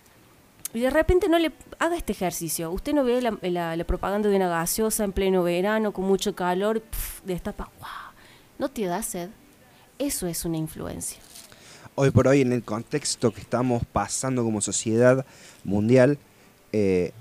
Y 0.74 0.80
de 0.80 0.90
repente 0.90 1.28
no 1.28 1.38
le 1.38 1.52
haga 1.78 1.96
este 1.96 2.12
ejercicio. 2.12 2.70
Usted 2.70 2.94
no 2.94 3.04
ve 3.04 3.20
la, 3.20 3.36
la- 3.42 3.76
la 3.76 3.84
propaganda 3.84 4.28
de 4.28 4.36
una 4.36 4.48
gaseosa 4.48 5.04
en 5.04 5.12
pleno 5.12 5.42
verano 5.42 5.92
con 5.92 6.04
mucho 6.06 6.34
calor, 6.34 6.80
pf, 6.80 7.22
destapa, 7.26 7.70
¡guau! 7.78 7.90
¿No 8.58 8.70
te 8.70 8.84
da 8.86 9.02
sed? 9.02 9.28
Eso 9.98 10.26
es 10.26 10.44
una 10.44 10.56
influencia. 10.56 11.18
Hoy 11.94 12.10
por 12.10 12.26
hoy, 12.26 12.40
en 12.40 12.52
el 12.52 12.62
contexto 12.62 13.32
que 13.32 13.40
estamos 13.42 13.82
pasando 13.84 14.42
como 14.44 14.60
sociedad 14.62 15.26
mundial, 15.62 16.18
eh, 16.72 17.12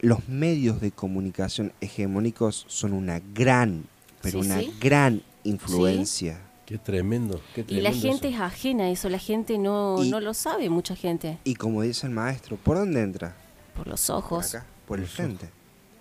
los 0.00 0.28
medios 0.28 0.80
de 0.80 0.92
comunicación 0.92 1.72
hegemónicos 1.80 2.64
son 2.68 2.92
una 2.92 3.20
gran, 3.34 3.84
pero 4.22 4.40
Sí, 4.42 4.46
una 4.50 4.60
sí. 4.60 4.72
gran 4.80 5.22
influencia. 5.42 6.38
Qué 6.70 6.78
tremendo, 6.78 7.40
qué 7.52 7.62
Y 7.66 7.80
la 7.80 7.90
tremendo 7.90 8.00
gente 8.12 8.28
eso. 8.28 8.36
es 8.36 8.40
ajena 8.42 8.84
a 8.84 8.90
eso, 8.90 9.08
la 9.08 9.18
gente 9.18 9.58
no, 9.58 9.96
Y- 10.04 10.08
no 10.08 10.20
lo 10.20 10.32
sabe, 10.34 10.70
mucha 10.70 10.94
gente. 10.94 11.38
Y 11.42 11.56
como 11.56 11.82
dice 11.82 12.06
el 12.06 12.12
maestro, 12.12 12.56
¿por 12.56 12.76
dónde 12.78 13.02
entra? 13.02 13.34
Por 13.76 13.88
los 13.88 14.06
Por 14.06 14.16
ojos. 14.16 14.54
acá, 14.54 14.64
por 14.86 15.00
el 15.00 15.06
frente. 15.06 15.48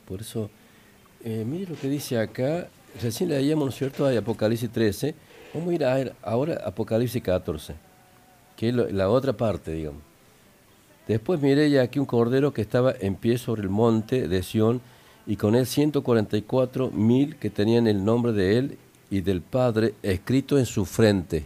Por 0.08 0.22
eso, 0.22 0.48
eh, 1.24 1.44
mire 1.44 1.72
lo 1.72 1.76
que 1.76 1.90
dice 1.90 2.20
acá, 2.20 2.68
recién 3.02 3.30
leíamos, 3.32 3.66
¿no 3.66 3.70
es 3.72 3.78
cierto?, 3.78 4.06
hay 4.06 4.18
Apocalipsis 4.18 4.70
13, 4.70 5.16
vamos 5.56 5.70
a 5.72 5.74
ir 5.74 5.84
a 5.86 5.96
ver 5.96 6.16
ahora 6.22 6.62
Apocalipsis 6.64 7.24
14, 7.24 7.74
que 8.56 8.70
es 8.70 8.76
lo- 8.76 8.88
la 8.92 9.10
otra 9.10 9.34
parte, 9.34 9.72
digamos. 9.72 10.04
Después 11.08 11.42
miré 11.42 11.72
ya 11.72 11.82
aquí 11.82 11.98
un 11.98 12.06
cordero 12.06 12.54
que 12.54 12.62
estaba 12.62 12.94
en 13.00 13.16
pie 13.16 13.40
sobre 13.40 13.64
el 13.64 13.70
monte 13.70 14.28
de 14.28 14.44
Sión 14.44 14.82
y 15.26 15.36
con 15.36 15.56
él 15.56 15.66
144 15.66 16.92
mil 16.92 17.38
que 17.38 17.50
tenían 17.50 17.88
el 17.88 18.06
nombre 18.06 18.32
de 18.34 18.58
él 18.60 18.78
y 19.10 19.22
del 19.22 19.42
Padre 19.42 19.96
escrito 20.04 20.58
en 20.58 20.66
su 20.66 20.86
frente. 20.86 21.46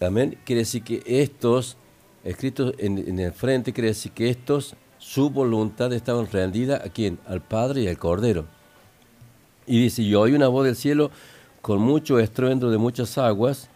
Amén. 0.00 0.38
Quiere 0.44 0.60
decir 0.60 0.82
que 0.82 1.02
estos, 1.06 1.76
escritos 2.24 2.74
en, 2.78 3.18
el 3.18 3.32
frente, 3.32 3.72
quiere 3.72 3.88
decir 3.88 4.12
que 4.12 4.28
estos, 4.28 4.74
su 4.98 5.30
voluntad 5.30 5.92
estaban 5.92 6.26
rendida 6.30 6.76
a 6.76 6.88
quién? 6.88 7.18
Al 7.26 7.40
Padre 7.40 7.82
y 7.82 7.88
al 7.88 7.98
Cordero. 7.98 8.44
Y 9.66 9.80
dice, 9.80 10.02
y 10.02 10.14
oí 10.14 10.32
una 10.32 10.48
voz 10.48 10.66
del 10.66 10.76
cielo 10.76 11.10
con 11.62 11.80
mucho 11.80 12.18
estruendo 12.18 12.70
de 12.70 12.78
muchas 12.78 13.18
aguas 13.18 13.68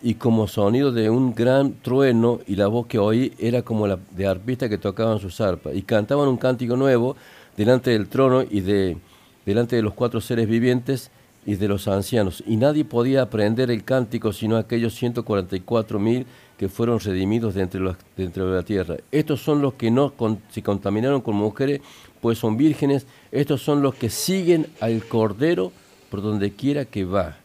y 0.00 0.14
como 0.14 0.46
sonido 0.46 0.92
de 0.92 1.10
un 1.10 1.34
gran 1.34 1.72
trueno 1.82 2.40
y 2.46 2.54
la 2.54 2.68
voz 2.68 2.86
que 2.86 2.98
oí 2.98 3.32
era 3.38 3.62
como 3.62 3.86
la 3.86 3.98
de 4.12 4.26
arpistas 4.26 4.68
que 4.68 4.78
tocaban 4.78 5.18
sus 5.18 5.40
arpas 5.40 5.74
y 5.74 5.82
cantaban 5.82 6.28
un 6.28 6.36
cántico 6.36 6.76
nuevo 6.76 7.16
delante 7.56 7.90
del 7.90 8.08
trono 8.08 8.44
y 8.48 8.60
de 8.60 8.96
delante 9.44 9.74
de 9.74 9.82
los 9.82 9.94
cuatro 9.94 10.20
seres 10.20 10.46
vivientes 10.46 11.10
y 11.48 11.56
de 11.56 11.66
los 11.66 11.88
ancianos 11.88 12.44
y 12.46 12.58
nadie 12.58 12.84
podía 12.84 13.22
aprender 13.22 13.70
el 13.70 13.82
cántico 13.82 14.34
sino 14.34 14.58
aquellos 14.58 14.94
144 14.96 15.98
mil 15.98 16.26
que 16.58 16.68
fueron 16.68 17.00
redimidos 17.00 17.54
de 17.54 17.62
entre, 17.62 17.80
los, 17.80 17.96
de 18.18 18.24
entre 18.24 18.44
la 18.44 18.62
tierra. 18.64 18.96
Estos 19.10 19.40
son 19.40 19.62
los 19.62 19.72
que 19.72 19.90
no 19.90 20.12
se 20.50 20.62
contaminaron 20.62 21.22
con 21.22 21.36
mujeres, 21.36 21.80
pues 22.20 22.36
son 22.36 22.58
vírgenes. 22.58 23.06
Estos 23.32 23.62
son 23.62 23.80
los 23.80 23.94
que 23.94 24.10
siguen 24.10 24.66
al 24.80 25.02
Cordero 25.04 25.72
por 26.10 26.20
donde 26.20 26.52
quiera 26.52 26.84
que 26.84 27.06
va 27.06 27.38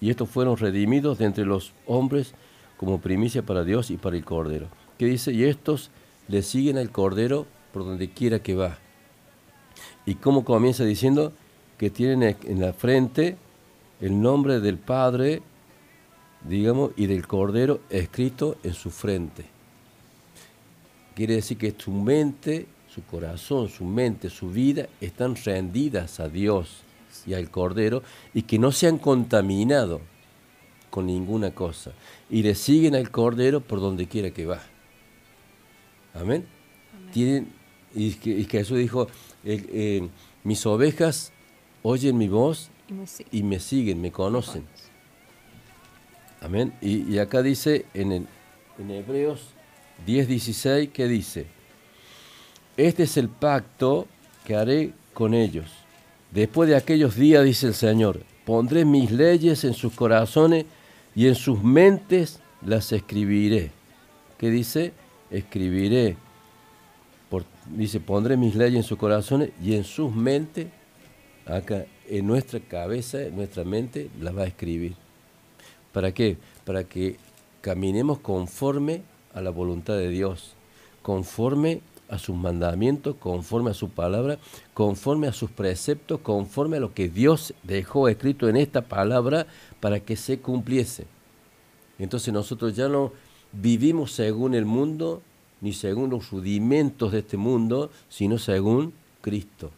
y 0.00 0.08
estos 0.08 0.30
fueron 0.30 0.56
redimidos 0.56 1.18
de 1.18 1.26
entre 1.26 1.44
los 1.44 1.74
hombres 1.86 2.32
como 2.78 2.98
primicia 2.98 3.42
para 3.42 3.62
Dios 3.62 3.90
y 3.90 3.98
para 3.98 4.16
el 4.16 4.24
Cordero. 4.24 4.68
Que 4.98 5.04
dice, 5.04 5.32
y 5.34 5.44
estos 5.44 5.90
le 6.28 6.40
siguen 6.40 6.78
al 6.78 6.90
Cordero 6.90 7.46
por 7.74 7.84
donde 7.84 8.08
quiera 8.08 8.38
que 8.38 8.54
va. 8.54 8.78
Y 10.06 10.14
como 10.14 10.44
comienza 10.44 10.82
diciendo 10.84 11.34
que 11.82 11.90
tienen 11.90 12.36
en 12.44 12.60
la 12.60 12.72
frente 12.72 13.36
el 14.00 14.20
nombre 14.22 14.60
del 14.60 14.78
Padre, 14.78 15.42
digamos, 16.48 16.92
y 16.94 17.06
del 17.06 17.26
Cordero 17.26 17.80
escrito 17.90 18.56
en 18.62 18.72
su 18.72 18.92
frente. 18.92 19.46
Quiere 21.16 21.34
decir 21.34 21.58
que 21.58 21.74
su 21.76 21.90
mente, 21.90 22.68
su 22.88 23.02
corazón, 23.02 23.68
su 23.68 23.84
mente, 23.84 24.30
su 24.30 24.48
vida 24.48 24.86
están 25.00 25.34
rendidas 25.34 26.20
a 26.20 26.28
Dios 26.28 26.84
y 27.26 27.34
al 27.34 27.50
Cordero 27.50 28.04
y 28.32 28.42
que 28.42 28.60
no 28.60 28.70
se 28.70 28.86
han 28.86 28.98
contaminado 28.98 30.00
con 30.88 31.06
ninguna 31.06 31.50
cosa. 31.50 31.90
Y 32.30 32.44
le 32.44 32.54
siguen 32.54 32.94
al 32.94 33.10
Cordero 33.10 33.60
por 33.60 33.80
donde 33.80 34.06
quiera 34.06 34.30
que 34.30 34.46
va. 34.46 34.62
Amén. 36.14 36.46
Tienen, 37.12 37.52
y, 37.92 38.12
que, 38.12 38.30
y 38.30 38.44
que 38.44 38.58
Jesús 38.58 38.78
dijo, 38.78 39.08
eh, 39.42 39.66
eh, 39.72 40.08
mis 40.44 40.64
ovejas 40.64 41.32
oyen 41.82 42.16
mi 42.18 42.28
voz 42.28 42.70
Y 42.88 42.92
me 42.92 43.06
sigue. 43.06 43.28
y 43.32 43.42
me 43.42 43.58
siguen, 43.60 44.00
me 44.00 44.10
conocen. 44.12 44.64
Amén. 46.40 46.72
Y, 46.80 47.12
y 47.12 47.18
acá 47.18 47.42
dice 47.42 47.86
en, 47.94 48.12
el, 48.12 48.26
en 48.78 48.90
Hebreos 48.90 49.40
10:16, 50.06 50.90
que 50.90 51.06
dice, 51.06 51.46
este 52.76 53.04
es 53.04 53.16
el 53.16 53.28
pacto 53.28 54.06
que 54.44 54.56
haré 54.56 54.92
con 55.14 55.34
ellos. 55.34 55.66
Después 56.32 56.68
de 56.68 56.76
aquellos 56.76 57.14
días, 57.14 57.44
dice 57.44 57.68
el 57.68 57.74
Señor, 57.74 58.22
pondré 58.44 58.84
mis 58.84 59.10
leyes 59.12 59.62
en 59.64 59.74
sus 59.74 59.92
corazones 59.94 60.64
y 61.14 61.28
en 61.28 61.34
sus 61.34 61.62
mentes 61.62 62.40
las 62.64 62.90
escribiré. 62.92 63.70
¿Qué 64.38 64.50
dice? 64.50 64.92
Escribiré. 65.30 66.16
Por- 67.28 67.44
dice, 67.66 68.00
pondré 68.00 68.36
mis 68.36 68.54
leyes 68.56 68.76
en 68.78 68.82
sus 68.82 68.98
corazones 68.98 69.50
y 69.62 69.74
en 69.74 69.84
sus 69.84 70.12
mentes, 70.12 70.66
acá 71.46 71.86
en 72.08 72.26
nuestra 72.26 72.60
cabeza, 72.60 73.22
en 73.22 73.36
nuestra 73.36 73.64
mente, 73.64 74.10
las 74.20 74.36
va 74.36 74.42
a 74.42 74.46
escribir. 74.46 74.94
¿Para 75.92 76.12
qué? 76.12 76.36
Para 76.64 76.84
que 76.84 77.16
caminemos 77.60 78.18
conforme 78.18 79.02
a 79.34 79.40
la 79.40 79.50
voluntad 79.50 79.94
de 79.94 80.08
Dios, 80.08 80.54
conforme 81.02 81.80
a 82.08 82.18
sus 82.18 82.36
mandamientos, 82.36 83.16
conforme 83.16 83.70
a 83.70 83.74
su 83.74 83.88
palabra, 83.88 84.38
conforme 84.74 85.28
a 85.28 85.32
sus 85.32 85.50
preceptos, 85.50 86.20
conforme 86.20 86.76
a 86.76 86.80
lo 86.80 86.92
que 86.92 87.08
Dios 87.08 87.54
dejó 87.62 88.08
escrito 88.08 88.48
en 88.48 88.56
esta 88.56 88.82
palabra 88.82 89.46
para 89.80 90.00
que 90.00 90.16
se 90.16 90.38
cumpliese. 90.38 91.06
Entonces 91.98 92.34
nosotros 92.34 92.76
ya 92.76 92.88
no 92.88 93.12
vivimos 93.52 94.12
según 94.12 94.54
el 94.54 94.66
mundo, 94.66 95.22
ni 95.62 95.72
según 95.72 96.10
los 96.10 96.30
rudimentos 96.30 97.12
de 97.12 97.20
este 97.20 97.36
mundo, 97.36 97.90
sino 98.08 98.38
según 98.38 98.92
Cristo. 99.22 99.70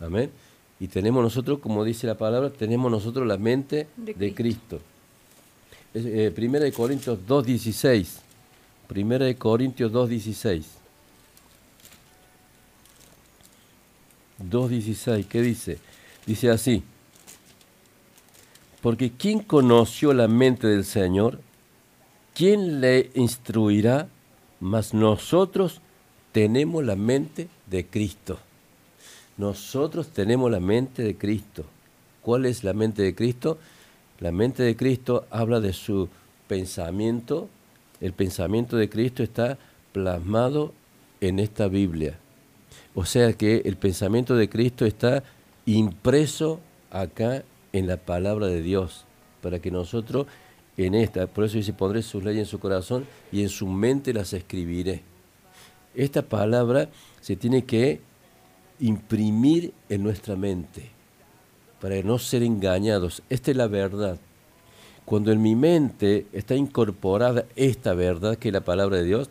Amén. 0.00 0.30
Y 0.78 0.88
tenemos 0.88 1.22
nosotros, 1.22 1.58
como 1.60 1.84
dice 1.84 2.06
la 2.06 2.16
palabra, 2.16 2.50
tenemos 2.50 2.90
nosotros 2.90 3.26
la 3.26 3.38
mente 3.38 3.88
De 3.96 4.14
de 4.14 4.34
Cristo. 4.34 4.80
Eh, 5.94 6.30
Primera 6.34 6.64
de 6.64 6.72
Corintios 6.72 7.18
2.16. 7.26 8.06
Primera 8.86 9.24
de 9.24 9.36
Corintios 9.36 9.90
2.16. 9.92 10.64
2.16, 14.50 15.26
¿qué 15.26 15.40
dice? 15.40 15.78
Dice 16.26 16.50
así, 16.50 16.82
porque 18.82 19.12
¿quién 19.12 19.40
conoció 19.40 20.12
la 20.12 20.28
mente 20.28 20.66
del 20.66 20.84
Señor? 20.84 21.40
¿Quién 22.34 22.80
le 22.80 23.10
instruirá? 23.14 24.08
Mas 24.60 24.92
nosotros 24.94 25.80
tenemos 26.32 26.84
la 26.84 26.96
mente 26.96 27.48
de 27.66 27.86
Cristo. 27.86 28.38
Nosotros 29.36 30.08
tenemos 30.08 30.50
la 30.50 30.60
mente 30.60 31.02
de 31.02 31.16
Cristo. 31.16 31.64
¿Cuál 32.22 32.46
es 32.46 32.64
la 32.64 32.72
mente 32.72 33.02
de 33.02 33.14
Cristo? 33.14 33.58
La 34.20 34.32
mente 34.32 34.62
de 34.62 34.76
Cristo 34.76 35.26
habla 35.30 35.60
de 35.60 35.72
su 35.72 36.08
pensamiento. 36.48 37.48
El 38.00 38.12
pensamiento 38.12 38.76
de 38.76 38.88
Cristo 38.88 39.22
está 39.22 39.58
plasmado 39.92 40.72
en 41.20 41.38
esta 41.38 41.68
Biblia. 41.68 42.18
O 42.94 43.04
sea 43.04 43.32
que 43.34 43.62
el 43.64 43.76
pensamiento 43.76 44.34
de 44.36 44.48
Cristo 44.48 44.86
está 44.86 45.22
impreso 45.66 46.60
acá 46.90 47.44
en 47.72 47.86
la 47.86 47.98
palabra 47.98 48.46
de 48.46 48.62
Dios, 48.62 49.04
para 49.42 49.58
que 49.58 49.70
nosotros 49.70 50.26
en 50.76 50.94
esta, 50.94 51.26
por 51.26 51.44
eso 51.44 51.56
dice, 51.56 51.72
pondré 51.72 52.02
sus 52.02 52.22
leyes 52.22 52.40
en 52.40 52.46
su 52.46 52.58
corazón 52.58 53.06
y 53.32 53.42
en 53.42 53.48
su 53.48 53.66
mente 53.66 54.12
las 54.12 54.32
escribiré. 54.32 55.02
Esta 55.94 56.22
palabra 56.22 56.88
se 57.20 57.36
tiene 57.36 57.64
que 57.64 58.00
imprimir 58.80 59.72
en 59.88 60.02
nuestra 60.02 60.36
mente 60.36 60.90
para 61.80 62.02
no 62.02 62.18
ser 62.18 62.42
engañados. 62.42 63.22
Esta 63.28 63.50
es 63.50 63.56
la 63.56 63.66
verdad. 63.66 64.18
Cuando 65.04 65.30
en 65.30 65.40
mi 65.40 65.54
mente 65.54 66.26
está 66.32 66.54
incorporada 66.54 67.44
esta 67.54 67.94
verdad, 67.94 68.36
que 68.36 68.48
es 68.48 68.52
la 68.52 68.62
palabra 68.62 68.96
de 68.96 69.04
Dios, 69.04 69.30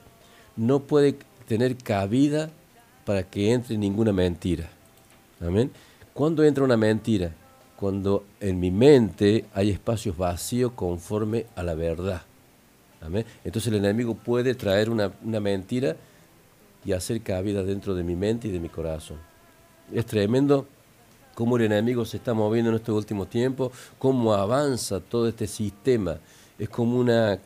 no 0.55 0.79
puede 0.79 1.17
tener 1.47 1.75
cabida 1.75 2.49
para 3.03 3.23
que 3.23 3.51
entre 3.51 3.77
ninguna 3.77 4.13
mentira. 4.13 4.69
Amén. 5.41 5.71
¿Cuándo 6.13 6.43
entra 6.43 6.63
una 6.63 6.77
mentira? 6.77 7.33
Cuando 7.75 8.23
en 8.39 8.59
mi 8.59 8.71
mente 8.71 9.45
hay 9.53 9.69
espacios 9.69 10.15
vacíos 10.15 10.71
conforme 10.75 11.45
a 11.55 11.63
la 11.63 11.75
verdad. 11.75 12.21
Amén. 13.01 13.25
Entonces 13.43 13.71
el 13.71 13.79
enemigo 13.79 14.15
puede 14.15 14.55
traer 14.55 14.89
una, 14.89 15.11
una 15.23 15.41
mentira 15.41 15.97
y 16.85 16.93
hacer 16.93 17.21
cabida 17.21 17.63
dentro 17.63 17.95
de 17.95 18.03
mi 18.03 18.15
mente 18.15 18.47
y 18.47 18.51
de 18.51 18.59
mi 18.59 18.69
corazón. 18.69 19.17
Es 19.93 20.05
tremendo 20.05 20.67
cómo 21.35 21.57
el 21.57 21.63
enemigo 21.63 22.05
se 22.05 22.17
está 22.17 22.33
moviendo 22.33 22.71
en 22.71 22.77
estos 22.77 22.95
últimos 22.95 23.29
tiempos, 23.29 23.71
cómo 23.99 24.33
avanza 24.33 24.99
todo 24.99 25.27
este 25.27 25.47
sistema. 25.47 26.17
Es 26.57 26.69
como, 26.69 26.97
una, 26.97 27.37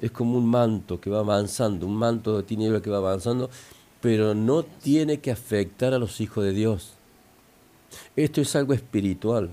es 0.00 0.10
como 0.10 0.38
un 0.38 0.46
manto 0.46 1.00
que 1.00 1.10
va 1.10 1.20
avanzando, 1.20 1.86
un 1.86 1.96
manto 1.96 2.36
de 2.36 2.42
tiniebla 2.42 2.80
que 2.80 2.90
va 2.90 2.98
avanzando, 2.98 3.50
pero 4.00 4.34
no 4.34 4.64
tiene 4.64 5.20
que 5.20 5.30
afectar 5.30 5.94
a 5.94 5.98
los 5.98 6.20
hijos 6.20 6.44
de 6.44 6.52
Dios. 6.52 6.94
Esto 8.16 8.40
es 8.40 8.56
algo 8.56 8.72
espiritual 8.72 9.50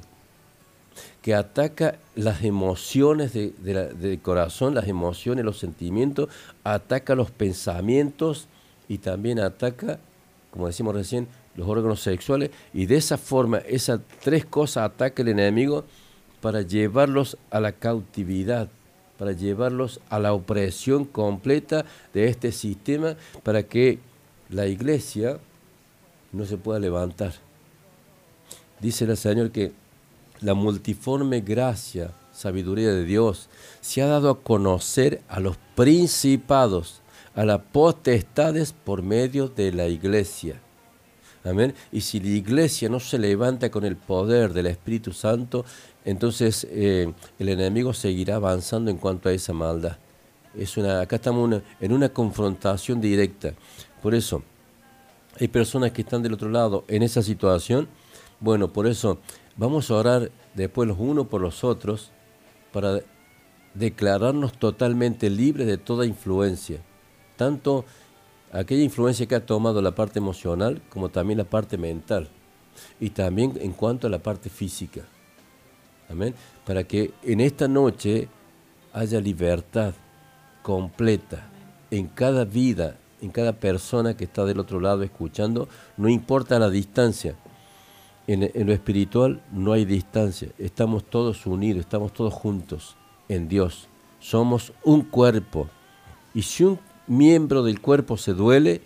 que 1.22 1.36
ataca 1.36 2.00
las 2.16 2.44
emociones 2.44 3.34
de, 3.34 3.54
de 3.60 3.94
del 3.94 4.22
corazón, 4.22 4.74
las 4.74 4.88
emociones, 4.88 5.46
los 5.46 5.60
sentimientos, 5.60 6.30
ataca 6.64 7.14
los 7.16 7.30
pensamientos 7.30 8.48
y 8.90 8.98
también 8.98 9.40
ataca, 9.40 10.00
como 10.52 10.68
decimos 10.68 10.96
recién, 10.96 11.28
los 11.56 11.68
órganos 11.68 12.02
sexuales 12.02 12.52
y 12.74 12.86
de 12.86 12.98
esa 12.98 13.18
forma 13.18 13.58
esas 13.60 14.02
tres 14.24 14.46
cosas 14.46 14.86
ataca 14.86 15.22
el 15.22 15.30
enemigo 15.30 15.86
para 16.42 16.62
llevarlos 16.62 17.38
a 17.50 17.60
la 17.60 17.72
cautividad, 17.72 18.70
para 19.18 19.32
llevarlos 19.32 20.00
a 20.10 20.20
la 20.20 20.34
opresión 20.34 21.06
completa 21.06 21.86
de 22.14 22.28
este 22.28 22.52
sistema, 22.52 23.16
para 23.44 23.64
que 23.64 24.00
la 24.50 24.68
iglesia 24.68 25.40
no 26.32 26.46
se 26.46 26.58
pueda 26.58 26.80
levantar. 26.80 27.34
Dice 28.80 29.06
el 29.06 29.16
Señor 29.16 29.52
que 29.52 29.72
la 30.40 30.56
multiforme 30.56 31.42
gracia, 31.42 32.12
sabiduría 32.34 32.92
de 32.92 33.06
Dios, 33.06 33.48
se 33.80 34.02
ha 34.02 34.08
dado 34.08 34.32
a 34.32 34.40
conocer 34.40 35.22
a 35.28 35.40
los 35.40 35.58
principados, 35.76 37.02
a 37.36 37.46
las 37.46 37.62
potestades 37.62 38.74
por 38.74 39.04
medio 39.04 39.48
de 39.48 39.72
la 39.72 39.88
iglesia. 39.88 40.60
Amén. 41.44 41.74
Y 41.92 42.02
si 42.02 42.20
la 42.20 42.30
iglesia 42.30 42.88
no 42.88 43.00
se 43.00 43.18
levanta 43.18 43.72
con 43.72 43.84
el 43.84 43.96
poder 43.96 44.54
del 44.54 44.68
Espíritu 44.68 45.12
Santo, 45.12 45.66
entonces 46.06 46.68
eh, 46.70 47.12
el 47.40 47.50
enemigo 47.50 47.94
seguirá 47.94 48.36
avanzando 48.36 48.92
en 48.92 48.98
cuanto 48.98 49.30
a 49.30 49.34
esa 49.34 49.54
maldad. 49.54 49.98
Es 50.56 50.78
una, 50.78 51.02
acá 51.02 51.16
estamos 51.16 51.62
en 51.80 51.94
una 51.94 52.10
confrontación 52.10 53.02
directa. 53.02 53.54
Por 54.02 54.14
eso, 54.14 54.44
hay 55.40 55.48
personas 55.48 55.92
que 55.92 56.02
están 56.02 56.22
del 56.22 56.34
otro 56.34 56.50
lado 56.50 56.84
en 56.88 57.04
esa 57.04 57.22
situación. 57.22 57.88
Bueno, 58.40 58.72
por 58.72 58.86
eso 58.86 59.20
vamos 59.56 59.90
a 59.90 59.96
orar 59.96 60.32
después 60.54 60.88
los 60.88 61.00
unos 61.00 61.28
por 61.28 61.42
los 61.42 61.64
otros 61.64 62.12
para 62.72 63.00
declararnos 63.74 64.54
totalmente 64.54 65.30
libres 65.30 65.68
de 65.68 65.78
toda 65.78 66.06
influencia, 66.06 66.82
tanto 67.38 67.86
aquella 68.52 68.84
influencia 68.84 69.26
que 69.26 69.36
ha 69.36 69.46
tomado 69.46 69.82
la 69.82 69.96
parte 69.96 70.20
emocional 70.20 70.82
como 70.90 71.10
también 71.10 71.38
la 71.38 71.46
parte 71.46 71.78
mental 71.78 72.30
y 73.00 73.10
también 73.12 73.54
en 73.62 73.72
cuanto 73.72 74.08
a 74.08 74.10
la 74.10 74.20
parte 74.20 74.50
física. 74.50 75.02
Amén. 76.10 76.36
Para 76.66 76.84
que 76.84 77.14
en 77.24 77.40
esta 77.40 77.68
noche 77.68 78.28
haya 78.94 79.22
libertad 79.22 79.94
completa 80.62 81.50
en 81.90 82.08
cada 82.08 82.46
vida, 82.46 82.98
en 83.22 83.30
cada 83.30 83.54
persona 83.54 84.16
que 84.16 84.26
está 84.26 84.46
del 84.46 84.60
otro 84.60 84.80
lado 84.80 85.04
escuchando, 85.04 85.68
no 85.98 86.10
importa 86.10 86.60
la 86.60 86.70
distancia. 86.70 87.36
En, 88.28 88.50
lo 88.66 88.74
espiritual 88.74 89.42
no 89.52 89.74
hay 89.74 89.84
distancia, 89.84 90.50
estamos 90.58 91.04
todos 91.04 91.46
unidos, 91.46 91.82
estamos 91.82 92.14
todos 92.14 92.34
juntos 92.34 92.96
en 93.28 93.48
Dios. 93.48 93.88
Somos 94.20 94.74
un 94.84 95.02
cuerpo. 95.02 95.70
Y 96.34 96.44
si 96.44 96.64
un 96.64 96.80
miembro 97.08 97.64
del 97.64 97.82
cuerpo 97.82 98.18
se 98.18 98.34
duele, 98.34 98.82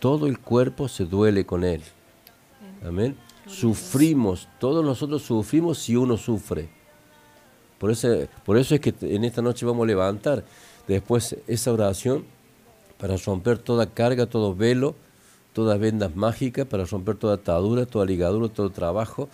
todo 0.00 0.26
el 0.26 0.38
cuerpo 0.38 0.88
se 0.88 1.04
duele 1.04 1.46
con 1.46 1.64
él. 1.64 1.82
Amén. 2.84 3.16
Sufrimos, 3.46 4.48
todos 4.58 4.84
nosotros 4.84 5.22
sufrimos 5.22 5.78
si 5.78 5.96
uno 5.96 6.16
sufre. 6.16 6.68
Por 7.78 7.90
eso, 7.90 8.08
por 8.44 8.58
eso 8.58 8.74
es 8.74 8.80
que 8.80 8.94
en 9.00 9.24
esta 9.24 9.42
noche 9.42 9.66
vamos 9.66 9.84
a 9.84 9.86
levantar 9.86 10.44
después 10.86 11.36
esa 11.46 11.72
oración 11.72 12.24
para 12.98 13.16
romper 13.16 13.58
toda 13.58 13.86
carga, 13.86 14.26
todo 14.26 14.54
velo, 14.54 14.94
todas 15.52 15.78
vendas 15.78 16.14
mágicas, 16.14 16.66
para 16.66 16.84
romper 16.84 17.16
toda 17.16 17.34
atadura, 17.34 17.86
toda 17.86 18.04
ligadura, 18.04 18.48
todo 18.48 18.70
trabajo 18.70 19.28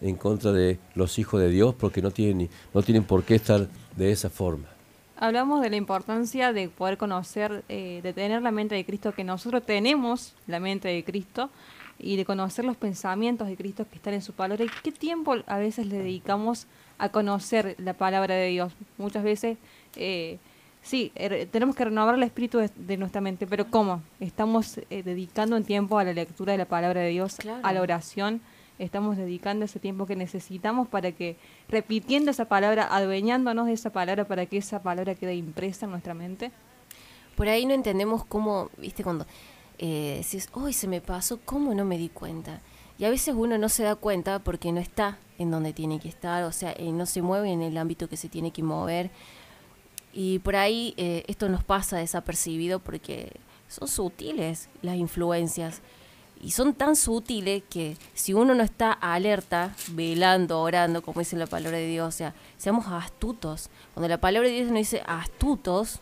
en 0.00 0.16
contra 0.16 0.52
de 0.52 0.78
los 0.94 1.18
hijos 1.18 1.40
de 1.40 1.48
Dios, 1.48 1.74
porque 1.76 2.02
no 2.02 2.10
tienen, 2.10 2.50
no 2.74 2.82
tienen 2.82 3.04
por 3.04 3.22
qué 3.22 3.36
estar 3.36 3.68
de 3.96 4.10
esa 4.10 4.28
forma. 4.28 4.71
Hablamos 5.16 5.60
de 5.60 5.70
la 5.70 5.76
importancia 5.76 6.52
de 6.52 6.68
poder 6.68 6.96
conocer, 6.98 7.64
eh, 7.68 8.00
de 8.02 8.12
tener 8.12 8.42
la 8.42 8.50
mente 8.50 8.74
de 8.74 8.84
Cristo, 8.84 9.12
que 9.12 9.24
nosotros 9.24 9.64
tenemos 9.64 10.34
la 10.46 10.58
mente 10.58 10.88
de 10.88 11.04
Cristo, 11.04 11.50
y 11.98 12.16
de 12.16 12.24
conocer 12.24 12.64
los 12.64 12.76
pensamientos 12.76 13.46
de 13.46 13.56
Cristo 13.56 13.86
que 13.88 13.96
están 13.96 14.14
en 14.14 14.22
su 14.22 14.32
palabra. 14.32 14.64
¿Y 14.64 14.68
qué 14.82 14.90
tiempo 14.90 15.36
a 15.46 15.58
veces 15.58 15.86
le 15.86 15.98
dedicamos 15.98 16.66
a 16.98 17.10
conocer 17.10 17.76
la 17.78 17.92
palabra 17.92 18.34
de 18.34 18.48
Dios? 18.48 18.72
Muchas 18.98 19.22
veces, 19.22 19.56
eh, 19.94 20.38
sí, 20.82 21.12
er- 21.14 21.46
tenemos 21.48 21.76
que 21.76 21.84
renovar 21.84 22.16
el 22.16 22.22
espíritu 22.24 22.58
de, 22.58 22.70
de 22.74 22.96
nuestra 22.96 23.20
mente, 23.20 23.46
pero 23.46 23.66
¿cómo? 23.70 24.02
Estamos 24.18 24.78
eh, 24.90 25.02
dedicando 25.04 25.54
un 25.54 25.62
tiempo 25.64 25.96
a 25.98 26.04
la 26.04 26.12
lectura 26.12 26.52
de 26.52 26.58
la 26.58 26.64
palabra 26.64 27.02
de 27.02 27.10
Dios, 27.10 27.36
a 27.62 27.72
la 27.72 27.80
oración, 27.82 28.40
estamos 28.84 29.16
dedicando 29.16 29.64
ese 29.64 29.78
tiempo 29.78 30.06
que 30.06 30.16
necesitamos 30.16 30.88
para 30.88 31.12
que, 31.12 31.36
repitiendo 31.68 32.30
esa 32.30 32.46
palabra, 32.46 32.88
adueñándonos 32.90 33.66
de 33.66 33.72
esa 33.72 33.90
palabra 33.90 34.26
para 34.26 34.46
que 34.46 34.58
esa 34.58 34.82
palabra 34.82 35.14
quede 35.14 35.34
impresa 35.34 35.86
en 35.86 35.92
nuestra 35.92 36.14
mente. 36.14 36.50
Por 37.36 37.48
ahí 37.48 37.64
no 37.64 37.74
entendemos 37.74 38.24
cómo, 38.24 38.70
viste, 38.76 39.04
cuando 39.04 39.26
eh, 39.78 40.24
hoy 40.52 40.72
se 40.72 40.88
me 40.88 41.00
pasó, 41.00 41.40
¿cómo 41.44 41.74
no 41.74 41.84
me 41.84 41.96
di 41.96 42.08
cuenta? 42.08 42.60
Y 42.98 43.04
a 43.04 43.10
veces 43.10 43.34
uno 43.36 43.56
no 43.56 43.68
se 43.68 43.84
da 43.84 43.94
cuenta 43.94 44.40
porque 44.40 44.72
no 44.72 44.80
está 44.80 45.18
en 45.38 45.50
donde 45.50 45.72
tiene 45.72 45.98
que 45.98 46.08
estar, 46.08 46.44
o 46.44 46.52
sea, 46.52 46.72
eh, 46.76 46.92
no 46.92 47.06
se 47.06 47.22
mueve 47.22 47.50
en 47.50 47.62
el 47.62 47.78
ámbito 47.78 48.08
que 48.08 48.16
se 48.16 48.28
tiene 48.28 48.50
que 48.50 48.62
mover. 48.62 49.10
Y 50.12 50.40
por 50.40 50.56
ahí 50.56 50.92
eh, 50.96 51.24
esto 51.26 51.48
nos 51.48 51.64
pasa 51.64 51.96
desapercibido 51.98 52.80
porque 52.80 53.32
son 53.68 53.88
sutiles 53.88 54.68
las 54.82 54.96
influencias. 54.96 55.80
Y 56.42 56.50
son 56.50 56.74
tan 56.74 56.96
sutiles 56.96 57.62
que 57.70 57.96
si 58.14 58.34
uno 58.34 58.54
no 58.54 58.64
está 58.64 58.92
alerta, 58.92 59.74
velando, 59.92 60.60
orando, 60.60 61.00
como 61.00 61.20
dice 61.20 61.36
la 61.36 61.46
palabra 61.46 61.78
de 61.78 61.86
Dios, 61.86 62.08
o 62.08 62.10
sea, 62.10 62.34
seamos 62.58 62.86
astutos. 62.88 63.70
Cuando 63.94 64.08
la 64.08 64.18
palabra 64.18 64.48
de 64.48 64.56
Dios 64.56 64.66
nos 64.66 64.78
dice 64.78 65.02
astutos, 65.06 66.00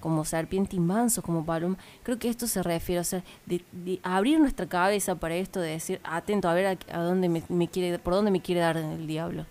como 0.00 0.24
serpiente 0.24 0.76
y 0.76 0.80
manso, 0.80 1.22
como 1.22 1.44
paloma, 1.44 1.78
creo 2.02 2.18
que 2.18 2.28
esto 2.28 2.46
se 2.46 2.62
refiere, 2.62 3.00
o 3.00 3.04
sea, 3.04 3.22
de, 3.46 3.62
abrir 4.02 4.38
nuestra 4.40 4.66
cabeza 4.66 5.14
para 5.14 5.36
esto, 5.36 5.60
de 5.60 5.70
decir, 5.70 6.00
atento, 6.04 6.48
a 6.48 6.54
ver 6.54 6.78
a, 6.90 6.98
dónde 6.98 7.28
me, 7.28 7.42
me 7.48 7.68
quiere, 7.68 7.98
por 7.98 8.14
dónde 8.14 8.30
me 8.30 8.40
quiere 8.40 8.60
dar 8.60 8.76
el 8.76 9.06
diablo. 9.06 9.46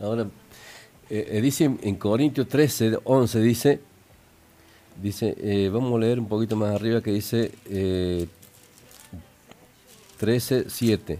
Ahora, 0.00 0.28
eh, 1.10 1.28
eh, 1.30 1.40
dice 1.40 1.64
en 1.82 1.94
Corintios 1.96 2.48
13, 2.48 2.98
11, 3.04 3.40
dice, 3.40 3.80
dice 5.00 5.34
eh, 5.38 5.70
vamos 5.72 5.94
a 5.94 5.98
leer 5.98 6.18
un 6.18 6.28
poquito 6.28 6.56
más 6.56 6.74
arriba 6.74 7.02
que 7.02 7.12
dice 7.12 7.50
13, 10.16 10.66
7. 10.68 11.18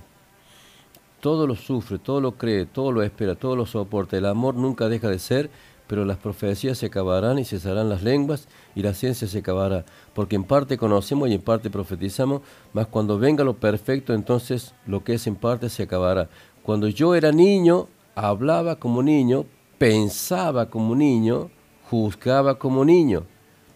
Todo 1.21 1.47
lo 1.47 1.57
sufre, 1.57 1.99
todo 1.99 2.21
lo 2.21 2.33
cree, 2.33 2.67
todo 2.67 2.93
lo 2.93 3.03
espera, 3.03 3.35
todo 3.35 3.57
lo 3.57 3.67
soporta. 3.67 4.17
El 4.17 4.27
amor 4.27 4.55
nunca 4.55 4.89
deja 4.89 5.09
de 5.09 5.19
ser, 5.19 5.51
pero 5.87 6.05
las 6.05 6.19
profecías 6.19 6.79
se 6.79 6.87
acabarán 6.87 7.39
y 7.39 7.45
cesarán 7.45 7.89
las 7.89 8.03
lenguas 8.03 8.49
y 8.75 8.83
la 8.83 8.95
ciencia 8.95 9.29
se 9.29 9.39
acabará. 9.39 9.85
Porque 10.15 10.37
en 10.37 10.45
parte 10.45 10.79
conocemos 10.79 11.29
y 11.29 11.35
en 11.35 11.41
parte 11.41 11.71
profetizamos, 11.71 12.43
mas 12.73 12.87
cuando 12.87 13.19
venga 13.19 13.45
lo 13.45 13.55
perfecto, 13.55 14.13
entonces 14.15 14.75
lo 14.87 15.03
que 15.05 15.15
es 15.15 15.27
en 15.27 15.37
parte 15.37 15.69
se 15.69 15.85
acabará. 15.85 16.29
Cuando 16.63 16.89
yo 16.89 17.15
era 17.15 17.33
niño, 17.33 17.89
hablaba 18.15 18.77
como 18.77 19.03
niño, 19.03 19.45
pensaba 19.79 20.71
como 20.71 20.95
niño, 20.95 21.51
juzgaba 21.91 22.59
como 22.59 22.85
niño. 22.85 23.25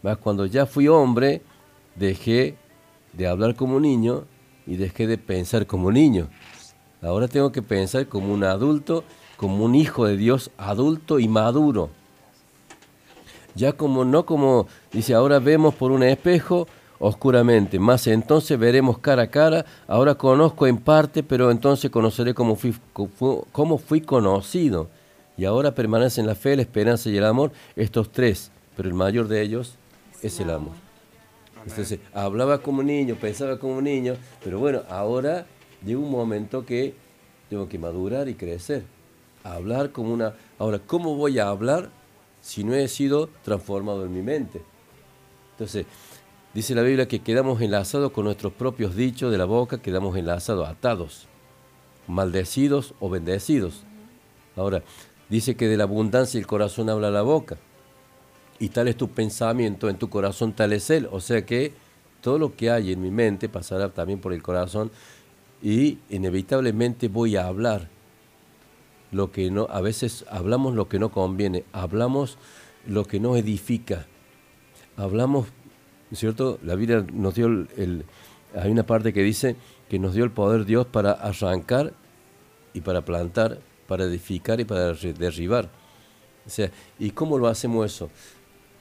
Mas 0.02 0.16
cuando 0.18 0.46
ya 0.46 0.64
fui 0.66 0.88
hombre, 0.88 1.42
dejé 1.96 2.56
de 3.12 3.26
hablar 3.26 3.56
como 3.56 3.80
niño 3.80 4.24
y 4.68 4.76
dejé 4.76 5.06
de 5.06 5.16
pensar 5.16 5.66
como 5.66 5.90
niño. 5.90 6.28
Ahora 7.00 7.26
tengo 7.26 7.50
que 7.50 7.62
pensar 7.62 8.06
como 8.06 8.32
un 8.32 8.44
adulto, 8.44 9.02
como 9.38 9.64
un 9.64 9.74
hijo 9.74 10.04
de 10.04 10.16
Dios 10.16 10.50
adulto 10.58 11.18
y 11.18 11.26
maduro. 11.26 11.90
ya 13.54 13.72
como 13.72 14.04
no 14.04 14.24
como, 14.24 14.68
dice, 14.92 15.14
ahora 15.14 15.40
vemos 15.40 15.74
por 15.74 15.90
un 15.90 16.02
espejo 16.02 16.68
oscuramente, 17.00 17.78
más 17.78 18.06
entonces 18.06 18.58
veremos 18.58 18.98
cara 18.98 19.22
a 19.22 19.30
cara, 19.30 19.64
ahora 19.86 20.16
conozco 20.16 20.66
en 20.66 20.76
parte, 20.76 21.22
pero 21.22 21.50
entonces 21.50 21.90
conoceré 21.90 22.34
como 22.34 22.54
fui, 22.54 22.74
como 23.52 23.78
fui 23.78 24.00
conocido. 24.00 24.88
Y 25.36 25.44
ahora 25.44 25.74
permanecen 25.74 26.26
la 26.26 26.34
fe, 26.34 26.56
la 26.56 26.62
esperanza 26.62 27.08
y 27.08 27.16
el 27.16 27.24
amor, 27.24 27.52
estos 27.74 28.10
tres, 28.10 28.50
pero 28.76 28.88
el 28.88 28.94
mayor 28.94 29.28
de 29.28 29.40
ellos 29.40 29.76
es 30.20 30.40
el 30.40 30.50
amor. 30.50 30.87
Entonces, 31.68 32.00
hablaba 32.14 32.62
como 32.62 32.82
niño, 32.82 33.16
pensaba 33.20 33.58
como 33.58 33.82
niño, 33.82 34.16
pero 34.42 34.58
bueno, 34.58 34.82
ahora 34.88 35.46
llega 35.84 36.00
un 36.00 36.10
momento 36.10 36.64
que 36.64 36.94
tengo 37.50 37.68
que 37.68 37.78
madurar 37.78 38.28
y 38.28 38.34
crecer. 38.34 38.84
Hablar 39.44 39.92
como 39.92 40.12
una... 40.12 40.34
Ahora, 40.58 40.78
¿cómo 40.78 41.14
voy 41.16 41.38
a 41.38 41.48
hablar 41.48 41.90
si 42.40 42.64
no 42.64 42.74
he 42.74 42.88
sido 42.88 43.28
transformado 43.42 44.06
en 44.06 44.14
mi 44.14 44.22
mente? 44.22 44.62
Entonces, 45.52 45.84
dice 46.54 46.74
la 46.74 46.82
Biblia 46.82 47.06
que 47.06 47.20
quedamos 47.20 47.60
enlazados 47.60 48.12
con 48.12 48.24
nuestros 48.24 48.54
propios 48.54 48.96
dichos 48.96 49.30
de 49.30 49.38
la 49.38 49.44
boca, 49.44 49.82
quedamos 49.82 50.16
enlazados, 50.16 50.66
atados, 50.66 51.26
maldecidos 52.06 52.94
o 52.98 53.10
bendecidos. 53.10 53.84
Ahora, 54.56 54.82
dice 55.28 55.54
que 55.54 55.68
de 55.68 55.76
la 55.76 55.84
abundancia 55.84 56.40
el 56.40 56.46
corazón 56.46 56.88
habla 56.88 57.10
la 57.10 57.22
boca. 57.22 57.58
Y 58.60 58.70
tal 58.70 58.88
es 58.88 58.96
tu 58.96 59.08
pensamiento, 59.08 59.88
en 59.88 59.98
tu 59.98 60.08
corazón 60.10 60.52
tal 60.52 60.72
es 60.72 60.90
él. 60.90 61.08
O 61.10 61.20
sea 61.20 61.44
que 61.46 61.72
todo 62.20 62.38
lo 62.38 62.56
que 62.56 62.70
hay 62.70 62.92
en 62.92 63.00
mi 63.00 63.10
mente 63.10 63.48
pasará 63.48 63.90
también 63.90 64.20
por 64.20 64.32
el 64.32 64.42
corazón 64.42 64.90
y 65.62 65.98
inevitablemente 66.10 67.08
voy 67.08 67.36
a 67.36 67.46
hablar 67.46 67.88
lo 69.10 69.32
que 69.32 69.50
no, 69.50 69.66
a 69.70 69.80
veces 69.80 70.24
hablamos 70.30 70.74
lo 70.74 70.88
que 70.88 70.98
no 70.98 71.10
conviene, 71.10 71.64
hablamos 71.72 72.38
lo 72.86 73.04
que 73.04 73.20
no 73.20 73.36
edifica, 73.36 74.06
hablamos, 74.96 75.48
¿cierto? 76.12 76.58
La 76.62 76.74
Biblia 76.74 77.04
nos 77.12 77.34
dio 77.34 77.46
el, 77.46 78.04
hay 78.54 78.70
una 78.70 78.84
parte 78.84 79.12
que 79.12 79.22
dice 79.22 79.56
que 79.88 79.98
nos 79.98 80.14
dio 80.14 80.24
el 80.24 80.30
poder 80.30 80.64
Dios 80.64 80.86
para 80.86 81.12
arrancar 81.12 81.94
y 82.74 82.80
para 82.80 83.04
plantar, 83.04 83.60
para 83.86 84.04
edificar 84.04 84.60
y 84.60 84.64
para 84.64 84.92
derribar. 84.92 85.70
O 86.46 86.50
sea, 86.50 86.70
¿y 86.98 87.10
cómo 87.10 87.38
lo 87.38 87.48
hacemos 87.48 87.86
eso? 87.86 88.10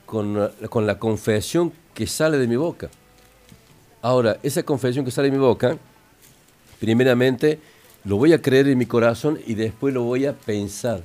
Con, 0.08 0.50
con 0.70 0.86
la 0.86 0.98
confesión 0.98 1.70
que 1.92 2.06
sale 2.06 2.38
de 2.38 2.48
mi 2.48 2.56
boca. 2.56 2.88
Ahora, 4.00 4.38
esa 4.42 4.62
confesión 4.62 5.04
que 5.04 5.10
sale 5.10 5.28
de 5.28 5.36
mi 5.36 5.42
boca, 5.42 5.76
primeramente 6.80 7.58
lo 8.04 8.16
voy 8.16 8.32
a 8.32 8.40
creer 8.40 8.68
en 8.68 8.78
mi 8.78 8.86
corazón 8.86 9.38
y 9.46 9.52
después 9.54 9.92
lo 9.92 10.04
voy 10.04 10.24
a 10.24 10.32
pensar, 10.32 11.02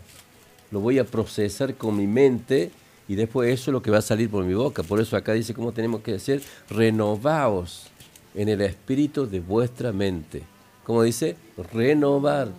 lo 0.71 0.79
voy 0.79 0.99
a 0.99 1.03
procesar 1.03 1.75
con 1.75 1.97
mi 1.97 2.07
mente 2.07 2.71
y 3.07 3.15
después 3.15 3.49
eso 3.51 3.71
es 3.71 3.73
lo 3.73 3.81
que 3.81 3.91
va 3.91 3.97
a 3.97 4.01
salir 4.01 4.29
por 4.29 4.45
mi 4.45 4.53
boca. 4.53 4.83
Por 4.83 5.01
eso 5.01 5.17
acá 5.17 5.33
dice 5.33 5.53
cómo 5.53 5.73
tenemos 5.73 6.01
que 6.01 6.13
decir, 6.13 6.41
renovaos 6.69 7.87
en 8.35 8.47
el 8.47 8.61
espíritu 8.61 9.27
de 9.27 9.41
vuestra 9.41 9.91
mente. 9.91 10.43
¿Cómo 10.85 11.03
dice? 11.03 11.35
Renovar. 11.73 12.49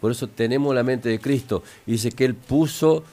Por 0.00 0.12
eso 0.12 0.28
tenemos 0.28 0.74
la 0.74 0.82
mente 0.82 1.08
de 1.08 1.18
Cristo. 1.18 1.62
dice 1.84 2.10
que 2.10 2.24
Él 2.24 2.34
puso 2.34 3.04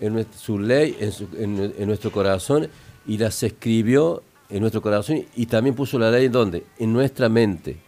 en 0.00 0.26
su 0.32 0.58
ley 0.58 0.96
en, 1.00 1.74
en 1.76 1.86
nuestro 1.86 2.10
corazón 2.10 2.68
y 3.06 3.18
las 3.18 3.42
escribió 3.42 4.22
en 4.48 4.60
nuestro 4.60 4.82
corazón 4.82 5.24
y 5.36 5.46
también 5.46 5.74
puso 5.74 5.98
la 5.98 6.10
ley 6.10 6.26
en 6.26 6.32
dónde? 6.32 6.64
En 6.78 6.92
nuestra 6.92 7.28
mente 7.28 7.78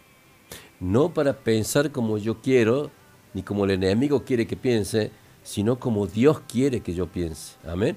no 0.83 1.13
para 1.13 1.33
pensar 1.33 1.91
como 1.91 2.17
yo 2.17 2.41
quiero, 2.41 2.91
ni 3.33 3.41
como 3.41 3.63
el 3.63 3.71
enemigo 3.71 4.23
quiere 4.25 4.45
que 4.45 4.57
piense, 4.57 5.11
sino 5.41 5.79
como 5.79 6.07
Dios 6.07 6.41
quiere 6.41 6.81
que 6.81 6.93
yo 6.93 7.07
piense. 7.07 7.55
Amén. 7.65 7.95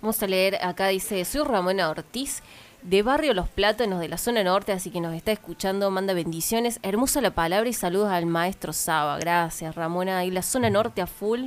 Vamos 0.00 0.22
a 0.22 0.26
leer, 0.26 0.56
acá 0.64 0.88
dice, 0.88 1.22
soy 1.26 1.44
Ramona 1.44 1.90
Ortiz, 1.90 2.42
de 2.80 3.02
Barrio 3.02 3.34
Los 3.34 3.48
Plátanos, 3.48 4.00
de 4.00 4.08
la 4.08 4.16
zona 4.16 4.42
norte, 4.42 4.72
así 4.72 4.90
que 4.90 5.00
nos 5.00 5.14
está 5.14 5.32
escuchando, 5.32 5.90
manda 5.90 6.14
bendiciones. 6.14 6.80
Hermosa 6.82 7.20
la 7.20 7.34
palabra 7.34 7.68
y 7.68 7.74
saludos 7.74 8.10
al 8.10 8.26
maestro 8.26 8.72
Saba. 8.72 9.18
Gracias, 9.18 9.74
Ramona. 9.74 10.18
Ahí 10.18 10.30
la 10.30 10.42
zona 10.42 10.70
norte 10.70 11.02
a 11.02 11.06
full, 11.06 11.46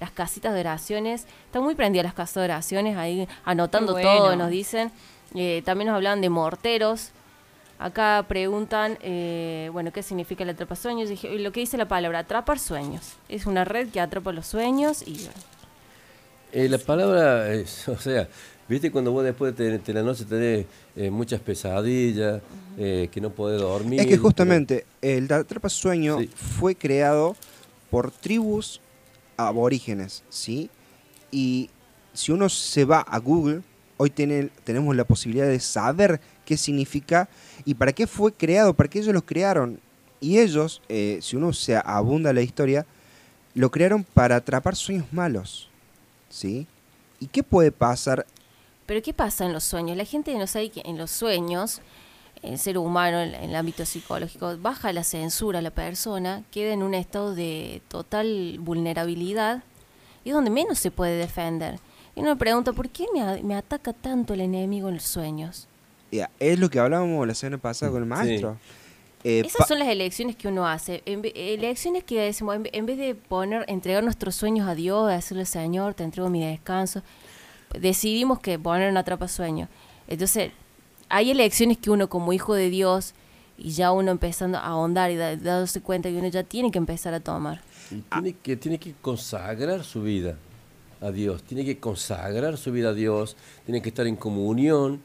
las 0.00 0.10
casitas 0.10 0.54
de 0.54 0.60
oraciones. 0.60 1.26
Están 1.46 1.62
muy 1.62 1.74
prendidas 1.74 2.04
las 2.04 2.14
casas 2.14 2.34
de 2.34 2.44
oraciones, 2.44 2.96
ahí 2.96 3.28
anotando 3.44 3.94
todo, 3.94 4.36
nos 4.36 4.50
dicen. 4.50 4.90
Eh, 5.34 5.62
también 5.64 5.88
nos 5.88 5.96
hablan 5.96 6.20
de 6.20 6.30
morteros. 6.30 7.10
Acá 7.78 8.24
preguntan, 8.28 8.98
eh, 9.02 9.68
bueno, 9.72 9.92
¿qué 9.92 10.02
significa 10.02 10.44
el 10.44 10.50
atrapar 10.50 10.76
sueños? 10.76 11.10
Y 11.10 11.38
lo 11.38 11.50
que 11.50 11.60
dice 11.60 11.76
la 11.76 11.88
palabra, 11.88 12.20
atrapar 12.20 12.58
sueños. 12.58 13.14
Es 13.28 13.46
una 13.46 13.64
red 13.64 13.88
que 13.88 14.00
atrapa 14.00 14.32
los 14.32 14.46
sueños 14.46 15.02
y... 15.06 15.28
Eh, 16.52 16.68
la 16.68 16.78
palabra, 16.78 17.52
es, 17.52 17.88
o 17.88 17.98
sea, 17.98 18.28
viste 18.68 18.92
cuando 18.92 19.10
vos 19.10 19.24
después 19.24 19.56
de, 19.56 19.80
la 19.92 20.02
noche 20.02 20.24
tenés 20.24 20.66
eh, 20.94 21.10
muchas 21.10 21.40
pesadillas, 21.40 22.40
que 22.76 23.20
no 23.20 23.30
podés 23.30 23.60
dormir. 23.60 24.00
Es 24.00 24.06
que 24.06 24.18
justamente 24.18 24.86
el 25.02 25.30
atrapa 25.32 25.68
sueño 25.68 26.18
fue 26.58 26.76
creado 26.76 27.36
por 27.90 28.10
tribus 28.12 28.80
aborígenes, 29.36 30.22
¿sí? 30.28 30.70
Y 31.30 31.70
si 32.12 32.32
uno 32.32 32.48
se 32.48 32.84
va 32.84 33.00
a 33.00 33.18
Google, 33.18 33.62
hoy 33.96 34.10
tenemos 34.10 34.96
la 34.96 35.04
posibilidad 35.04 35.46
de 35.46 35.60
saber 35.60 36.20
qué 36.44 36.56
significa 36.56 37.28
y 37.64 37.74
para 37.74 37.92
qué 37.92 38.06
fue 38.06 38.32
creado, 38.32 38.74
para 38.74 38.88
qué 38.88 39.00
ellos 39.00 39.14
lo 39.14 39.24
crearon. 39.24 39.80
Y 40.20 40.38
ellos, 40.38 40.80
eh, 40.88 41.18
si 41.20 41.36
uno 41.36 41.52
se 41.52 41.76
abunda 41.76 42.32
la 42.32 42.40
historia, 42.40 42.86
lo 43.54 43.70
crearon 43.70 44.04
para 44.04 44.36
atrapar 44.36 44.76
sueños 44.76 45.06
malos. 45.12 45.68
¿Sí? 46.28 46.66
¿Y 47.20 47.26
qué 47.26 47.42
puede 47.42 47.70
pasar? 47.70 48.26
Pero 48.86 49.02
¿qué 49.02 49.14
pasa 49.14 49.46
en 49.46 49.52
los 49.52 49.64
sueños? 49.64 49.96
La 49.96 50.04
gente 50.04 50.36
no 50.36 50.46
sabe 50.46 50.70
que 50.70 50.82
en 50.84 50.98
los 50.98 51.10
sueños, 51.10 51.80
el 52.52 52.58
ser 52.58 52.78
humano, 52.78 53.20
en 53.20 53.34
el 53.34 53.54
ámbito 53.54 53.86
psicológico, 53.86 54.56
baja 54.58 54.92
la 54.92 55.04
censura 55.04 55.60
a 55.60 55.62
la 55.62 55.70
persona, 55.70 56.42
queda 56.50 56.72
en 56.72 56.82
un 56.82 56.94
estado 56.94 57.34
de 57.34 57.82
total 57.88 58.58
vulnerabilidad 58.60 59.62
y 60.24 60.30
es 60.30 60.34
donde 60.34 60.50
menos 60.50 60.78
se 60.78 60.90
puede 60.90 61.16
defender. 61.16 61.78
Y 62.16 62.20
uno 62.20 62.30
me 62.30 62.36
pregunta, 62.36 62.72
¿por 62.72 62.88
qué 62.90 63.06
me, 63.12 63.42
me 63.42 63.54
ataca 63.54 63.92
tanto 63.92 64.34
el 64.34 64.40
enemigo 64.40 64.88
en 64.88 64.94
los 64.94 65.04
sueños? 65.04 65.68
es 66.38 66.58
lo 66.58 66.70
que 66.70 66.78
hablábamos 66.78 67.26
la 67.26 67.34
semana 67.34 67.58
pasada 67.58 67.90
con 67.92 68.02
el 68.02 68.08
maestro. 68.08 68.56
Eh, 69.24 69.42
Esas 69.44 69.66
son 69.66 69.78
las 69.78 69.88
elecciones 69.88 70.36
que 70.36 70.48
uno 70.48 70.66
hace. 70.66 71.02
elecciones 71.06 72.04
que 72.04 72.20
decimos, 72.20 72.56
en, 72.62 72.86
vez 72.86 72.98
de 72.98 73.14
poner, 73.14 73.64
entregar 73.68 74.04
nuestros 74.04 74.34
sueños 74.34 74.68
a 74.68 74.74
Dios, 74.74 75.08
decirle, 75.08 75.46
Señor, 75.46 75.94
te 75.94 76.04
entrego 76.04 76.28
mi 76.28 76.44
descanso, 76.44 77.02
decidimos 77.78 78.38
que 78.38 78.58
poner 78.58 78.90
una 78.90 79.02
trapa 79.02 79.28
sueño. 79.28 79.68
Entonces, 80.06 80.52
hay 81.14 81.30
elecciones 81.30 81.78
que 81.78 81.90
uno 81.90 82.08
como 82.08 82.32
hijo 82.32 82.54
de 82.54 82.70
Dios, 82.70 83.14
y 83.56 83.70
ya 83.70 83.92
uno 83.92 84.10
empezando 84.10 84.58
a 84.58 84.66
ahondar 84.66 85.12
y 85.12 85.16
dándose 85.16 85.80
cuenta 85.80 86.08
que 86.08 86.16
uno 86.16 86.26
ya 86.26 86.42
tiene 86.42 86.72
que 86.72 86.78
empezar 86.78 87.14
a 87.14 87.20
tomar. 87.20 87.62
tiene, 88.10 88.32
que, 88.32 88.56
tiene 88.56 88.80
que 88.80 88.94
consagrar 89.00 89.84
su 89.84 90.02
vida 90.02 90.36
a 91.00 91.12
Dios, 91.12 91.44
tiene 91.44 91.64
que 91.64 91.78
consagrar 91.78 92.58
su 92.58 92.72
vida 92.72 92.88
a 92.88 92.94
Dios, 92.94 93.36
tiene 93.64 93.80
que 93.80 93.90
estar 93.90 94.08
en 94.08 94.16
comunión 94.16 95.02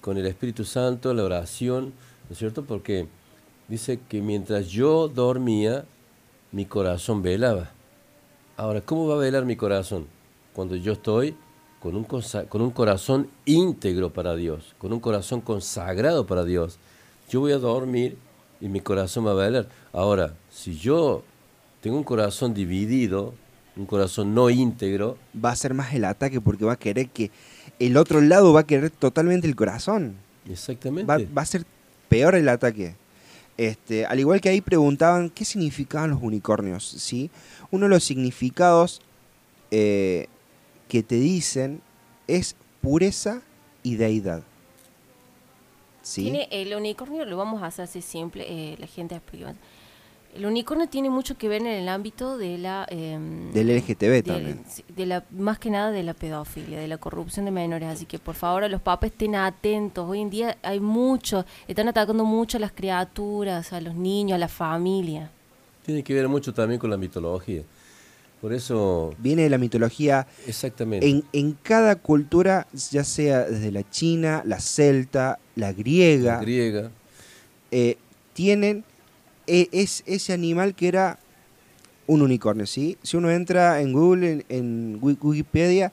con 0.00 0.18
el 0.18 0.26
Espíritu 0.26 0.64
Santo, 0.64 1.14
la 1.14 1.22
oración, 1.22 1.92
¿no 2.28 2.32
es 2.32 2.38
cierto? 2.38 2.64
Porque 2.64 3.06
dice 3.68 4.00
que 4.08 4.20
mientras 4.20 4.66
yo 4.66 5.06
dormía, 5.06 5.84
mi 6.50 6.66
corazón 6.66 7.22
velaba. 7.22 7.70
Ahora, 8.56 8.80
¿cómo 8.80 9.06
va 9.06 9.14
a 9.14 9.18
velar 9.18 9.44
mi 9.44 9.54
corazón? 9.54 10.08
Cuando 10.54 10.74
yo 10.74 10.94
estoy 10.94 11.36
con 11.82 11.96
un, 11.96 12.04
con 12.04 12.62
un 12.62 12.70
corazón 12.70 13.28
íntegro 13.44 14.12
para 14.12 14.36
Dios, 14.36 14.76
con 14.78 14.92
un 14.92 15.00
corazón 15.00 15.40
consagrado 15.40 16.26
para 16.28 16.44
Dios. 16.44 16.78
Yo 17.28 17.40
voy 17.40 17.50
a 17.50 17.58
dormir 17.58 18.16
y 18.60 18.68
mi 18.68 18.80
corazón 18.80 19.26
va 19.26 19.32
a 19.32 19.34
velar. 19.34 19.68
Ahora, 19.92 20.34
si 20.48 20.78
yo 20.78 21.24
tengo 21.80 21.96
un 21.96 22.04
corazón 22.04 22.54
dividido, 22.54 23.34
un 23.76 23.86
corazón 23.86 24.32
no 24.32 24.48
íntegro... 24.48 25.18
Va 25.44 25.50
a 25.50 25.56
ser 25.56 25.74
más 25.74 25.92
el 25.92 26.04
ataque 26.04 26.40
porque 26.40 26.64
va 26.64 26.74
a 26.74 26.78
querer 26.78 27.08
que 27.08 27.32
el 27.80 27.96
otro 27.96 28.20
lado 28.20 28.52
va 28.52 28.60
a 28.60 28.66
querer 28.66 28.90
totalmente 28.90 29.48
el 29.48 29.56
corazón. 29.56 30.14
Exactamente. 30.48 31.26
Va, 31.34 31.42
a 31.42 31.46
ser 31.46 31.64
peor 32.08 32.36
el 32.36 32.48
ataque. 32.48 32.94
Este, 33.56 34.06
al 34.06 34.20
igual 34.20 34.40
que 34.40 34.50
ahí 34.50 34.60
preguntaban 34.60 35.30
qué 35.30 35.44
significaban 35.44 36.10
los 36.10 36.22
unicornios, 36.22 36.86
¿sí? 36.86 37.28
Uno 37.72 37.86
de 37.86 37.90
los 37.90 38.04
significados 38.04 39.02
eh, 39.72 40.28
que 40.92 41.02
te 41.02 41.14
dicen 41.14 41.80
es 42.26 42.54
pureza 42.82 43.40
y 43.82 43.96
deidad. 43.96 44.42
¿Sí? 46.02 46.24
Tiene, 46.24 46.48
el 46.50 46.74
unicornio 46.74 47.24
lo 47.24 47.38
vamos 47.38 47.62
a 47.62 47.66
hacer 47.68 47.84
así 47.84 48.02
simple, 48.02 48.44
eh, 48.46 48.76
la 48.78 48.86
gente 48.86 49.14
explica. 49.14 49.54
El 50.34 50.44
unicornio 50.44 50.86
tiene 50.90 51.08
mucho 51.08 51.38
que 51.38 51.48
ver 51.48 51.62
en 51.62 51.68
el 51.68 51.88
ámbito 51.88 52.36
de 52.36 52.58
la... 52.58 52.86
Em, 52.90 53.50
del 53.52 53.74
LGTB 53.74 54.22
también. 54.22 54.64
De 54.94 55.06
la, 55.06 55.24
más 55.30 55.58
que 55.58 55.70
nada 55.70 55.92
de 55.92 56.02
la 56.02 56.12
pedofilia, 56.12 56.78
de 56.78 56.88
la 56.88 56.98
corrupción 56.98 57.46
de 57.46 57.52
menores. 57.52 57.88
Así 57.88 58.04
que 58.04 58.18
por 58.18 58.34
favor 58.34 58.64
a 58.64 58.68
los 58.68 58.82
papás 58.82 59.12
estén 59.12 59.34
atentos. 59.34 60.06
Hoy 60.06 60.20
en 60.20 60.28
día 60.28 60.58
hay 60.62 60.80
mucho, 60.80 61.46
están 61.68 61.88
atacando 61.88 62.26
mucho 62.26 62.58
a 62.58 62.60
las 62.60 62.72
criaturas, 62.72 63.72
a 63.72 63.80
los 63.80 63.94
niños, 63.94 64.36
a 64.36 64.38
la 64.38 64.48
familia. 64.48 65.30
Tiene 65.86 66.02
que 66.02 66.12
ver 66.12 66.28
mucho 66.28 66.52
también 66.52 66.78
con 66.78 66.90
la 66.90 66.98
mitología. 66.98 67.62
Por 68.42 68.52
eso, 68.52 69.14
Viene 69.18 69.42
de 69.44 69.50
la 69.50 69.56
mitología. 69.56 70.26
exactamente. 70.48 71.08
En, 71.08 71.22
en 71.32 71.52
cada 71.62 71.94
cultura, 71.96 72.66
ya 72.90 73.04
sea 73.04 73.44
desde 73.44 73.70
la 73.70 73.88
china, 73.88 74.42
la 74.44 74.58
celta, 74.60 75.38
la 75.54 75.72
griega, 75.72 76.34
La 76.34 76.40
griega. 76.42 76.90
eh, 77.70 77.96
tienen 78.34 78.84
e- 79.46 79.68
es 79.72 80.02
ese 80.06 80.32
animal 80.32 80.74
que 80.74 80.88
era 80.88 81.18
un 82.08 82.20
unicornio, 82.20 82.66
¿sí? 82.66 82.98
Si 83.04 83.16
uno 83.16 83.30
entra 83.30 83.80
en 83.80 83.92
Google, 83.92 84.32
en, 84.32 84.44
en 84.48 84.98
Wi- 85.00 85.16
Wikipedia, 85.22 85.92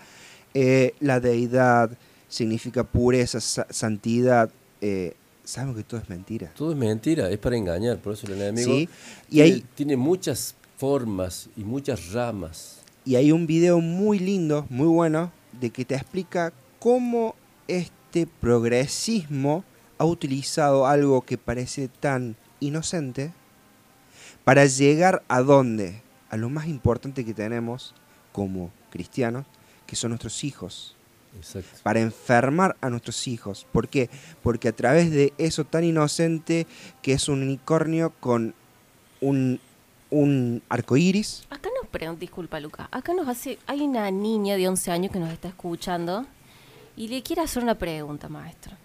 eh, 0.56 0.96
la 1.00 1.20
deidad 1.20 1.92
significa 2.30 2.84
pureza, 2.84 3.40
sa- 3.40 3.68
santidad. 3.70 4.50
eh, 4.82 5.14
sabemos 5.44 5.78
que 5.78 5.84
todo 5.84 6.00
es 6.02 6.10
mentira. 6.10 6.52
Todo 6.56 6.72
es 6.72 6.78
mentira, 6.78 7.30
es 7.30 7.38
para 7.38 7.58
engañar, 7.58 8.00
por 8.00 8.14
eso 8.14 8.26
el 8.28 8.34
enemigo 8.42 8.74
Sí, 8.74 8.90
y 9.30 9.32
tiene, 9.36 9.52
hay- 9.52 9.66
tiene 9.76 9.98
muchas 9.98 10.56
formas 10.80 11.50
y 11.58 11.64
muchas 11.66 12.14
ramas. 12.14 12.80
Y 13.04 13.18
hay 13.18 13.34
un 13.34 13.46
video 13.46 13.82
muy 13.82 14.18
lindo, 14.18 14.66
muy 14.70 14.88
bueno, 14.88 15.32
de 15.60 15.72
que 15.72 15.84
te 15.84 15.96
explica 15.96 16.54
cómo 16.80 17.36
este 17.68 18.26
progresismo 18.40 19.66
ha 19.98 20.06
utilizado 20.06 20.88
algo 20.88 21.22
que 21.22 21.38
parece 21.38 21.90
tan 21.90 22.38
inocente 22.62 23.34
para 24.46 24.66
llegar 24.66 25.22
a 25.28 25.42
dónde? 25.42 26.02
A 26.30 26.38
lo 26.38 26.50
más 26.50 26.68
importante 26.68 27.26
que 27.26 27.34
tenemos 27.34 27.94
como 28.32 28.72
cristianos, 28.90 29.46
que 29.86 29.98
son 29.98 30.12
nuestros 30.12 30.44
hijos. 30.46 30.96
Exacto. 31.36 31.78
Para 31.84 32.00
enfermar 32.00 32.78
a 32.80 32.90
nuestros 32.90 33.28
hijos. 33.28 33.68
¿Por 33.74 33.90
qué? 33.90 34.10
Porque 34.42 34.70
a 34.70 34.76
través 34.76 35.12
de 35.12 35.34
eso 35.38 35.66
tan 35.66 35.84
inocente 35.84 36.68
que 37.02 37.14
es 37.14 37.28
un 37.28 37.44
unicornio 37.44 38.14
con 38.20 38.56
un, 39.22 39.60
un 40.12 40.62
arco 40.70 40.98
iris, 40.98 41.46
Acá 41.50 41.70
nos 41.80 41.90
pregunta, 41.90 42.20
disculpa 42.20 42.60
Luca, 42.60 42.90
acá 42.92 43.14
nos 43.14 43.28
hace, 43.28 43.60
hay 43.68 43.82
una 43.82 44.10
niña 44.12 44.56
de 44.56 44.68
11 44.68 44.92
años 44.92 45.12
que 45.12 45.20
nos 45.20 45.32
está 45.32 45.50
escuchando 45.50 46.26
y 46.98 47.08
le 47.08 47.22
quiere 47.24 47.42
hacer 47.42 47.64
una 47.64 47.76
pregunta, 47.76 48.28
maestro. 48.30 48.76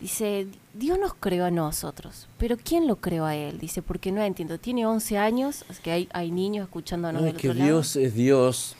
Dice, 0.00 0.46
Dios 0.74 0.98
nos 0.98 1.14
creó 1.14 1.46
a 1.46 1.50
nosotros, 1.50 2.28
pero 2.36 2.56
¿quién 2.56 2.86
lo 2.86 2.96
creó 2.96 3.24
a 3.24 3.34
él? 3.36 3.58
Dice, 3.58 3.80
porque 3.80 4.12
no 4.12 4.22
entiendo, 4.22 4.58
tiene 4.58 4.86
11 4.86 5.18
años, 5.18 5.64
es 5.70 5.80
que 5.80 5.92
hay, 5.92 6.08
hay 6.12 6.30
niños 6.30 6.64
escuchándonos 6.66 7.22
No, 7.22 7.26
del 7.26 7.36
es 7.36 7.40
que 7.40 7.48
otro 7.48 7.58
lado. 7.58 7.70
Dios 7.70 7.96
es 7.96 8.14
Dios 8.14 8.76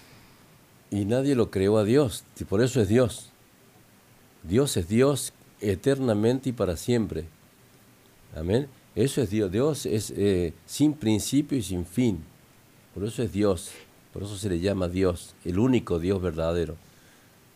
y 0.91 1.05
nadie 1.07 1.35
lo 1.35 1.51
creó 1.51 1.79
a 1.79 1.85
Dios, 1.85 2.25
y 2.39 2.45
por 2.45 2.63
eso 2.63 2.81
es 2.81 2.89
Dios. 2.89 3.31
Dios 4.43 4.77
es 4.77 4.89
Dios 4.89 5.33
eternamente 5.61 6.51
y 6.51 6.53
para 6.53 6.77
siempre. 6.77 7.25
Amén. 8.37 8.69
Eso 8.95 9.21
es 9.23 9.31
Dios. 9.31 9.51
Dios 9.51 9.87
es 9.87 10.13
eh, 10.17 10.53
sin 10.67 10.95
principio 10.95 11.59
y 11.59 11.63
sin 11.63 11.85
fin. 11.85 12.23
Por 12.95 13.05
eso 13.05 13.23
es 13.23 13.33
Dios. 13.33 13.73
Por 14.13 14.23
eso 14.23 14.37
se 14.37 14.49
le 14.49 14.61
llama 14.61 14.87
Dios, 14.87 15.35
el 15.45 15.59
único 15.59 15.99
Dios 15.99 16.23
verdadero. 16.23 16.77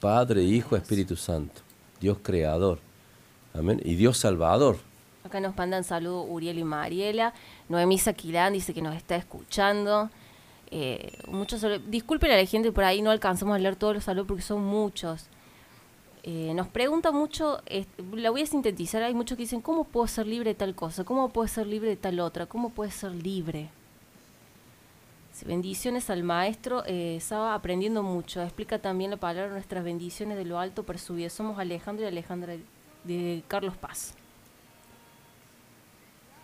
Padre, 0.01 0.43
Hijo, 0.43 0.77
Espíritu 0.77 1.15
Santo. 1.15 1.60
Dios 2.01 2.19
creador. 2.23 2.81
Amén. 3.55 3.81
Y 3.85 3.94
Dios 3.94 4.19
salvador. 4.19 4.78
Acá 5.24 5.40
nos 5.40 5.56
mandan 5.56 5.85
saludos 5.85 6.27
Uriel 6.28 6.59
y 6.59 6.65
Mariela. 6.65 7.35
Noemí 7.69 7.98
Saquilán 7.98 8.52
dice 8.52 8.74
que 8.74 8.82
nos 8.82 8.97
está 8.97 9.15
escuchando. 9.15 10.10
Eh, 10.70 11.12
muchos. 11.28 11.65
Disculpen 11.89 12.31
a 12.32 12.36
la 12.36 12.44
gente 12.44 12.73
por 12.73 12.85
ahí, 12.85 13.02
no 13.02 13.10
alcanzamos 13.10 13.55
a 13.55 13.59
leer 13.59 13.77
todos 13.77 13.94
los 13.94 14.05
saludos 14.05 14.27
porque 14.27 14.43
son 14.43 14.65
muchos. 14.65 15.27
Eh, 16.23 16.53
nos 16.55 16.69
pregunta 16.69 17.12
mucho, 17.12 17.61
eh, 17.66 17.85
la 18.12 18.31
voy 18.31 18.43
a 18.43 18.47
sintetizar, 18.47 19.03
hay 19.03 19.15
muchos 19.15 19.36
que 19.36 19.43
dicen, 19.43 19.61
¿cómo 19.61 19.85
puedo 19.85 20.07
ser 20.07 20.27
libre 20.27 20.51
de 20.51 20.55
tal 20.55 20.74
cosa? 20.74 21.05
¿Cómo 21.05 21.28
puedo 21.31 21.49
ser 21.49 21.66
libre 21.66 21.90
de 21.90 21.97
tal 21.97 22.20
otra? 22.20 22.47
¿Cómo 22.47 22.70
puedo 22.70 22.90
ser 22.90 23.12
libre? 23.12 23.70
Bendiciones 25.47 26.11
al 26.11 26.24
maestro, 26.24 26.85
eh, 26.86 27.15
estaba 27.16 27.55
aprendiendo 27.55 28.03
mucho. 28.03 28.43
Explica 28.43 28.81
también 28.81 29.12
la 29.12 29.19
palabra 29.19 29.53
nuestras 29.53 29.85
bendiciones 29.85 30.36
de 30.36 30.45
lo 30.45 30.59
alto 30.59 30.82
para 30.82 30.99
su 30.99 31.15
vida. 31.15 31.31
Somos 31.31 31.61
Alejandro 31.61 32.05
y 32.05 32.09
Alejandra 32.09 32.57
de 33.05 33.45
Carlos 33.47 33.77
Paz. 33.77 34.15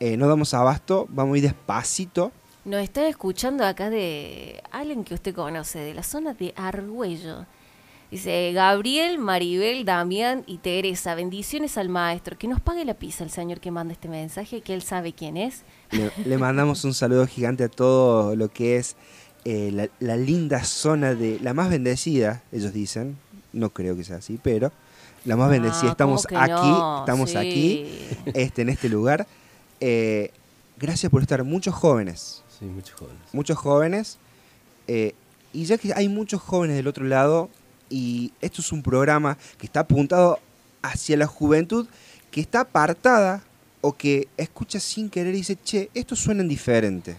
Eh, 0.00 0.16
no 0.16 0.28
damos 0.28 0.52
abasto, 0.54 1.06
vamos 1.10 1.34
a 1.34 1.38
ir 1.38 1.44
despacito. 1.44 2.32
Nos 2.64 2.82
está 2.82 3.06
escuchando 3.08 3.64
acá 3.64 3.90
de 3.90 4.62
alguien 4.70 5.04
que 5.04 5.14
usted 5.14 5.34
conoce, 5.34 5.78
de 5.80 5.94
la 5.94 6.02
zona 6.02 6.34
de 6.34 6.52
Argüello. 6.56 7.46
Dice 8.10 8.52
Gabriel, 8.52 9.18
Maribel, 9.18 9.84
Damián 9.84 10.44
y 10.46 10.58
Teresa. 10.58 11.14
Bendiciones 11.14 11.78
al 11.78 11.88
maestro. 11.88 12.36
Que 12.36 12.46
nos 12.46 12.60
pague 12.60 12.84
la 12.84 12.94
pizza 12.94 13.24
el 13.24 13.30
señor 13.30 13.58
que 13.58 13.70
manda 13.70 13.94
este 13.94 14.08
mensaje, 14.08 14.60
que 14.60 14.74
él 14.74 14.82
sabe 14.82 15.14
quién 15.14 15.36
es. 15.38 15.62
Le, 15.90 16.12
le 16.24 16.36
mandamos 16.36 16.84
un 16.84 16.92
saludo 16.92 17.26
gigante 17.26 17.64
a 17.64 17.68
todo 17.68 18.36
lo 18.36 18.50
que 18.50 18.76
es 18.76 18.96
eh, 19.44 19.70
la, 19.72 19.88
la 19.98 20.16
linda 20.16 20.62
zona 20.62 21.14
de 21.14 21.40
la 21.40 21.54
más 21.54 21.70
bendecida, 21.70 22.42
ellos 22.52 22.72
dicen. 22.72 23.16
No 23.54 23.70
creo 23.70 23.96
que 23.96 24.04
sea 24.04 24.16
así, 24.16 24.38
pero 24.42 24.72
la 25.24 25.36
más 25.36 25.50
bendecida. 25.50 25.88
Ah, 25.88 25.92
Estamos 25.92 26.26
¿cómo 26.26 26.38
que 26.40 26.52
aquí, 26.52 26.68
no? 26.70 27.00
estamos 27.00 27.30
Sí. 27.30 27.36
aquí, 27.36 28.08
este, 28.34 28.62
en 28.62 28.68
este 28.70 28.88
lugar. 28.88 29.26
Eh, 29.80 30.30
gracias 30.78 31.10
por 31.10 31.22
estar, 31.22 31.42
muchos 31.44 31.74
jóvenes. 31.74 32.42
Sí, 32.58 32.64
muchos 32.66 32.94
jóvenes. 32.98 33.22
Muchos 33.32 33.58
jóvenes. 33.58 34.18
eh, 34.88 35.14
y 35.52 35.64
ya 35.64 35.76
que 35.78 35.92
hay 35.94 36.08
muchos 36.08 36.40
jóvenes 36.40 36.76
del 36.76 36.88
otro 36.88 37.04
lado, 37.04 37.50
y 37.90 38.32
esto 38.40 38.60
es 38.62 38.72
un 38.72 38.82
programa 38.82 39.36
que 39.58 39.66
está 39.66 39.80
apuntado 39.80 40.40
hacia 40.82 41.16
la 41.16 41.26
juventud, 41.26 41.86
que 42.30 42.40
está 42.40 42.60
apartada 42.60 43.42
o 43.82 43.92
que 43.92 44.28
escucha 44.36 44.80
sin 44.80 45.10
querer 45.10 45.34
y 45.34 45.38
dice, 45.38 45.56
che, 45.62 45.90
esto 45.94 46.16
suena 46.16 46.42
diferente. 46.42 47.16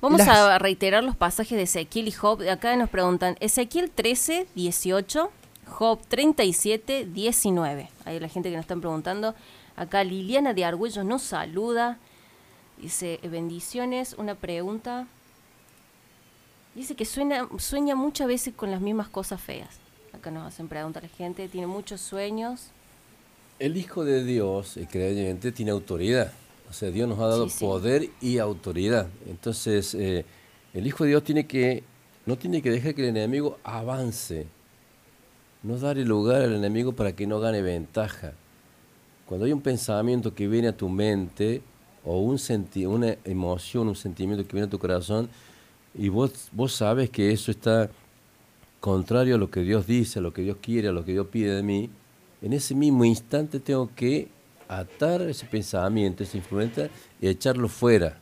Vamos 0.00 0.18
Las- 0.18 0.28
a 0.28 0.58
reiterar 0.58 1.02
los 1.02 1.16
pasajes 1.16 1.56
de 1.56 1.62
Ezequiel 1.64 2.08
y 2.08 2.12
Job. 2.12 2.42
Acá 2.48 2.76
nos 2.76 2.90
preguntan 2.90 3.36
Ezequiel 3.40 3.90
13, 3.90 4.46
18, 4.54 5.30
Job 5.66 6.00
37, 6.08 7.06
19. 7.06 7.90
Hay 8.04 8.20
la 8.20 8.28
gente 8.28 8.50
que 8.50 8.56
nos 8.56 8.64
están 8.64 8.80
preguntando. 8.80 9.34
Acá 9.76 10.04
Liliana 10.04 10.54
de 10.54 10.64
Argüello 10.64 11.04
nos 11.04 11.22
saluda. 11.22 11.98
Dice, 12.78 13.18
bendiciones, 13.22 14.14
una 14.18 14.34
pregunta. 14.34 15.06
Dice 16.74 16.94
que 16.96 17.04
sueña, 17.04 17.48
sueña 17.58 17.94
muchas 17.94 18.26
veces 18.26 18.54
con 18.54 18.70
las 18.70 18.80
mismas 18.80 19.08
cosas 19.08 19.40
feas. 19.40 19.70
Acá 20.12 20.30
nos 20.30 20.46
hacen 20.46 20.68
preguntas 20.68 21.02
la 21.02 21.08
gente, 21.08 21.48
tiene 21.48 21.66
muchos 21.66 22.00
sueños. 22.00 22.68
El 23.58 23.76
Hijo 23.76 24.04
de 24.04 24.24
Dios, 24.24 24.76
el 24.76 24.88
creyente, 24.88 25.52
tiene 25.52 25.70
autoridad. 25.70 26.32
O 26.68 26.72
sea, 26.72 26.90
Dios 26.90 27.08
nos 27.08 27.18
ha 27.20 27.26
dado 27.28 27.48
Sí, 27.48 27.58
sí. 27.58 27.64
poder 27.64 28.10
y 28.20 28.38
autoridad. 28.38 29.06
Entonces, 29.28 29.94
eh, 29.94 30.24
el 30.72 30.86
Hijo 30.86 31.04
de 31.04 31.10
Dios 31.10 31.22
tiene 31.24 31.46
que, 31.46 31.84
no 32.26 32.36
tiene 32.36 32.60
que 32.62 32.70
dejar 32.70 32.94
que 32.94 33.02
el 33.02 33.08
enemigo 33.16 33.58
avance. 33.62 34.46
No 35.64 35.78
darle 35.78 36.04
lugar 36.04 36.42
al 36.42 36.54
enemigo 36.54 36.92
para 36.92 37.16
que 37.16 37.26
no 37.26 37.40
gane 37.40 37.62
ventaja. 37.62 38.34
Cuando 39.26 39.46
hay 39.46 39.52
un 39.52 39.62
pensamiento 39.62 40.34
que 40.34 40.46
viene 40.46 40.68
a 40.68 40.76
tu 40.76 40.90
mente, 40.90 41.62
o 42.04 42.20
un 42.20 42.38
senti 42.38 42.84
una 42.84 43.16
emoción, 43.24 43.88
un 43.88 43.96
sentimiento 43.96 44.46
que 44.46 44.52
viene 44.52 44.66
a 44.66 44.70
tu 44.70 44.78
corazón, 44.78 45.30
y 45.94 46.10
vos, 46.10 46.48
vos 46.52 46.74
sabes 46.74 47.08
que 47.08 47.32
eso 47.32 47.50
está 47.50 47.88
contrario 48.78 49.36
a 49.36 49.38
lo 49.38 49.50
que 49.50 49.60
Dios 49.60 49.86
dice, 49.86 50.18
a 50.18 50.22
lo 50.22 50.34
que 50.34 50.42
Dios 50.42 50.58
quiere, 50.60 50.88
a 50.88 50.92
lo 50.92 51.02
que 51.02 51.12
Dios 51.12 51.28
pide 51.28 51.54
de 51.54 51.62
mí, 51.62 51.88
en 52.42 52.52
ese 52.52 52.74
mismo 52.74 53.06
instante 53.06 53.58
tengo 53.58 53.88
que 53.96 54.28
atar 54.68 55.22
ese 55.22 55.46
pensamiento, 55.46 56.22
esa 56.22 56.36
influencia 56.36 56.90
y 57.18 57.28
echarlo 57.28 57.68
fuera. 57.68 58.18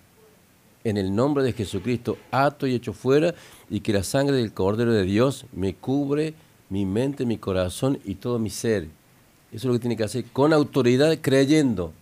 En 0.84 0.96
el 0.96 1.12
nombre 1.12 1.42
de 1.42 1.52
Jesucristo, 1.52 2.18
ato 2.30 2.68
y 2.68 2.74
echo 2.74 2.92
fuera 2.92 3.34
y 3.68 3.80
que 3.80 3.92
la 3.92 4.04
sangre 4.04 4.36
del 4.36 4.52
Cordero 4.52 4.92
de 4.92 5.02
Dios 5.02 5.46
me 5.52 5.74
cubre 5.74 6.34
mi 6.72 6.86
mente, 6.86 7.26
mi 7.26 7.36
corazón 7.36 7.98
y 8.02 8.14
todo 8.14 8.38
mi 8.38 8.48
ser. 8.48 8.84
Eso 9.52 9.56
es 9.58 9.64
lo 9.64 9.72
que 9.74 9.78
tiene 9.80 9.96
que 9.98 10.04
hacer 10.04 10.24
con 10.32 10.54
autoridad, 10.54 11.18
creyendo 11.20 11.92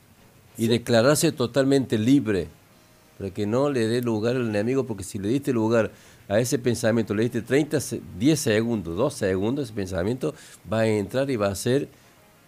y 0.56 0.68
declararse 0.68 1.32
totalmente 1.32 1.98
libre 1.98 2.47
para 3.18 3.30
que 3.30 3.47
no 3.47 3.68
le 3.68 3.88
dé 3.88 4.01
lugar 4.01 4.36
al 4.36 4.48
enemigo, 4.48 4.84
porque 4.86 5.02
si 5.02 5.18
le 5.18 5.28
diste 5.28 5.52
lugar 5.52 5.90
a 6.28 6.38
ese 6.38 6.56
pensamiento, 6.60 7.14
le 7.14 7.24
diste 7.24 7.42
30, 7.42 7.80
se- 7.80 8.01
10 8.16 8.38
segundos, 8.38 8.97
2 8.97 9.14
segundos, 9.14 9.64
ese 9.64 9.74
pensamiento 9.74 10.34
va 10.72 10.80
a 10.80 10.86
entrar 10.86 11.28
y 11.30 11.34
va 11.36 11.48
a 11.48 11.52
hacer 11.52 11.88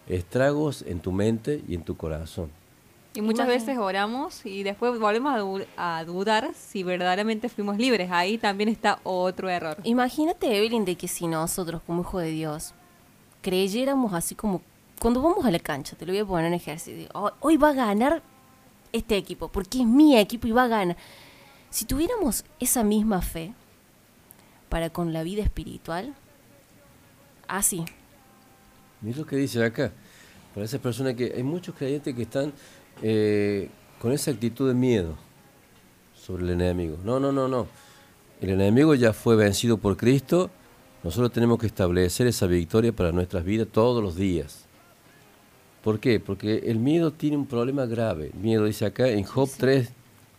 estragos 0.09 0.85
en 0.87 1.01
tu 1.01 1.11
mente 1.11 1.61
y 1.69 1.75
en 1.75 1.83
tu 1.83 1.97
corazón. 1.97 2.49
Y 3.15 3.21
muchas 3.21 3.47
Imagina- 3.47 3.67
veces 3.67 3.79
oramos 3.79 4.47
y 4.47 4.63
después 4.63 4.99
volvemos 4.99 5.35
a, 5.35 5.39
du- 5.39 5.65
a 5.77 6.05
dudar 6.05 6.51
si 6.55 6.83
verdaderamente 6.83 7.49
fuimos 7.51 7.77
libres. 7.77 8.11
Ahí 8.11 8.39
también 8.39 8.71
está 8.71 9.01
otro 9.05 9.51
error. 9.51 9.77
Imagínate, 9.85 10.57
Evelyn, 10.57 10.85
de 10.87 10.97
que 10.97 11.09
si 11.09 11.27
nosotros, 11.27 11.83
como 11.87 12.01
hijo 12.03 12.19
de 12.21 12.31
Dios, 12.31 12.73
creyéramos 13.43 14.15
así 14.15 14.35
como 14.35 14.63
cuando 14.99 15.21
vamos 15.21 15.45
a 15.45 15.51
la 15.51 15.59
cancha, 15.59 15.95
te 15.97 16.07
lo 16.07 16.13
voy 16.13 16.21
a 16.21 16.25
poner 16.25 16.47
en 16.47 16.55
ejercicio. 16.55 17.09
"Hoy- 17.13 17.33
Hoy 17.41 17.57
va 17.59 17.71
a 17.71 17.73
ganar 17.75 18.23
este 18.93 19.17
equipo, 19.17 19.49
porque 19.49 19.81
es 19.81 19.87
mi 19.87 20.17
equipo 20.17 20.47
y 20.47 20.53
va 20.53 20.65
a 20.65 20.69
ganar. 20.69 20.97
Si 21.71 21.85
tuviéramos 21.85 22.45
esa 22.61 22.83
misma 22.85 23.21
fe, 23.21 23.53
para 24.71 24.89
con 24.91 25.13
la 25.13 25.23
vida 25.23 25.43
espiritual? 25.43 26.15
Así. 27.49 27.85
Mira 29.03 29.19
lo 29.19 29.27
que 29.27 29.37
dice 29.37 29.63
acá. 29.63 29.93
Para 30.55 30.65
esas 30.65 30.81
personas 30.81 31.15
que 31.15 31.33
hay 31.35 31.43
muchos 31.43 31.75
creyentes 31.75 32.15
que 32.15 32.23
están 32.23 32.53
eh, 33.03 33.69
con 34.01 34.13
esa 34.13 34.31
actitud 34.31 34.69
de 34.69 34.75
miedo 34.75 35.17
sobre 36.15 36.45
el 36.45 36.51
enemigo. 36.51 36.99
No, 37.05 37.21
no, 37.21 37.33
no, 37.33 37.49
no. 37.49 37.67
El 38.41 38.51
enemigo 38.51 38.95
ya 38.95 39.13
fue 39.13 39.37
vencido 39.37 39.77
por 39.77 39.97
Cristo. 39.97 40.51
Nosotros 41.05 41.33
tenemos 41.33 41.59
que 41.59 41.67
establecer 41.67 42.27
esa 42.27 42.47
victoria 42.47 42.93
para 42.93 43.13
nuestras 43.13 43.45
vidas 43.45 43.69
todos 43.71 44.03
los 44.03 44.17
días. 44.17 44.67
¿Por 45.83 45.99
qué? 45.99 46.21
Porque 46.21 46.63
el 46.67 46.79
miedo 46.79 47.13
tiene 47.13 47.37
un 47.37 47.47
problema 47.47 47.87
grave. 47.87 48.31
El 48.33 48.41
miedo 48.41 48.65
dice 48.65 48.87
acá 48.87 49.09
en 49.09 49.25
Job 49.25 49.51
3, 49.57 49.93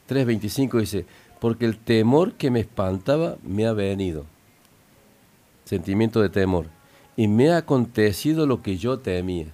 3.25 0.09 0.79
dice, 0.79 1.05
porque 1.41 1.65
el 1.65 1.77
temor 1.77 2.33
que 2.33 2.49
me 2.49 2.61
espantaba 2.61 3.37
me 3.43 3.65
ha 3.65 3.73
venido. 3.73 4.25
Sentimiento 5.65 6.21
de 6.21 6.29
temor. 6.29 6.67
Y 7.17 7.27
me 7.27 7.51
ha 7.51 7.57
acontecido 7.57 8.47
lo 8.47 8.61
que 8.61 8.77
yo 8.77 8.99
temía. 8.99 9.47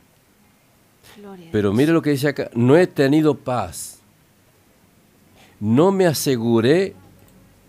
Pero 1.52 1.74
mire 1.74 1.92
lo 1.92 2.02
que 2.02 2.12
dice 2.12 2.30
acá, 2.30 2.50
no 2.54 2.78
he 2.78 2.88
tenido 2.88 3.36
paz. 3.36 4.00
No 5.60 5.92
me 5.92 6.06
aseguré 6.06 6.96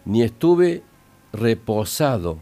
ni 0.04 0.22
estuve 0.22 0.82
reposado. 1.32 2.38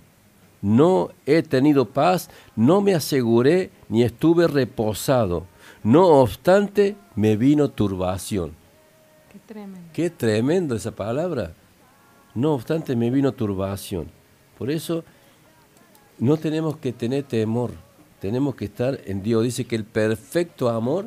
No 0.60 1.10
he 1.24 1.42
tenido 1.42 1.84
paz, 1.86 2.30
no 2.56 2.80
me 2.80 2.94
aseguré 2.94 3.70
ni 3.88 4.02
estuve 4.02 4.48
reposado. 4.48 5.46
No 5.84 6.06
obstante, 6.06 6.96
me 7.14 7.36
vino 7.36 7.70
turbación. 7.70 8.52
Qué 9.32 9.38
tremendo. 9.46 9.88
Qué 9.92 10.10
tremendo 10.10 10.74
esa 10.74 10.90
palabra. 10.90 11.52
No 12.34 12.54
obstante, 12.54 12.96
me 12.96 13.10
vino 13.10 13.32
turbación. 13.32 14.10
Por 14.58 14.70
eso, 14.70 15.04
no 16.18 16.36
tenemos 16.36 16.76
que 16.76 16.92
tener 16.92 17.22
temor. 17.22 17.72
Tenemos 18.20 18.54
que 18.54 18.64
estar 18.66 19.00
en 19.04 19.22
Dios. 19.22 19.44
Dice 19.44 19.64
que 19.64 19.76
el 19.76 19.84
perfecto 19.84 20.68
amor 20.68 21.06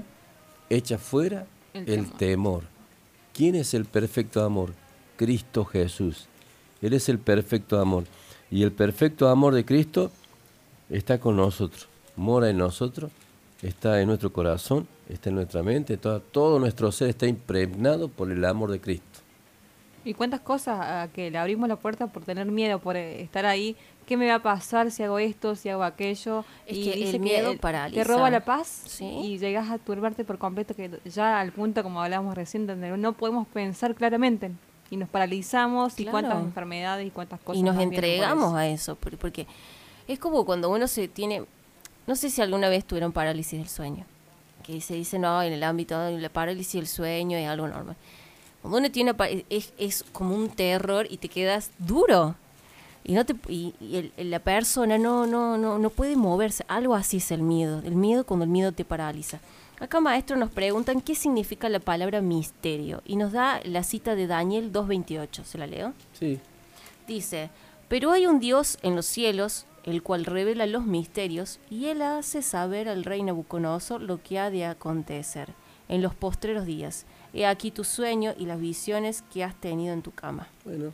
echa 0.70 0.98
fuera 0.98 1.46
El 1.74 1.90
el, 1.90 2.06
temor. 2.12 2.18
temor. 2.18 2.64
¿Quién 3.34 3.56
es 3.56 3.74
el 3.74 3.86
perfecto 3.86 4.44
amor? 4.44 4.74
Cristo 5.18 5.66
Jesús. 5.66 6.28
Él 6.82 6.94
es 6.94 7.10
el 7.10 7.20
perfecto 7.20 7.80
amor. 7.80 8.06
Y 8.50 8.64
el 8.64 8.72
perfecto 8.72 9.30
amor 9.30 9.54
de 9.54 9.64
Cristo 9.66 10.12
está 10.90 11.20
con 11.20 11.38
nosotros, 11.38 11.88
mora 12.18 12.50
en 12.50 12.58
nosotros, 12.58 13.12
está 13.62 14.02
en 14.02 14.08
nuestro 14.08 14.34
corazón, 14.34 14.88
está 15.08 15.30
en 15.30 15.36
nuestra 15.36 15.64
mente, 15.64 15.96
todo, 15.96 16.20
todo 16.20 16.60
nuestro 16.60 16.92
ser 16.92 17.10
está 17.10 17.28
impregnado 17.28 18.10
por 18.10 18.30
el 18.30 18.44
amor 18.44 18.72
de 18.72 18.82
Cristo. 18.82 19.20
¿Y 20.04 20.16
cuántas 20.16 20.42
cosas 20.42 20.80
a 20.82 21.10
que 21.14 21.30
le 21.30 21.38
abrimos 21.38 21.70
la 21.70 21.76
puerta 21.76 22.08
por 22.08 22.24
tener 22.24 22.48
miedo, 22.48 22.80
por 22.80 22.98
eh, 22.98 23.22
estar 23.22 23.46
ahí? 23.46 23.76
¿Qué 24.06 24.18
me 24.18 24.28
va 24.28 24.36
a 24.36 24.42
pasar 24.44 24.92
si 24.92 25.04
hago 25.04 25.20
esto, 25.20 25.56
si 25.56 25.70
hago 25.70 25.84
aquello? 25.84 26.44
Es 26.66 26.78
y 26.78 26.84
que 26.84 26.96
dice 26.98 27.16
el 27.18 27.22
miedo 27.22 27.56
paraliza. 27.58 28.02
Te 28.02 28.08
roba 28.08 28.30
la 28.30 28.44
paz 28.44 28.68
Sí. 28.88 29.06
y 29.06 29.38
llegas 29.38 29.70
a 29.70 29.78
turbarte 29.78 30.26
por 30.26 30.38
completo, 30.38 30.76
que 30.76 30.90
ya 31.06 31.40
al 31.40 31.52
punto, 31.54 31.82
como 31.84 32.02
hablábamos 32.02 32.36
recién, 32.36 32.68
donde 32.68 32.90
no 32.98 33.14
podemos 33.14 33.48
pensar 33.48 33.96
claramente 33.96 34.52
y 34.90 34.98
nos 34.98 35.08
paralizamos 35.08 35.98
y 36.00 36.06
cuántas 36.06 36.42
enfermedades 36.44 37.08
y 37.08 37.12
cuántas 37.12 37.40
cosas. 37.40 37.60
y 37.60 37.64
nos 37.64 37.80
entregamos 37.80 38.48
eso. 38.50 38.56
a 38.58 38.68
eso, 38.68 38.96
por- 38.96 39.18
porque 39.18 39.48
es 40.08 40.20
como 40.20 40.44
cuando 40.46 40.70
uno 40.70 40.88
se 40.88 41.08
tiene, 41.08 41.46
no 42.08 42.16
sé 42.18 42.30
si 42.30 42.42
alguna 42.42 42.68
vez 42.68 42.84
tuvieron 42.84 43.14
parálisis 43.14 43.60
del 43.60 43.70
sueño, 43.70 44.04
que 44.64 44.82
se 44.82 44.96
dice, 44.96 45.20
no, 45.20 45.42
en 45.42 45.54
el 45.54 45.64
ámbito 45.64 45.98
de 46.02 46.20
la 46.20 46.28
parálisis 46.30 46.74
del 46.74 46.88
sueño 46.88 47.38
es 47.38 47.48
algo 47.48 47.68
normal. 47.70 47.96
Cuando 48.62 48.78
uno 48.80 48.92
tiene 48.92 49.14
es, 49.50 49.74
es 49.78 50.04
como 50.12 50.36
un 50.36 50.50
terror 50.50 51.08
y 51.10 51.18
te 51.18 51.30
quedas 51.30 51.72
duro. 51.80 52.36
Y 53.04 53.14
no 53.14 53.26
te 53.26 53.36
y, 53.48 53.74
y 53.82 54.12
el- 54.18 54.30
la 54.30 54.40
persona 54.40 54.98
no 54.98 55.26
no 55.26 55.58
no 55.58 55.80
no 55.80 55.90
puede 55.90 56.16
moverse. 56.16 56.64
Algo 56.68 56.96
así 56.96 57.18
es 57.18 57.32
el 57.32 57.42
miedo. 57.42 57.82
El 57.86 57.96
miedo 57.96 58.26
cuando 58.26 58.44
el 58.46 58.52
miedo 58.52 58.72
te 58.72 58.86
paraliza. 58.86 59.40
Acá 59.80 60.00
maestro 60.00 60.36
nos 60.38 60.52
preguntan 60.52 61.02
qué 61.02 61.16
significa 61.16 61.68
la 61.68 61.80
palabra 61.80 62.22
misterio 62.22 63.02
y 63.06 63.16
nos 63.16 63.32
da 63.32 63.60
la 63.64 63.82
cita 63.84 64.14
de 64.16 64.28
Daniel 64.28 64.72
2:28. 64.72 65.44
¿Se 65.44 65.58
la 65.58 65.66
leo? 65.66 65.94
Sí. 66.14 66.40
Dice, 67.08 67.50
pero 67.88 68.12
hay 68.12 68.28
un 68.28 68.40
Dios 68.40 68.78
en 68.84 68.96
los 68.96 69.08
cielos, 69.08 69.66
el 69.84 70.04
cual 70.04 70.26
revela 70.26 70.68
los 70.68 70.86
misterios, 70.86 71.60
y 71.72 71.86
él 71.88 72.04
hace 72.04 72.44
saber 72.44 72.88
al 72.88 73.04
rey 73.04 73.24
Nabucodonosor 73.24 74.02
lo 74.02 74.22
que 74.22 74.38
ha 74.38 74.52
de 74.52 74.66
acontecer 74.66 75.50
en 75.90 76.04
los 76.04 76.14
postreros 76.14 76.66
días. 76.68 77.06
He 77.34 77.48
aquí 77.48 77.72
tu 77.72 77.84
sueño 77.84 78.34
y 78.38 78.46
las 78.46 78.60
visiones 78.62 79.24
que 79.34 79.44
has 79.44 79.56
tenido 79.56 79.94
en 79.94 80.04
tu 80.04 80.12
cama. 80.12 80.48
Bueno, 80.64 80.92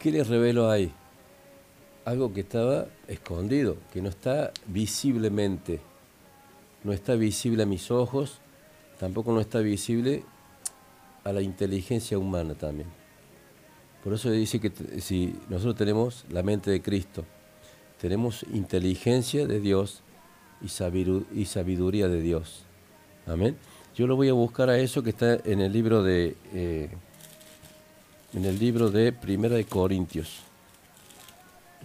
¿qué 0.00 0.10
les 0.10 0.26
revelo 0.26 0.68
ahí? 0.70 0.92
Algo 2.04 2.32
que 2.32 2.40
estaba 2.40 2.88
escondido, 3.06 3.76
que 3.92 4.02
no 4.02 4.08
está 4.08 4.52
visiblemente, 4.66 5.80
no 6.82 6.92
está 6.92 7.14
visible 7.14 7.62
a 7.62 7.66
mis 7.66 7.90
ojos, 7.90 8.40
tampoco 8.98 9.32
no 9.32 9.40
está 9.40 9.60
visible 9.60 10.24
a 11.22 11.32
la 11.32 11.42
inteligencia 11.42 12.18
humana 12.18 12.54
también. 12.54 12.88
Por 14.02 14.14
eso 14.14 14.30
dice 14.30 14.60
que 14.60 14.72
si 15.00 15.36
nosotros 15.48 15.76
tenemos 15.76 16.24
la 16.28 16.42
mente 16.42 16.72
de 16.72 16.82
Cristo, 16.82 17.24
tenemos 18.00 18.44
inteligencia 18.52 19.46
de 19.46 19.60
Dios 19.60 20.02
y 20.60 21.44
sabiduría 21.44 22.08
de 22.08 22.20
Dios. 22.20 22.64
Amén. 23.26 23.56
Yo 23.94 24.08
lo 24.08 24.16
voy 24.16 24.28
a 24.28 24.32
buscar 24.32 24.70
a 24.70 24.78
eso 24.78 25.04
que 25.04 25.10
está 25.10 25.34
en 25.44 25.60
el 25.60 25.72
libro 25.72 26.02
de 26.02 26.36
eh, 26.52 26.90
en 28.32 28.44
el 28.44 28.58
libro 28.58 28.90
de 28.90 29.12
Primera 29.12 29.54
de 29.54 29.64
Corintios 29.66 30.40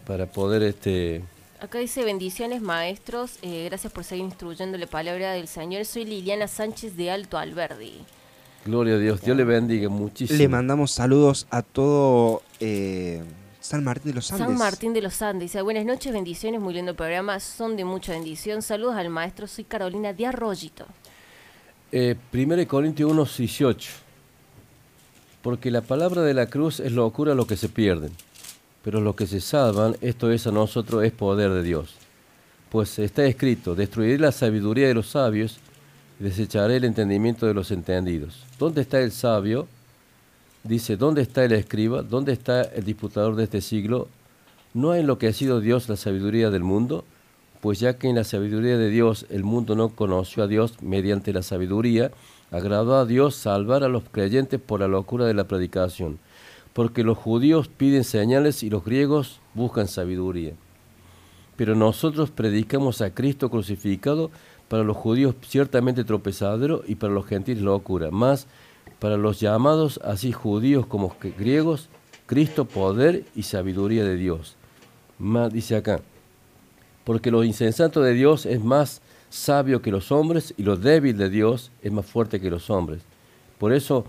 para 0.07 0.25
poder 0.25 0.63
este 0.63 1.21
Acá 1.59 1.79
dice 1.79 2.05
bendiciones 2.05 2.61
maestros, 2.61 3.39
eh, 3.41 3.65
gracias 3.65 3.91
por 3.91 4.03
seguir 4.03 4.25
instruyendo 4.25 4.77
la 4.77 4.85
palabra 4.85 5.33
del 5.33 5.47
Señor. 5.47 5.85
Soy 5.85 6.05
Liliana 6.05 6.47
Sánchez 6.47 6.95
de 6.95 7.09
Alto 7.09 7.39
Alberdi. 7.39 8.05
gloria 8.63 8.93
a 8.93 8.97
Dios, 8.99 9.21
Dios 9.21 9.35
le 9.35 9.43
bendiga 9.43 9.89
muchísimo. 9.89 10.37
Le 10.37 10.47
mandamos 10.47 10.91
saludos 10.91 11.47
a 11.49 11.63
todo 11.63 12.43
eh, 12.59 13.23
San 13.59 13.83
Martín 13.83 14.11
de 14.11 14.15
los 14.17 14.31
Andes. 14.31 14.47
San 14.47 14.55
Martín 14.55 14.93
de 14.93 15.01
los 15.01 15.19
Andes 15.23 15.51
dice, 15.51 15.63
buenas 15.63 15.83
noches, 15.83 16.13
bendiciones, 16.13 16.61
muy 16.61 16.75
lindo 16.75 16.95
programa, 16.95 17.39
son 17.39 17.75
de 17.75 17.85
mucha 17.85 18.11
bendición. 18.11 18.61
Saludos 18.61 18.95
al 18.95 19.09
maestro, 19.09 19.47
soy 19.47 19.63
Carolina 19.63 20.13
de 20.13 20.27
Arroyito. 20.27 20.85
Eh, 21.91 22.15
1 22.31 22.67
Corintios 22.67 23.11
1, 23.11 23.27
18. 23.35 23.89
Porque 25.41 25.71
la 25.71 25.81
palabra 25.81 26.21
de 26.21 26.35
la 26.35 26.45
cruz 26.45 26.79
es 26.79 26.91
locura 26.91 27.31
a 27.31 27.35
los 27.35 27.47
que 27.47 27.57
se 27.57 27.67
pierden, 27.67 28.11
pero 28.87 29.01
los 29.01 29.17
que 29.17 29.27
se 29.27 29.41
salvan, 29.41 29.97
esto 29.99 30.31
es 30.31 30.47
a 30.47 30.51
nosotros, 30.53 31.03
es 31.03 31.11
poder 31.11 31.51
de 31.51 31.61
Dios. 31.61 31.95
Pues 32.69 32.99
está 32.99 33.25
escrito, 33.25 33.75
destruiré 33.75 34.17
la 34.17 34.31
sabiduría 34.31 34.87
de 34.87 34.93
los 34.93 35.07
sabios 35.07 35.57
y 36.17 36.23
desecharé 36.23 36.77
el 36.77 36.85
entendimiento 36.85 37.45
de 37.45 37.53
los 37.53 37.71
entendidos. 37.71 38.45
¿Dónde 38.57 38.83
está 38.83 39.01
el 39.01 39.11
sabio? 39.11 39.67
Dice, 40.63 40.95
¿dónde 40.95 41.21
está 41.21 41.43
el 41.43 41.51
escriba? 41.51 42.01
¿Dónde 42.01 42.31
está 42.31 42.61
el 42.61 42.85
disputador 42.85 43.35
de 43.35 43.43
este 43.43 43.59
siglo? 43.59 44.07
¿No 44.73 44.91
ha 44.91 44.99
enloquecido 44.99 45.59
Dios 45.59 45.89
la 45.89 45.97
sabiduría 45.97 46.49
del 46.49 46.63
mundo? 46.63 47.03
Pues 47.59 47.81
ya 47.81 47.97
que 47.97 48.07
en 48.07 48.15
la 48.15 48.23
sabiduría 48.23 48.77
de 48.77 48.89
Dios 48.89 49.25
el 49.29 49.43
mundo 49.43 49.75
no 49.75 49.89
conoció 49.89 50.43
a 50.43 50.47
Dios 50.47 50.81
mediante 50.81 51.33
la 51.33 51.43
sabiduría, 51.43 52.11
agradó 52.51 52.95
a 52.95 53.05
Dios 53.05 53.35
salvar 53.35 53.83
a 53.83 53.89
los 53.89 54.03
creyentes 54.09 54.61
por 54.61 54.79
la 54.79 54.87
locura 54.87 55.25
de 55.25 55.33
la 55.33 55.43
predicación. 55.43 56.19
Porque 56.77 57.03
los 57.03 57.17
judíos 57.17 57.69
piden 57.69 58.03
señales 58.03 58.61
y 58.61 58.69
los 58.69 58.85
griegos 58.85 59.39
buscan 59.55 59.87
sabiduría. 59.87 60.53
Pero 61.55 61.73
nosotros 61.73 62.29
predicamos 62.29 63.01
a 63.01 63.15
Cristo 63.15 63.49
crucificado, 63.49 64.29
para 64.67 64.83
los 64.83 64.95
judíos 64.95 65.33
ciertamente 65.41 66.03
tropezadero 66.03 66.83
y 66.85 66.93
para 66.93 67.13
los 67.13 67.25
gentiles 67.25 67.63
locura. 67.63 68.11
Más 68.11 68.45
para 68.99 69.17
los 69.17 69.39
llamados, 69.39 69.99
así 70.03 70.31
judíos 70.31 70.85
como 70.85 71.15
griegos, 71.19 71.89
Cristo 72.27 72.65
poder 72.65 73.25
y 73.35 73.41
sabiduría 73.41 74.03
de 74.03 74.15
Dios. 74.15 74.55
Más 75.17 75.51
dice 75.51 75.77
acá, 75.77 76.01
porque 77.05 77.31
lo 77.31 77.43
insensato 77.43 78.03
de 78.03 78.13
Dios 78.13 78.45
es 78.45 78.63
más 78.63 79.01
sabio 79.31 79.81
que 79.81 79.89
los 79.89 80.11
hombres 80.11 80.53
y 80.57 80.61
lo 80.61 80.77
débil 80.77 81.17
de 81.17 81.31
Dios 81.31 81.71
es 81.81 81.91
más 81.91 82.05
fuerte 82.05 82.39
que 82.39 82.51
los 82.51 82.69
hombres. 82.69 83.01
Por 83.57 83.73
eso, 83.73 84.05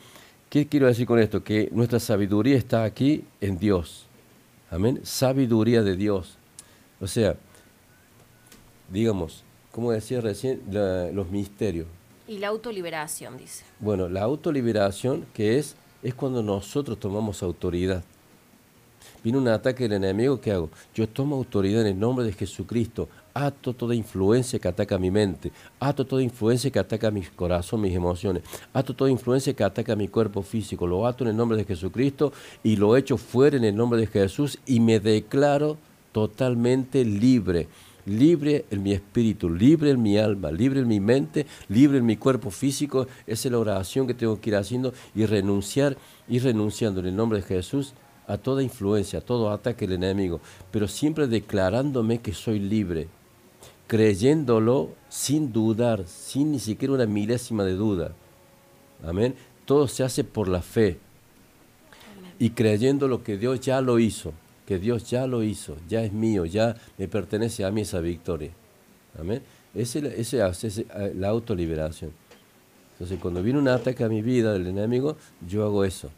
¿qué 0.51 0.67
quiero 0.67 0.87
decir 0.87 1.07
con 1.07 1.19
esto? 1.19 1.43
Que 1.45 1.69
nuestra 1.73 2.01
sabiduría 2.01 2.57
está 2.57 2.85
aquí 2.85 3.25
en 3.41 3.59
Dios. 3.59 4.07
Amén. 4.71 5.01
Sabiduría 5.03 5.83
de 5.83 5.97
Dios. 5.97 6.37
O 7.01 7.07
sea, 7.07 7.37
digamos, 8.93 9.45
como 9.73 9.93
decía 9.93 10.21
recién, 10.21 10.63
la- 10.71 11.11
los 11.11 11.31
misterios. 11.31 11.87
Y 12.27 12.39
la 12.39 12.49
autoliberación, 12.49 13.39
dice. 13.39 13.65
Bueno, 13.81 14.09
la 14.09 14.23
autoliberación 14.23 15.25
que 15.33 15.59
es, 15.59 15.77
es 16.03 16.15
cuando 16.15 16.43
nosotros 16.43 16.99
tomamos 17.01 17.43
autoridad. 17.43 18.05
Viene 19.25 19.39
un 19.39 19.49
ataque 19.49 19.85
del 19.85 19.95
enemigo, 20.05 20.41
¿qué 20.41 20.53
hago? 20.53 20.71
Yo 20.95 21.09
tomo 21.09 21.37
autoridad 21.37 21.81
en 21.83 21.89
el 21.89 21.99
nombre 21.99 22.25
de 22.25 22.33
Jesucristo. 22.33 23.09
Ato 23.47 23.73
toda 23.73 23.95
influencia 23.95 24.59
que 24.59 24.67
ataca 24.67 24.99
mi 24.99 25.11
mente, 25.11 25.53
ato 25.79 26.05
toda 26.05 26.23
influencia 26.23 26.71
que 26.71 26.79
ataca 26.81 27.11
mi 27.11 27.23
corazón, 27.23 27.83
mis 27.83 27.95
emociones, 27.95 28.43
ato 28.73 28.95
toda 28.95 29.11
influencia 29.11 29.55
que 29.55 29.63
ataca 29.63 29.95
mi 29.95 30.09
cuerpo 30.09 30.43
físico, 30.43 30.89
lo 30.89 31.07
ato 31.07 31.23
en 31.23 31.31
el 31.31 31.37
nombre 31.37 31.57
de 31.57 31.65
Jesucristo 31.65 32.33
y 32.65 32.75
lo 32.77 32.97
echo 32.97 33.17
fuera 33.17 33.57
en 33.57 33.65
el 33.65 33.77
nombre 33.77 34.01
de 34.01 34.09
Jesús 34.09 34.59
y 34.67 34.81
me 34.81 34.99
declaro 34.99 35.79
totalmente 36.11 37.05
libre. 37.05 37.69
Libre 38.07 38.65
en 38.71 38.83
mi 38.83 38.93
espíritu, 38.93 39.51
libre 39.51 39.91
en 39.91 40.01
mi 40.01 40.17
alma, 40.17 40.51
libre 40.51 40.81
en 40.81 40.89
mi 40.89 40.99
mente, 40.99 41.47
libre 41.69 41.99
en 41.99 42.07
mi 42.07 42.17
cuerpo 42.17 42.51
físico. 42.51 43.07
Esa 43.27 43.49
es 43.49 43.53
la 43.53 43.59
oración 43.59 44.07
que 44.07 44.15
tengo 44.15 44.41
que 44.41 44.49
ir 44.49 44.57
haciendo 44.57 44.95
y 45.15 45.27
renunciar, 45.27 45.99
ir 46.27 46.43
renunciando 46.43 47.01
en 47.01 47.07
el 47.07 47.17
nombre 47.17 47.41
de 47.41 47.45
Jesús 47.45 47.93
a 48.27 48.39
toda 48.39 48.63
influencia, 48.63 49.19
a 49.19 49.23
todo 49.23 49.51
ataque 49.51 49.87
del 49.87 50.03
enemigo, 50.03 50.41
pero 50.71 50.89
siempre 50.89 51.27
declarándome 51.27 52.19
que 52.19 52.33
soy 52.33 52.59
libre, 52.59 53.09
creyéndolo 53.89 54.91
sin 55.09 55.53
dudar, 55.53 56.07
sin 56.07 56.53
ni 56.53 56.61
siquiera 56.61 56.95
una 56.95 57.07
milésima 57.07 57.65
de 57.65 57.73
duda. 57.73 58.13
Amén. 59.05 59.35
Todo 59.65 59.89
se 59.89 60.05
hace 60.05 60.23
por 60.23 60.47
la 60.47 60.63
fe 60.63 60.99
y 62.39 62.51
creyendo 62.51 63.09
lo 63.09 63.25
que 63.25 63.37
Dios 63.37 63.61
ya 63.61 63.81
lo 63.81 63.99
hizo, 63.99 64.33
que 64.65 64.79
Dios 64.79 65.11
ya 65.11 65.27
lo 65.27 65.43
hizo, 65.43 65.77
ya 65.89 66.05
es 66.05 66.13
mío, 66.13 66.45
ya 66.45 66.77
me 66.97 67.09
pertenece 67.09 67.65
a 67.65 67.73
mí 67.73 67.81
esa 67.81 67.99
victoria. 67.99 68.53
Amén. 69.19 69.43
Ese, 69.75 69.99
ese, 70.21 70.47
ese, 70.47 70.87
eh, 70.95 71.13
la 71.17 71.29
autoliberación. 71.29 72.13
Entonces, 72.93 73.19
cuando 73.21 73.43
viene 73.43 73.59
un 73.59 73.69
ataque 73.69 74.05
a 74.05 74.09
mi 74.09 74.23
vida 74.23 74.53
del 74.53 74.69
enemigo, 74.69 75.17
yo 75.47 75.65
hago 75.65 75.85
eso 75.85 76.11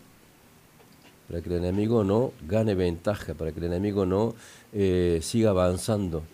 para 1.31 1.43
que 1.43 1.49
el 1.49 1.57
enemigo 1.57 2.03
no 2.03 2.33
gane 2.49 2.75
ventaja, 2.75 3.35
para 3.35 3.53
que 3.53 3.61
el 3.61 3.67
enemigo 3.67 4.05
no 4.05 4.35
eh, 4.73 5.21
siga 5.23 5.51
avanzando. 5.51 6.25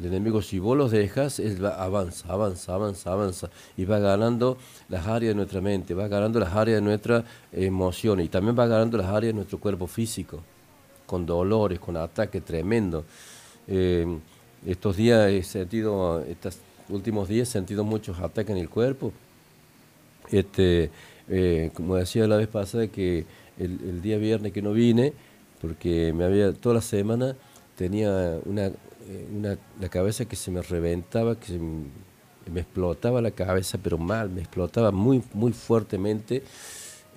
El 0.00 0.06
enemigo, 0.06 0.42
si 0.42 0.58
vos 0.58 0.76
los 0.76 0.90
dejas, 0.90 1.38
él 1.38 1.64
va, 1.64 1.82
avanza, 1.82 2.28
avanza, 2.28 2.74
avanza, 2.74 3.12
avanza, 3.12 3.50
y 3.76 3.84
va 3.84 4.00
ganando 4.00 4.58
las 4.88 5.06
áreas 5.06 5.30
de 5.30 5.34
nuestra 5.36 5.60
mente, 5.60 5.94
va 5.94 6.08
ganando 6.08 6.40
las 6.40 6.52
áreas 6.52 6.78
de 6.78 6.82
nuestra 6.82 7.24
emoción, 7.52 8.20
y 8.20 8.28
también 8.28 8.58
va 8.58 8.66
ganando 8.66 8.98
las 8.98 9.06
áreas 9.06 9.32
de 9.32 9.34
nuestro 9.34 9.58
cuerpo 9.58 9.86
físico, 9.86 10.40
con 11.06 11.24
dolores, 11.24 11.78
con 11.78 11.96
ataques 11.96 12.44
tremendos. 12.44 13.04
Eh, 13.68 14.18
estos 14.66 14.96
días 14.96 15.30
he 15.30 15.42
sentido, 15.44 16.20
estos 16.22 16.58
últimos 16.88 17.28
días 17.28 17.48
he 17.48 17.52
sentido 17.52 17.84
muchos 17.84 18.18
ataques 18.18 18.50
en 18.50 18.58
el 18.58 18.68
cuerpo. 18.68 19.12
Este, 20.30 20.90
eh, 21.28 21.70
como 21.72 21.94
decía 21.96 22.26
la 22.26 22.36
vez 22.36 22.48
pasada, 22.48 22.88
que 22.88 23.26
el, 23.58 23.78
el, 23.84 24.02
día 24.02 24.18
viernes 24.18 24.52
que 24.52 24.60
no 24.60 24.72
vine, 24.72 25.12
porque 25.60 26.12
me 26.12 26.24
había 26.24 26.52
toda 26.52 26.76
la 26.76 26.80
semana 26.80 27.36
tenía 27.76 28.38
una, 28.44 28.70
una 29.36 29.58
la 29.80 29.88
cabeza 29.88 30.24
que 30.24 30.36
se 30.36 30.50
me 30.50 30.62
reventaba, 30.62 31.38
que 31.38 31.46
se 31.46 31.58
me, 31.58 31.88
me, 32.52 32.60
explotaba 32.60 33.20
la 33.20 33.30
cabeza, 33.30 33.78
pero 33.82 33.98
mal, 33.98 34.30
me 34.30 34.40
explotaba 34.40 34.90
muy, 34.90 35.22
muy 35.32 35.52
fuertemente. 35.52 36.42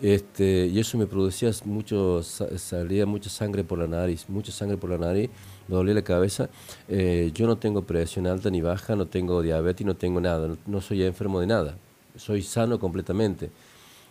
Este, 0.01 0.67
y 0.67 0.79
eso 0.79 0.97
me 0.97 1.07
producía 1.07 1.51
mucho, 1.65 2.21
salía 2.21 3.05
mucha 3.05 3.29
sangre 3.29 3.63
por 3.63 3.79
la 3.79 3.87
nariz, 3.87 4.25
mucha 4.29 4.51
sangre 4.51 4.77
por 4.77 4.91
la 4.91 4.99
nariz, 4.99 5.29
me 5.67 5.75
dolía 5.75 5.95
la 5.95 6.03
cabeza. 6.03 6.49
Eh, 6.87 7.31
yo 7.33 7.47
no 7.47 7.57
tengo 7.57 7.81
presión 7.81 8.27
alta 8.27 8.49
ni 8.49 8.61
baja, 8.61 8.95
no 8.95 9.07
tengo 9.07 9.41
diabetes, 9.41 9.85
no 9.85 9.95
tengo 9.95 10.21
nada, 10.21 10.47
no, 10.47 10.57
no 10.67 10.81
soy 10.81 11.03
enfermo 11.03 11.39
de 11.39 11.47
nada, 11.47 11.77
soy 12.15 12.43
sano 12.43 12.79
completamente 12.79 13.49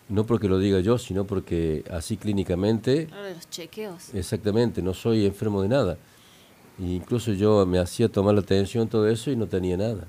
no 0.09 0.25
porque 0.25 0.49
lo 0.49 0.59
diga 0.59 0.81
yo, 0.81 0.99
sino 0.99 1.25
porque 1.25 1.85
así 1.91 2.17
clínicamente... 2.17 3.07
Claro, 3.07 3.35
los 3.35 3.51
chequeos. 3.51 4.15
Exactamente, 4.15 4.83
no 4.83 4.95
soy 4.95 5.27
enfermo 5.27 5.63
de 5.63 5.69
nada. 5.69 5.99
E 6.79 6.85
incluso 6.85 7.33
yo 7.33 7.65
me 7.67 7.79
hacía 7.79 8.09
tomar 8.09 8.35
la 8.35 8.41
atención, 8.41 8.89
todo 8.89 9.09
eso, 9.09 9.31
y 9.31 9.37
no 9.37 9.47
tenía 9.47 9.77
nada. 9.77 10.07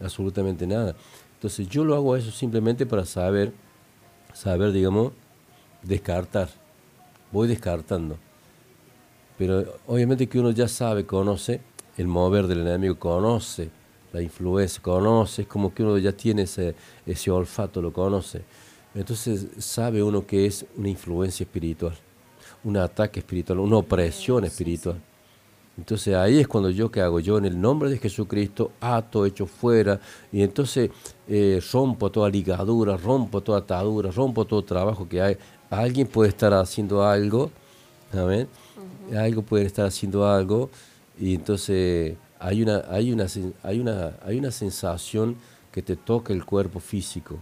Absolutamente 0.00 0.66
nada. 0.66 0.94
Entonces 1.34 1.68
yo 1.68 1.84
lo 1.84 1.94
hago 1.94 2.16
eso 2.16 2.30
simplemente 2.30 2.86
para 2.86 3.04
saber, 3.04 3.52
saber, 4.32 4.72
digamos, 4.72 5.12
descartar. 5.82 6.48
Voy 7.30 7.48
descartando. 7.48 8.16
Pero 9.36 9.78
obviamente 9.86 10.28
que 10.28 10.38
uno 10.38 10.50
ya 10.50 10.68
sabe, 10.68 11.04
conoce 11.04 11.60
el 11.96 12.06
mover 12.06 12.46
del 12.46 12.60
enemigo, 12.60 12.98
conoce 12.98 13.70
la 14.12 14.22
influencia, 14.22 14.82
conoce, 14.82 15.42
es 15.42 15.48
como 15.48 15.74
que 15.74 15.82
uno 15.82 15.98
ya 15.98 16.12
tiene 16.12 16.42
ese, 16.42 16.74
ese 17.04 17.30
olfato, 17.30 17.82
lo 17.82 17.92
conoce. 17.92 18.42
Entonces 18.94 19.46
sabe 19.58 20.02
uno 20.02 20.26
que 20.26 20.46
es 20.46 20.64
una 20.76 20.88
influencia 20.88 21.44
espiritual, 21.44 21.94
un 22.64 22.78
ataque 22.78 23.20
espiritual, 23.20 23.58
una 23.58 23.76
opresión 23.76 24.44
espiritual. 24.44 24.98
Entonces 25.78 26.14
ahí 26.14 26.38
es 26.38 26.48
cuando 26.48 26.70
yo 26.70 26.90
que 26.90 27.00
hago, 27.02 27.20
yo 27.20 27.36
en 27.36 27.44
el 27.44 27.60
nombre 27.60 27.90
de 27.90 27.98
Jesucristo 27.98 28.72
ato, 28.80 29.26
hecho 29.26 29.46
fuera, 29.46 30.00
y 30.32 30.42
entonces 30.42 30.90
eh, 31.28 31.60
rompo 31.72 32.10
toda 32.10 32.30
ligadura, 32.30 32.96
rompo 32.96 33.42
toda 33.42 33.58
atadura, 33.58 34.10
rompo 34.10 34.46
todo 34.46 34.64
trabajo 34.64 35.06
que 35.06 35.20
hay. 35.20 35.36
Alguien 35.68 36.06
puede 36.06 36.30
estar 36.30 36.54
haciendo 36.54 37.04
algo, 37.04 37.50
¿amén? 38.12 38.48
Algo 39.14 39.42
puede 39.42 39.66
estar 39.66 39.86
haciendo 39.86 40.26
algo, 40.26 40.70
y 41.18 41.34
entonces 41.34 42.16
hay 42.38 42.62
una, 42.62 42.84
hay 42.88 43.12
una, 43.12 43.26
hay 43.62 43.80
una, 43.80 44.16
hay 44.24 44.38
una 44.38 44.50
sensación 44.50 45.36
que 45.70 45.82
te 45.82 45.96
toca 45.96 46.32
el 46.32 46.44
cuerpo 46.46 46.80
físico 46.80 47.36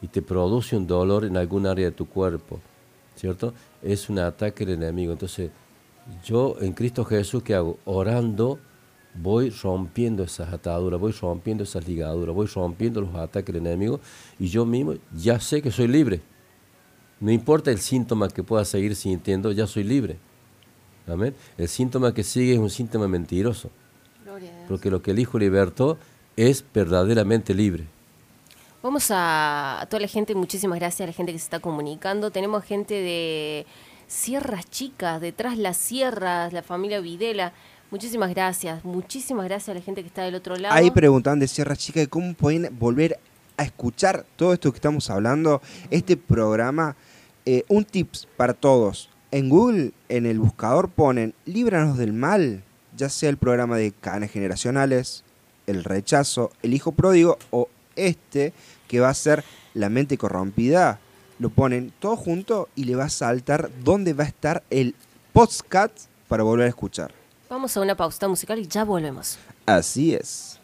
y 0.00 0.08
te 0.08 0.22
produce 0.22 0.74
un 0.74 0.86
dolor 0.86 1.24
en 1.26 1.36
algún 1.36 1.66
área 1.66 1.86
de 1.86 1.92
tu 1.92 2.06
cuerpo, 2.06 2.60
¿cierto? 3.14 3.52
Es 3.82 4.08
un 4.08 4.18
ataque 4.18 4.64
del 4.64 4.76
enemigo. 4.76 5.12
Entonces, 5.12 5.50
yo 6.24 6.56
en 6.60 6.72
Cristo 6.72 7.04
Jesús, 7.04 7.42
¿qué 7.42 7.54
hago? 7.54 7.78
Orando, 7.84 8.58
voy 9.14 9.50
rompiendo 9.50 10.22
esas 10.22 10.52
ataduras, 10.52 11.00
voy 11.00 11.12
rompiendo 11.12 11.64
esas 11.64 11.86
ligaduras, 11.86 12.34
voy 12.34 12.46
rompiendo 12.46 13.00
los 13.00 13.14
ataques 13.14 13.54
del 13.54 13.66
enemigo 13.66 14.00
y 14.38 14.48
yo 14.48 14.66
mismo 14.66 14.94
ya 15.14 15.40
sé 15.40 15.62
que 15.62 15.70
soy 15.70 15.88
libre. 15.88 16.20
No 17.20 17.30
importa 17.30 17.70
el 17.70 17.78
síntoma 17.78 18.28
que 18.28 18.42
pueda 18.42 18.64
seguir 18.64 18.96
sintiendo, 18.96 19.52
ya 19.52 19.66
soy 19.66 19.84
libre. 19.84 20.18
Amén. 21.06 21.34
El 21.56 21.68
síntoma 21.68 22.12
que 22.12 22.24
sigue 22.24 22.54
es 22.54 22.58
un 22.58 22.70
síntoma 22.70 23.08
mentiroso. 23.08 23.70
Porque 24.68 24.90
lo 24.90 25.00
que 25.00 25.12
el 25.12 25.18
Hijo 25.20 25.38
libertó 25.38 25.96
es 26.36 26.64
verdaderamente 26.74 27.54
libre. 27.54 27.84
Vamos 28.82 29.10
a, 29.10 29.80
a 29.80 29.86
toda 29.86 30.00
la 30.00 30.08
gente, 30.08 30.34
muchísimas 30.34 30.78
gracias 30.78 31.02
a 31.02 31.06
la 31.06 31.12
gente 31.12 31.32
que 31.32 31.38
se 31.38 31.44
está 31.44 31.60
comunicando. 31.60 32.30
Tenemos 32.30 32.64
gente 32.64 32.94
de 32.94 33.66
Sierras 34.06 34.70
Chicas, 34.70 35.20
detrás 35.20 35.58
las 35.58 35.76
Sierras, 35.76 36.52
la 36.52 36.62
familia 36.62 37.00
Videla. 37.00 37.52
Muchísimas 37.90 38.30
gracias, 38.30 38.84
muchísimas 38.84 39.44
gracias 39.44 39.70
a 39.70 39.74
la 39.74 39.80
gente 39.80 40.02
que 40.02 40.08
está 40.08 40.22
del 40.22 40.34
otro 40.34 40.56
lado. 40.56 40.74
Ahí 40.74 40.90
preguntan 40.90 41.38
de 41.38 41.48
Sierras 41.48 41.78
Chicas 41.78 42.08
cómo 42.08 42.34
pueden 42.34 42.68
volver 42.78 43.18
a 43.56 43.62
escuchar 43.62 44.26
todo 44.36 44.52
esto 44.52 44.72
que 44.72 44.78
estamos 44.78 45.10
hablando, 45.10 45.62
este 45.90 46.16
programa. 46.16 46.96
Eh, 47.46 47.62
un 47.68 47.84
tips 47.84 48.26
para 48.36 48.54
todos. 48.54 49.10
En 49.30 49.50
Google, 49.50 49.92
en 50.08 50.24
el 50.24 50.38
buscador 50.38 50.88
ponen 50.88 51.34
Líbranos 51.44 51.98
del 51.98 52.12
mal, 52.12 52.62
ya 52.96 53.08
sea 53.08 53.28
el 53.28 53.36
programa 53.36 53.76
de 53.76 53.92
cadenas 53.92 54.30
generacionales, 54.30 55.24
el 55.66 55.84
rechazo, 55.84 56.52
el 56.62 56.72
hijo 56.72 56.92
pródigo 56.92 57.36
o 57.50 57.68
este 57.96 58.52
que 58.88 59.00
va 59.00 59.08
a 59.08 59.14
ser 59.14 59.44
la 59.74 59.88
mente 59.88 60.16
corrompida. 60.16 61.00
Lo 61.38 61.50
ponen 61.50 61.92
todo 61.98 62.16
junto 62.16 62.68
y 62.74 62.84
le 62.84 62.96
va 62.96 63.04
a 63.04 63.08
saltar 63.08 63.70
dónde 63.82 64.12
va 64.12 64.24
a 64.24 64.28
estar 64.28 64.62
el 64.70 64.94
podcast 65.32 66.06
para 66.28 66.42
volver 66.42 66.66
a 66.66 66.68
escuchar. 66.68 67.12
Vamos 67.50 67.76
a 67.76 67.80
una 67.80 67.96
pausa 67.96 68.28
musical 68.28 68.58
y 68.58 68.66
ya 68.66 68.84
volvemos. 68.84 69.38
Así 69.66 70.14
es. 70.14 70.58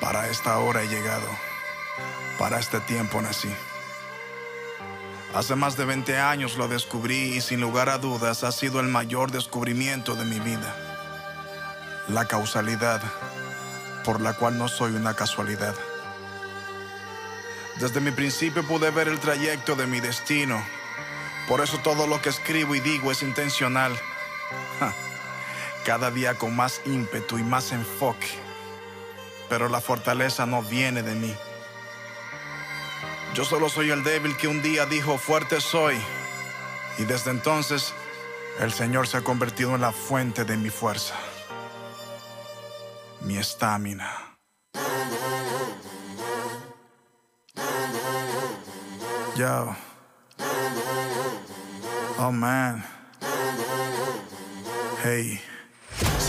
Para 0.00 0.28
esta 0.28 0.58
hora 0.58 0.82
he 0.82 0.88
llegado. 0.88 1.26
Para 2.38 2.58
este 2.58 2.80
tiempo 2.80 3.22
nací. 3.22 3.48
Hace 5.34 5.54
más 5.54 5.78
de 5.78 5.86
20 5.86 6.18
años 6.18 6.58
lo 6.58 6.68
descubrí 6.68 7.34
y 7.34 7.40
sin 7.40 7.60
lugar 7.60 7.88
a 7.88 7.96
dudas 7.96 8.44
ha 8.44 8.52
sido 8.52 8.80
el 8.80 8.88
mayor 8.88 9.30
descubrimiento 9.30 10.14
de 10.14 10.26
mi 10.26 10.38
vida. 10.40 10.76
La 12.08 12.26
causalidad 12.26 13.00
por 14.04 14.20
la 14.20 14.34
cual 14.34 14.58
no 14.58 14.68
soy 14.68 14.92
una 14.94 15.14
casualidad. 15.14 15.74
Desde 17.80 18.00
mi 18.00 18.10
principio 18.10 18.62
pude 18.62 18.90
ver 18.90 19.08
el 19.08 19.18
trayecto 19.20 19.74
de 19.74 19.86
mi 19.86 20.00
destino. 20.00 20.62
Por 21.48 21.62
eso 21.62 21.78
todo 21.78 22.06
lo 22.06 22.20
que 22.20 22.28
escribo 22.28 22.74
y 22.74 22.80
digo 22.80 23.10
es 23.10 23.22
intencional. 23.22 23.98
Cada 25.86 26.10
día 26.10 26.36
con 26.36 26.54
más 26.54 26.82
ímpetu 26.84 27.38
y 27.38 27.42
más 27.42 27.72
enfoque. 27.72 28.28
Pero 29.48 29.70
la 29.70 29.80
fortaleza 29.80 30.44
no 30.44 30.62
viene 30.62 31.02
de 31.02 31.14
mí. 31.14 31.34
Yo 33.34 33.46
solo 33.46 33.70
soy 33.70 33.90
el 33.90 34.04
débil 34.04 34.36
que 34.36 34.46
un 34.46 34.60
día 34.60 34.84
dijo 34.84 35.16
fuerte 35.16 35.60
soy. 35.60 35.96
Y 36.98 37.04
desde 37.04 37.30
entonces 37.30 37.94
el 38.60 38.72
Señor 38.72 39.08
se 39.08 39.16
ha 39.16 39.22
convertido 39.22 39.74
en 39.74 39.80
la 39.80 39.92
fuente 39.92 40.44
de 40.44 40.56
mi 40.58 40.68
fuerza, 40.68 41.14
mi 43.22 43.38
estamina. 43.38 44.36
Yo. 49.34 49.74
Oh 52.18 52.30
man. 52.30 52.84
Hey. 55.02 55.40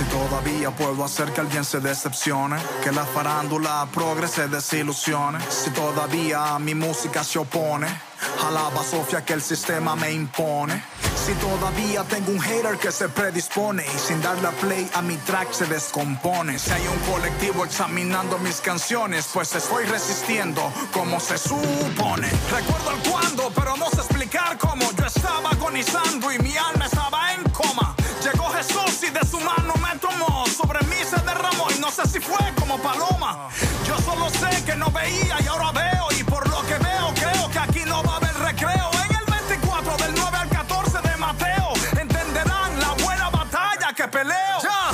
Si 0.03 0.09
todavía 0.09 0.69
puedo 0.71 1.05
hacer 1.05 1.31
que 1.31 1.39
alguien 1.39 1.63
se 1.63 1.80
decepcione, 1.80 2.57
que 2.84 2.91
la 2.91 3.05
farándula 3.05 3.88
progrese 3.93 4.49
desilusione. 4.49 5.39
Si 5.49 5.69
todavía 5.69 6.59
mi 6.59 6.75
música 6.75 7.23
se 7.23 7.39
opone, 7.39 7.88
a 7.88 8.51
la 8.51 8.69
basofia 8.69 9.23
que 9.23 9.31
el 9.31 9.41
sistema 9.41 9.95
me 9.95 10.11
impone. 10.11 10.84
Si 11.25 11.31
todavía 11.35 12.03
tengo 12.03 12.31
un 12.31 12.41
hater 12.41 12.77
que 12.80 12.91
se 12.91 13.07
predispone 13.07 13.85
y 13.85 13.97
sin 13.97 14.21
darle 14.21 14.49
a 14.49 14.51
play 14.51 14.89
a 14.93 15.01
mi 15.01 15.15
track 15.15 15.53
se 15.53 15.67
descompone. 15.67 16.59
Si 16.59 16.71
hay 16.71 16.85
un 16.85 16.99
colectivo 17.13 17.63
examinando 17.63 18.38
mis 18.39 18.59
canciones, 18.59 19.30
pues 19.34 19.55
estoy 19.55 19.85
resistiendo 19.85 20.61
como 20.91 21.21
se 21.21 21.38
supone. 21.38 22.30
Recuerdo 22.51 22.91
el 22.91 23.09
cuándo, 23.09 23.51
pero 23.55 23.77
no 23.77 23.89
sé 23.89 24.01
explicar 24.01 24.57
cómo. 24.57 24.91
Yo 24.97 25.05
estaba 25.05 25.51
agonizando 25.51 26.30
y 26.34 26.39
mi 26.39 26.57
alma 26.57 26.88
estaba 26.88 27.34
en 27.35 27.43
coma. 27.51 27.95
Llegó 28.24 28.50
Jesús 28.52 29.04
y 29.04 29.10
de 29.10 29.20
su 29.28 29.38
mano 29.41 29.74
me 29.82 30.00
tomó. 30.00 30.45
Sobre 30.48 30.80
mí 30.88 30.95
se 31.04 31.18
derramó 31.18 31.68
y 31.76 31.80
no 31.80 31.91
sé 31.91 32.08
si 32.08 32.22
fue 32.22 32.54
como 32.58 32.78
paloma. 32.78 33.50
Yo 33.86 33.98
solo 34.00 34.30
sé 34.30 34.64
que 34.64 34.78
no 34.78 34.90
veía 34.91 35.36
y 35.44 35.48
ahora 35.48 35.74
veo. 35.74 36.08
Y 36.18 36.24
por 36.24 36.48
lo 36.50 36.62
que 36.62 36.76
veo, 36.76 37.14
creo 37.16 37.50
que 37.52 37.60
aquí 37.60 37.82
no 37.86 38.02
va 38.04 38.14
a 38.14 38.18
haber 38.18 38.34
recreo. 38.36 38.90
En 39.10 39.16
el 39.18 39.26
24 39.26 39.98
del 39.98 40.16
9 40.16 40.38
al 40.38 40.50
14 40.50 41.02
de 41.02 41.18
Mateo, 41.18 41.74
entenderán 42.00 42.80
la 42.80 42.94
buena 43.04 43.30
batalla 43.30 43.91
que 43.94 44.08
peleo. 44.08 44.60
Ya, 44.64 44.91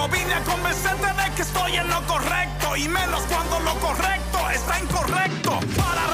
No 0.00 0.08
vine 0.08 0.32
a 0.32 0.42
convencerte 0.44 1.08
de 1.08 1.34
que 1.34 1.42
estoy 1.42 1.76
en 1.76 1.86
lo 1.90 2.00
correcto 2.06 2.74
y 2.74 2.88
menos 2.88 3.20
cuando 3.28 3.60
lo 3.60 3.74
correcto 3.80 4.38
está 4.48 4.80
incorrecto. 4.80 5.60
Para 5.76 6.06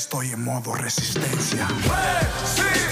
Estoy 0.00 0.30
en 0.32 0.42
modo 0.42 0.74
resistencia. 0.74 1.68
Resistencia. 1.68 2.89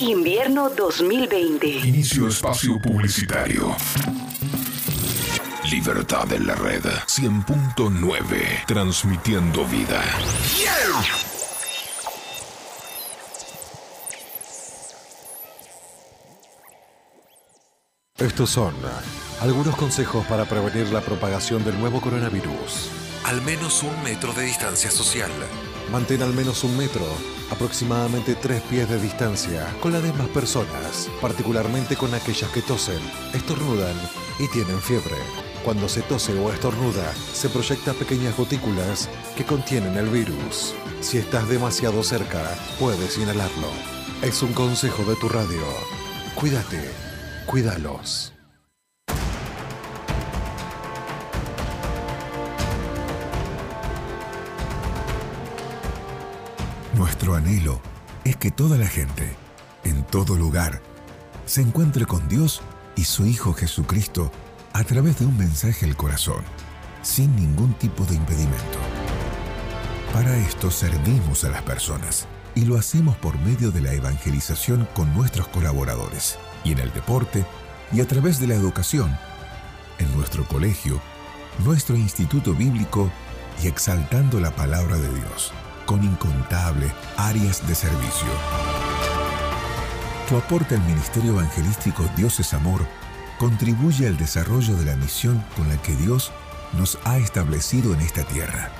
Invierno 0.00 0.68
2020. 0.70 1.66
Inicio 1.86 2.26
espacio 2.28 2.80
publicitario. 2.82 3.76
Libertad 5.70 6.32
en 6.32 6.46
la 6.46 6.54
red 6.56 6.84
100.9. 6.84 8.66
Transmitiendo 8.66 9.64
vida. 9.66 10.02
Estos 18.24 18.48
son 18.48 18.72
algunos 19.42 19.76
consejos 19.76 20.24
para 20.24 20.46
prevenir 20.46 20.90
la 20.90 21.02
propagación 21.02 21.62
del 21.62 21.78
nuevo 21.78 22.00
coronavirus. 22.00 22.88
Al 23.24 23.42
menos 23.42 23.82
un 23.82 24.02
metro 24.02 24.32
de 24.32 24.44
distancia 24.44 24.90
social. 24.90 25.30
Mantén 25.92 26.22
al 26.22 26.32
menos 26.32 26.64
un 26.64 26.74
metro, 26.74 27.04
aproximadamente 27.50 28.34
tres 28.34 28.62
pies 28.62 28.88
de 28.88 28.98
distancia, 28.98 29.68
con 29.82 29.92
las 29.92 30.02
demás 30.02 30.28
personas, 30.28 31.10
particularmente 31.20 31.96
con 31.96 32.14
aquellas 32.14 32.50
que 32.50 32.62
tosen, 32.62 32.98
estornudan 33.34 33.94
y 34.38 34.48
tienen 34.48 34.80
fiebre. 34.80 35.18
Cuando 35.62 35.86
se 35.86 36.00
tose 36.00 36.32
o 36.32 36.50
estornuda, 36.50 37.12
se 37.34 37.50
proyectan 37.50 37.94
pequeñas 37.96 38.34
gotículas 38.38 39.10
que 39.36 39.44
contienen 39.44 39.98
el 39.98 40.08
virus. 40.08 40.74
Si 41.02 41.18
estás 41.18 41.46
demasiado 41.46 42.02
cerca, 42.02 42.56
puedes 42.80 43.18
inhalarlo. 43.18 43.68
Es 44.22 44.42
un 44.42 44.54
consejo 44.54 45.04
de 45.04 45.16
tu 45.16 45.28
radio. 45.28 45.62
Cuídate, 46.34 46.90
cuídalos. 47.46 48.32
Nuestro 56.94 57.34
anhelo 57.34 57.80
es 58.24 58.36
que 58.36 58.50
toda 58.50 58.78
la 58.78 58.86
gente, 58.86 59.36
en 59.84 60.04
todo 60.04 60.36
lugar, 60.36 60.80
se 61.46 61.60
encuentre 61.60 62.06
con 62.06 62.28
Dios 62.28 62.62
y 62.96 63.04
su 63.04 63.26
Hijo 63.26 63.52
Jesucristo 63.52 64.30
a 64.72 64.84
través 64.84 65.18
de 65.18 65.26
un 65.26 65.36
mensaje 65.36 65.86
al 65.86 65.96
corazón, 65.96 66.42
sin 67.02 67.34
ningún 67.36 67.74
tipo 67.74 68.04
de 68.04 68.14
impedimento. 68.14 68.78
Para 70.12 70.36
esto 70.36 70.70
servimos 70.70 71.44
a 71.44 71.50
las 71.50 71.62
personas 71.62 72.28
y 72.54 72.64
lo 72.64 72.76
hacemos 72.76 73.16
por 73.16 73.38
medio 73.40 73.70
de 73.72 73.80
la 73.80 73.92
evangelización 73.92 74.88
con 74.94 75.12
nuestros 75.14 75.48
colaboradores, 75.48 76.38
y 76.64 76.72
en 76.72 76.78
el 76.78 76.92
deporte, 76.92 77.44
y 77.92 78.00
a 78.00 78.06
través 78.06 78.40
de 78.40 78.46
la 78.46 78.54
educación, 78.54 79.16
en 79.98 80.14
nuestro 80.16 80.44
colegio, 80.44 81.00
nuestro 81.64 81.96
instituto 81.96 82.54
bíblico 82.54 83.10
y 83.62 83.68
exaltando 83.68 84.40
la 84.40 84.50
palabra 84.50 84.96
de 84.96 85.08
Dios, 85.08 85.52
con 85.86 86.02
incontables 86.02 86.92
áreas 87.16 87.66
de 87.68 87.74
servicio. 87.74 88.28
Tu 90.28 90.36
aporte 90.36 90.74
al 90.74 90.82
Ministerio 90.84 91.32
Evangelístico 91.32 92.04
Dios 92.16 92.40
es 92.40 92.54
Amor 92.54 92.86
contribuye 93.38 94.06
al 94.06 94.16
desarrollo 94.16 94.74
de 94.76 94.86
la 94.86 94.96
misión 94.96 95.44
con 95.56 95.68
la 95.68 95.76
que 95.82 95.94
Dios 95.94 96.32
nos 96.78 96.98
ha 97.04 97.18
establecido 97.18 97.94
en 97.94 98.00
esta 98.00 98.24
tierra. 98.24 98.70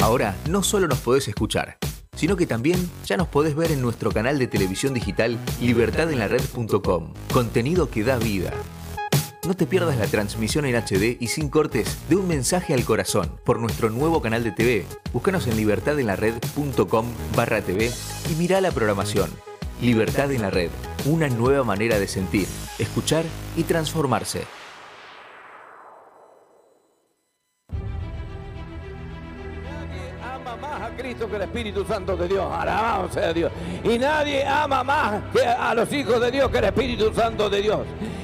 Ahora 0.00 0.34
no 0.48 0.62
solo 0.62 0.88
nos 0.88 0.98
podés 0.98 1.28
escuchar, 1.28 1.76
sino 2.16 2.36
que 2.36 2.46
también 2.46 2.90
ya 3.04 3.16
nos 3.16 3.28
podés 3.28 3.54
ver 3.54 3.70
en 3.70 3.82
nuestro 3.82 4.10
canal 4.10 4.38
de 4.38 4.46
televisión 4.46 4.94
digital 4.94 5.38
libertadenlared.com. 5.60 7.12
Contenido 7.32 7.90
que 7.90 8.02
da 8.02 8.16
vida. 8.16 8.52
No 9.50 9.56
te 9.56 9.66
pierdas 9.66 9.96
la 9.96 10.06
transmisión 10.06 10.64
en 10.64 10.76
HD 10.76 11.16
y 11.18 11.26
sin 11.26 11.48
cortes 11.48 11.98
de 12.08 12.14
un 12.14 12.28
mensaje 12.28 12.72
al 12.72 12.84
corazón 12.84 13.32
por 13.44 13.58
nuestro 13.58 13.90
nuevo 13.90 14.22
canal 14.22 14.44
de 14.44 14.52
TV. 14.52 14.86
Búscanos 15.12 15.48
en 15.48 15.56
libertadenlared.com 15.56 17.06
barra 17.34 17.60
TV 17.60 17.90
y 18.30 18.34
mira 18.36 18.60
la 18.60 18.70
programación. 18.70 19.28
Libertad 19.82 20.30
en 20.30 20.42
la 20.42 20.50
Red, 20.50 20.70
una 21.04 21.28
nueva 21.28 21.64
manera 21.64 21.98
de 21.98 22.06
sentir, 22.06 22.46
escuchar 22.78 23.24
y 23.56 23.64
transformarse. 23.64 24.44
Cristo 31.00 31.30
que 31.30 31.36
el 31.36 31.42
Espíritu 31.42 31.84
Santo 31.84 32.14
de 32.14 32.28
Dios. 32.28 32.46
Alabado 32.52 33.10
sea 33.10 33.32
Dios. 33.32 33.50
Y 33.82 33.98
nadie 33.98 34.44
ama 34.44 34.84
más 34.84 35.22
que 35.32 35.46
a 35.46 35.74
los 35.74 35.90
hijos 35.92 36.20
de 36.20 36.30
Dios 36.30 36.50
que 36.50 36.58
el 36.58 36.64
Espíritu 36.64 37.12
Santo 37.14 37.48
de 37.48 37.62
Dios. 37.62 37.80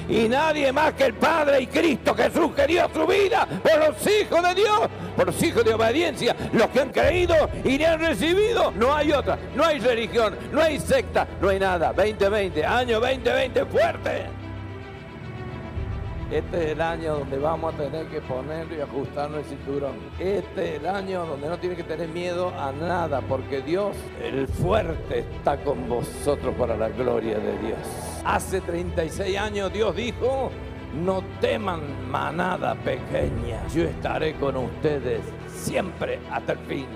Y 0.08 0.28
nadie 0.28 0.70
más 0.72 0.92
que 0.92 1.04
el 1.06 1.14
Padre 1.14 1.62
y 1.62 1.66
Cristo 1.66 2.14
Jesús 2.14 2.52
que 2.54 2.66
dio 2.66 2.88
su 2.92 3.06
vida 3.06 3.46
por 3.62 3.78
los 3.78 4.06
hijos 4.06 4.42
de 4.42 4.54
Dios, 4.54 4.80
por 5.16 5.26
los 5.26 5.42
hijos 5.42 5.64
de 5.64 5.74
obediencia, 5.74 6.36
los 6.52 6.68
que 6.68 6.80
han 6.80 6.90
creído 6.90 7.48
y 7.64 7.78
le 7.78 7.86
han 7.86 7.98
recibido. 7.98 8.70
No 8.72 8.94
hay 8.94 9.10
otra, 9.10 9.38
no 9.54 9.64
hay 9.64 9.78
religión, 9.78 10.36
no 10.52 10.60
hay 10.60 10.78
secta, 10.78 11.26
no 11.40 11.48
hay 11.48 11.58
nada. 11.58 11.94
2020, 11.94 12.64
año 12.64 13.00
2020 13.00 13.64
fuerte. 13.64 14.45
Este 16.30 16.64
es 16.64 16.72
el 16.72 16.80
año 16.80 17.20
donde 17.20 17.38
vamos 17.38 17.72
a 17.72 17.76
tener 17.76 18.06
que 18.06 18.20
poner 18.20 18.66
y 18.76 18.80
ajustarnos 18.80 19.38
el 19.38 19.44
cinturón. 19.44 19.94
Este 20.18 20.74
es 20.74 20.80
el 20.80 20.86
año 20.88 21.24
donde 21.24 21.48
no 21.48 21.56
tiene 21.58 21.76
que 21.76 21.84
tener 21.84 22.08
miedo 22.08 22.52
a 22.58 22.72
nada, 22.72 23.20
porque 23.20 23.62
Dios, 23.62 23.96
el 24.20 24.48
fuerte, 24.48 25.20
está 25.20 25.56
con 25.62 25.88
vosotros 25.88 26.52
para 26.56 26.76
la 26.76 26.88
gloria 26.88 27.38
de 27.38 27.56
Dios. 27.58 27.78
Hace 28.24 28.60
36 28.60 29.38
años 29.38 29.72
Dios 29.72 29.94
dijo, 29.94 30.50
no 30.94 31.22
teman 31.40 32.10
manada 32.10 32.74
pequeña, 32.74 33.64
yo 33.68 33.84
estaré 33.84 34.34
con 34.34 34.56
ustedes 34.56 35.20
siempre 35.46 36.18
hasta 36.32 36.54
el 36.54 36.58
fin. 36.60 36.86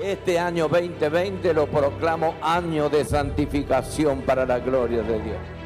Este 0.00 0.38
año 0.38 0.68
2020 0.68 1.54
lo 1.54 1.66
proclamo 1.66 2.36
año 2.40 2.88
de 2.88 3.04
santificación 3.04 4.22
para 4.22 4.46
la 4.46 4.60
gloria 4.60 5.02
de 5.02 5.20
Dios. 5.20 5.61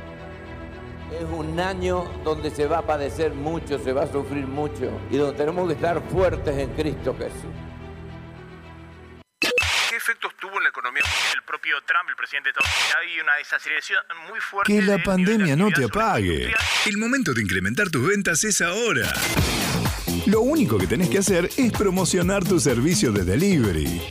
Es 1.12 1.22
un 1.30 1.58
año 1.60 2.04
donde 2.24 2.50
se 2.50 2.66
va 2.66 2.78
a 2.78 2.82
padecer 2.86 3.32
mucho, 3.32 3.78
se 3.78 3.92
va 3.92 4.02
a 4.04 4.12
sufrir 4.12 4.46
mucho 4.46 4.90
y 5.10 5.16
donde 5.16 5.36
tenemos 5.36 5.66
que 5.68 5.74
estar 5.74 6.02
fuertes 6.10 6.56
en 6.58 6.70
Cristo 6.74 7.14
Jesús. 7.16 7.52
¿Qué 9.40 9.96
efectos 9.96 10.32
tuvo 10.40 10.56
en 10.58 10.64
la 10.64 10.68
economía 10.68 11.02
el 11.34 11.42
propio 11.44 11.76
Trump, 11.86 12.08
el 12.10 12.16
presidente 12.16 12.48
de 12.48 12.50
Estados 12.58 12.70
Unidos? 12.76 12.96
Hay 13.00 13.20
una 13.20 13.34
desaceleración 13.36 13.98
muy 14.28 14.40
fuerte. 14.40 14.72
Que 14.72 14.82
la 14.82 14.96
de- 14.96 15.02
pandemia 15.04 15.56
no 15.56 15.70
te 15.70 15.84
apague. 15.84 16.52
El 16.86 16.98
momento 16.98 17.32
de 17.32 17.42
incrementar 17.42 17.88
tus 17.88 18.06
ventas 18.06 18.42
es 18.44 18.60
ahora. 18.60 19.12
Lo 20.26 20.40
único 20.40 20.76
que 20.76 20.86
tenés 20.88 21.08
que 21.08 21.18
hacer 21.18 21.48
es 21.56 21.72
promocionar 21.72 22.42
tu 22.44 22.58
servicio 22.58 23.12
de 23.12 23.24
delivery. 23.24 24.02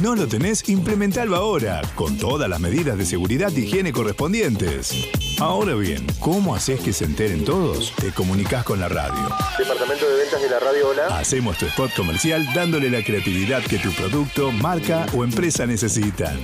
¿No 0.00 0.14
lo 0.14 0.26
tenés? 0.26 0.68
Implementalo 0.68 1.36
ahora, 1.36 1.82
con 1.94 2.16
todas 2.16 2.48
las 2.48 2.60
medidas 2.60 2.98
de 2.98 3.04
seguridad 3.04 3.52
y 3.54 3.60
higiene 3.60 3.92
correspondientes. 3.92 5.08
Ahora 5.38 5.74
bien, 5.74 6.06
¿cómo 6.18 6.54
haces 6.54 6.80
que 6.80 6.92
se 6.92 7.04
enteren 7.04 7.44
todos? 7.44 7.92
Te 7.96 8.12
comunicas 8.12 8.64
con 8.64 8.80
la 8.80 8.88
radio. 8.88 9.28
Departamento 9.58 10.08
de 10.08 10.16
ventas 10.16 10.42
de 10.42 10.50
la 10.50 10.58
radio 10.60 10.88
Hola. 10.88 11.18
Hacemos 11.18 11.58
tu 11.58 11.66
spot 11.66 11.94
comercial 11.94 12.46
dándole 12.54 12.90
la 12.90 13.02
creatividad 13.02 13.62
que 13.62 13.78
tu 13.78 13.90
producto, 13.92 14.50
marca 14.52 15.06
o 15.16 15.24
empresa 15.24 15.66
necesitan. 15.66 16.38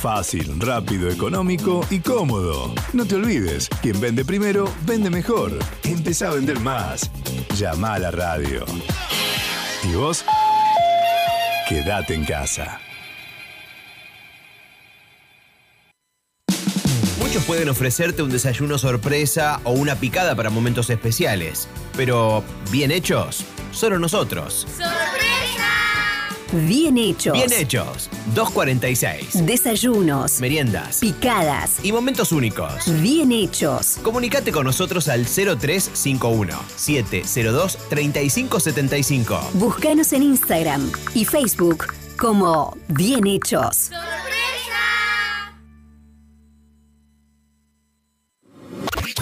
Fácil, 0.00 0.60
rápido, 0.60 1.10
económico 1.10 1.84
y 1.90 2.00
cómodo. 2.00 2.72
No 2.92 3.04
te 3.04 3.16
olvides, 3.16 3.68
quien 3.82 4.00
vende 4.00 4.24
primero, 4.24 4.68
vende 4.86 5.10
mejor. 5.10 5.58
Empezá 5.82 6.28
a 6.28 6.34
vender 6.34 6.60
más. 6.60 7.10
Llama 7.56 7.94
a 7.94 7.98
la 7.98 8.10
radio. 8.10 8.64
¿Y 9.84 9.94
vos? 9.94 10.24
Quédate 11.68 12.14
en 12.14 12.24
casa. 12.24 12.80
Muchos 17.18 17.44
pueden 17.44 17.68
ofrecerte 17.68 18.22
un 18.22 18.30
desayuno 18.30 18.78
sorpresa 18.78 19.60
o 19.64 19.72
una 19.72 19.96
picada 19.96 20.34
para 20.34 20.48
momentos 20.48 20.88
especiales, 20.88 21.68
pero 21.94 22.42
bien 22.70 22.90
hechos, 22.90 23.44
solo 23.70 23.98
nosotros. 23.98 24.66
Bien 26.52 26.96
hechos. 26.96 27.34
Bien 27.34 27.52
hechos, 27.52 28.08
246. 28.34 29.46
Desayunos. 29.46 30.40
Meriendas. 30.40 30.98
Picadas. 31.00 31.84
Y 31.84 31.92
momentos 31.92 32.32
únicos. 32.32 32.84
Bien 33.02 33.32
hechos. 33.32 33.98
Comunicate 34.02 34.50
con 34.50 34.64
nosotros 34.64 35.08
al 35.08 35.26
0351 35.26 36.58
702 36.74 37.78
3575. 37.90 39.50
Búscanos 39.54 40.12
en 40.12 40.22
Instagram 40.22 40.90
y 41.14 41.24
Facebook 41.24 41.86
como 42.16 42.76
Bien 42.88 43.26
hechos. 43.26 43.90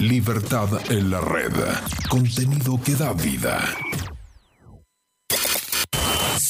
Libertad 0.01 0.69
en 0.91 1.11
la 1.11 1.21
red. 1.21 1.53
Contenido 2.09 2.79
que 2.85 2.95
da 2.95 3.13
vida. 3.15 3.61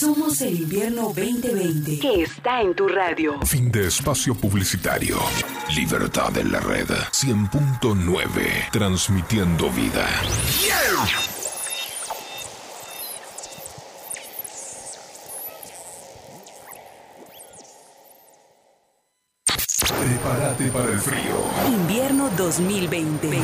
Somos 0.06 0.40
el 0.40 0.60
invierno 0.60 1.12
2020 1.12 1.98
que 1.98 2.22
está 2.22 2.60
en 2.60 2.76
tu 2.76 2.86
radio. 2.86 3.40
Fin 3.44 3.72
de 3.72 3.88
espacio 3.88 4.36
publicitario. 4.36 5.18
Libertad 5.74 6.38
en 6.38 6.52
la 6.52 6.60
red. 6.60 6.86
100.9. 6.86 8.70
Transmitiendo 8.70 9.68
vida. 9.70 10.06
Prepárate 19.88 20.68
para 20.68 20.92
el 20.92 21.00
frío. 21.00 21.34
Invierno 21.66 22.30
2020. 22.36 23.40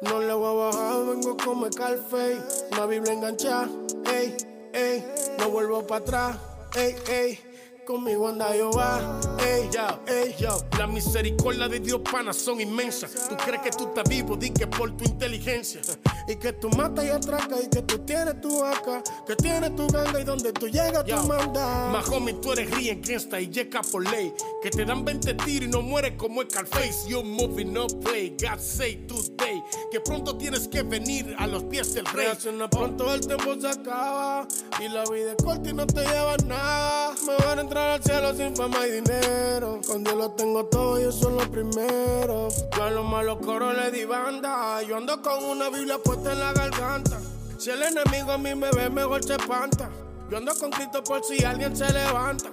No 0.01 0.21
le 0.21 0.33
voy 0.33 0.49
a 0.49 0.67
bajar, 0.67 1.07
vengo 1.07 1.37
como 1.37 1.71
Scarface. 1.71 2.69
Una 2.73 2.87
Biblia 2.87 3.13
enganchada, 3.13 3.69
ey, 4.13 4.37
ey. 4.73 5.05
No 5.39 5.51
vuelvo 5.51 5.87
para 5.87 6.05
atrás, 6.05 6.37
ey, 6.75 6.97
ey. 7.09 7.52
Conmigo 7.87 8.29
anda 8.29 8.53
Jehová, 8.53 9.21
ey, 9.41 9.69
yo, 9.73 10.01
ey, 10.07 10.35
yo. 10.39 10.57
La 10.79 10.87
misericordia 10.87 11.67
de 11.67 11.81
Dios, 11.81 12.01
pana, 12.09 12.33
son 12.33 12.61
inmensas. 12.61 13.29
Tú 13.29 13.37
crees 13.37 13.61
que 13.61 13.71
tú 13.71 13.89
estás 13.89 14.09
vivo, 14.09 14.37
di 14.37 14.51
que 14.51 14.69
por 14.69 14.97
tu 14.97 15.05
inteligencia. 15.05 15.81
Y 16.29 16.37
que 16.37 16.53
tú 16.53 16.69
matas 16.71 17.05
y 17.05 17.09
atracas, 17.09 17.65
y 17.65 17.69
que 17.69 17.83
tú 17.83 17.99
tienes 17.99 18.41
tu 18.41 18.65
acá, 18.65 19.03
que 19.27 19.35
tienes 19.35 19.75
tu 19.75 19.89
ganga 19.89 20.21
y 20.21 20.25
donde 20.25 20.53
tú 20.53 20.69
llegas 20.69 21.05
tú 21.05 21.17
mandas. 21.27 21.93
Mahomi, 21.93 22.35
tú 22.35 22.53
eres 22.53 22.71
Rien, 22.71 23.03
Gangsta 23.03 23.41
y 23.41 23.49
Yeka 23.49 23.83
por 23.83 24.09
ley. 24.09 24.33
Que 24.63 24.71
te 24.71 24.85
dan 24.85 25.05
20 25.05 25.35
tiros 25.35 25.69
y 25.69 25.73
no 25.73 25.83
mueres 25.83 26.13
como 26.17 26.43
Scarface. 26.43 27.09
You're 27.09 27.29
moving, 27.29 27.73
no 27.73 27.89
play, 27.89 28.37
God 28.41 28.61
say 28.61 28.95
today. 29.09 29.61
Que 29.91 30.01
pronto 30.01 30.37
tienes 30.37 30.69
que 30.69 30.85
venir 30.85 31.35
a 31.37 31.49
los 31.49 31.65
pies 31.65 31.95
del 31.95 32.07
rey. 32.07 32.27
Reacciona 32.27 32.71
pronto, 32.71 33.13
el 33.13 33.27
tiempo 33.27 33.57
se 33.61 33.69
acaba. 33.69 34.47
Y 34.81 34.89
la 34.89 35.05
vida 35.07 35.33
es 35.33 35.45
corta 35.45 35.69
y 35.69 35.73
no 35.73 35.85
te 35.85 36.03
lleva 36.03 36.37
nada. 36.47 37.15
Me 37.27 37.45
van 37.45 37.59
a 37.59 37.63
entrar 37.73 38.03
lo 40.17 40.31
tengo 40.33 40.67
todo, 40.67 40.99
yo 40.99 41.31
lo 41.31 41.51
primero. 41.51 42.49
Yo 42.77 42.83
a 42.83 42.91
los 42.91 43.05
malos 43.05 43.39
coros 43.45 43.75
le 43.77 43.91
di 43.91 44.05
banda. 44.05 44.83
Yo 44.83 44.97
ando 44.97 45.21
con 45.23 45.43
una 45.45 45.69
Biblia 45.71 45.99
puesta 45.99 46.33
en 46.33 46.41
la 46.41 46.53
garganta. 46.53 47.19
Si 47.59 47.71
el 47.71 47.83
enemigo 47.83 48.33
a 48.33 48.39
mí 48.39 48.55
me 48.55 48.71
ve, 48.71 48.91
mejor 48.91 49.25
se 49.25 49.35
espanta. 49.35 49.91
Yo 50.31 50.37
ando 50.37 50.55
con 50.55 50.71
Cristo 50.71 51.03
por 51.03 51.25
si 51.25 51.45
alguien 51.45 51.77
se 51.77 51.93
levanta. 51.93 52.51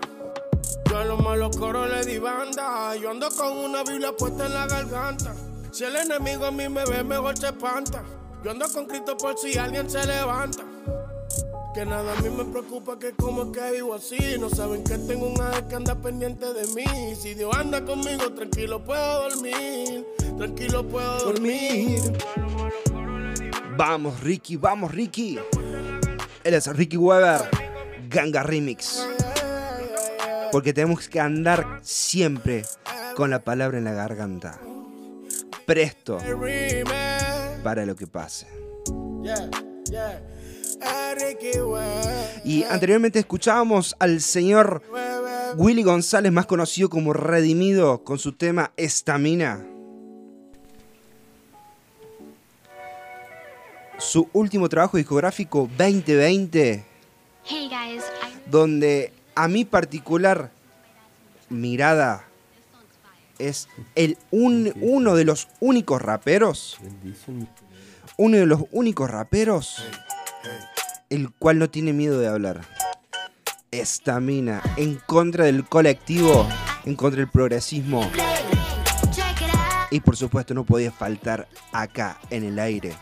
Yo 0.90 0.98
a 0.98 1.06
los 1.06 1.22
malos 1.22 1.56
coros 1.58 1.90
le 1.90 2.06
di 2.06 2.18
banda. 2.18 2.96
Yo 2.96 3.12
ando 3.12 3.30
con 3.30 3.58
una 3.58 3.84
Biblia 3.84 4.12
puesta 4.18 4.46
en 4.46 4.54
la 4.54 4.68
garganta. 4.68 5.34
Si 5.72 5.84
el 5.84 5.96
enemigo 5.96 6.46
a 6.46 6.52
mí 6.52 6.68
me 6.70 6.84
ve, 6.86 7.04
mejor 7.04 7.38
se 7.38 7.48
espanta. 7.48 8.04
Yo 8.44 8.52
ando 8.52 8.68
con 8.72 8.86
Cristo 8.86 9.18
por 9.18 9.38
si 9.38 9.58
alguien 9.58 9.90
se 9.90 10.06
levanta. 10.06 10.64
Que 11.74 11.86
nada 11.86 12.18
a 12.18 12.22
mí 12.22 12.30
me 12.30 12.46
preocupa 12.46 12.98
que 12.98 13.12
como 13.12 13.52
que 13.52 13.72
vivo 13.72 13.94
así. 13.94 14.18
No 14.40 14.50
saben 14.50 14.84
que 14.84 14.98
tengo 14.98 15.28
un 15.28 15.40
ángel 15.40 15.68
que 15.68 15.76
anda 15.76 15.96
pendiente 15.96 16.52
de 16.54 16.66
mí. 16.74 17.16
Si 17.16 17.36
Dios 17.36 17.56
anda 17.56 17.86
conmigo, 17.86 18.32
tranquilo 18.34 18.84
puedo 18.84 19.30
dormir. 19.30 20.06
Tranquilo 20.38 20.88
puedo 20.88 21.20
dormir. 21.20 22.00
Vamos, 23.78 24.20
Ricky, 24.22 24.58
vamos, 24.58 24.92
Ricky. 24.92 25.40
Él 26.44 26.54
es 26.54 26.68
Ricky 26.76 26.98
Weber, 26.98 27.42
Ganga 28.10 28.42
Remix. 28.42 29.08
Porque 30.52 30.74
tenemos 30.74 31.08
que 31.08 31.20
andar 31.20 31.80
siempre 31.84 32.66
con 33.16 33.30
la 33.30 33.44
palabra 33.44 33.78
en 33.78 33.84
la 33.84 33.94
garganta. 33.94 34.60
Presto 35.66 36.18
para 37.64 37.86
lo 37.86 37.96
que 37.96 38.08
pase. 38.08 38.48
Yeah, 39.22 39.50
yeah. 39.92 40.39
Y 42.44 42.64
anteriormente 42.64 43.20
escuchábamos 43.20 43.96
al 44.00 44.22
señor 44.22 44.82
Willy 45.58 45.84
González, 45.84 46.32
más 46.32 46.46
conocido 46.46 46.90
como 46.90 47.14
Redimido, 47.14 48.04
con 48.04 48.20
su 48.20 48.34
tema 48.34 48.72
Estamina. 48.78 49.66
Su 53.98 54.30
último 54.34 54.70
trabajo 54.70 54.98
discográfico 54.98 55.70
2020, 55.78 56.86
Hey 57.46 57.70
guys, 57.70 58.04
I 58.04 58.50
donde 58.50 59.12
a 59.36 59.48
mi 59.48 59.66
particular 59.66 60.52
mirada 61.50 62.26
es 63.40 63.68
el 63.96 64.18
un- 64.32 64.74
uno 64.82 65.16
de 65.16 65.26
los 65.26 65.50
únicos 65.60 66.02
raperos, 66.02 66.78
uno 68.18 68.38
de 68.38 68.46
los 68.46 68.62
únicos 68.72 69.10
raperos, 69.12 69.84
el 71.10 71.32
cual 71.32 71.60
no 71.60 71.70
tiene 71.70 71.94
miedo 71.94 72.20
de 72.20 72.28
hablar. 72.28 72.62
Estamina, 73.72 74.62
en 74.78 74.96
contra 75.06 75.46
del 75.46 75.66
colectivo, 75.66 76.48
en 76.86 76.96
contra 76.96 77.20
del 77.20 77.30
progresismo. 77.30 78.10
Y 79.92 80.00
por 80.02 80.16
supuesto 80.16 80.54
no 80.54 80.64
podía 80.64 80.92
faltar 80.92 81.48
acá 81.72 82.20
en 82.30 82.44
el 82.44 82.60
aire 82.60 82.96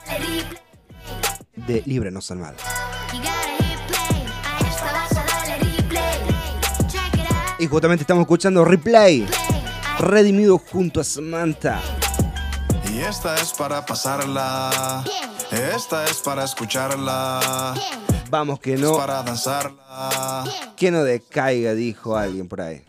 de 1.56 1.84
Líbranos 1.86 2.32
al 2.32 2.38
Mal. 2.40 2.56
Y 7.60 7.66
justamente 7.66 8.04
estamos 8.04 8.22
escuchando 8.22 8.64
Replay, 8.64 9.26
redimido 10.00 10.58
junto 10.60 11.02
a 11.02 11.04
Samantha. 11.04 11.82
Y 12.94 13.00
esta 13.00 13.36
es 13.36 13.52
para 13.54 13.86
pasarla. 13.86 15.04
Esta 15.52 16.06
es 16.06 16.18
para 16.18 16.44
escucharla. 16.44 17.74
Vamos 18.30 18.60
que 18.60 18.74
Es 18.74 18.80
no, 18.82 18.98
para 18.98 19.24
danzarla. 19.24 20.44
que 20.76 20.92
no 20.92 21.04
decaiga, 21.04 21.74
dijo 21.74 22.18
alguien 22.18 22.48
por 22.48 22.62
ahí. 22.62 22.84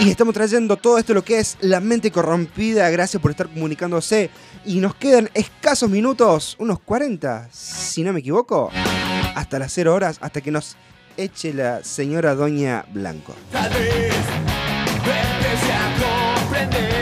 Y 0.00 0.10
estamos 0.10 0.34
trayendo 0.34 0.76
todo 0.76 0.98
esto 0.98 1.14
lo 1.14 1.22
que 1.22 1.38
es 1.38 1.56
la 1.60 1.78
mente 1.78 2.10
corrompida. 2.10 2.90
Gracias 2.90 3.22
por 3.22 3.30
estar 3.30 3.48
comunicándose. 3.48 4.30
Y 4.64 4.80
nos 4.80 4.94
quedan 4.96 5.30
escasos 5.34 5.88
minutos, 5.90 6.56
unos 6.58 6.80
40, 6.80 7.48
si 7.52 8.02
no 8.02 8.12
me 8.12 8.20
equivoco, 8.20 8.70
hasta 9.34 9.58
las 9.58 9.72
0 9.72 9.94
horas, 9.94 10.18
hasta 10.20 10.40
que 10.40 10.50
nos 10.50 10.76
eche 11.16 11.52
la 11.52 11.84
señora 11.84 12.34
Doña 12.34 12.84
Blanco. 12.92 13.34
Tal 13.52 13.70
vez 13.70 14.14
empecé 15.04 15.72
a 15.72 16.40
comprender 16.40 17.01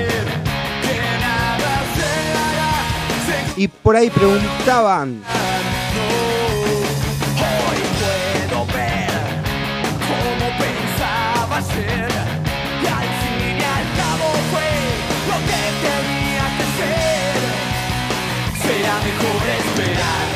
esperar. 19.59 20.29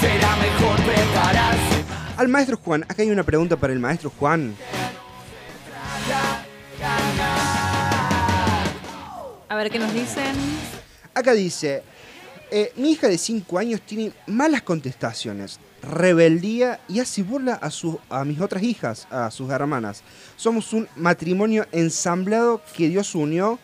Será 0.00 0.36
mejor 0.36 0.76
prepararse. 0.76 1.84
al 2.16 2.28
maestro 2.28 2.58
Juan, 2.62 2.84
acá 2.84 3.02
hay 3.02 3.10
una 3.10 3.22
pregunta 3.22 3.56
para 3.56 3.72
el 3.72 3.78
maestro 3.78 4.12
Juan. 4.18 4.54
A 9.48 9.56
ver 9.56 9.70
qué 9.70 9.78
nos 9.78 9.92
dicen. 9.94 10.77
Acá 11.18 11.32
dice, 11.32 11.82
eh, 12.50 12.72
mi 12.76 12.92
hija 12.92 13.08
de 13.08 13.18
5 13.18 13.58
años 13.58 13.80
tiene 13.82 14.12
malas 14.26 14.62
contestaciones, 14.62 15.58
rebeldía 15.82 16.80
y 16.88 17.00
hace 17.00 17.22
burla 17.22 17.54
a, 17.54 17.70
su- 17.70 17.98
a 18.08 18.24
mis 18.24 18.40
otras 18.40 18.62
hijas, 18.62 19.06
a 19.10 19.30
sus 19.30 19.50
hermanas. 19.50 20.02
Somos 20.36 20.72
un 20.72 20.88
matrimonio 20.96 21.66
ensamblado 21.72 22.62
que 22.76 22.88
Dios 22.88 23.14
unió. 23.14 23.58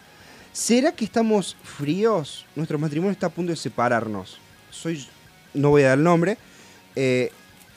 ¿Será 0.52 0.92
que 0.92 1.04
estamos 1.04 1.56
fríos? 1.62 2.44
Nuestro 2.56 2.78
matrimonio 2.78 3.12
está 3.12 3.26
a 3.26 3.30
punto 3.30 3.50
de 3.50 3.56
separarnos. 3.56 4.38
Soy, 4.70 5.06
no 5.52 5.70
voy 5.70 5.82
a 5.82 5.88
dar 5.90 5.98
el 5.98 6.04
nombre. 6.04 6.36
Eh, 6.96 7.30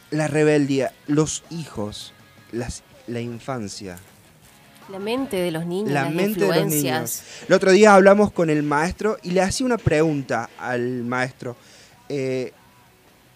la 0.10 0.28
rebeldía, 0.28 0.94
los 1.08 1.44
hijos, 1.52 2.14
la 2.52 3.20
infancia. 3.22 3.98
La 4.90 5.00
mente 5.00 5.36
de 5.36 5.52
los 5.52 5.66
niños, 5.66 5.92
La 5.92 6.04
las 6.04 6.14
mente 6.14 6.40
de 6.40 6.48
los 6.48 6.56
niños. 6.56 6.74
influencias. 6.74 7.24
El 7.48 7.54
otro 7.56 7.72
día 7.72 7.94
hablamos 7.94 8.32
con 8.32 8.50
el 8.50 8.64
maestro 8.64 9.18
y 9.22 9.32
le 9.32 9.42
hacía 9.42 9.66
una 9.66 9.78
pregunta 9.78 10.50
al 10.58 11.04
maestro. 11.04 11.58
Eh, 12.08 12.54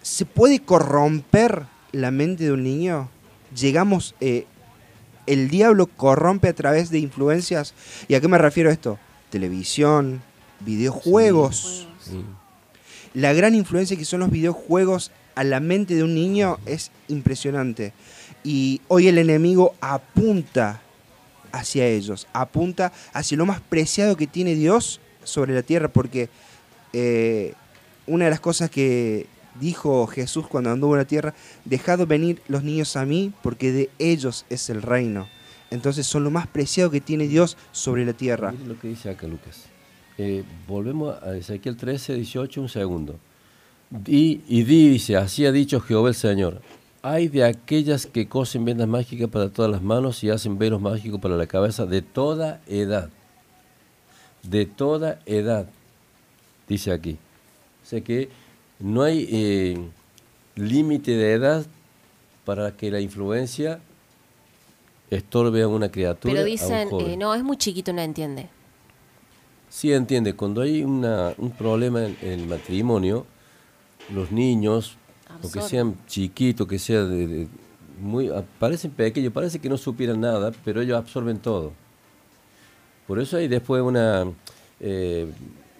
¿Se 0.01 0.25
puede 0.25 0.59
corromper 0.59 1.63
la 1.91 2.09
mente 2.09 2.45
de 2.45 2.53
un 2.53 2.63
niño? 2.63 3.09
Llegamos, 3.55 4.15
eh, 4.21 4.45
el 5.27 5.49
diablo 5.49 5.87
corrompe 5.87 6.47
a 6.47 6.53
través 6.53 6.89
de 6.89 6.99
influencias. 6.99 7.73
¿Y 8.07 8.15
a 8.15 8.21
qué 8.21 8.27
me 8.29 8.37
refiero 8.37 8.71
esto? 8.71 8.97
Televisión, 9.29 10.21
videojuegos. 10.61 11.87
La 13.13 13.33
gran 13.33 13.55
influencia 13.55 13.97
que 13.97 14.05
son 14.05 14.21
los 14.21 14.31
videojuegos 14.31 15.11
a 15.35 15.43
la 15.43 15.59
mente 15.59 15.95
de 15.95 16.03
un 16.03 16.15
niño 16.15 16.59
es 16.65 16.91
impresionante. 17.09 17.91
Y 18.43 18.81
hoy 18.87 19.09
el 19.09 19.17
enemigo 19.17 19.75
apunta 19.81 20.81
hacia 21.51 21.87
ellos, 21.87 22.27
apunta 22.33 22.91
hacia 23.13 23.37
lo 23.37 23.45
más 23.45 23.61
preciado 23.61 24.15
que 24.15 24.27
tiene 24.27 24.55
Dios 24.55 24.99
sobre 25.23 25.53
la 25.53 25.63
tierra, 25.63 25.87
porque 25.87 26.29
eh, 26.93 27.53
una 28.07 28.25
de 28.25 28.31
las 28.31 28.39
cosas 28.39 28.69
que 28.69 29.27
dijo 29.59 30.07
Jesús 30.07 30.47
cuando 30.47 30.71
anduvo 30.71 30.95
en 30.95 30.99
la 30.99 31.05
tierra, 31.05 31.33
dejad 31.65 32.05
venir 32.07 32.41
los 32.47 32.63
niños 32.63 32.95
a 32.95 33.05
mí, 33.05 33.33
porque 33.41 33.71
de 33.71 33.89
ellos 33.99 34.45
es 34.49 34.69
el 34.69 34.81
reino. 34.81 35.27
Entonces 35.69 36.05
son 36.05 36.23
lo 36.23 36.31
más 36.31 36.47
preciado 36.47 36.91
que 36.91 36.99
tiene 36.99 37.27
Dios 37.27 37.57
sobre 37.71 38.05
la 38.05 38.13
tierra. 38.13 38.51
Mire 38.51 38.65
lo 38.65 38.79
que 38.79 38.89
dice 38.89 39.09
acá 39.09 39.27
Lucas. 39.27 39.65
Eh, 40.17 40.43
volvemos 40.67 41.15
a 41.23 41.35
Ezequiel 41.35 41.77
13, 41.77 42.15
18, 42.15 42.61
un 42.61 42.69
segundo. 42.69 43.19
Y, 44.05 44.41
y 44.47 44.63
di, 44.63 44.89
dice, 44.89 45.15
así 45.15 45.45
ha 45.45 45.51
dicho 45.51 45.79
Jehová 45.79 46.09
el 46.09 46.15
Señor. 46.15 46.61
Hay 47.03 47.29
de 47.29 47.43
aquellas 47.43 48.05
que 48.05 48.27
cosen 48.27 48.63
vendas 48.63 48.87
mágicas 48.87 49.29
para 49.29 49.49
todas 49.49 49.71
las 49.71 49.81
manos 49.81 50.23
y 50.23 50.29
hacen 50.29 50.59
velos 50.59 50.79
mágicos 50.81 51.19
para 51.19 51.35
la 51.35 51.47
cabeza 51.47 51.85
de 51.85 52.01
toda 52.01 52.61
edad. 52.67 53.09
De 54.43 54.65
toda 54.65 55.19
edad, 55.25 55.67
dice 56.67 56.91
aquí. 56.91 57.17
O 57.83 57.85
sea 57.85 58.01
que 58.01 58.29
no 58.79 59.01
hay 59.01 59.27
eh, 59.31 59.77
límite 60.55 61.11
de 61.11 61.33
edad 61.33 61.65
para 62.45 62.75
que 62.75 62.91
la 62.91 62.99
influencia 62.99 63.79
estorbe 65.09 65.63
a 65.63 65.67
una 65.67 65.89
criatura. 65.89 66.31
Pero 66.33 66.41
a 66.41 66.43
un 66.43 66.49
dicen, 66.49 66.89
joven. 66.89 67.09
eh, 67.11 67.17
no, 67.17 67.33
es 67.33 67.43
muy 67.43 67.57
chiquito, 67.57 67.93
no 67.93 68.01
entiende. 68.01 68.47
Sí, 69.69 69.91
entiende, 69.93 70.35
cuando 70.35 70.61
hay 70.61 70.83
una, 70.83 71.33
un 71.37 71.51
problema 71.51 72.03
en, 72.05 72.17
en 72.21 72.39
el 72.41 72.47
matrimonio, 72.47 73.25
los 74.13 74.31
niños, 74.31 74.97
aunque 75.33 75.59
Absorben. 75.59 75.69
sean 75.69 75.95
chiquitos, 76.07 76.67
que 76.67 76.77
sean 76.79 77.09
de, 77.09 77.27
de- 77.27 77.47
muy, 77.99 78.29
a- 78.29 78.43
parecen 78.59 78.91
pequeños, 78.91 79.31
parece 79.33 79.59
que 79.59 79.69
no 79.69 79.77
supieran 79.77 80.19
nada, 80.21 80.51
pero 80.65 80.81
ellos 80.81 80.97
absorben 80.97 81.37
todo. 81.39 81.71
Por 83.07 83.19
eso 83.19 83.37
hay 83.37 83.47
después 83.47 83.81
una 83.81 84.25
eh, 84.79 85.31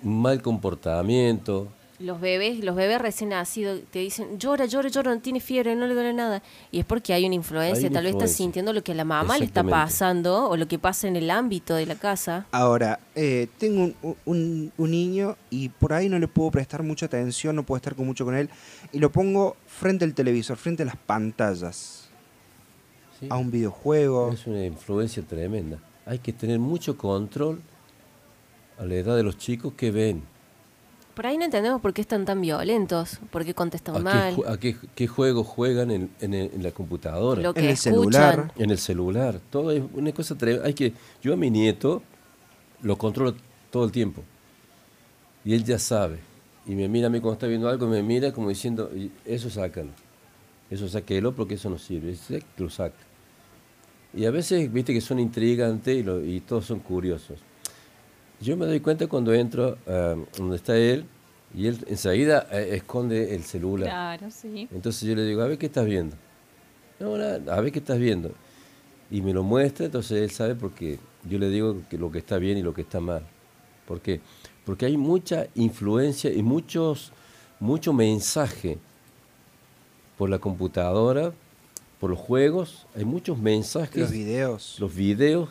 un 0.04 0.22
mal 0.22 0.42
comportamiento. 0.42 1.68
Los 2.02 2.20
bebés, 2.20 2.64
los 2.64 2.76
bebés 2.76 3.00
recién 3.00 3.30
nacidos 3.30 3.82
te 3.92 4.00
dicen, 4.00 4.40
llora, 4.40 4.66
llora, 4.66 4.90
llora, 4.90 5.14
no 5.14 5.22
tiene 5.22 5.40
fiebre, 5.40 5.76
no 5.76 5.86
le 5.88 5.94
duele 5.94 6.14
nada. 6.14 6.42
Y 6.72 6.80
es 6.80 6.86
porque 6.86 7.14
hay 7.14 7.26
una 7.26 7.36
influencia, 7.36 7.78
Hay 7.84 7.86
una 7.92 7.94
tal 7.96 8.04
vez 8.06 8.14
está 8.14 8.28
sintiendo 8.28 8.74
lo 8.74 8.84
que 8.84 8.94
a 8.94 8.96
la 8.96 9.06
mamá 9.06 9.38
le 9.38 9.46
está 9.46 9.64
pasando 9.64 10.50
o 10.50 10.58
lo 10.58 10.68
que 10.68 10.80
pasa 10.80 11.08
en 11.08 11.16
el 11.16 11.30
ámbito 11.30 11.76
de 11.76 11.86
la 11.86 11.96
casa. 11.96 12.46
Ahora, 12.52 13.00
eh, 13.16 13.48
tengo 13.58 13.92
un, 14.02 14.16
un- 14.26 14.72
un 14.78 14.92
niño 14.92 15.36
y 15.50 15.70
por 15.70 15.94
ahí 15.94 16.10
no 16.10 16.18
le 16.18 16.28
puedo 16.28 16.50
prestar 16.52 16.82
mucha 16.84 17.06
atención, 17.06 17.56
no 17.56 17.64
puedo 17.64 17.78
estar 17.78 17.96
con 17.96 18.06
mucho 18.08 18.26
con 18.26 18.36
él, 18.36 18.50
y 18.92 19.00
lo 19.00 19.12
pongo 19.12 19.56
frente 19.68 20.04
al 20.06 20.14
televisor, 20.14 20.58
frente 20.58 20.84
a 20.84 20.86
las 20.88 20.96
pantallas, 20.98 22.10
Sí. 23.20 23.28
a 23.30 23.38
un 23.38 23.52
videojuego. 23.52 24.32
Es 24.34 24.48
una 24.48 24.66
influencia 24.66 25.22
tremenda. 25.22 25.78
Hay 26.08 26.18
que 26.18 26.34
tener 26.34 26.58
mucho 26.58 26.98
control 26.98 27.62
a 28.80 28.86
la 28.86 28.96
edad 28.96 29.16
de 29.16 29.22
los 29.22 29.38
chicos 29.38 29.74
que 29.78 29.92
ven. 29.92 30.24
Por 31.22 31.28
ahí 31.28 31.38
no 31.38 31.46
entendemos 31.46 31.80
por 31.82 31.94
qué 31.94 32.02
están 32.02 32.26
tan 32.26 32.42
violentos, 32.42 33.20
por 33.30 33.46
qué 33.46 33.52
¿A 33.52 33.54
contestan 33.54 34.02
mal. 34.02 34.36
a 34.48 34.58
qué, 34.58 34.76
qué 34.96 35.06
juegos 35.06 35.46
juegan 35.46 35.92
en, 35.92 36.10
en 36.20 36.34
el- 36.34 36.50
en 36.52 36.64
la 36.64 36.72
computadora? 36.72 37.40
Lo 37.44 37.54
que 37.54 37.60
En 37.60 37.68
el 37.68 37.78
celular. 37.78 38.52
En 38.58 38.72
el 38.72 38.80
celular. 38.80 39.40
Todo 39.52 39.70
es 39.70 39.84
una 39.94 40.12
cosa 40.14 40.36
tremenda. 40.36 40.66
Hay 40.66 40.74
que, 40.74 40.94
yo 41.22 41.34
a 41.34 41.36
mi 41.38 41.52
nieto 41.52 42.02
lo 42.82 42.98
controlo 42.98 43.36
todo 43.70 43.86
el 43.86 43.92
tiempo. 43.92 44.24
Y 45.46 45.54
él 45.54 45.64
ya 45.64 45.78
sabe. 45.78 46.18
Y 46.66 46.74
me 46.74 46.88
mira 46.90 47.06
a 47.06 47.10
mí 47.12 47.20
cuando 47.20 47.34
está 47.34 47.46
viendo 47.46 47.70
algo, 47.70 47.86
me 47.86 48.02
mira 48.02 48.32
como 48.34 48.50
diciendo, 48.50 48.90
"Y 48.92 49.12
eso 49.24 49.48
sácalo. 49.52 49.90
Eso 50.72 50.90
sáquelo 50.90 51.34
porque 51.36 51.54
eso 51.54 51.70
no 51.70 51.78
sirve. 51.78 52.18
Lo 52.58 52.68
saca. 52.72 52.96
Y 54.16 54.26
a 54.26 54.32
veces, 54.32 54.74
viste 54.74 54.92
que 54.92 55.02
son 55.02 55.20
intrigantes 55.20 55.96
y, 56.00 56.02
lo- 56.02 56.26
y 56.26 56.40
todos 56.40 56.66
son 56.66 56.80
curiosos. 56.80 57.38
Yo 58.42 58.58
me 58.58 58.66
doy 58.66 58.80
cuenta 58.80 59.08
cuando 59.08 59.34
entro 59.34 59.78
ah, 59.88 60.16
donde 60.36 60.56
está 60.56 60.76
él 60.76 61.06
y 61.56 61.68
él 61.68 61.78
enseguida 61.88 62.48
eh, 62.52 62.76
esconde 62.76 63.36
el 63.36 63.44
celular. 63.44 63.90
Claro, 63.90 64.32
sí. 64.32 64.68
Entonces 64.72 65.08
yo 65.08 65.16
le 65.16 65.24
digo, 65.26 65.42
a 65.42 65.48
ver 65.48 65.58
qué 65.58 65.68
estás 65.68 65.86
viendo. 65.86 66.16
No, 67.00 67.18
nada, 67.18 67.56
a 67.56 67.62
ver 67.62 67.72
qué 67.72 67.80
estás 67.80 68.00
viendo. 68.00 68.32
Y 69.12 69.22
me 69.22 69.34
lo 69.34 69.44
muestra, 69.44 69.86
entonces 69.86 70.22
él 70.22 70.32
sabe 70.32 70.56
porque 70.56 70.98
yo 71.30 71.38
le 71.38 71.50
digo 71.50 71.82
que 71.90 71.98
lo 71.98 72.12
que 72.12 72.20
está 72.20 72.38
bien 72.38 72.58
y 72.58 72.64
lo 72.64 72.74
que 72.74 72.82
está 72.82 73.00
mal. 73.00 73.24
¿Por 73.88 74.02
qué? 74.02 74.22
Porque 74.66 74.86
hay 74.86 74.98
mucha 74.98 75.48
influencia 75.56 76.32
y 76.32 76.42
muchos, 76.42 77.12
mucho 77.60 77.94
mensaje 77.94 78.78
por 80.18 80.30
la 80.30 80.40
computadora, 80.40 81.34
por 82.00 82.10
los 82.10 82.20
juegos, 82.20 82.88
hay 82.96 83.06
muchos 83.06 83.38
mensajes. 83.38 84.02
Los 84.02 84.12
videos. 84.12 84.78
Los 84.80 84.96
videos 84.96 85.50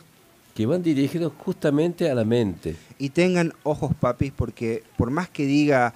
que 0.54 0.66
van 0.66 0.82
dirigidos 0.82 1.32
justamente 1.38 2.10
a 2.10 2.14
la 2.14 2.24
mente. 2.24 2.76
Y 2.98 3.10
tengan 3.10 3.52
ojos, 3.62 3.92
papis, 3.98 4.32
porque 4.34 4.82
por 4.96 5.10
más 5.10 5.28
que 5.30 5.46
diga 5.46 5.94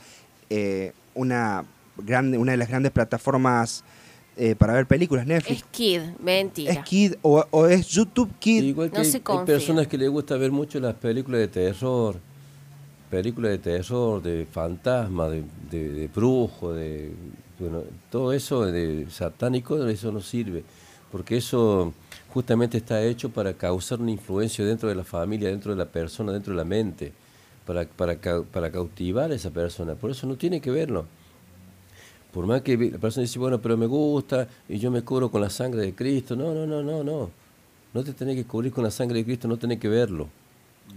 eh, 0.51 0.93
una, 1.15 1.65
grande, 1.99 2.39
una 2.39 2.53
de 2.53 2.59
las 2.59 2.69
grandes 2.69 2.93
plataformas 2.93 3.85
eh, 4.37 4.55
para 4.57 4.73
ver 4.73 4.87
películas, 4.87 5.27
Netflix, 5.27 5.61
Es 5.61 5.65
kid, 5.71 6.01
mentira. 6.21 6.73
es 6.73 6.79
Kid 6.81 7.15
o, 7.23 7.45
o 7.51 7.67
es 7.67 7.87
YouTube 7.89 8.31
Kid. 8.39 8.63
Igual 8.65 8.91
que 8.91 8.97
No 8.99 9.03
hay, 9.05 9.11
se 9.11 9.17
hay 9.19 9.23
confía. 9.23 9.45
personas 9.45 9.87
que 9.87 9.99
les 9.99 10.09
gusta 10.11 10.37
ver 10.37 10.51
mucho 10.51 10.81
las 10.81 10.95
películas 10.95 11.41
de 11.41 11.49
terror, 11.49 12.17
películas 13.11 13.53
de 13.53 13.59
terror, 13.59 14.23
de 14.23 14.47
fantasma, 14.51 15.29
de, 15.29 15.45
de, 15.71 15.89
de 15.91 16.09
brujo, 16.09 16.73
de 16.73 17.13
bueno, 17.59 17.83
todo 18.11 18.33
eso 18.33 18.67
de 18.67 19.07
satánico, 19.11 19.87
eso 19.87 20.11
no 20.11 20.21
sirve, 20.21 20.65
porque 21.13 21.37
eso 21.37 21.93
justamente 22.35 22.79
está 22.79 23.01
hecho 23.01 23.31
para 23.31 23.55
causar 23.55 24.01
una 24.01 24.11
influencia 24.11 24.65
dentro 24.65 24.89
de 24.89 24.97
la 24.97 25.05
familia, 25.05 25.51
dentro 25.51 25.71
de 25.71 25.79
la 25.79 25.87
persona, 25.87 26.33
dentro 26.33 26.53
de 26.53 26.57
la 26.57 26.65
mente, 26.65 27.13
para, 27.65 27.85
para, 27.85 28.19
para 28.43 28.73
cautivar 28.73 29.31
a 29.31 29.37
esa 29.37 29.51
persona. 29.51 29.95
Por 29.95 30.11
eso 30.11 30.27
no 30.27 30.35
tiene 30.35 30.61
que 30.61 30.73
verlo. 30.73 31.07
Por 32.33 32.45
más 32.47 32.63
que 32.63 32.77
la 32.77 32.99
persona 32.99 33.23
dice, 33.23 33.39
bueno, 33.39 33.61
pero 33.61 33.77
me 33.77 33.87
gusta 33.87 34.49
y 34.69 34.81
yo 34.81 34.91
me 34.91 35.03
cubro 35.03 35.31
con 35.31 35.41
la 35.43 35.49
sangre 35.49 35.83
de 35.83 35.95
Cristo. 35.95 36.35
No, 36.35 36.53
no, 36.53 36.67
no, 36.67 36.83
no, 36.83 37.05
no. 37.05 37.31
No 37.95 38.03
te 38.03 38.13
tenés 38.13 38.35
que 38.35 38.45
cubrir 38.45 38.73
con 38.73 38.83
la 38.83 38.91
sangre 38.91 39.19
de 39.19 39.25
Cristo, 39.25 39.47
no 39.47 39.57
tenés 39.57 39.79
que 39.79 39.89
verlo. 39.89 40.27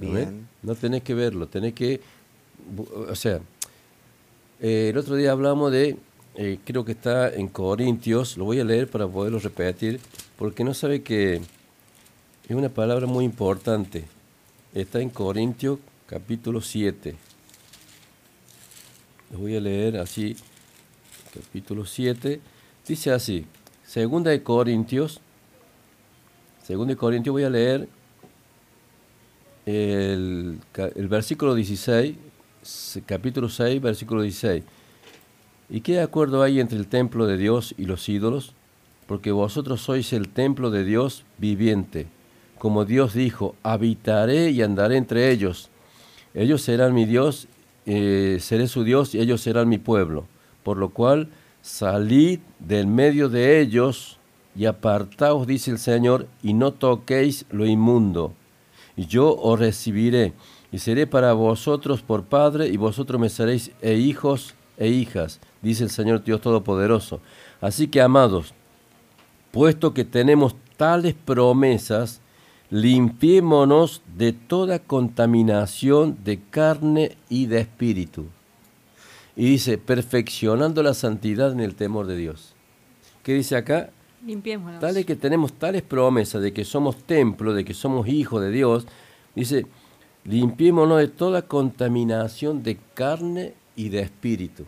¿no? 0.01 0.11
Bien. 0.11 0.47
No 0.63 0.73
tenés 0.73 1.03
que 1.03 1.13
verlo, 1.13 1.45
tenés 1.45 1.73
que... 1.73 2.01
O 3.07 3.13
sea, 3.13 3.39
eh, 4.59 4.89
el 4.89 4.97
otro 4.97 5.13
día 5.13 5.33
hablamos 5.33 5.71
de, 5.71 5.97
eh, 6.33 6.57
creo 6.65 6.83
que 6.83 6.93
está 6.93 7.31
en 7.31 7.47
Corintios, 7.47 8.37
lo 8.37 8.45
voy 8.45 8.59
a 8.59 8.63
leer 8.63 8.89
para 8.89 9.07
poderlo 9.07 9.37
repetir, 9.37 9.99
porque 10.37 10.63
no 10.63 10.73
sabe 10.73 11.01
que 11.03 11.35
es 11.35 12.55
una 12.55 12.69
palabra 12.69 13.07
muy 13.07 13.25
importante. 13.25 14.05
Está 14.73 14.99
en 15.01 15.09
Corintios 15.09 15.79
capítulo 16.05 16.61
7. 16.61 17.15
Lo 19.31 19.39
voy 19.39 19.57
a 19.57 19.59
leer 19.59 19.97
así, 19.97 20.35
capítulo 21.33 21.85
7. 21.85 22.39
Dice 22.87 23.11
así, 23.11 23.45
segunda 23.85 24.31
de 24.31 24.41
Corintios, 24.43 25.19
segunda 26.63 26.93
de 26.93 26.97
Corintios 26.97 27.33
voy 27.33 27.43
a 27.43 27.49
leer 27.49 27.89
el, 29.65 30.59
versículo 31.09 31.53
16, 31.55 32.15
s- 32.61 33.03
capítulo 33.05 33.49
6, 33.49 33.81
versículo 33.81 34.21
16. 34.21 34.63
¿Y 35.69 35.81
qué 35.81 35.99
acuerdo 35.99 36.41
hay 36.43 36.61
entre 36.61 36.77
el 36.77 36.87
templo 36.87 37.27
de 37.27 37.35
Dios 37.37 37.75
y 37.77 37.83
los 37.85 38.07
ídolos? 38.07 38.53
Porque 39.07 39.31
vosotros 39.31 39.81
sois 39.81 40.13
el 40.13 40.29
templo 40.29 40.69
de 40.69 40.83
Dios 40.83 41.25
viviente. 41.37 42.07
Como 42.59 42.85
Dios 42.85 43.13
dijo, 43.13 43.55
habitaré 43.63 44.51
y 44.51 44.61
andaré 44.61 44.97
entre 44.97 45.31
ellos. 45.31 45.69
Ellos 46.33 46.61
serán 46.61 46.93
mi 46.93 47.05
Dios, 47.05 47.47
eh, 47.85 48.37
seré 48.39 48.67
su 48.67 48.83
Dios 48.83 49.15
y 49.15 49.19
ellos 49.19 49.41
serán 49.41 49.69
mi 49.69 49.79
pueblo. 49.79 50.25
Por 50.63 50.77
lo 50.77 50.89
cual, 50.89 51.29
salid 51.61 52.39
del 52.59 52.87
medio 52.87 53.29
de 53.29 53.59
ellos 53.61 54.19
y 54.55 54.65
apartaos, 54.65 55.47
dice 55.47 55.71
el 55.71 55.79
Señor, 55.79 56.27
y 56.43 56.53
no 56.53 56.73
toquéis 56.73 57.45
lo 57.49 57.65
inmundo 57.65 58.33
y 58.97 59.05
yo 59.05 59.37
os 59.37 59.59
recibiré, 59.59 60.33
y 60.71 60.79
seré 60.79 61.07
para 61.07 61.31
vosotros 61.33 62.01
por 62.01 62.25
Padre, 62.25 62.67
y 62.67 62.75
vosotros 62.75 63.21
me 63.21 63.29
seréis 63.29 63.71
e 63.81 63.93
hijos 63.93 64.55
e 64.75 64.89
hijas, 64.89 65.39
dice 65.61 65.83
el 65.83 65.91
Señor 65.91 66.23
Dios 66.23 66.41
Todopoderoso. 66.41 67.21
Así 67.61 67.87
que, 67.87 68.01
amados, 68.01 68.53
puesto 69.51 69.93
que 69.93 70.05
tenemos 70.05 70.55
tales 70.77 71.13
promesas, 71.13 72.21
limpiémonos 72.69 74.01
de 74.17 74.33
toda 74.33 74.79
contaminación 74.79 76.17
de 76.23 76.39
carne 76.39 77.17
y 77.29 77.45
de 77.47 77.59
espíritu. 77.59 78.25
Y 79.35 79.51
dice, 79.51 79.77
perfeccionando 79.77 80.81
la 80.83 80.93
santidad 80.93 81.51
en 81.51 81.59
el 81.59 81.75
temor 81.75 82.07
de 82.07 82.17
Dios. 82.17 82.55
¿Qué 83.23 83.33
dice 83.33 83.55
acá? 83.55 83.91
Limpiémonos. 84.25 84.79
Tales 84.79 85.05
que 85.05 85.15
tenemos 85.15 85.53
tales 85.53 85.83
promesas 85.83 86.41
de 86.41 86.51
que 86.53 86.65
somos 86.65 86.97
templo, 87.03 87.53
de 87.53 87.63
que 87.63 87.73
somos 87.73 88.07
hijos 88.07 88.41
de 88.41 88.51
Dios, 88.51 88.87
dice, 89.35 89.67
limpiémonos 90.25 90.99
de 90.99 91.07
toda 91.07 91.43
contaminación 91.43 92.63
de 92.63 92.77
carne 92.93 93.53
y 93.75 93.89
de 93.89 94.01
espíritu. 94.01 94.65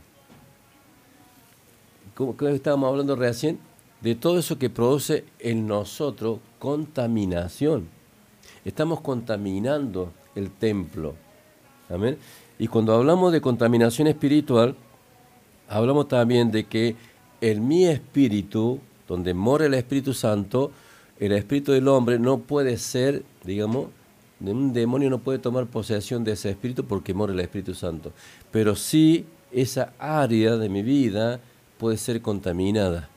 Como 2.15 2.38
que 2.38 2.53
estábamos 2.53 2.89
hablando 2.89 3.15
recién, 3.15 3.60
de 4.01 4.15
todo 4.15 4.39
eso 4.39 4.57
que 4.57 4.69
produce 4.69 5.26
en 5.39 5.67
nosotros 5.67 6.39
contaminación. 6.57 7.88
estamos 8.65 9.01
contaminando 9.01 10.11
el 10.35 10.51
templo. 10.51 11.15
Amén. 11.89 12.17
Y 12.57 12.67
cuando 12.67 12.93
hablamos 12.93 13.31
de 13.31 13.41
contaminación 13.41 14.07
espiritual, 14.07 14.76
hablamos 15.67 16.07
también 16.07 16.51
de 16.51 16.65
que 16.65 16.95
en 17.41 17.67
mi 17.67 17.85
espíritu, 17.85 18.80
donde 19.07 19.34
mora 19.34 19.65
el 19.65 19.73
Espíritu 19.73 20.13
Santo, 20.13 20.71
el 21.19 21.31
espíritu 21.31 21.71
del 21.71 21.88
hombre 21.88 22.19
no 22.19 22.39
puede 22.39 22.77
ser, 22.77 23.23
digamos, 23.43 23.88
un 24.41 24.71
demonio 24.71 25.09
no 25.09 25.19
puede 25.19 25.39
tomar 25.39 25.65
posesión 25.67 26.23
de 26.23 26.34
ese 26.34 26.49
espíritu 26.49 26.85
porque 26.85 27.13
mora 27.13 27.34
el 27.34 27.39
Espíritu 27.39 27.73
Santo. 27.73 28.13
Pero 28.51 28.76
sí 28.76 29.26
esa 29.51 29.93
área 29.99 30.55
de 30.57 30.69
mi 30.69 30.84
vida 30.84 31.39
puede 31.77 31.97
ser 31.97 32.21
contaminada. 32.21 33.09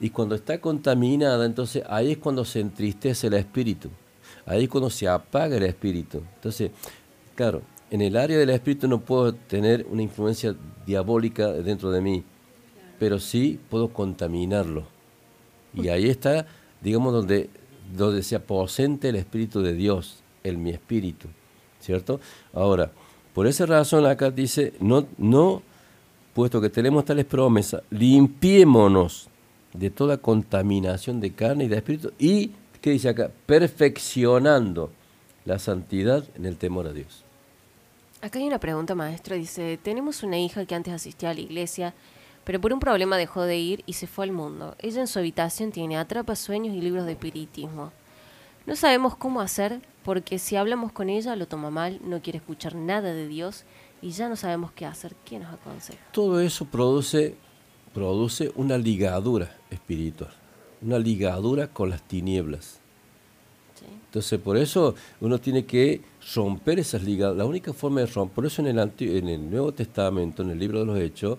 Y 0.00 0.10
cuando 0.10 0.34
está 0.34 0.60
contaminada, 0.60 1.44
entonces 1.44 1.82
ahí 1.88 2.12
es 2.12 2.18
cuando 2.18 2.44
se 2.44 2.60
entristece 2.60 3.26
el 3.26 3.34
espíritu. 3.34 3.90
Ahí 4.46 4.64
es 4.64 4.68
cuando 4.68 4.90
se 4.90 5.08
apaga 5.08 5.56
el 5.56 5.64
espíritu. 5.64 6.22
Entonces, 6.36 6.70
claro, 7.34 7.62
en 7.90 8.00
el 8.02 8.16
área 8.16 8.38
del 8.38 8.50
espíritu 8.50 8.86
no 8.86 9.00
puedo 9.00 9.34
tener 9.34 9.86
una 9.90 10.02
influencia 10.02 10.54
diabólica 10.86 11.48
dentro 11.52 11.90
de 11.90 12.00
mí, 12.00 12.24
pero 12.98 13.18
sí 13.18 13.58
puedo 13.68 13.88
contaminarlo. 13.88 14.84
Y 15.74 15.88
ahí 15.88 16.08
está, 16.08 16.46
digamos, 16.80 17.12
donde, 17.12 17.50
se 18.22 18.36
aposente 18.36 19.08
el 19.08 19.16
espíritu 19.16 19.62
de 19.62 19.74
Dios, 19.74 20.22
el 20.44 20.58
mi 20.58 20.70
espíritu, 20.70 21.28
¿cierto? 21.80 22.20
Ahora, 22.52 22.90
por 23.34 23.46
esa 23.46 23.66
razón 23.66 24.06
acá 24.06 24.30
dice, 24.30 24.74
no, 24.80 25.06
no, 25.16 25.62
puesto 26.34 26.60
que 26.60 26.70
tenemos 26.70 27.04
tales 27.04 27.24
promesas, 27.24 27.82
limpiémonos 27.90 29.28
de 29.72 29.90
toda 29.90 30.18
contaminación 30.18 31.20
de 31.20 31.32
carne 31.32 31.64
y 31.64 31.68
de 31.68 31.76
espíritu 31.76 32.12
y, 32.18 32.52
¿qué 32.80 32.90
dice 32.90 33.08
acá? 33.08 33.30
Perfeccionando 33.46 34.90
la 35.44 35.58
santidad 35.58 36.24
en 36.36 36.46
el 36.46 36.56
temor 36.56 36.86
a 36.86 36.92
Dios. 36.92 37.24
Acá 38.20 38.38
hay 38.38 38.46
una 38.46 38.58
pregunta, 38.58 38.94
maestro. 38.94 39.36
Dice, 39.36 39.78
tenemos 39.82 40.22
una 40.22 40.38
hija 40.38 40.64
que 40.66 40.74
antes 40.74 40.92
asistía 40.92 41.30
a 41.30 41.34
la 41.34 41.40
iglesia, 41.40 41.94
pero 42.44 42.60
por 42.60 42.72
un 42.72 42.80
problema 42.80 43.16
dejó 43.16 43.42
de 43.42 43.58
ir 43.58 43.84
y 43.86 43.92
se 43.92 44.06
fue 44.06 44.24
al 44.24 44.32
mundo. 44.32 44.74
Ella 44.80 45.00
en 45.00 45.06
su 45.06 45.18
habitación 45.18 45.70
tiene 45.70 45.96
atrapa 45.96 46.34
sueños 46.34 46.74
y 46.74 46.80
libros 46.80 47.06
de 47.06 47.12
espiritismo. 47.12 47.92
No 48.66 48.74
sabemos 48.74 49.16
cómo 49.16 49.40
hacer 49.40 49.80
porque 50.04 50.38
si 50.38 50.56
hablamos 50.56 50.92
con 50.92 51.08
ella 51.08 51.36
lo 51.36 51.46
toma 51.46 51.70
mal, 51.70 52.00
no 52.02 52.20
quiere 52.20 52.38
escuchar 52.38 52.74
nada 52.74 53.12
de 53.12 53.28
Dios 53.28 53.64
y 54.02 54.10
ya 54.10 54.28
no 54.28 54.36
sabemos 54.36 54.72
qué 54.72 54.84
hacer. 54.84 55.14
¿Quién 55.24 55.42
nos 55.42 55.54
aconseja? 55.54 55.98
Todo 56.12 56.40
eso 56.40 56.64
produce, 56.64 57.36
produce 57.94 58.52
una 58.56 58.76
ligadura 58.78 59.57
espiritual, 59.70 60.30
una 60.82 60.98
ligadura 60.98 61.68
con 61.68 61.90
las 61.90 62.02
tinieblas. 62.02 62.80
Entonces, 64.06 64.40
por 64.40 64.56
eso 64.56 64.94
uno 65.20 65.38
tiene 65.38 65.64
que 65.64 66.00
romper 66.34 66.78
esas 66.78 67.02
ligaduras. 67.02 67.38
La 67.38 67.44
única 67.44 67.72
forma 67.72 68.00
de 68.00 68.06
romper, 68.06 68.34
por 68.34 68.46
eso 68.46 68.62
en 68.62 68.78
el, 68.78 68.92
en 68.98 69.28
el 69.28 69.50
Nuevo 69.50 69.72
Testamento, 69.72 70.42
en 70.42 70.50
el 70.50 70.58
libro 70.58 70.80
de 70.80 70.86
los 70.86 70.98
Hechos, 70.98 71.38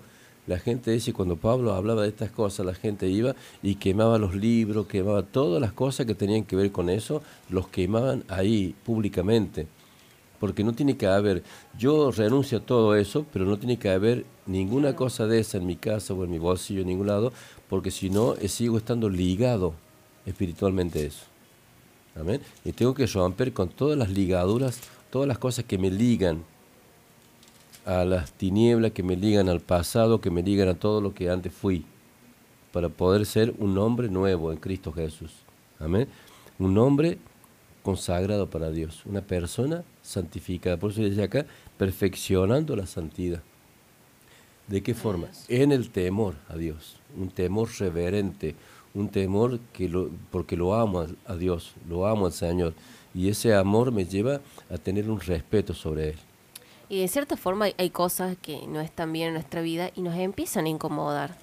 la 0.49 0.57
gente 0.57 0.89
dice, 0.91 1.13
cuando 1.13 1.35
Pablo 1.35 1.73
hablaba 1.73 2.01
de 2.01 2.09
estas 2.09 2.31
cosas, 2.31 2.65
la 2.65 2.73
gente 2.73 3.07
iba 3.07 3.35
y 3.61 3.75
quemaba 3.75 4.17
los 4.17 4.33
libros, 4.33 4.87
quemaba 4.87 5.21
todas 5.21 5.61
las 5.61 5.73
cosas 5.73 6.07
que 6.07 6.15
tenían 6.15 6.43
que 6.43 6.55
ver 6.55 6.71
con 6.71 6.89
eso, 6.89 7.21
los 7.49 7.67
quemaban 7.67 8.23
ahí 8.29 8.73
públicamente. 8.83 9.67
Porque 10.39 10.63
no 10.63 10.73
tiene 10.73 10.97
que 10.97 11.05
haber, 11.05 11.43
yo 11.77 12.09
renuncio 12.11 12.57
a 12.57 12.61
todo 12.61 12.95
eso, 12.95 13.27
pero 13.31 13.45
no 13.45 13.59
tiene 13.59 13.77
que 13.77 13.89
haber 13.89 14.25
ninguna 14.47 14.95
cosa 14.95 15.27
de 15.27 15.39
esa 15.39 15.57
en 15.57 15.67
mi 15.67 15.75
casa 15.75 16.15
o 16.15 16.23
en 16.23 16.31
mi 16.31 16.39
bolsillo, 16.39 16.81
en 16.81 16.87
ningún 16.87 17.07
lado, 17.07 17.31
porque 17.69 17.91
si 17.91 18.09
no, 18.09 18.35
eh, 18.35 18.49
sigo 18.49 18.77
estando 18.77 19.09
ligado 19.09 19.73
espiritualmente 20.25 20.99
a 20.99 21.03
eso. 21.03 21.25
Amén. 22.15 22.41
Y 22.65 22.71
tengo 22.71 22.93
que 22.93 23.05
romper 23.05 23.53
con 23.53 23.69
todas 23.69 23.97
las 23.97 24.09
ligaduras, 24.09 24.81
todas 25.09 25.27
las 25.27 25.37
cosas 25.37 25.65
que 25.65 25.77
me 25.77 25.91
ligan 25.91 26.43
a 27.85 28.03
las 28.03 28.31
tinieblas, 28.33 28.91
que 28.91 29.03
me 29.03 29.15
ligan 29.15 29.47
al 29.47 29.61
pasado, 29.61 30.19
que 30.19 30.29
me 30.29 30.43
ligan 30.43 30.67
a 30.67 30.73
todo 30.73 30.99
lo 30.99 31.13
que 31.13 31.29
antes 31.29 31.53
fui, 31.53 31.85
para 32.71 32.89
poder 32.89 33.25
ser 33.25 33.53
un 33.57 33.77
hombre 33.77 34.09
nuevo 34.09 34.51
en 34.51 34.57
Cristo 34.57 34.91
Jesús. 34.91 35.31
Amén. 35.79 36.07
Un 36.57 36.77
hombre 36.77 37.17
consagrado 37.83 38.49
para 38.49 38.69
Dios, 38.69 39.03
una 39.05 39.21
persona 39.21 39.83
santificada. 40.01 40.77
Por 40.77 40.91
eso 40.91 41.01
dice 41.01 41.23
acá, 41.23 41.45
perfeccionando 41.77 42.75
la 42.75 42.85
santidad. 42.85 43.41
¿De 44.67 44.83
qué 44.83 44.93
forma? 44.93 45.27
En 45.47 45.71
el 45.71 45.89
temor 45.89 46.35
a 46.47 46.55
Dios, 46.55 46.98
un 47.17 47.29
temor 47.29 47.69
reverente, 47.79 48.55
un 48.93 49.09
temor 49.09 49.59
que 49.73 49.87
lo, 49.87 50.09
porque 50.31 50.55
lo 50.55 50.73
amo 50.73 51.05
a, 51.25 51.35
Dios, 51.35 51.73
lo 51.87 52.05
amo 52.07 52.25
al 52.25 52.33
Señor. 52.33 52.73
Y 53.13 53.29
ese 53.29 53.53
amor 53.55 53.91
me 53.91 54.05
lleva 54.05 54.41
a 54.69 54.77
tener 54.77 55.09
un 55.09 55.19
respeto 55.19 55.73
sobre 55.73 56.09
Él. 56.09 56.15
Y 56.89 57.01
de 57.01 57.07
cierta 57.07 57.37
forma 57.37 57.67
hay 57.77 57.89
cosas 57.91 58.35
que 58.41 58.65
no 58.67 58.81
están 58.81 59.13
bien 59.13 59.27
en 59.27 59.33
nuestra 59.33 59.61
vida 59.61 59.91
y 59.95 60.01
nos 60.01 60.15
empiezan 60.15 60.65
a 60.65 60.69
incomodar. 60.69 61.37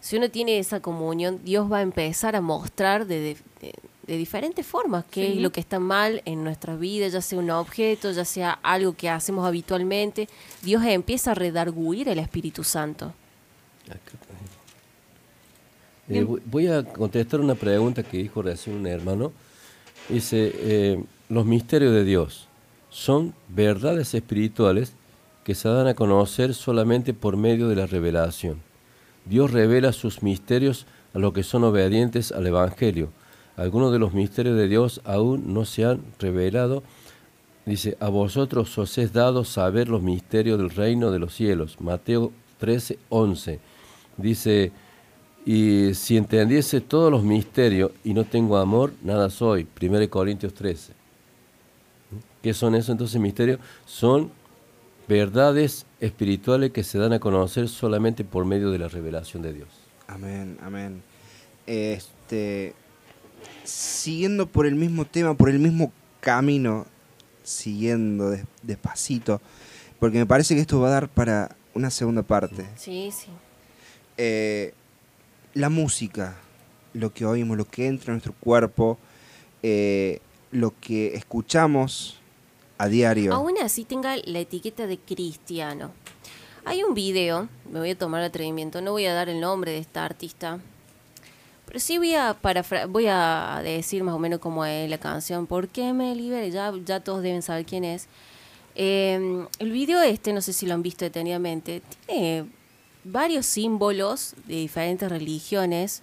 Si 0.00 0.16
uno 0.16 0.30
tiene 0.30 0.58
esa 0.58 0.80
comunión, 0.80 1.40
Dios 1.44 1.70
va 1.70 1.78
a 1.78 1.82
empezar 1.82 2.34
a 2.34 2.40
mostrar 2.40 3.06
de, 3.06 3.36
de, 3.60 4.16
diferentes 4.16 4.66
formas 4.66 5.04
qué 5.08 5.34
es 5.34 5.36
lo 5.36 5.52
que 5.52 5.60
está 5.60 5.78
mal 5.78 6.20
en 6.24 6.42
nuestras 6.42 6.80
vidas, 6.80 7.12
ya 7.12 7.20
sea 7.20 7.38
un 7.38 7.50
objeto, 7.50 8.10
ya 8.10 8.24
sea 8.24 8.58
algo 8.62 8.94
que 8.94 9.08
hacemos 9.08 9.46
habitualmente. 9.46 10.28
Dios 10.62 10.82
empieza 10.84 11.30
a 11.30 11.34
redarguir 11.34 12.08
el 12.08 12.18
Espíritu 12.18 12.64
Santo. 12.64 13.12
Eh, 16.12 16.26
voy 16.46 16.66
a 16.66 16.82
contestar 16.82 17.40
una 17.40 17.54
pregunta 17.54 18.02
que 18.02 18.18
dijo 18.18 18.42
recién 18.42 18.76
un 18.76 18.86
hermano. 18.88 19.30
Dice, 20.08 20.52
eh, 20.56 21.04
los 21.28 21.46
misterios 21.46 21.92
de 21.92 22.04
Dios 22.04 22.48
son 22.90 23.32
verdades 23.48 24.12
espirituales 24.14 24.92
que 25.44 25.54
se 25.54 25.68
dan 25.68 25.86
a 25.86 25.94
conocer 25.94 26.52
solamente 26.54 27.14
por 27.14 27.36
medio 27.36 27.68
de 27.68 27.76
la 27.76 27.86
revelación. 27.86 28.60
Dios 29.24 29.52
revela 29.52 29.92
sus 29.92 30.24
misterios 30.24 30.86
a 31.14 31.20
los 31.20 31.32
que 31.32 31.44
son 31.44 31.62
obedientes 31.62 32.32
al 32.32 32.44
Evangelio. 32.44 33.10
Algunos 33.56 33.92
de 33.92 34.00
los 34.00 34.12
misterios 34.12 34.56
de 34.56 34.66
Dios 34.66 35.00
aún 35.04 35.54
no 35.54 35.64
se 35.64 35.84
han 35.84 36.02
revelado. 36.18 36.82
Dice, 37.66 37.96
a 38.00 38.08
vosotros 38.08 38.76
os 38.78 38.98
es 38.98 39.12
dado 39.12 39.44
saber 39.44 39.88
los 39.88 40.02
misterios 40.02 40.58
del 40.58 40.70
reino 40.70 41.12
de 41.12 41.20
los 41.20 41.34
cielos. 41.34 41.80
Mateo 41.80 42.32
13, 42.58 42.98
11. 43.10 43.60
Dice, 44.16 44.72
y 45.44 45.94
si 45.94 46.16
entendiese 46.16 46.80
todos 46.80 47.10
los 47.10 47.22
misterios 47.22 47.92
y 48.04 48.14
no 48.14 48.24
tengo 48.24 48.58
amor, 48.58 48.92
nada 49.02 49.30
soy. 49.30 49.66
1 49.80 50.10
Corintios 50.10 50.54
13. 50.54 50.92
¿Qué 52.42 52.54
son 52.54 52.74
esos 52.74 52.90
entonces 52.90 53.20
misterios? 53.20 53.58
Son 53.86 54.30
verdades 55.08 55.86
espirituales 55.98 56.70
que 56.70 56.84
se 56.84 56.98
dan 56.98 57.12
a 57.12 57.18
conocer 57.18 57.68
solamente 57.68 58.24
por 58.24 58.44
medio 58.44 58.70
de 58.70 58.78
la 58.78 58.88
revelación 58.88 59.42
de 59.42 59.52
Dios. 59.52 59.68
Amén, 60.06 60.58
amén. 60.62 61.02
Este, 61.66 62.74
siguiendo 63.64 64.46
por 64.46 64.66
el 64.66 64.74
mismo 64.74 65.04
tema, 65.04 65.34
por 65.34 65.50
el 65.50 65.58
mismo 65.58 65.92
camino, 66.20 66.86
siguiendo 67.42 68.36
despacito, 68.62 69.40
porque 69.98 70.18
me 70.18 70.26
parece 70.26 70.54
que 70.54 70.60
esto 70.60 70.80
va 70.80 70.88
a 70.88 70.92
dar 70.92 71.08
para 71.08 71.56
una 71.74 71.90
segunda 71.90 72.22
parte. 72.22 72.66
Sí, 72.76 73.10
sí. 73.12 73.28
Eh, 74.16 74.74
la 75.54 75.68
música, 75.68 76.36
lo 76.92 77.12
que 77.12 77.24
oímos, 77.24 77.56
lo 77.56 77.64
que 77.64 77.86
entra 77.86 78.12
en 78.12 78.14
nuestro 78.14 78.34
cuerpo, 78.34 78.98
eh, 79.62 80.20
lo 80.50 80.74
que 80.80 81.14
escuchamos 81.14 82.18
a 82.78 82.88
diario. 82.88 83.34
Aún 83.34 83.54
así 83.62 83.84
tenga 83.84 84.16
la 84.24 84.38
etiqueta 84.38 84.86
de 84.86 84.98
cristiano. 84.98 85.92
Hay 86.64 86.82
un 86.82 86.94
video, 86.94 87.48
me 87.70 87.78
voy 87.78 87.90
a 87.90 87.98
tomar 87.98 88.22
atrevimiento, 88.22 88.80
no 88.80 88.92
voy 88.92 89.06
a 89.06 89.14
dar 89.14 89.28
el 89.28 89.40
nombre 89.40 89.72
de 89.72 89.78
esta 89.78 90.04
artista, 90.04 90.60
pero 91.66 91.80
sí 91.80 91.98
voy 91.98 92.14
a, 92.14 92.36
voy 92.88 93.06
a 93.08 93.60
decir 93.62 94.02
más 94.02 94.14
o 94.14 94.18
menos 94.18 94.40
cómo 94.40 94.64
es 94.64 94.90
la 94.90 94.98
canción, 94.98 95.46
¿por 95.46 95.68
qué 95.68 95.92
me 95.92 96.14
liberé? 96.14 96.50
Ya, 96.50 96.72
ya 96.84 97.00
todos 97.00 97.22
deben 97.22 97.42
saber 97.42 97.64
quién 97.64 97.84
es. 97.84 98.08
Em, 98.74 99.46
el 99.58 99.72
video 99.72 100.00
este, 100.02 100.32
no 100.32 100.40
sé 100.40 100.52
si 100.52 100.66
lo 100.66 100.74
han 100.74 100.82
visto 100.82 101.04
detenidamente, 101.04 101.82
tiene 102.06 102.46
varios 103.04 103.46
símbolos 103.46 104.34
de 104.46 104.56
diferentes 104.56 105.08
religiones 105.08 106.02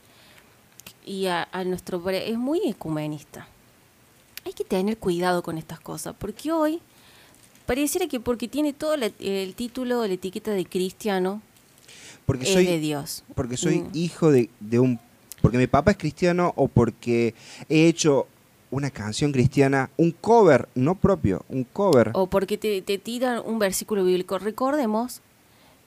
y 1.05 1.27
a, 1.27 1.47
nuestro 1.65 2.07
es 2.09 2.37
muy 2.37 2.61
ecumenista. 2.65 3.47
Hay 4.45 4.53
que 4.53 4.63
tener 4.63 4.97
cuidado 4.97 5.43
con 5.43 5.57
estas 5.57 5.79
cosas, 5.79 6.15
porque 6.17 6.51
hoy 6.51 6.79
pareciera 7.65 8.07
que 8.07 8.19
porque 8.19 8.47
tiene 8.47 8.73
todo 8.73 8.95
el 8.95 9.55
título, 9.55 10.05
la 10.05 10.13
etiqueta 10.13 10.51
de 10.51 10.65
cristiano, 10.65 11.41
porque 12.27 12.45
soy, 12.45 12.65
de 12.65 12.79
Dios. 12.79 13.23
Porque 13.35 13.55
soy 13.55 13.79
mm. 13.79 13.89
hijo 13.93 14.31
de, 14.31 14.49
un... 14.79 14.99
Porque 15.41 15.57
mi 15.57 15.67
papá 15.67 15.91
es 15.91 15.97
cristiano 15.97 16.51
o 16.57 16.67
porque 16.67 17.33
he 17.69 17.87
hecho 17.87 18.27
una 18.69 18.91
canción 18.91 19.31
cristiana, 19.31 19.89
un 19.95 20.11
cover, 20.11 20.67
no 20.75 20.95
propio, 20.95 21.45
un 21.47 21.63
cover. 21.63 22.11
O 22.13 22.27
porque 22.27 22.57
te, 22.57 22.81
te 22.81 22.97
tiran 22.97 23.41
un 23.45 23.59
versículo 23.59 24.03
bíblico. 24.03 24.39
Recordemos 24.39 25.21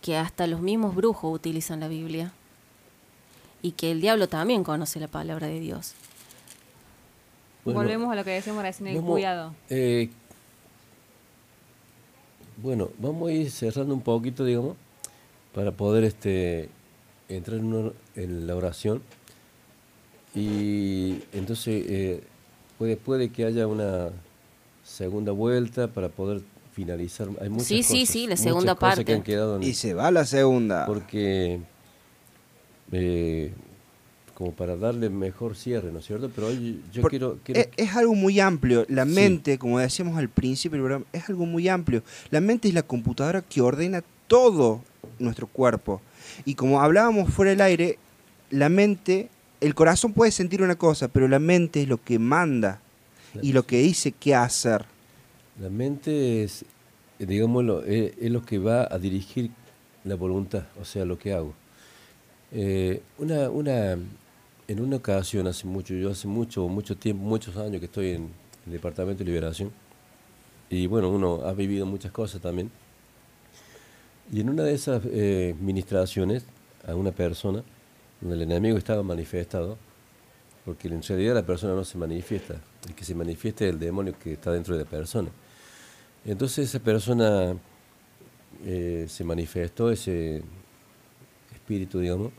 que 0.02 0.16
hasta 0.16 0.46
los 0.46 0.60
mismos 0.60 0.94
brujos 0.94 1.34
utilizan 1.34 1.80
la 1.80 1.88
Biblia 1.88 2.32
y 3.62 3.72
que 3.72 3.90
el 3.90 4.00
diablo 4.00 4.28
también 4.28 4.64
conoce 4.64 4.98
la 5.00 5.08
palabra 5.08 5.46
de 5.46 5.60
Dios. 5.60 5.92
Bueno, 7.64 7.80
Volvemos 7.80 8.10
a 8.10 8.14
lo 8.14 8.24
que 8.24 8.30
decíamos 8.30 8.62
recién, 8.62 8.88
el 8.88 8.96
vamos, 8.96 9.10
cuidado. 9.12 9.54
eh, 9.68 10.08
bueno, 12.56 12.90
vamos 12.98 13.28
a 13.28 13.32
ir 13.32 13.50
cerrando 13.50 13.94
un 13.94 14.02
poquito, 14.02 14.44
digamos, 14.44 14.76
para 15.54 15.72
poder 15.72 16.04
este, 16.04 16.68
entrar 17.28 17.58
en, 17.58 17.72
una- 17.72 17.92
en 18.16 18.46
la 18.46 18.56
oración. 18.56 19.02
Y 20.34 21.22
entonces 21.32 21.84
eh, 21.88 22.22
puede, 22.78 22.96
puede 22.96 23.30
que 23.30 23.44
haya 23.44 23.66
una 23.66 24.10
segunda 24.84 25.32
vuelta 25.32 25.88
para 25.88 26.08
poder 26.08 26.42
finalizar. 26.84 27.28
Hay 27.40 27.48
muchas 27.48 27.66
Sí, 27.68 27.82
sí, 27.82 28.00
cosas, 28.00 28.08
sí, 28.12 28.20
la 28.22 28.26
muchas 28.30 28.40
segunda 28.40 28.74
cosas 28.74 28.90
que 28.94 28.96
parte. 29.04 29.12
han 29.14 29.22
quedado 29.22 29.56
en- 29.56 29.62
Y 29.62 29.74
se 29.74 29.94
va 29.94 30.10
la 30.10 30.24
segunda. 30.24 30.86
porque 30.86 31.60
eh, 32.92 33.52
como 34.34 34.52
para 34.52 34.76
darle 34.76 35.10
mejor 35.10 35.54
cierre, 35.56 35.92
¿no 35.92 35.98
es 35.98 36.06
cierto? 36.06 36.30
Pero 36.34 36.46
hoy 36.48 36.80
yo 36.92 37.02
Por- 37.02 37.10
quiero, 37.10 37.38
quiero 37.44 37.60
Es, 37.60 37.68
es 37.76 37.94
algo 37.96 38.14
muy 38.14 38.40
amplio. 38.40 38.86
La 38.88 39.04
Sí. 39.04 39.10
mente, 39.12 39.58
como 39.58 39.78
decíamos 39.78 40.16
al 40.16 40.28
principio 40.30 41.04
es 41.12 41.28
algo 41.28 41.44
muy 41.46 41.68
amplio. 41.68 42.02
La 42.30 42.40
mente 42.40 42.68
es 42.68 42.74
la 42.74 42.82
computadora 42.82 43.42
que 43.42 43.60
ordena 43.60 44.02
todo 44.28 44.80
nuestro 45.18 45.46
cuerpo. 45.46 46.00
Y 46.46 46.54
como 46.54 46.80
hablábamos 46.80 47.30
fuera 47.32 47.50
del 47.50 47.60
aire, 47.60 47.98
la 48.50 48.68
mente, 48.70 49.28
el 49.60 49.74
corazón 49.74 50.14
puede 50.14 50.32
sentir 50.32 50.62
una 50.62 50.76
cosa, 50.76 51.08
pero 51.08 51.28
la 51.28 51.38
mente 51.38 51.82
es 51.82 51.88
lo 51.88 52.02
que 52.02 52.18
manda 52.18 52.80
y 53.42 53.52
lo 53.52 53.66
que 53.66 53.78
dice 53.78 54.12
qué 54.12 54.34
hacer. 54.34 54.86
La 55.60 55.68
mente 55.68 56.42
es, 56.42 56.64
digámoslo, 57.18 57.84
es, 57.84 58.14
es 58.18 58.30
lo 58.30 58.42
que 58.42 58.58
va 58.58 58.88
a 58.90 58.98
dirigir 58.98 59.50
la 60.04 60.14
voluntad, 60.14 60.64
o 60.80 60.86
sea, 60.86 61.04
lo 61.04 61.18
que 61.18 61.34
hago. 61.34 61.52
Eh, 62.50 63.02
una, 63.18 63.50
una, 63.50 63.92
en 63.92 64.80
una 64.80 64.96
ocasión, 64.96 65.46
hace 65.46 65.66
mucho, 65.66 65.92
yo 65.92 66.10
hace 66.10 66.26
mucho, 66.26 66.66
mucho 66.66 66.96
tiempo, 66.96 67.22
muchos 67.22 67.58
años 67.58 67.78
que 67.78 67.84
estoy 67.84 68.12
en 68.12 68.30
el 68.64 68.72
Departamento 68.72 69.18
de 69.18 69.26
Liberación, 69.26 69.70
y 70.70 70.86
bueno, 70.86 71.10
uno 71.10 71.42
ha 71.44 71.52
vivido 71.52 71.84
muchas 71.84 72.10
cosas 72.10 72.40
también. 72.40 72.70
Y 74.32 74.40
en 74.40 74.48
una 74.48 74.62
de 74.62 74.72
esas 74.72 75.02
eh, 75.04 75.54
ministraciones, 75.60 76.46
a 76.86 76.94
una 76.94 77.12
persona, 77.12 77.62
donde 78.22 78.36
el 78.36 78.42
enemigo 78.42 78.78
estaba 78.78 79.02
manifestado, 79.02 79.76
porque 80.64 80.88
en 80.88 81.02
realidad 81.02 81.34
la 81.34 81.44
persona 81.44 81.74
no 81.74 81.84
se 81.84 81.98
manifiesta, 81.98 82.54
el 82.88 82.94
que 82.94 83.04
se 83.04 83.14
manifiesta 83.14 83.66
es 83.66 83.72
el 83.72 83.78
demonio 83.78 84.14
que 84.18 84.32
está 84.32 84.52
dentro 84.52 84.74
de 84.74 84.84
la 84.84 84.88
persona. 84.88 85.28
Entonces 86.24 86.68
esa 86.68 86.80
persona 86.80 87.56
eh, 88.64 89.06
se 89.08 89.24
manifestó, 89.24 89.90
ese 89.90 90.42
espíritu, 91.52 92.00
digamos, 92.00 92.32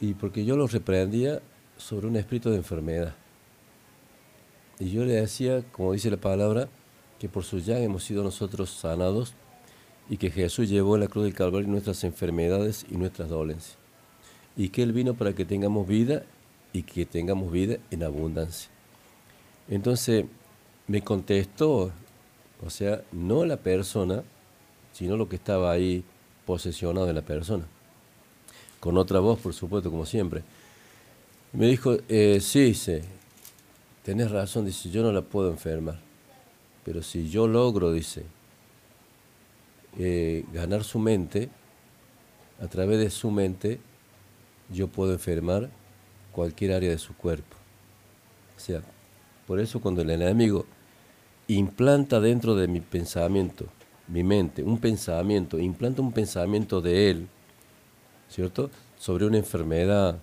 y 0.00 0.14
porque 0.14 0.44
yo 0.44 0.56
lo 0.56 0.66
reprendía 0.66 1.42
sobre 1.76 2.06
un 2.06 2.16
espíritu 2.16 2.50
de 2.50 2.56
enfermedad. 2.56 3.14
Y 4.78 4.90
yo 4.90 5.04
le 5.04 5.14
decía, 5.14 5.64
como 5.72 5.92
dice 5.92 6.10
la 6.10 6.16
palabra, 6.16 6.68
que 7.18 7.28
por 7.28 7.44
su 7.44 7.58
llaga 7.58 7.80
hemos 7.80 8.04
sido 8.04 8.22
nosotros 8.22 8.70
sanados 8.70 9.34
y 10.08 10.16
que 10.16 10.30
Jesús 10.30 10.68
llevó 10.68 10.94
en 10.94 11.02
la 11.02 11.08
cruz 11.08 11.24
del 11.24 11.34
Calvario 11.34 11.68
nuestras 11.68 12.04
enfermedades 12.04 12.86
y 12.88 12.96
nuestras 12.96 13.28
dolencias. 13.28 13.76
Y 14.56 14.68
que 14.68 14.82
Él 14.82 14.92
vino 14.92 15.14
para 15.14 15.34
que 15.34 15.44
tengamos 15.44 15.86
vida 15.86 16.24
y 16.72 16.82
que 16.82 17.06
tengamos 17.06 17.50
vida 17.50 17.78
en 17.90 18.04
abundancia. 18.04 18.70
Entonces 19.68 20.24
me 20.86 21.02
contestó, 21.02 21.92
o 22.64 22.70
sea, 22.70 23.02
no 23.12 23.44
la 23.44 23.56
persona, 23.56 24.22
sino 24.92 25.16
lo 25.16 25.28
que 25.28 25.36
estaba 25.36 25.70
ahí 25.70 26.04
posesionado 26.46 27.06
de 27.06 27.12
la 27.12 27.22
persona. 27.22 27.64
Con 28.80 28.96
otra 28.96 29.20
voz, 29.20 29.38
por 29.38 29.54
supuesto, 29.54 29.90
como 29.90 30.06
siempre. 30.06 30.42
Me 31.52 31.66
dijo, 31.66 31.96
eh, 32.08 32.40
sí, 32.40 32.60
dice, 32.60 33.02
tenés 34.02 34.30
razón, 34.30 34.66
dice, 34.66 34.90
yo 34.90 35.02
no 35.02 35.12
la 35.12 35.22
puedo 35.22 35.50
enfermar. 35.50 35.98
Pero 36.84 37.02
si 37.02 37.28
yo 37.28 37.46
logro, 37.46 37.92
dice, 37.92 38.24
eh, 39.98 40.44
ganar 40.52 40.84
su 40.84 40.98
mente, 40.98 41.50
a 42.60 42.66
través 42.66 42.98
de 42.98 43.10
su 43.10 43.30
mente, 43.30 43.80
yo 44.70 44.88
puedo 44.88 45.12
enfermar 45.12 45.70
cualquier 46.32 46.72
área 46.72 46.90
de 46.90 46.98
su 46.98 47.14
cuerpo. 47.14 47.56
O 48.56 48.60
sea, 48.60 48.82
por 49.46 49.60
eso 49.60 49.80
cuando 49.80 50.02
el 50.02 50.10
enemigo 50.10 50.66
implanta 51.48 52.20
dentro 52.20 52.54
de 52.54 52.68
mi 52.68 52.80
pensamiento, 52.80 53.66
mi 54.06 54.22
mente, 54.22 54.62
un 54.62 54.78
pensamiento, 54.78 55.58
implanta 55.58 56.02
un 56.02 56.12
pensamiento 56.12 56.80
de 56.80 57.10
él, 57.10 57.28
¿cierto? 58.28 58.70
Sobre 58.98 59.26
una 59.26 59.38
enfermedad, 59.38 60.18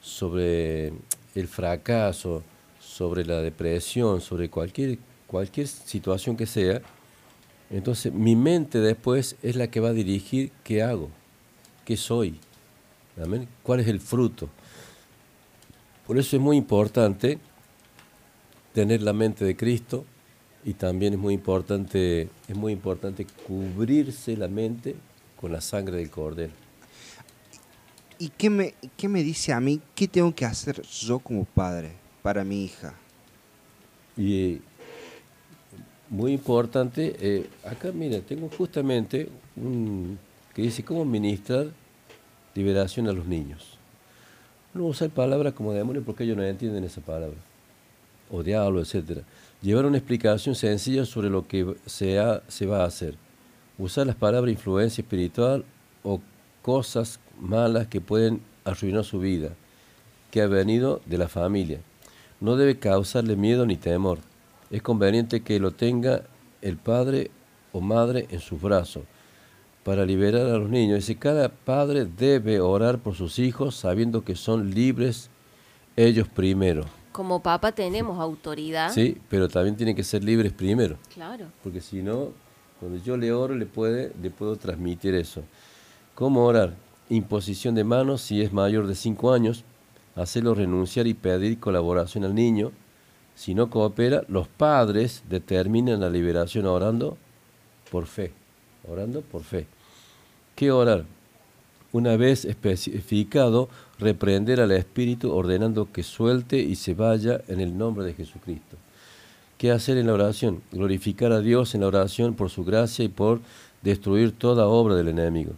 sobre 0.00 0.92
el 1.34 1.48
fracaso, 1.48 2.42
sobre 2.80 3.24
la 3.24 3.40
depresión, 3.40 4.20
sobre 4.20 4.48
cualquier, 4.48 4.98
cualquier 5.26 5.66
situación 5.66 6.36
que 6.36 6.46
sea, 6.46 6.80
entonces 7.68 8.12
mi 8.12 8.36
mente 8.36 8.78
después 8.78 9.36
es 9.42 9.56
la 9.56 9.68
que 9.68 9.80
va 9.80 9.88
a 9.88 9.92
dirigir 9.92 10.52
qué 10.62 10.82
hago, 10.82 11.08
qué 11.84 11.96
soy, 11.96 12.38
¿amén? 13.20 13.48
¿Cuál 13.64 13.80
es 13.80 13.88
el 13.88 14.00
fruto? 14.00 14.48
Por 16.06 16.16
eso 16.18 16.36
es 16.36 16.42
muy 16.42 16.56
importante 16.56 17.38
tener 18.72 19.02
la 19.02 19.12
mente 19.12 19.44
de 19.44 19.56
Cristo 19.56 20.04
y 20.64 20.74
también 20.74 21.14
es 21.14 21.18
muy 21.18 21.34
importante, 21.34 22.28
es 22.48 22.56
muy 22.56 22.72
importante 22.72 23.26
cubrirse 23.46 24.36
la 24.36 24.48
mente 24.48 24.94
con 25.40 25.52
la 25.52 25.60
sangre 25.60 25.96
del 25.96 26.10
Cordero. 26.10 26.52
¿Y 28.18 28.28
qué 28.28 28.50
me, 28.50 28.74
qué 28.96 29.08
me 29.08 29.22
dice 29.22 29.52
a 29.52 29.60
mí? 29.60 29.80
¿Qué 29.94 30.06
tengo 30.06 30.34
que 30.34 30.44
hacer 30.44 30.82
yo 30.82 31.18
como 31.18 31.44
padre 31.44 31.92
para 32.22 32.44
mi 32.44 32.64
hija? 32.64 32.94
Y 34.16 34.34
eh, 34.34 34.60
muy 36.10 36.32
importante, 36.32 37.16
eh, 37.18 37.48
acá 37.64 37.92
mira, 37.92 38.20
tengo 38.20 38.50
justamente 38.50 39.28
un 39.56 40.18
que 40.54 40.62
dice 40.62 40.84
cómo 40.84 41.04
ministrar 41.04 41.68
liberación 42.54 43.08
a 43.08 43.12
los 43.12 43.26
niños. 43.26 43.78
No 44.74 44.84
usar 44.84 45.10
palabras 45.10 45.54
como 45.54 45.72
demonio 45.72 46.02
porque 46.04 46.24
ellos 46.24 46.36
no 46.36 46.44
entienden 46.44 46.84
esa 46.84 47.00
palabra, 47.00 47.38
o 48.30 48.42
diablo, 48.42 48.80
etcétera. 48.80 49.22
Llevar 49.62 49.84
una 49.84 49.98
explicación 49.98 50.54
sencilla 50.54 51.04
sobre 51.04 51.28
lo 51.28 51.46
que 51.46 51.74
se, 51.84 52.16
va 52.16 52.82
a 52.82 52.84
hacer. 52.84 53.14
Usar 53.78 54.06
las 54.06 54.16
palabras 54.16 54.52
influencia 54.52 55.02
espiritual 55.02 55.64
o 56.02 56.20
cosas 56.62 57.20
malas 57.38 57.86
que 57.86 58.00
pueden 58.00 58.40
arruinar 58.64 59.04
su 59.04 59.18
vida, 59.18 59.50
que 60.30 60.40
ha 60.40 60.46
venido 60.46 61.02
de 61.04 61.18
la 61.18 61.28
familia. 61.28 61.80
No 62.40 62.56
debe 62.56 62.78
causarle 62.78 63.36
miedo 63.36 63.66
ni 63.66 63.76
temor. 63.76 64.18
Es 64.70 64.80
conveniente 64.80 65.42
que 65.42 65.60
lo 65.60 65.72
tenga 65.72 66.22
el 66.62 66.76
padre 66.76 67.30
o 67.72 67.82
madre 67.82 68.26
en 68.30 68.40
sus 68.40 68.60
brazos 68.60 69.02
para 69.84 70.06
liberar 70.06 70.46
a 70.46 70.58
los 70.58 70.70
niños. 70.70 71.00
Dice, 71.00 71.16
cada 71.18 71.50
padre 71.50 72.06
debe 72.06 72.60
orar 72.60 72.98
por 72.98 73.14
sus 73.14 73.38
hijos 73.38 73.76
sabiendo 73.76 74.24
que 74.24 74.36
son 74.36 74.70
libres 74.70 75.28
ellos 75.96 76.28
primero. 76.28 76.99
Como 77.12 77.42
papa 77.42 77.72
tenemos 77.72 78.18
autoridad. 78.18 78.92
Sí, 78.92 79.18
pero 79.28 79.48
también 79.48 79.76
tienen 79.76 79.96
que 79.96 80.04
ser 80.04 80.22
libres 80.22 80.52
primero. 80.52 80.96
Claro. 81.12 81.46
Porque 81.62 81.80
si 81.80 82.02
no, 82.02 82.28
cuando 82.78 82.98
yo 83.02 83.16
le 83.16 83.32
oro, 83.32 83.54
le, 83.54 83.66
puede, 83.66 84.12
le 84.22 84.30
puedo 84.30 84.56
transmitir 84.56 85.14
eso. 85.14 85.42
¿Cómo 86.14 86.44
orar? 86.44 86.74
Imposición 87.08 87.74
de 87.74 87.84
manos 87.84 88.22
si 88.22 88.42
es 88.42 88.52
mayor 88.52 88.86
de 88.86 88.94
5 88.94 89.32
años, 89.32 89.64
hacerlo 90.14 90.54
renunciar 90.54 91.06
y 91.06 91.14
pedir 91.14 91.58
colaboración 91.58 92.24
al 92.24 92.34
niño. 92.34 92.72
Si 93.34 93.54
no 93.54 93.70
coopera, 93.70 94.22
los 94.28 94.48
padres 94.48 95.24
determinan 95.28 96.00
la 96.00 96.10
liberación 96.10 96.66
orando 96.66 97.16
por 97.90 98.06
fe. 98.06 98.32
Orando 98.88 99.22
por 99.22 99.42
fe. 99.42 99.66
¿Qué 100.54 100.70
orar? 100.70 101.04
Una 101.92 102.16
vez 102.16 102.44
especificado, 102.44 103.68
reprender 103.98 104.60
al 104.60 104.70
espíritu 104.70 105.32
ordenando 105.32 105.88
que 105.92 106.04
suelte 106.04 106.58
y 106.58 106.76
se 106.76 106.94
vaya 106.94 107.40
en 107.48 107.60
el 107.60 107.76
nombre 107.76 108.04
de 108.04 108.14
Jesucristo. 108.14 108.76
¿Qué 109.58 109.72
hacer 109.72 109.98
en 109.98 110.06
la 110.06 110.14
oración? 110.14 110.62
Glorificar 110.72 111.32
a 111.32 111.40
Dios 111.40 111.74
en 111.74 111.82
la 111.82 111.88
oración 111.88 112.34
por 112.34 112.48
su 112.48 112.64
gracia 112.64 113.04
y 113.04 113.08
por 113.08 113.40
destruir 113.82 114.32
toda 114.32 114.68
obra 114.68 114.94
del 114.94 115.08
enemigo. 115.08 115.52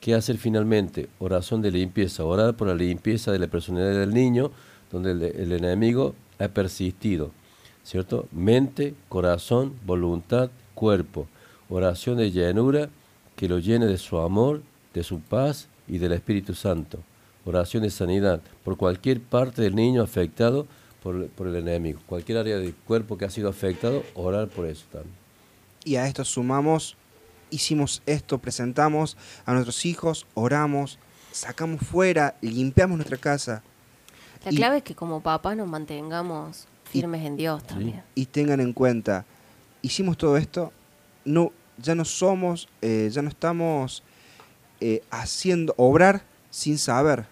¿Qué 0.00 0.14
hacer 0.14 0.36
finalmente? 0.38 1.08
Oración 1.18 1.62
de 1.62 1.72
limpieza. 1.72 2.24
Orar 2.24 2.54
por 2.54 2.68
la 2.68 2.74
limpieza 2.74 3.32
de 3.32 3.38
la 3.38 3.48
personalidad 3.48 3.98
del 3.98 4.14
niño, 4.14 4.50
donde 4.92 5.10
el, 5.10 5.52
enemigo 5.52 6.14
ha 6.38 6.48
persistido. 6.48 7.32
¿Cierto? 7.82 8.28
Mente, 8.30 8.94
corazón, 9.08 9.72
voluntad, 9.84 10.50
cuerpo. 10.74 11.26
Oración 11.68 12.18
de 12.18 12.30
llenura 12.30 12.90
que 13.34 13.48
lo 13.48 13.58
llene 13.58 13.86
de 13.86 13.98
su 13.98 14.18
amor, 14.18 14.62
de 14.94 15.02
su 15.02 15.20
paz 15.20 15.68
y 15.88 15.98
del 15.98 16.12
Espíritu 16.12 16.54
Santo. 16.54 16.98
Oración 17.44 17.82
de 17.82 17.90
sanidad 17.90 18.40
por 18.64 18.76
cualquier 18.76 19.20
parte 19.20 19.62
del 19.62 19.74
niño 19.74 20.02
afectado 20.02 20.66
por, 21.02 21.28
por 21.28 21.46
el 21.46 21.56
enemigo. 21.56 22.00
Cualquier 22.06 22.38
área 22.38 22.58
del 22.58 22.74
cuerpo 22.74 23.16
que 23.16 23.24
ha 23.24 23.30
sido 23.30 23.48
afectado, 23.48 24.02
orar 24.14 24.48
por 24.48 24.66
eso 24.66 24.84
también. 24.92 25.14
Y 25.84 25.96
a 25.96 26.06
esto 26.06 26.24
sumamos, 26.24 26.96
hicimos 27.50 28.02
esto, 28.04 28.38
presentamos 28.38 29.16
a 29.46 29.52
nuestros 29.54 29.86
hijos, 29.86 30.26
oramos, 30.34 30.98
sacamos 31.32 31.80
fuera, 31.82 32.36
limpiamos 32.42 32.96
nuestra 32.98 33.16
casa. 33.16 33.62
La 34.44 34.52
Y- 34.52 34.56
clave 34.56 34.78
es 34.78 34.82
que 34.82 34.94
como 34.94 35.20
papá 35.22 35.54
nos 35.54 35.68
mantengamos 35.68 36.66
Firmes 36.84 37.24
en 37.24 37.36
Dios 37.36 37.62
también. 37.66 38.02
y 38.14 38.26
tengan 38.26 38.60
en 38.60 38.72
cuenta, 38.72 39.24
hicimos 39.82 40.16
todo 40.18 40.36
esto, 40.36 40.72
no, 41.24 41.52
ya 41.78 41.94
no 41.94 42.04
somos, 42.04 42.68
eh, 42.82 43.08
ya 43.12 43.22
no 43.22 43.28
estamos 43.28 44.02
eh, 44.80 45.02
haciendo, 45.10 45.74
obrar 45.76 46.22
sin 46.50 46.78
saber. 46.78 47.26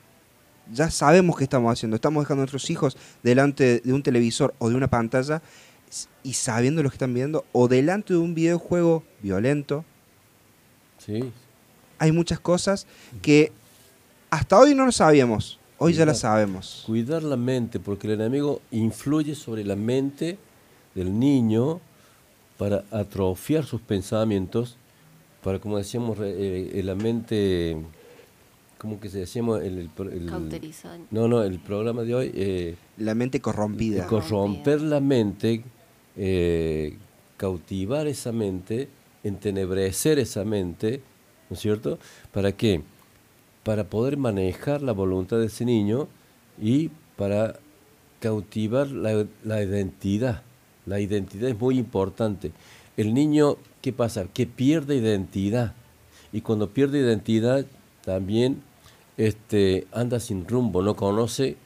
Ya 0.73 0.91
sabemos 0.91 1.37
qué 1.37 1.45
estamos 1.45 1.73
haciendo. 1.73 1.95
Estamos 1.95 2.25
dejando 2.25 2.43
a 2.43 2.45
nuestros 2.45 2.69
hijos 2.71 2.97
delante 3.23 3.81
de 3.81 3.93
un 3.93 4.03
televisor 4.03 4.55
o 4.59 4.69
de 4.69 4.75
una 4.75 4.89
pantalla 4.89 5.43
y 6.23 6.33
sabiendo 6.33 6.83
lo 6.83 6.91
que 6.91 6.97
están 6.97 7.15
viendo, 7.15 7.45
o 7.53 7.69
delante 7.69 8.15
de 8.15 8.19
un 8.19 8.35
videojuego 8.35 9.05
violento. 9.23 9.85
Sí. 10.99 11.33
Hay 11.99 12.13
muchas 12.13 12.41
cosas 12.41 12.87
que 13.23 13.53
hasta 14.31 14.59
hoy 14.59 14.75
no 14.75 14.85
lo 14.85 14.93
sabíamos. 14.93 15.59
Hoy 15.79 15.93
ya 15.93 16.07
las 16.07 16.21
sabemos. 16.21 16.83
Cuidar 16.87 17.23
la 17.23 17.37
mente, 17.37 17.79
porque 17.79 18.07
el 18.07 18.15
enemigo 18.15 18.61
influye 18.71 19.35
sobre 19.35 19.63
la 19.63 19.77
mente 19.77 20.39
del 20.95 21.19
niño 21.19 21.81
para 22.57 22.85
atrofiar 22.91 23.65
sus 23.65 23.83
pensamientos, 23.83 24.79
para, 25.47 25.61
como 25.61 25.79
decíamos, 25.79 26.19
eh, 26.21 26.81
la 26.85 26.97
mente, 26.97 27.77
¿cómo 28.79 28.99
que 28.99 29.09
se 29.09 29.19
decíamos? 29.21 29.63
El, 29.63 29.89
no, 31.13 31.29
no, 31.29 31.45
el 31.45 31.61
programa 31.61 32.03
de 32.03 32.15
hoy... 32.17 32.33
eh, 32.35 32.75
La 32.99 33.15
mente 33.15 33.39
corrompida. 33.41 34.09
corromper 34.09 34.81
la 34.81 34.99
mente, 34.99 35.63
eh, 36.17 36.97
cautivar 37.37 38.09
esa 38.09 38.33
mente, 38.33 38.89
entenebrecer 39.23 40.19
esa 40.19 40.45
mente, 40.45 41.01
¿no 41.49 41.55
es 41.55 41.63
cierto? 41.63 42.01
¿Para 42.33 42.51
qué? 42.51 42.83
Para 43.63 43.85
poder 43.85 44.17
manejar 44.17 44.83
la 44.83 44.91
voluntad 44.91 45.39
de 45.39 45.47
ese 45.47 45.65
niño 45.65 46.09
y 46.61 46.91
para 47.17 47.61
cautivar 48.19 48.89
la, 48.89 49.25
la 49.45 49.63
identidad. 49.63 50.43
La 50.87 50.99
identidad 50.99 51.49
es 51.51 51.61
muy 51.61 51.79
importante. 51.79 52.51
El 52.97 53.13
niño, 53.15 53.57
¿qué 53.83 53.93
pasa? 53.93 54.25
Que 54.33 54.47
pierde 54.47 54.97
identidad. 54.97 55.75
Y 56.33 56.41
cuando 56.41 56.71
pierde 56.71 56.99
identidad, 56.99 57.65
también 58.05 58.63
este, 59.17 59.87
anda 59.93 60.21
sin 60.21 60.47
rumbo, 60.47 60.83
no 60.83 60.95
conoce, 60.97 61.57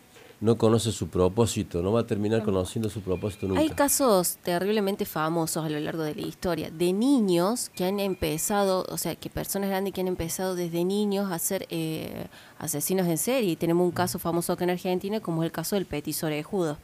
no 0.41 0.57
conoce 0.57 0.91
su 0.93 1.09
propósito, 1.09 1.83
no 1.83 1.93
va 1.93 2.01
a 2.01 2.07
terminar 2.07 2.43
conociendo 2.43 2.89
su 2.89 3.01
propósito 3.03 3.47
nunca. 3.47 3.61
Hay 3.61 3.69
casos 3.71 4.39
terriblemente 4.43 5.05
famosos 5.05 5.65
a 5.65 5.69
lo 5.69 5.79
largo 5.81 6.03
de 6.03 6.15
la 6.15 6.23
historia 6.27 6.71
de 6.71 6.93
niños 6.93 7.69
que 7.75 7.85
han 7.85 8.01
empezado, 8.01 8.87
o 8.89 8.97
sea, 8.97 9.15
que 9.17 9.29
personas 9.31 9.69
grandes 9.71 9.93
que 9.93 10.01
han 10.01 10.09
empezado 10.09 10.55
desde 10.55 10.85
niños 10.85 11.31
a 11.31 11.39
ser 11.39 11.67
eh, 11.71 12.27
asesinos 12.59 13.07
en 13.07 13.19
serie. 13.19 13.51
Y 13.51 13.57
tenemos 13.57 13.85
un 13.85 13.93
caso 13.93 14.19
famoso 14.19 14.53
acá 14.53 14.65
en 14.65 14.71
Argentina, 14.71 15.21
como 15.21 15.43
es 15.43 15.47
el 15.47 15.53
caso 15.53 15.77
del 15.77 15.87
petiso 15.87 16.27
orejudo. 16.27 16.79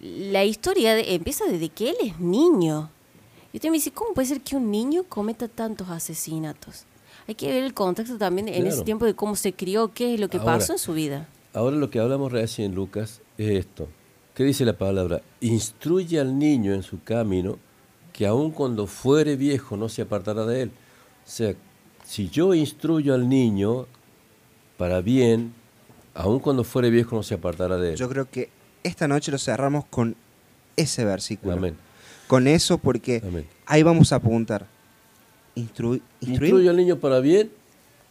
La 0.00 0.44
historia 0.44 0.94
de- 0.94 1.14
empieza 1.14 1.44
desde 1.44 1.68
que 1.68 1.90
él 1.90 1.96
es 2.02 2.18
niño. 2.20 2.90
Y 3.52 3.56
usted 3.56 3.68
me 3.70 3.76
dice, 3.76 3.90
¿cómo 3.90 4.14
puede 4.14 4.28
ser 4.28 4.40
que 4.40 4.56
un 4.56 4.70
niño 4.70 5.04
cometa 5.08 5.48
tantos 5.48 5.88
asesinatos? 5.88 6.84
Hay 7.26 7.34
que 7.34 7.48
ver 7.48 7.64
el 7.64 7.74
contexto 7.74 8.16
también 8.18 8.48
en 8.48 8.54
ese 8.66 8.68
Claro. 8.76 8.84
tiempo 8.84 9.04
de 9.06 9.14
cómo 9.14 9.36
se 9.36 9.52
crió, 9.52 9.92
qué 9.92 10.14
es 10.14 10.20
lo 10.20 10.28
que 10.28 10.38
Ahora, 10.38 10.54
pasó 10.58 10.72
en 10.72 10.78
su 10.78 10.92
vida. 10.94 11.28
Ahora 11.52 11.76
lo 11.76 11.90
que 11.90 11.98
hablamos 11.98 12.32
recién, 12.32 12.74
Lucas, 12.74 13.20
es 13.38 13.50
esto. 13.50 13.88
¿Qué 14.34 14.44
dice 14.44 14.64
la 14.64 14.78
palabra? 14.78 15.20
Instruye 15.40 16.20
al 16.20 16.38
niño 16.38 16.72
en 16.72 16.82
su 16.82 17.02
camino, 17.02 17.58
que 18.12 18.26
aun 18.26 18.50
cuando 18.52 18.86
fuere 18.86 19.36
viejo 19.36 19.76
no 19.76 19.88
se 19.88 20.02
apartará 20.02 20.46
de 20.46 20.62
él. 20.62 20.70
O 21.26 21.30
sea, 21.30 21.54
si 22.04 22.28
yo 22.28 22.54
instruyo 22.54 23.14
al 23.14 23.28
niño 23.28 23.86
para 24.76 25.00
bien, 25.00 25.52
aun 26.14 26.38
cuando 26.40 26.64
fuere 26.64 26.90
viejo 26.90 27.16
no 27.16 27.22
se 27.22 27.34
apartará 27.34 27.76
de 27.76 27.90
él. 27.90 27.96
Yo 27.96 28.08
creo 28.08 28.28
que 28.30 28.48
esta 28.82 29.06
noche 29.08 29.30
lo 29.30 29.38
cerramos 29.38 29.84
con 29.86 30.16
ese 30.76 31.04
versículo. 31.04 31.52
Amén. 31.54 31.76
Con 32.30 32.46
eso 32.46 32.78
porque 32.78 33.20
Amén. 33.26 33.44
ahí 33.66 33.82
vamos 33.82 34.12
a 34.12 34.16
apuntar. 34.16 34.64
Instru- 35.56 36.00
instruir. 36.20 36.30
¿Instruye 36.44 36.68
al 36.70 36.76
niño 36.76 36.96
para 37.00 37.18
bien 37.18 37.50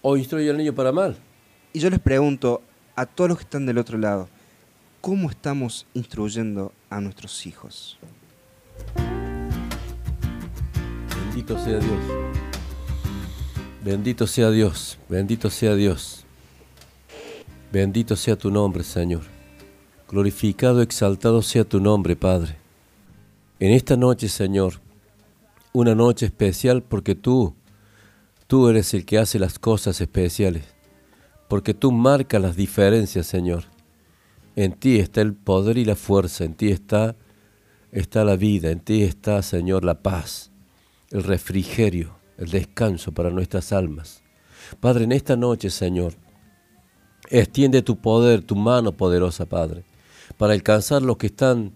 o 0.01 0.17
instruye 0.17 0.49
al 0.49 0.57
niño 0.57 0.75
para 0.75 0.91
mal? 0.91 1.15
Y 1.71 1.79
yo 1.79 1.89
les 1.89 1.99
pregunto 1.99 2.61
a 2.97 3.05
todos 3.05 3.29
los 3.29 3.37
que 3.37 3.45
están 3.45 3.65
del 3.65 3.77
otro 3.77 3.97
lado, 3.97 4.27
¿cómo 4.99 5.29
estamos 5.29 5.85
instruyendo 5.93 6.73
a 6.89 6.99
nuestros 6.99 7.45
hijos? 7.45 7.97
Bendito 11.15 11.57
sea 11.63 11.79
Dios. 11.79 11.99
Bendito 13.85 14.27
sea 14.27 14.51
Dios. 14.51 14.97
Bendito 15.07 15.49
sea 15.49 15.75
Dios. 15.75 16.25
Bendito 17.71 18.17
sea 18.17 18.35
tu 18.35 18.51
nombre, 18.51 18.83
Señor. 18.83 19.21
Glorificado, 20.09 20.81
exaltado 20.81 21.41
sea 21.41 21.63
tu 21.63 21.79
nombre, 21.79 22.17
Padre. 22.17 22.58
En 23.59 23.71
esta 23.71 23.97
noche, 23.97 24.29
Señor, 24.29 24.81
una 25.73 25.95
noche 25.95 26.25
especial 26.25 26.81
porque 26.83 27.15
tú, 27.15 27.55
tú 28.47 28.69
eres 28.69 28.93
el 28.93 29.05
que 29.05 29.17
hace 29.17 29.39
las 29.39 29.59
cosas 29.59 29.99
especiales. 30.01 30.63
Porque 31.47 31.73
tú 31.73 31.91
marcas 31.91 32.41
las 32.41 32.55
diferencias, 32.55 33.27
Señor. 33.27 33.65
En 34.55 34.73
ti 34.73 34.99
está 34.99 35.21
el 35.21 35.33
poder 35.33 35.77
y 35.77 35.85
la 35.85 35.95
fuerza, 35.95 36.43
en 36.43 36.53
ti 36.53 36.69
está, 36.69 37.15
está 37.91 38.23
la 38.23 38.35
vida, 38.35 38.71
en 38.71 38.79
ti 38.79 39.03
está, 39.03 39.41
Señor, 39.41 39.83
la 39.83 40.01
paz 40.01 40.49
el 41.11 41.23
refrigerio, 41.23 42.15
el 42.37 42.49
descanso 42.49 43.11
para 43.11 43.29
nuestras 43.29 43.73
almas. 43.73 44.21
Padre, 44.79 45.05
en 45.05 45.11
esta 45.11 45.35
noche, 45.35 45.69
Señor, 45.69 46.13
extiende 47.29 47.81
tu 47.81 47.99
poder, 47.99 48.43
tu 48.43 48.55
mano 48.55 48.91
poderosa, 48.91 49.45
Padre, 49.45 49.83
para 50.37 50.53
alcanzar 50.53 51.01
los 51.01 51.17
que 51.17 51.27
están 51.27 51.73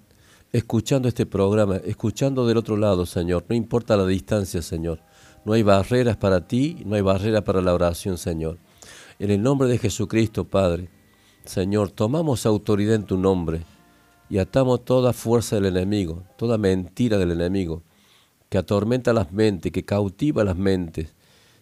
escuchando 0.54 1.08
este 1.08 1.26
programa, 1.26 1.78
escuchando 1.78 2.46
del 2.46 2.58
otro 2.58 2.78
lado, 2.78 3.08
Señor. 3.08 3.44
No 3.50 3.56
importa 3.56 3.98
la 3.98 4.06
distancia, 4.06 4.62
Señor. 4.62 5.02
No 5.44 5.54
hay 5.54 5.64
barreras 5.64 6.16
para 6.16 6.48
ti, 6.48 6.84
no 6.86 6.96
hay 6.96 7.02
barreras 7.02 7.42
para 7.42 7.60
la 7.60 7.74
oración, 7.74 8.18
Señor. 8.18 8.60
En 9.18 9.32
el 9.32 9.42
nombre 9.42 9.68
de 9.68 9.80
Jesucristo, 9.80 10.46
Padre, 10.46 10.90
Señor, 11.44 11.92
tomamos 11.92 12.46
autoridad 12.46 12.96
en 12.96 13.06
tu 13.06 13.18
nombre 13.18 13.64
y 14.30 14.38
atamos 14.38 14.86
toda 14.86 15.12
fuerza 15.12 15.56
del 15.56 15.66
enemigo, 15.66 16.24
toda 16.38 16.58
mentira 16.58 17.18
del 17.18 17.32
enemigo 17.32 17.82
que 18.48 18.60
atormenta 18.60 19.14
las 19.14 19.32
mentes, 19.32 19.72
que 19.72 19.84
cautiva 19.84 20.44
las 20.44 20.56
mentes, 20.56 21.16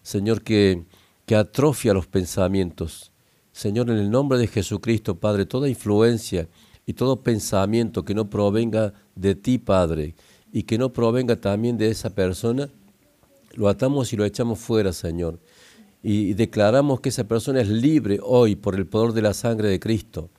Señor, 0.04 0.42
que, 0.42 0.84
que 1.26 1.38
atrofia 1.38 1.94
los 1.94 2.08
pensamientos. 2.08 3.14
Señor, 3.54 3.90
en 3.90 3.98
el 3.98 4.12
nombre 4.12 4.38
de 4.38 4.48
Jesucristo, 4.48 5.16
Padre, 5.16 5.46
toda 5.46 5.70
influencia 5.70 6.50
y 6.92 6.94
todo 6.94 7.24
pensamiento 7.24 8.04
que 8.04 8.14
no 8.14 8.30
provenga 8.30 8.94
de 9.16 9.34
ti, 9.34 9.58
Padre, 9.58 10.14
y 10.52 10.64
que 10.64 10.78
no 10.78 10.92
provenga 10.92 11.38
también 11.38 11.78
de 11.78 11.90
esa 11.90 12.10
persona, 12.10 12.68
lo 13.54 13.70
atamos 13.70 14.12
y 14.12 14.18
lo 14.18 14.26
echamos 14.26 14.60
fuera, 14.60 14.92
Señor. 14.92 15.40
Y 16.04 16.34
declaramos 16.34 17.00
que 17.00 17.08
esa 17.08 17.24
persona 17.24 17.62
es 17.62 17.70
libre 17.70 18.20
hoy 18.22 18.58
por 18.58 18.76
el 18.76 18.88
poder 18.88 19.14
de 19.14 19.22
la 19.22 19.34
sangre 19.34 19.70
de 19.70 19.80
Cristo. 19.80 20.32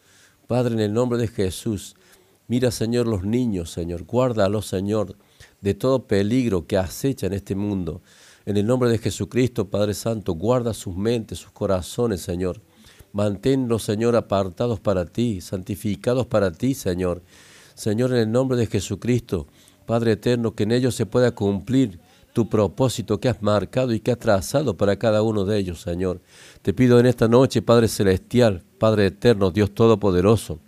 Padre, 0.47 0.74
en 0.74 0.81
el 0.81 0.92
nombre 0.92 1.18
de 1.18 1.28
Jesús, 1.28 1.97
mira, 2.48 2.70
Señor, 2.70 3.08
los 3.08 3.24
niños, 3.24 3.70
Señor, 3.70 4.05
guárdalos, 4.05 4.66
Señor, 4.66 5.16
de 5.62 5.72
todo 5.72 6.06
peligro 6.06 6.66
que 6.66 6.76
acecha 6.76 7.28
en 7.28 7.32
este 7.32 7.55
mundo. 7.55 8.02
En 8.44 8.58
el 8.58 8.66
nombre 8.66 8.90
de 8.90 8.98
Jesucristo, 8.98 9.70
Padre 9.70 9.94
Santo, 9.94 10.34
guarda 10.34 10.74
sus 10.74 10.94
mentes, 10.94 11.39
sus 11.39 11.50
corazones, 11.50 12.20
Señor. 12.20 12.60
Manténlos, 13.12 13.82
Señor, 13.82 14.16
apartados 14.16 14.81
para 14.81 15.05
ti, 15.05 15.41
santificados 15.41 16.26
para 16.26 16.50
ti, 16.50 16.74
Señor. 16.74 17.23
Señor, 17.74 18.12
en 18.12 18.18
el 18.18 18.32
nombre 18.32 18.57
de 18.57 18.66
Jesucristo, 18.66 19.47
Padre 19.86 20.12
eterno, 20.12 20.55
que 20.55 20.62
en 20.62 20.73
ellos 20.73 20.94
se 20.94 21.07
pueda 21.07 21.32
cumplir 21.32 21.99
tu 22.32 22.49
propósito 22.49 23.20
que 23.20 23.28
has 23.28 23.42
marcado 23.42 23.92
y 23.92 24.00
que 24.00 24.12
has 24.12 24.18
trazado 24.18 24.76
para 24.76 24.97
cada 24.97 25.23
uno 25.23 25.44
de 25.44 25.58
ellos, 25.58 25.82
Señor. 25.82 26.20
Te 26.62 26.73
pido 26.73 26.99
en 26.99 27.07
esta 27.07 27.28
noche, 27.28 27.62
Padre 27.62 27.89
Celestial, 27.89 28.62
Padre 28.78 29.07
Eterno, 29.07 29.50
Dios 29.50 29.73
Todopoderoso, 29.73 30.58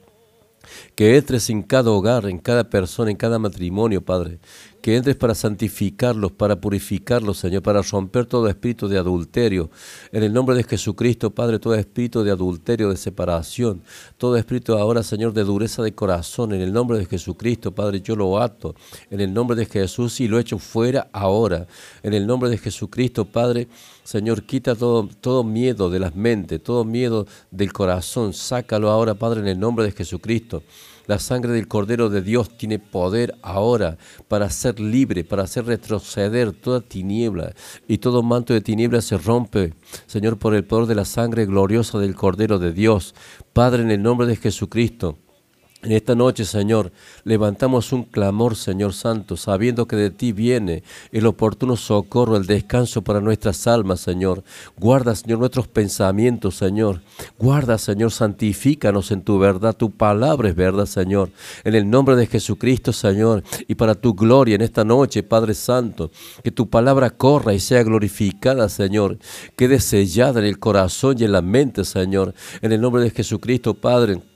que 0.94 1.16
entres 1.16 1.48
en 1.50 1.62
cada 1.62 1.90
hogar, 1.90 2.26
en 2.26 2.38
cada 2.38 2.64
persona, 2.64 3.10
en 3.10 3.16
cada 3.16 3.38
matrimonio, 3.38 4.04
Padre. 4.04 4.38
Que 4.84 4.96
entres 4.96 5.16
para 5.16 5.34
santificarlos, 5.34 6.32
para 6.32 6.60
purificarlos, 6.60 7.38
Señor, 7.38 7.62
para 7.62 7.80
romper 7.80 8.26
todo 8.26 8.48
espíritu 8.48 8.86
de 8.86 8.98
adulterio. 8.98 9.70
En 10.12 10.22
el 10.22 10.30
nombre 10.30 10.54
de 10.54 10.62
Jesucristo, 10.62 11.30
Padre, 11.30 11.58
todo 11.58 11.74
espíritu 11.74 12.22
de 12.22 12.30
adulterio, 12.30 12.90
de 12.90 12.98
separación, 12.98 13.80
todo 14.18 14.36
espíritu 14.36 14.74
ahora, 14.74 15.02
Señor, 15.02 15.32
de 15.32 15.42
dureza 15.42 15.82
de 15.82 15.94
corazón. 15.94 16.52
En 16.52 16.60
el 16.60 16.70
nombre 16.70 16.98
de 16.98 17.06
Jesucristo, 17.06 17.74
Padre, 17.74 18.02
yo 18.02 18.14
lo 18.14 18.38
ato. 18.38 18.74
En 19.10 19.22
el 19.22 19.32
nombre 19.32 19.56
de 19.56 19.64
Jesús 19.64 20.20
y 20.20 20.28
lo 20.28 20.38
echo 20.38 20.58
fuera 20.58 21.08
ahora. 21.14 21.66
En 22.02 22.12
el 22.12 22.26
nombre 22.26 22.50
de 22.50 22.58
Jesucristo, 22.58 23.24
Padre, 23.24 23.68
Señor, 24.02 24.42
quita 24.42 24.74
todo, 24.74 25.08
todo 25.22 25.44
miedo 25.44 25.88
de 25.88 25.98
las 25.98 26.14
mentes, 26.14 26.62
todo 26.62 26.84
miedo 26.84 27.26
del 27.50 27.72
corazón. 27.72 28.34
Sácalo 28.34 28.90
ahora, 28.90 29.14
Padre, 29.14 29.40
en 29.40 29.48
el 29.48 29.58
nombre 29.58 29.86
de 29.86 29.92
Jesucristo. 29.92 30.62
La 31.06 31.18
sangre 31.18 31.52
del 31.52 31.68
Cordero 31.68 32.08
de 32.08 32.22
Dios 32.22 32.56
tiene 32.56 32.78
poder 32.78 33.34
ahora 33.42 33.98
para 34.28 34.48
ser 34.50 34.80
libre, 34.80 35.24
para 35.24 35.42
hacer 35.42 35.66
retroceder 35.66 36.52
toda 36.52 36.80
tiniebla. 36.80 37.54
Y 37.86 37.98
todo 37.98 38.22
manto 38.22 38.54
de 38.54 38.60
tiniebla 38.60 39.02
se 39.02 39.18
rompe, 39.18 39.74
Señor, 40.06 40.38
por 40.38 40.54
el 40.54 40.64
poder 40.64 40.86
de 40.86 40.94
la 40.94 41.04
sangre 41.04 41.46
gloriosa 41.46 41.98
del 41.98 42.14
Cordero 42.14 42.58
de 42.58 42.72
Dios. 42.72 43.14
Padre, 43.52 43.82
en 43.82 43.90
el 43.90 44.02
nombre 44.02 44.26
de 44.26 44.36
Jesucristo. 44.36 45.18
En 45.84 45.92
esta 45.92 46.14
noche, 46.14 46.46
Señor, 46.46 46.92
levantamos 47.24 47.92
un 47.92 48.04
clamor, 48.04 48.56
Señor 48.56 48.94
Santo, 48.94 49.36
sabiendo 49.36 49.86
que 49.86 49.96
de 49.96 50.10
ti 50.10 50.32
viene 50.32 50.82
el 51.12 51.26
oportuno 51.26 51.76
socorro, 51.76 52.38
el 52.38 52.46
descanso 52.46 53.02
para 53.02 53.20
nuestras 53.20 53.66
almas, 53.66 54.00
Señor. 54.00 54.44
Guarda, 54.78 55.14
Señor, 55.14 55.40
nuestros 55.40 55.68
pensamientos, 55.68 56.56
Señor. 56.56 57.02
Guarda, 57.38 57.76
Señor, 57.76 58.12
santifícanos 58.12 59.10
en 59.10 59.20
tu 59.20 59.38
verdad. 59.38 59.76
Tu 59.76 59.90
palabra 59.90 60.48
es 60.48 60.56
verdad, 60.56 60.86
Señor. 60.86 61.28
En 61.64 61.74
el 61.74 61.90
nombre 61.90 62.16
de 62.16 62.28
Jesucristo, 62.28 62.90
Señor, 62.94 63.44
y 63.68 63.74
para 63.74 63.94
tu 63.94 64.14
gloria 64.14 64.54
en 64.54 64.62
esta 64.62 64.84
noche, 64.84 65.22
Padre 65.22 65.52
Santo, 65.52 66.10
que 66.42 66.50
tu 66.50 66.70
palabra 66.70 67.10
corra 67.10 67.52
y 67.52 67.60
sea 67.60 67.82
glorificada, 67.82 68.70
Señor. 68.70 69.18
Quede 69.54 69.80
sellada 69.80 70.40
en 70.40 70.46
el 70.46 70.58
corazón 70.58 71.16
y 71.18 71.24
en 71.24 71.32
la 71.32 71.42
mente, 71.42 71.84
Señor. 71.84 72.32
En 72.62 72.72
el 72.72 72.80
nombre 72.80 73.02
de 73.02 73.10
Jesucristo, 73.10 73.74
Padre. 73.74 74.33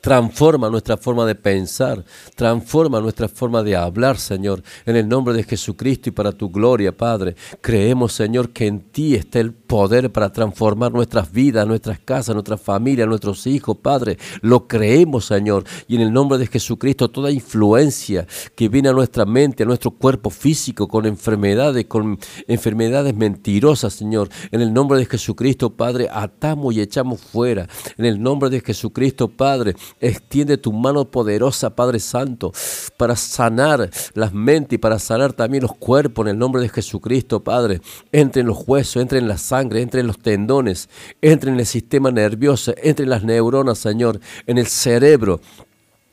Transforma 0.00 0.70
nuestra 0.70 0.96
forma 0.96 1.26
de 1.26 1.34
pensar, 1.34 2.04
transforma 2.34 3.00
nuestra 3.00 3.28
forma 3.28 3.62
de 3.62 3.76
hablar, 3.76 4.18
Señor, 4.18 4.62
en 4.86 4.96
el 4.96 5.06
nombre 5.06 5.34
de 5.34 5.42
Jesucristo 5.42 6.08
y 6.08 6.12
para 6.12 6.32
tu 6.32 6.50
gloria, 6.50 6.96
Padre. 6.96 7.36
Creemos, 7.60 8.14
Señor, 8.14 8.50
que 8.50 8.66
en 8.66 8.80
ti 8.80 9.14
está 9.14 9.40
el 9.40 9.52
poder 9.52 10.10
para 10.10 10.32
transformar 10.32 10.92
nuestras 10.92 11.30
vidas, 11.30 11.66
nuestras 11.66 11.98
casas, 11.98 12.34
nuestras 12.34 12.60
familias, 12.60 13.06
nuestros 13.08 13.46
hijos, 13.46 13.76
Padre. 13.76 14.16
Lo 14.40 14.66
creemos, 14.66 15.26
Señor, 15.26 15.64
y 15.86 15.96
en 15.96 16.02
el 16.02 16.12
nombre 16.12 16.38
de 16.38 16.46
Jesucristo 16.46 17.10
toda 17.10 17.30
influencia 17.30 18.26
que 18.54 18.68
viene 18.68 18.88
a 18.88 18.92
nuestra 18.92 19.26
mente, 19.26 19.64
a 19.64 19.66
nuestro 19.66 19.90
cuerpo 19.90 20.30
físico, 20.30 20.88
con 20.88 21.04
enfermedades, 21.04 21.84
con 21.86 22.18
enfermedades 22.48 23.14
mentirosas, 23.14 23.92
Señor, 23.92 24.30
en 24.50 24.62
el 24.62 24.72
nombre 24.72 24.98
de 24.98 25.06
Jesucristo, 25.06 25.70
Padre, 25.70 26.08
atamos 26.10 26.74
y 26.74 26.80
echamos 26.80 27.20
fuera. 27.20 27.68
En 27.98 28.06
el 28.06 28.22
nombre 28.22 28.50
de 28.50 28.60
Jesucristo, 28.60 29.28
Padre, 29.28 29.74
Extiende 30.00 30.56
tu 30.58 30.72
mano 30.72 31.04
poderosa, 31.04 31.70
Padre 31.70 31.98
Santo, 31.98 32.52
para 32.96 33.16
sanar 33.16 33.90
las 34.14 34.32
mentes 34.32 34.76
y 34.76 34.78
para 34.78 34.98
sanar 34.98 35.32
también 35.32 35.62
los 35.62 35.74
cuerpos 35.74 36.26
en 36.26 36.32
el 36.32 36.38
nombre 36.38 36.62
de 36.62 36.68
Jesucristo, 36.68 37.42
Padre. 37.42 37.80
Entre 38.12 38.40
en 38.40 38.46
los 38.46 38.62
huesos, 38.66 39.02
entre 39.02 39.18
en 39.18 39.28
la 39.28 39.38
sangre, 39.38 39.82
entre 39.82 40.00
en 40.00 40.06
los 40.06 40.18
tendones, 40.18 40.88
entre 41.20 41.50
en 41.50 41.58
el 41.58 41.66
sistema 41.66 42.10
nervioso, 42.10 42.74
entre 42.82 43.04
en 43.04 43.10
las 43.10 43.24
neuronas, 43.24 43.78
Señor, 43.78 44.20
en 44.46 44.58
el 44.58 44.66
cerebro. 44.66 45.40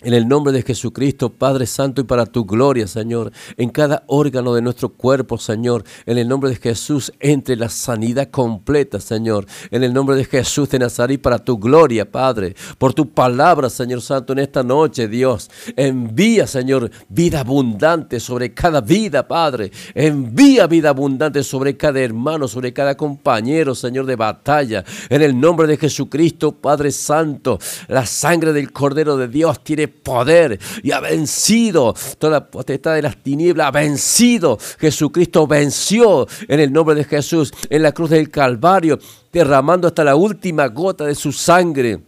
En 0.03 0.13
el 0.13 0.27
nombre 0.27 0.53
de 0.53 0.61
Jesucristo, 0.61 1.29
Padre 1.29 1.65
Santo, 1.65 2.01
y 2.01 2.03
para 2.03 2.27
tu 2.27 2.45
gloria, 2.45 2.85
Señor, 2.85 3.31
en 3.57 3.69
cada 3.69 4.03
órgano 4.05 4.53
de 4.53 4.61
nuestro 4.61 4.89
cuerpo, 4.89 5.39
Señor, 5.39 5.83
en 6.05 6.19
el 6.19 6.27
nombre 6.27 6.51
de 6.51 6.57
Jesús, 6.57 7.11
entre 7.19 7.55
la 7.55 7.67
sanidad 7.67 8.29
completa, 8.29 8.99
Señor, 8.99 9.47
en 9.71 9.83
el 9.83 9.91
nombre 9.91 10.15
de 10.15 10.25
Jesús 10.25 10.69
de 10.69 10.77
Nazaret, 10.77 11.19
para 11.19 11.39
tu 11.39 11.57
gloria, 11.57 12.11
Padre, 12.11 12.55
por 12.77 12.93
tu 12.93 13.09
palabra, 13.09 13.71
Señor 13.71 14.03
Santo, 14.03 14.33
en 14.33 14.39
esta 14.39 14.61
noche, 14.61 15.07
Dios, 15.07 15.49
envía, 15.75 16.45
Señor, 16.45 16.91
vida 17.09 17.39
abundante 17.39 18.19
sobre 18.19 18.53
cada 18.53 18.81
vida, 18.81 19.27
Padre, 19.27 19.71
envía 19.95 20.67
vida 20.67 20.89
abundante 20.89 21.41
sobre 21.41 21.75
cada 21.75 21.99
hermano, 22.01 22.47
sobre 22.47 22.71
cada 22.71 22.95
compañero, 22.95 23.73
Señor, 23.73 24.05
de 24.05 24.15
batalla, 24.15 24.85
en 25.09 25.23
el 25.23 25.39
nombre 25.39 25.65
de 25.65 25.77
Jesucristo, 25.77 26.51
Padre 26.51 26.91
Santo, 26.91 27.57
la 27.87 28.05
sangre 28.05 28.53
del 28.53 28.71
Cordero 28.71 29.17
de 29.17 29.27
Dios 29.27 29.63
tiene 29.63 29.86
poder 29.87 30.59
y 30.83 30.91
ha 30.91 30.99
vencido 30.99 31.95
toda 32.17 32.49
potestad 32.49 32.95
de 32.95 33.01
las 33.01 33.21
tinieblas, 33.21 33.67
ha 33.67 33.71
vencido. 33.71 34.57
Jesucristo 34.79 35.47
venció 35.47 36.27
en 36.47 36.59
el 36.59 36.71
nombre 36.71 36.95
de 36.95 37.03
Jesús 37.03 37.53
en 37.69 37.83
la 37.83 37.91
cruz 37.91 38.09
del 38.09 38.29
Calvario, 38.29 38.99
derramando 39.31 39.87
hasta 39.87 40.03
la 40.03 40.15
última 40.15 40.67
gota 40.67 41.05
de 41.05 41.15
su 41.15 41.31
sangre. 41.31 41.99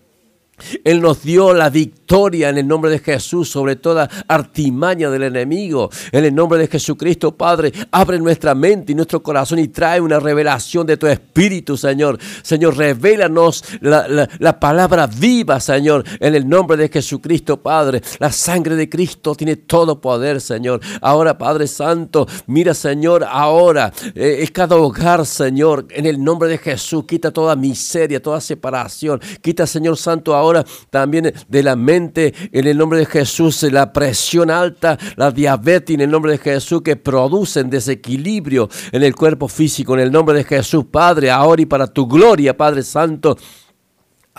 Él 0.83 1.01
nos 1.01 1.23
dio 1.23 1.53
la 1.53 1.69
victoria 1.69 2.49
en 2.49 2.57
el 2.57 2.67
nombre 2.67 2.89
de 2.89 2.99
Jesús 2.99 3.49
sobre 3.49 3.75
toda 3.75 4.09
artimaña 4.27 5.09
del 5.09 5.23
enemigo. 5.23 5.89
En 6.11 6.25
el 6.25 6.33
nombre 6.33 6.59
de 6.59 6.67
Jesucristo, 6.67 7.35
Padre, 7.35 7.71
abre 7.91 8.19
nuestra 8.19 8.55
mente 8.55 8.91
y 8.91 8.95
nuestro 8.95 9.21
corazón 9.21 9.59
y 9.59 9.67
trae 9.67 10.01
una 10.01 10.19
revelación 10.19 10.87
de 10.87 10.97
tu 10.97 11.07
Espíritu, 11.07 11.77
Señor. 11.77 12.17
Señor, 12.41 12.77
revélanos 12.77 13.63
la, 13.81 14.27
la, 14.39 14.59
palabra 14.59 15.07
viva, 15.07 15.59
Señor, 15.59 16.03
en 16.19 16.33
el 16.35 16.49
nombre 16.49 16.77
de 16.77 16.89
Jesucristo, 16.89 17.57
Padre. 17.61 18.01
La 18.17 18.31
sangre 18.31 18.75
de 18.75 18.89
Cristo 18.89 19.35
tiene 19.35 19.55
todo 19.55 20.01
poder, 20.01 20.41
Señor. 20.41 20.81
Ahora, 21.01 21.37
Padre 21.37 21.67
Santo, 21.67 22.27
mira, 22.47 22.73
Señor, 22.73 23.23
ahora 23.29 23.93
eh, 24.15 24.39
es 24.41 24.49
cada 24.51 24.75
hogar, 24.77 25.25
Señor, 25.25 25.85
en 25.91 26.07
el 26.07 26.23
nombre 26.23 26.49
de 26.49 26.57
Jesús. 26.57 27.05
Quita 27.05 27.31
toda 27.31 27.55
miseria, 27.55 28.21
toda 28.21 28.41
separación. 28.41 29.21
Quita, 29.41 29.67
Señor 29.67 29.95
Santo, 29.95 30.35
ahora 30.35 30.48
también 30.89 31.33
de 31.47 31.63
la 31.63 31.75
mente 31.75 32.33
en 32.51 32.67
el 32.67 32.77
nombre 32.77 32.99
de 32.99 33.05
Jesús, 33.05 33.63
la 33.63 33.91
presión 33.93 34.49
alta, 34.51 34.97
la 35.15 35.31
diabetes 35.31 35.93
en 35.93 36.01
el 36.01 36.11
nombre 36.11 36.33
de 36.33 36.37
Jesús 36.37 36.81
que 36.81 36.95
producen 36.95 37.69
desequilibrio 37.69 38.69
en 38.91 39.03
el 39.03 39.15
cuerpo 39.15 39.47
físico, 39.47 39.93
en 39.93 40.01
el 40.01 40.11
nombre 40.11 40.37
de 40.37 40.43
Jesús, 40.43 40.85
Padre, 40.91 41.31
ahora 41.31 41.61
y 41.61 41.65
para 41.65 41.87
tu 41.87 42.07
gloria, 42.07 42.55
Padre 42.55 42.83
Santo. 42.83 43.37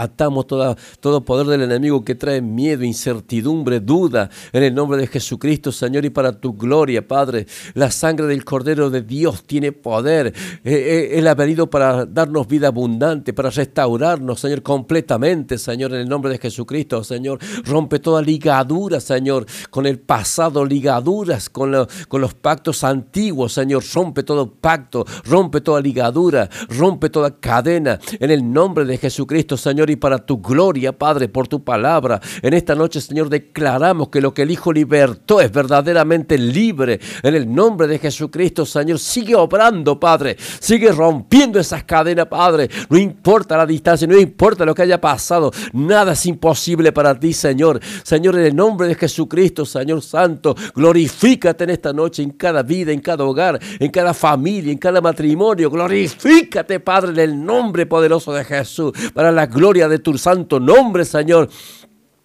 Atamos 0.01 0.47
toda, 0.47 0.77
todo 1.01 1.23
poder 1.27 1.47
del 1.47 1.61
enemigo 1.61 2.03
que 2.03 2.15
trae 2.15 2.41
miedo, 2.41 2.85
incertidumbre, 2.85 3.81
duda. 3.81 4.31
En 4.51 4.63
el 4.63 4.75
nombre 4.75 4.99
de 4.99 5.07
Jesucristo, 5.07 5.73
Señor, 5.73 6.07
y 6.07 6.11
para 6.11 6.41
tu 6.41 6.55
gloria, 6.55 7.07
Padre. 7.07 7.47
La 7.75 7.91
sangre 7.91 8.27
del 8.27 8.43
Cordero 8.43 8.89
de 8.89 9.03
Dios 9.03 9.45
tiene 9.45 9.73
poder. 9.73 10.29
Eh, 10.29 10.73
eh, 10.73 11.19
él 11.19 11.27
ha 11.29 11.35
venido 11.35 11.69
para 11.69 12.07
darnos 12.07 12.49
vida 12.49 12.69
abundante, 12.69 13.35
para 13.35 13.51
restaurarnos, 13.51 14.41
Señor, 14.41 14.63
completamente, 14.63 15.59
Señor, 15.59 15.93
en 15.93 16.01
el 16.01 16.09
nombre 16.09 16.33
de 16.33 16.39
Jesucristo, 16.39 17.05
Señor. 17.05 17.39
Rompe 17.67 17.99
toda 17.99 18.23
ligadura, 18.23 19.01
Señor, 19.01 19.45
con 19.69 19.85
el 19.85 19.99
pasado, 19.99 20.65
ligaduras 20.65 21.51
con, 21.51 21.75
con 22.09 22.23
los 22.23 22.33
pactos 22.33 22.85
antiguos, 22.85 23.53
Señor. 23.53 23.85
Rompe 23.93 24.23
todo 24.23 24.51
pacto, 24.51 25.05
rompe 25.27 25.61
toda 25.61 25.83
ligadura, 25.83 26.49
rompe 26.71 27.11
toda 27.11 27.39
cadena. 27.39 27.99
En 28.19 28.31
el 28.31 28.51
nombre 28.51 28.87
de 28.87 28.97
Jesucristo, 28.97 29.59
Señor 29.59 29.90
y 29.91 29.97
para 29.97 30.19
tu 30.19 30.41
gloria, 30.41 30.93
Padre, 30.93 31.29
por 31.29 31.49
tu 31.49 31.63
palabra. 31.63 32.21
En 32.43 32.55
esta 32.55 32.75
noche, 32.75 33.01
Señor, 33.01 33.29
declaramos 33.29 34.09
que 34.09 34.21
lo 34.21 34.33
que 34.35 34.43
el 34.43 34.51
Hijo 34.51 34.73
libertó 34.73 35.41
es 35.41 35.51
verdaderamente 35.53 36.39
libre. 36.39 37.01
En 37.23 37.35
el 37.35 37.53
nombre 37.53 37.87
de 37.87 37.99
Jesucristo, 37.99 38.67
Señor, 38.67 38.99
sigue 38.99 39.35
obrando, 39.35 39.99
Padre. 39.99 40.37
Sigue 40.39 40.93
rompiendo 40.93 41.59
esas 41.59 41.85
cadenas, 41.85 42.27
Padre. 42.27 42.69
No 42.89 42.99
importa 42.99 43.57
la 43.57 43.67
distancia, 43.67 44.07
no 44.07 44.19
importa 44.19 44.65
lo 44.65 44.75
que 44.75 44.83
haya 44.83 45.01
pasado. 45.01 45.51
Nada 45.73 46.13
es 46.13 46.27
imposible 46.27 46.93
para 46.93 47.19
ti, 47.19 47.33
Señor. 47.33 47.81
Señor, 48.03 48.37
en 48.39 48.47
el 48.47 48.57
nombre 48.57 48.89
de 48.89 48.95
Jesucristo, 48.95 49.65
Señor 49.65 50.03
Santo, 50.03 50.55
glorifícate 50.75 51.65
en 51.65 51.71
esta 51.71 51.93
noche, 51.93 52.23
en 52.23 52.31
cada 52.31 52.63
vida, 52.63 52.93
en 52.93 53.01
cada 53.01 53.25
hogar, 53.25 53.59
en 53.79 53.91
cada 53.91 54.15
familia, 54.15 54.73
en 54.73 54.79
cada 54.79 55.01
matrimonio. 55.01 55.71
Glorifícate, 55.71 56.81
Padre, 56.81 57.13
en 57.13 57.19
el 57.19 57.45
nombre 57.45 57.87
poderoso 57.87 58.33
de 58.33 58.45
Jesús, 58.45 58.93
para 59.15 59.31
la 59.33 59.47
gloria 59.47 59.70
de 59.73 59.99
tu 59.99 60.19
santo 60.19 60.59
nombre, 60.59 61.05
Señor. 61.05 61.49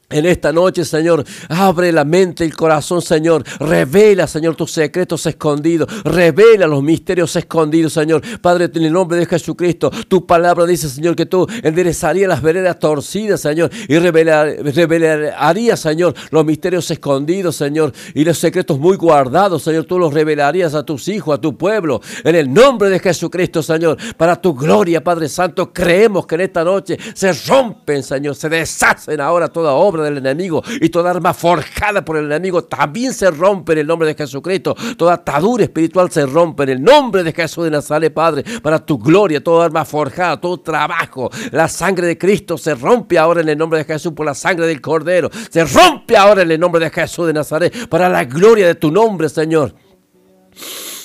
En 0.08 0.28
esta 0.28 0.54
noche, 0.54 0.86
Señor, 0.86 1.26
abre 1.50 1.92
la 1.92 2.06
mente, 2.06 2.44
el 2.44 2.56
corazón, 2.56 3.02
Señor. 3.02 3.44
Revela, 3.60 4.28
Señor, 4.28 4.56
tus 4.56 4.72
secretos 4.72 5.26
escondidos. 5.26 5.90
Revela 6.04 6.68
los 6.68 6.84
misterios 6.84 7.36
escondidos, 7.36 7.94
Señor. 7.94 8.22
Padre, 8.40 8.70
en 8.72 8.84
el 8.84 8.94
nombre 8.94 9.18
de 9.18 9.26
Jesucristo, 9.26 9.90
tu 10.08 10.28
palabra 10.28 10.68
dice, 10.68 10.90
Señor, 10.90 11.16
que 11.16 11.26
tú 11.26 11.48
enderezarías 11.64 12.30
las 12.30 12.44
veredas 12.44 12.78
torcidas, 12.78 13.42
Señor, 13.42 13.72
y 13.88 13.98
revelarías, 13.98 15.80
Señor, 15.80 16.14
los 16.30 16.46
misterios 16.46 16.90
escondidos, 16.92 17.56
Señor, 17.56 17.92
y 18.14 18.24
los 18.24 18.38
secretos 18.38 18.78
muy 18.78 18.98
guardados, 18.98 19.64
Señor. 19.64 19.86
Tú 19.86 19.98
los 19.98 20.14
revelarías 20.14 20.76
a 20.76 20.84
tus 20.84 21.08
hijos, 21.08 21.36
a 21.36 21.42
tu 21.42 21.58
pueblo. 21.58 22.00
En 22.24 22.36
el 22.36 22.54
nombre 22.54 22.92
de 22.92 23.00
Jesucristo, 23.00 23.64
Señor, 23.64 23.98
para 24.18 24.40
tu 24.40 24.54
gloria, 24.54 25.04
Padre 25.04 25.30
Santo, 25.30 25.74
creemos 25.74 26.28
que 26.28 26.36
en 26.36 26.42
esta 26.42 26.64
noche 26.64 26.96
se 27.16 27.34
rompen, 27.34 28.04
Señor, 28.04 28.36
se 28.36 28.50
deshacen 28.50 29.20
ahora 29.20 29.48
toda 29.48 29.72
obra 29.74 29.95
del 30.04 30.18
enemigo 30.18 30.64
y 30.82 30.90
toda 30.90 31.12
arma 31.12 31.34
forjada 31.34 32.04
por 32.04 32.18
el 32.18 32.26
enemigo 32.26 32.64
también 32.64 33.14
se 33.14 33.30
rompe 33.32 33.74
en 33.74 33.80
el 33.80 33.88
nombre 33.88 34.08
de 34.08 34.16
Jesucristo. 34.16 34.76
Toda 34.98 35.14
atadura 35.14 35.64
espiritual 35.64 36.12
se 36.12 36.26
rompe 36.26 36.64
en 36.64 36.70
el 36.70 36.84
nombre 36.84 37.24
de 37.24 37.34
Jesús 37.34 37.66
de 37.66 37.72
Nazaret, 37.72 38.14
Padre, 38.14 38.44
para 38.62 38.84
tu 38.84 38.98
gloria, 38.98 39.44
toda 39.44 39.66
arma 39.66 39.86
forjada, 39.86 40.40
todo 40.40 40.60
trabajo. 40.60 41.30
La 41.52 41.68
sangre 41.68 42.08
de 42.08 42.18
Cristo 42.18 42.58
se 42.58 42.76
rompe 42.76 43.18
ahora 43.18 43.42
en 43.42 43.50
el 43.50 43.58
nombre 43.58 43.80
de 43.80 43.86
Jesús 43.86 44.14
por 44.14 44.26
la 44.26 44.34
sangre 44.34 44.68
del 44.68 44.82
Cordero. 44.82 45.30
Se 45.50 45.64
rompe 45.66 46.18
ahora 46.18 46.42
en 46.42 46.52
el 46.52 46.60
nombre 46.60 46.84
de 46.84 46.90
Jesús 46.90 47.28
de 47.28 47.34
Nazaret 47.34 47.88
para 47.90 48.10
la 48.10 48.24
gloria 48.26 48.68
de 48.68 48.76
tu 48.76 48.92
nombre, 48.92 49.30
Señor. 49.30 49.74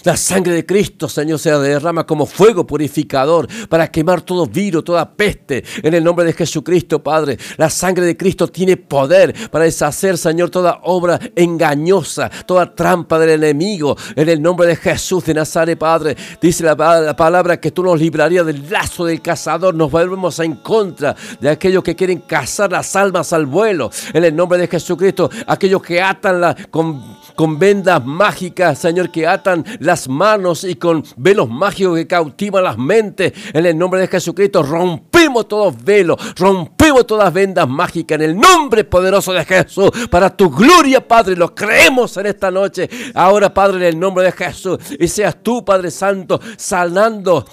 La 0.04 0.16
sangre 0.16 0.54
de 0.54 0.64
Cristo, 0.64 1.08
Señor, 1.08 1.38
se 1.38 1.50
derrama 1.50 2.06
como 2.06 2.24
fuego 2.24 2.66
purificador 2.66 3.46
para 3.68 3.90
quemar 3.90 4.22
todo 4.22 4.46
virus, 4.46 4.84
toda 4.84 5.10
peste. 5.14 5.62
En 5.82 5.92
el 5.92 6.02
nombre 6.02 6.24
de 6.24 6.32
Jesucristo, 6.32 7.02
Padre. 7.02 7.38
La 7.58 7.68
sangre 7.68 8.04
de 8.06 8.16
Cristo 8.16 8.48
tiene 8.48 8.76
poder 8.76 9.34
para 9.50 9.64
deshacer, 9.64 10.16
Señor, 10.16 10.50
toda 10.50 10.80
obra 10.84 11.18
engañosa, 11.36 12.30
toda 12.46 12.74
trampa 12.74 13.18
del 13.18 13.30
enemigo. 13.30 13.96
En 14.16 14.28
el 14.28 14.40
nombre 14.40 14.66
de 14.68 14.76
Jesús 14.76 15.24
de 15.24 15.34
Nazaret, 15.34 15.78
Padre. 15.78 16.16
Dice 16.40 16.64
la, 16.64 16.74
la 16.74 17.16
palabra 17.16 17.60
que 17.60 17.70
tú 17.70 17.82
nos 17.82 18.00
librarías 18.00 18.46
del 18.46 18.70
lazo 18.70 19.04
del 19.04 19.20
cazador. 19.20 19.74
Nos 19.74 19.90
volvemos 19.90 20.38
en 20.38 20.56
contra 20.56 21.14
de 21.40 21.50
aquellos 21.50 21.82
que 21.82 21.94
quieren 21.94 22.20
cazar 22.20 22.72
las 22.72 22.96
almas 22.96 23.32
al 23.34 23.44
vuelo. 23.44 23.90
En 24.14 24.24
el 24.24 24.34
nombre 24.34 24.58
de 24.58 24.66
Jesucristo, 24.66 25.30
aquellos 25.46 25.82
que 25.82 26.00
atan 26.00 26.40
la, 26.40 26.56
con, 26.70 27.19
con 27.40 27.58
vendas 27.58 28.04
mágicas, 28.04 28.78
Señor, 28.78 29.10
que 29.10 29.26
atan 29.26 29.64
las 29.78 30.10
manos 30.10 30.62
y 30.62 30.74
con 30.74 31.02
velos 31.16 31.48
mágicos 31.48 31.96
que 31.96 32.06
cautivan 32.06 32.64
las 32.64 32.76
mentes. 32.76 33.32
En 33.54 33.64
el 33.64 33.78
nombre 33.78 33.98
de 33.98 34.08
Jesucristo, 34.08 34.62
rompimos 34.62 35.48
todos 35.48 35.82
velos, 35.82 36.18
rompimos 36.36 37.06
todas 37.06 37.32
vendas 37.32 37.66
mágicas 37.66 38.16
en 38.16 38.24
el 38.28 38.36
nombre 38.36 38.84
poderoso 38.84 39.32
de 39.32 39.46
Jesús. 39.46 39.90
Para 40.10 40.36
tu 40.36 40.50
gloria, 40.50 41.08
Padre, 41.08 41.34
lo 41.34 41.54
creemos 41.54 42.14
en 42.18 42.26
esta 42.26 42.50
noche. 42.50 42.90
Ahora, 43.14 43.54
Padre, 43.54 43.88
en 43.88 43.94
el 43.94 43.98
nombre 43.98 44.22
de 44.24 44.32
Jesús. 44.32 44.76
Y 44.98 45.08
seas 45.08 45.42
tú, 45.42 45.64
Padre 45.64 45.90
Santo, 45.90 46.38
sanando 46.58 47.46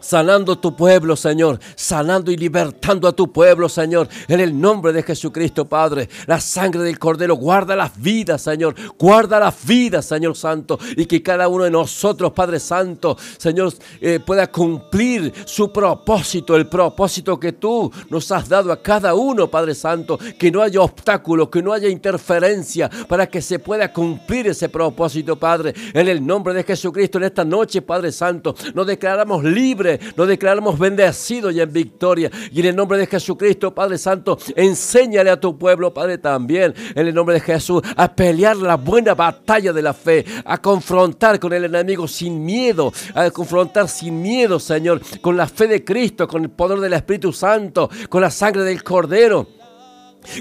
sanando 0.00 0.58
tu 0.58 0.74
pueblo, 0.76 1.16
Señor, 1.16 1.58
sanando 1.74 2.30
y 2.30 2.36
libertando 2.36 3.08
a 3.08 3.12
tu 3.12 3.32
pueblo, 3.32 3.68
Señor, 3.68 4.08
en 4.28 4.40
el 4.40 4.58
nombre 4.58 4.92
de 4.92 5.02
Jesucristo, 5.02 5.64
Padre. 5.64 6.08
La 6.26 6.40
sangre 6.40 6.82
del 6.82 6.98
Cordero 6.98 7.34
guarda 7.36 7.76
las 7.76 8.00
vidas, 8.00 8.42
Señor, 8.42 8.74
guarda 8.98 9.40
las 9.40 9.66
vidas, 9.66 10.06
Señor 10.06 10.36
Santo, 10.36 10.78
y 10.96 11.06
que 11.06 11.22
cada 11.22 11.48
uno 11.48 11.64
de 11.64 11.70
nosotros, 11.70 12.32
Padre 12.32 12.60
Santo, 12.60 13.16
Señor, 13.36 13.72
eh, 14.00 14.20
pueda 14.20 14.50
cumplir 14.50 15.32
su 15.44 15.72
propósito, 15.72 16.56
el 16.56 16.68
propósito 16.68 17.38
que 17.38 17.52
tú 17.52 17.90
nos 18.10 18.30
has 18.32 18.48
dado 18.48 18.72
a 18.72 18.82
cada 18.82 19.14
uno, 19.14 19.48
Padre 19.48 19.74
Santo, 19.74 20.18
que 20.38 20.50
no 20.50 20.62
haya 20.62 20.80
obstáculos, 20.80 21.48
que 21.48 21.62
no 21.62 21.72
haya 21.72 21.88
interferencia, 21.88 22.90
para 23.08 23.26
que 23.26 23.42
se 23.42 23.58
pueda 23.58 23.92
cumplir 23.92 24.48
ese 24.48 24.68
propósito, 24.68 25.36
Padre, 25.36 25.74
en 25.92 26.08
el 26.08 26.24
nombre 26.24 26.54
de 26.54 26.64
Jesucristo, 26.64 27.18
en 27.18 27.24
esta 27.24 27.44
noche, 27.44 27.82
Padre 27.82 28.12
Santo, 28.12 28.54
nos 28.74 28.86
declaramos 28.86 29.44
libres 29.44 29.87
nos 30.16 30.28
declaramos 30.28 30.78
bendecidos 30.78 31.54
y 31.54 31.60
en 31.60 31.72
victoria. 31.72 32.30
Y 32.52 32.60
en 32.60 32.66
el 32.66 32.76
nombre 32.76 32.98
de 32.98 33.06
Jesucristo, 33.06 33.74
Padre 33.74 33.98
Santo, 33.98 34.38
enséñale 34.56 35.30
a 35.30 35.40
tu 35.40 35.56
pueblo, 35.56 35.92
Padre, 35.92 36.18
también, 36.18 36.74
en 36.94 37.06
el 37.06 37.14
nombre 37.14 37.34
de 37.34 37.40
Jesús, 37.40 37.82
a 37.96 38.14
pelear 38.14 38.56
la 38.56 38.76
buena 38.76 39.14
batalla 39.14 39.72
de 39.72 39.82
la 39.82 39.94
fe, 39.94 40.24
a 40.44 40.58
confrontar 40.58 41.38
con 41.38 41.52
el 41.52 41.64
enemigo 41.64 42.06
sin 42.08 42.44
miedo, 42.44 42.92
a 43.14 43.30
confrontar 43.30 43.88
sin 43.88 44.20
miedo, 44.20 44.58
Señor, 44.58 45.00
con 45.20 45.36
la 45.36 45.46
fe 45.46 45.66
de 45.66 45.84
Cristo, 45.84 46.26
con 46.28 46.42
el 46.44 46.50
poder 46.50 46.80
del 46.80 46.92
Espíritu 46.92 47.32
Santo, 47.32 47.88
con 48.08 48.20
la 48.20 48.30
sangre 48.30 48.62
del 48.64 48.82
Cordero 48.82 49.57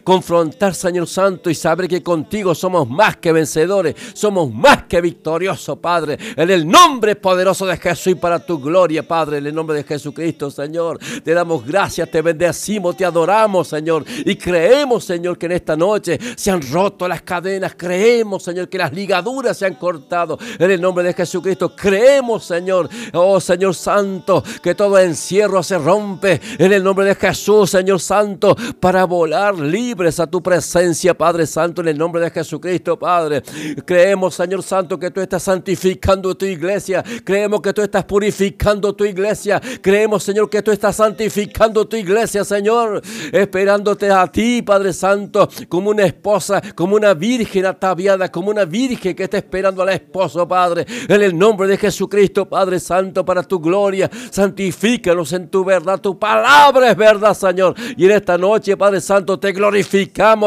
confrontar, 0.04 0.76
Señor 0.76 1.08
Santo, 1.08 1.50
y 1.50 1.56
saber 1.56 1.88
que 1.88 2.04
contigo 2.04 2.56
somos 2.56 2.90
más 2.90 3.18
que 3.18 3.32
vencedores, 3.32 3.96
somos 4.14 4.54
más 4.54 4.84
que 4.84 5.02
victoriosos, 5.02 5.78
Padre, 5.80 6.18
en 6.36 6.50
el 6.50 6.68
nombre 6.68 7.16
poderoso 7.16 7.66
de 7.66 7.78
Jesús 7.78 8.14
y 8.14 8.16
para 8.16 8.40
tu 8.40 8.60
gloria, 8.60 9.08
Padre, 9.08 9.38
en 9.38 9.48
el 9.48 9.56
nombre 9.56 9.78
de 9.78 9.84
Jesucristo, 9.84 10.52
Señor. 10.52 11.00
Te 11.24 11.34
damos 11.34 11.66
gracias, 11.66 12.10
te 12.10 12.22
bendecimos, 12.22 12.96
te 12.96 13.06
adoramos, 13.06 13.68
Señor, 13.68 14.06
y 14.26 14.36
creemos, 14.36 15.04
Señor, 15.04 15.38
que 15.38 15.48
en 15.48 15.54
esta 15.54 15.76
noche 15.76 16.20
se 16.36 16.52
han 16.52 16.62
roto 16.72 17.08
las 17.08 17.22
cadenas, 17.22 17.74
creemos, 17.76 18.44
Señor, 18.44 18.70
que 18.70 18.78
las 18.78 18.94
ligaduras 18.94 19.58
se 19.58 19.66
han 19.66 19.76
cortado, 19.76 20.38
en 20.60 20.72
el 20.72 20.82
nombre 20.82 21.04
de 21.04 21.14
Jesucristo, 21.14 21.76
creemos, 21.76 22.46
Señor, 22.46 22.90
oh 23.14 23.40
Señor 23.40 23.76
Santo, 23.76 24.44
que 24.62 24.76
todo 24.76 24.98
encierro 25.00 25.64
se 25.64 25.78
rompe, 25.78 26.40
en 26.58 26.74
el 26.74 26.84
nombre 26.84 27.06
de 27.06 27.16
Jesús, 27.16 27.70
Señor 27.70 28.00
Santo, 28.00 28.56
para 28.80 29.06
volar 29.06 29.58
libres 29.78 30.20
a 30.20 30.26
tu 30.26 30.42
presencia, 30.42 31.16
Padre 31.16 31.46
Santo, 31.46 31.82
en 31.82 31.90
el 31.90 31.98
nombre 31.98 32.20
de 32.20 32.32
Jesucristo, 32.32 32.98
Padre. 32.98 33.44
Creemos, 33.86 34.34
Señor 34.34 34.64
Santo, 34.64 34.98
que 34.98 35.12
tú 35.12 35.22
estás 35.22 35.44
santificando 35.44 36.36
tu 36.36 36.46
iglesia. 36.46 37.04
Creemos 37.24 37.62
que 37.62 37.74
tú 37.74 37.84
estás 37.84 38.04
purificando 38.04 38.96
tu 38.96 39.06
iglesia. 39.06 39.62
Creemos, 39.80 40.24
Señor, 40.24 40.50
que 40.50 40.64
tú 40.64 40.72
estás 40.72 40.96
santificando 40.96 41.88
tu 41.88 41.96
iglesia, 41.96 42.44
Señor. 42.44 43.04
Esperándote 43.32 44.10
a 44.10 44.26
ti, 44.26 44.64
Padre 44.64 44.94
Santo, 44.94 45.48
como 45.70 45.92
una 45.92 46.06
esposa, 46.06 46.60
como 46.74 46.96
una 46.96 47.14
virgen 47.14 47.68
ataviada, 47.68 48.32
como 48.32 48.50
una 48.50 48.66
virgen 48.66 49.16
que 49.16 49.26
está 49.26 49.38
esperando 49.38 49.84
al 49.84 49.90
esposo, 49.90 50.48
Padre. 50.48 50.88
En 51.08 51.22
el 51.22 51.38
nombre 51.38 51.68
de 51.68 51.78
Jesucristo, 51.78 52.50
Padre 52.50 52.80
Santo, 52.80 53.24
para 53.24 53.44
tu 53.44 53.60
gloria. 53.60 54.10
Santifícanos 54.32 55.34
en 55.34 55.50
tu 55.50 55.64
verdad. 55.64 56.02
Tu 56.02 56.18
palabra 56.18 56.90
es 56.90 56.98
verdad, 56.98 57.36
Señor. 57.36 57.76
Y 57.96 58.06
en 58.06 58.12
esta 58.12 58.40
noche, 58.40 58.76
Padre 58.76 59.02
Santo, 59.02 59.40
te 59.40 59.52
glorificamos, 59.52 59.67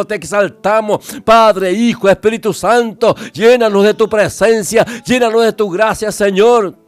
te 0.07 0.15
exaltamos. 0.15 1.21
Padre, 1.25 1.73
Hijo, 1.73 2.09
Espíritu 2.09 2.53
Santo, 2.53 3.15
llénanos 3.33 3.85
de 3.85 3.95
tu 3.95 4.09
presencia, 4.09 4.87
llénanos 5.05 5.45
de 5.45 5.53
tu 5.53 5.69
gracia, 5.71 6.11
Señor. 6.11 6.80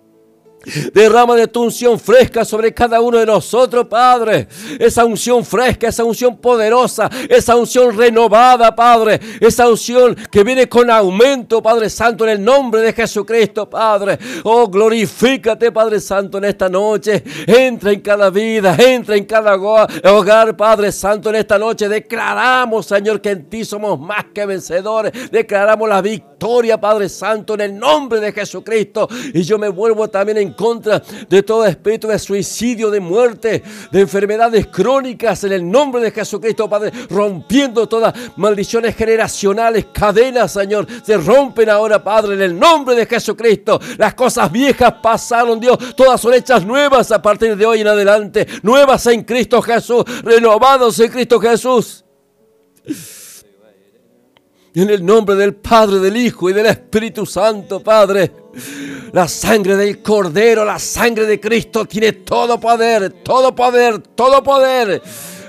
Derrama 0.92 1.36
de 1.36 1.48
tu 1.48 1.62
unción 1.62 1.98
fresca 1.98 2.44
sobre 2.44 2.72
cada 2.72 3.00
uno 3.00 3.18
de 3.18 3.26
nosotros, 3.26 3.86
Padre. 3.86 4.48
Esa 4.78 5.04
unción 5.04 5.44
fresca, 5.44 5.88
esa 5.88 6.04
unción 6.04 6.36
poderosa, 6.36 7.10
esa 7.28 7.56
unción 7.56 7.96
renovada, 7.96 8.74
Padre. 8.74 9.20
Esa 9.40 9.68
unción 9.68 10.16
que 10.30 10.44
viene 10.44 10.68
con 10.68 10.90
aumento, 10.90 11.62
Padre 11.62 11.90
Santo, 11.90 12.24
en 12.24 12.30
el 12.30 12.44
nombre 12.44 12.80
de 12.80 12.92
Jesucristo, 12.92 13.68
Padre. 13.68 14.18
Oh, 14.44 14.68
glorifícate, 14.68 15.72
Padre 15.72 16.00
Santo, 16.00 16.38
en 16.38 16.44
esta 16.44 16.68
noche. 16.68 17.22
Entra 17.46 17.92
en 17.92 18.00
cada 18.00 18.30
vida, 18.30 18.76
entra 18.78 19.16
en 19.16 19.24
cada 19.24 19.56
hogar, 19.56 20.56
Padre 20.56 20.92
Santo, 20.92 21.30
en 21.30 21.36
esta 21.36 21.58
noche. 21.58 21.88
Declaramos, 21.88 22.86
Señor, 22.86 23.20
que 23.20 23.30
en 23.30 23.48
ti 23.48 23.64
somos 23.64 23.98
más 23.98 24.26
que 24.34 24.46
vencedores. 24.46 25.12
Declaramos 25.30 25.88
la 25.88 26.00
victoria, 26.00 26.31
Padre 26.80 27.08
Santo, 27.08 27.54
en 27.54 27.60
el 27.60 27.78
nombre 27.78 28.20
de 28.20 28.32
Jesucristo. 28.32 29.08
Y 29.32 29.42
yo 29.42 29.58
me 29.58 29.68
vuelvo 29.68 30.08
también 30.08 30.38
en 30.38 30.52
contra 30.52 31.02
de 31.28 31.42
todo 31.42 31.64
espíritu 31.64 32.08
de 32.08 32.18
suicidio, 32.18 32.90
de 32.90 33.00
muerte, 33.00 33.62
de 33.90 34.00
enfermedades 34.00 34.66
crónicas 34.66 35.44
en 35.44 35.52
el 35.52 35.70
nombre 35.70 36.02
de 36.02 36.10
Jesucristo, 36.10 36.68
Padre, 36.68 36.92
rompiendo 37.08 37.88
todas 37.88 38.14
maldiciones 38.36 38.96
generacionales, 38.96 39.86
cadenas, 39.92 40.52
Señor, 40.52 40.86
se 41.04 41.16
rompen 41.16 41.70
ahora, 41.70 42.02
Padre, 42.02 42.34
en 42.34 42.42
el 42.42 42.58
nombre 42.58 42.94
de 42.96 43.06
Jesucristo. 43.06 43.80
Las 43.96 44.14
cosas 44.14 44.50
viejas 44.50 44.94
pasaron, 45.02 45.60
Dios, 45.60 45.78
todas 45.96 46.20
son 46.20 46.34
hechas 46.34 46.64
nuevas 46.64 47.10
a 47.12 47.22
partir 47.22 47.56
de 47.56 47.66
hoy 47.66 47.80
en 47.80 47.88
adelante, 47.88 48.46
nuevas 48.62 49.06
en 49.06 49.22
Cristo 49.22 49.62
Jesús, 49.62 50.04
renovados 50.22 50.98
en 51.00 51.10
Cristo 51.10 51.38
Jesús. 51.38 52.04
En 54.74 54.88
el 54.88 55.04
nombre 55.04 55.34
del 55.34 55.54
Padre, 55.54 55.98
del 55.98 56.16
Hijo 56.16 56.48
y 56.48 56.54
del 56.54 56.66
Espíritu 56.66 57.26
Santo, 57.26 57.82
Padre. 57.82 58.32
La 59.12 59.28
sangre 59.28 59.76
del 59.76 60.02
Cordero, 60.02 60.64
la 60.64 60.78
sangre 60.78 61.26
de 61.26 61.38
Cristo 61.38 61.84
tiene 61.84 62.12
todo 62.12 62.58
poder, 62.58 63.10
todo 63.22 63.54
poder, 63.54 63.98
todo 63.98 64.42
poder. 64.42 65.02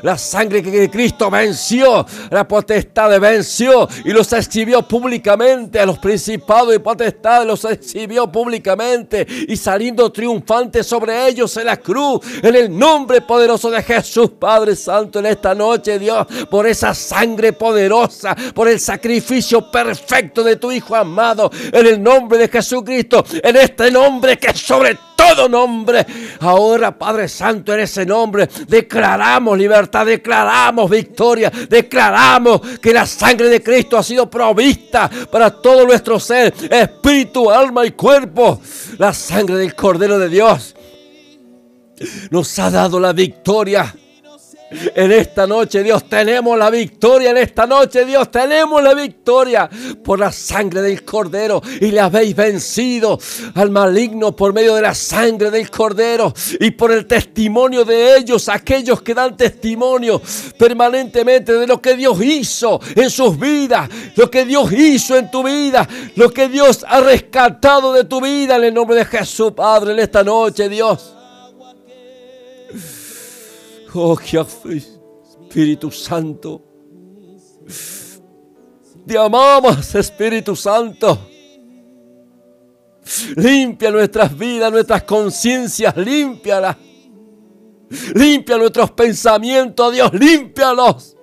La 0.03 0.17
sangre 0.17 0.61
que 0.61 0.89
Cristo 0.89 1.31
venció, 1.31 2.05
la 2.29 2.45
potestad 2.45 3.19
venció 3.21 3.87
y 4.03 4.11
los 4.11 4.31
exhibió 4.33 4.81
públicamente. 4.85 5.79
A 5.79 5.85
los 5.85 5.97
principados 5.97 6.75
y 6.75 6.79
potestades 6.79 7.47
los 7.47 7.63
exhibió 7.63 8.29
públicamente 8.29 9.25
y 9.47 9.55
saliendo 9.55 10.11
triunfante 10.11 10.83
sobre 10.83 11.27
ellos 11.27 11.55
en 11.55 11.67
la 11.67 11.77
cruz. 11.77 12.19
En 12.41 12.53
el 12.53 12.77
nombre 12.77 13.21
poderoso 13.21 13.71
de 13.71 13.81
Jesús, 13.81 14.31
Padre 14.37 14.75
Santo, 14.75 15.19
en 15.19 15.27
esta 15.27 15.55
noche, 15.55 15.97
Dios, 15.97 16.27
por 16.51 16.67
esa 16.67 16.93
sangre 16.93 17.53
poderosa, 17.53 18.35
por 18.53 18.67
el 18.67 18.81
sacrificio 18.81 19.71
perfecto 19.71 20.43
de 20.43 20.57
tu 20.57 20.69
Hijo 20.69 20.95
amado, 20.95 21.49
en 21.71 21.85
el 21.85 22.03
nombre 22.03 22.37
de 22.37 22.49
Jesucristo, 22.49 23.23
en 23.41 23.55
este 23.55 23.89
nombre 23.89 24.37
que 24.37 24.53
sobre 24.53 24.95
todo 24.95 25.12
nombre. 25.49 26.05
Ahora, 26.39 26.97
Padre 26.97 27.27
Santo, 27.27 27.73
en 27.73 27.81
ese 27.81 28.05
nombre 28.05 28.47
declaramos 28.67 29.57
libertad, 29.57 30.05
declaramos 30.05 30.89
victoria, 30.89 31.51
declaramos 31.69 32.61
que 32.79 32.93
la 32.93 33.05
sangre 33.05 33.49
de 33.49 33.61
Cristo 33.61 33.97
ha 33.97 34.03
sido 34.03 34.29
provista 34.29 35.09
para 35.31 35.49
todo 35.49 35.85
nuestro 35.85 36.19
ser, 36.19 36.53
espíritu, 36.69 37.49
alma 37.49 37.85
y 37.85 37.91
cuerpo. 37.91 38.61
La 38.97 39.13
sangre 39.13 39.55
del 39.55 39.75
Cordero 39.75 40.19
de 40.19 40.29
Dios 40.29 40.75
nos 42.29 42.57
ha 42.59 42.69
dado 42.69 42.99
la 42.99 43.13
victoria. 43.13 43.93
En 44.95 45.11
esta 45.11 45.47
noche, 45.47 45.83
Dios, 45.83 46.07
tenemos 46.09 46.57
la 46.57 46.69
victoria. 46.69 47.31
En 47.31 47.37
esta 47.37 47.65
noche, 47.65 48.05
Dios, 48.05 48.29
tenemos 48.31 48.81
la 48.83 48.93
victoria 48.93 49.69
por 50.03 50.19
la 50.19 50.31
sangre 50.31 50.81
del 50.81 51.03
Cordero. 51.03 51.61
Y 51.81 51.91
le 51.91 51.99
habéis 51.99 52.35
vencido 52.35 53.19
al 53.55 53.69
maligno 53.69 54.35
por 54.35 54.53
medio 54.53 54.75
de 54.75 54.81
la 54.81 54.93
sangre 54.93 55.51
del 55.51 55.69
Cordero 55.69 56.33
y 56.59 56.71
por 56.71 56.91
el 56.91 57.05
testimonio 57.05 57.85
de 57.85 58.17
ellos, 58.17 58.49
aquellos 58.49 59.01
que 59.01 59.13
dan 59.13 59.35
testimonio 59.35 60.21
permanentemente 60.57 61.53
de 61.53 61.67
lo 61.67 61.81
que 61.81 61.95
Dios 61.95 62.21
hizo 62.21 62.79
en 62.95 63.09
sus 63.09 63.37
vidas, 63.37 63.89
lo 64.15 64.29
que 64.29 64.45
Dios 64.45 64.71
hizo 64.71 65.17
en 65.17 65.29
tu 65.29 65.43
vida, 65.43 65.87
lo 66.15 66.31
que 66.31 66.49
Dios 66.49 66.85
ha 66.87 67.01
rescatado 67.01 67.93
de 67.93 68.03
tu 68.05 68.21
vida 68.21 68.55
en 68.57 68.65
el 68.65 68.73
nombre 68.73 68.95
de 68.95 69.05
Jesús, 69.05 69.53
Padre, 69.53 69.93
en 69.93 69.99
esta 69.99 70.23
noche, 70.23 70.69
Dios. 70.69 71.13
Oh, 73.95 74.17
Espíritu 74.19 75.91
Santo. 75.91 76.61
Te 79.05 79.17
amamos, 79.17 79.93
Espíritu 79.93 80.55
Santo. 80.55 81.29
Limpia 83.35 83.91
nuestras 83.91 84.35
vidas, 84.35 84.71
nuestras 84.71 85.03
conciencias, 85.03 85.95
límpialas. 85.97 86.77
Limpia 88.15 88.57
nuestros 88.57 88.91
pensamientos, 88.91 89.93
Dios, 89.93 90.11
límpialos. 90.13 91.15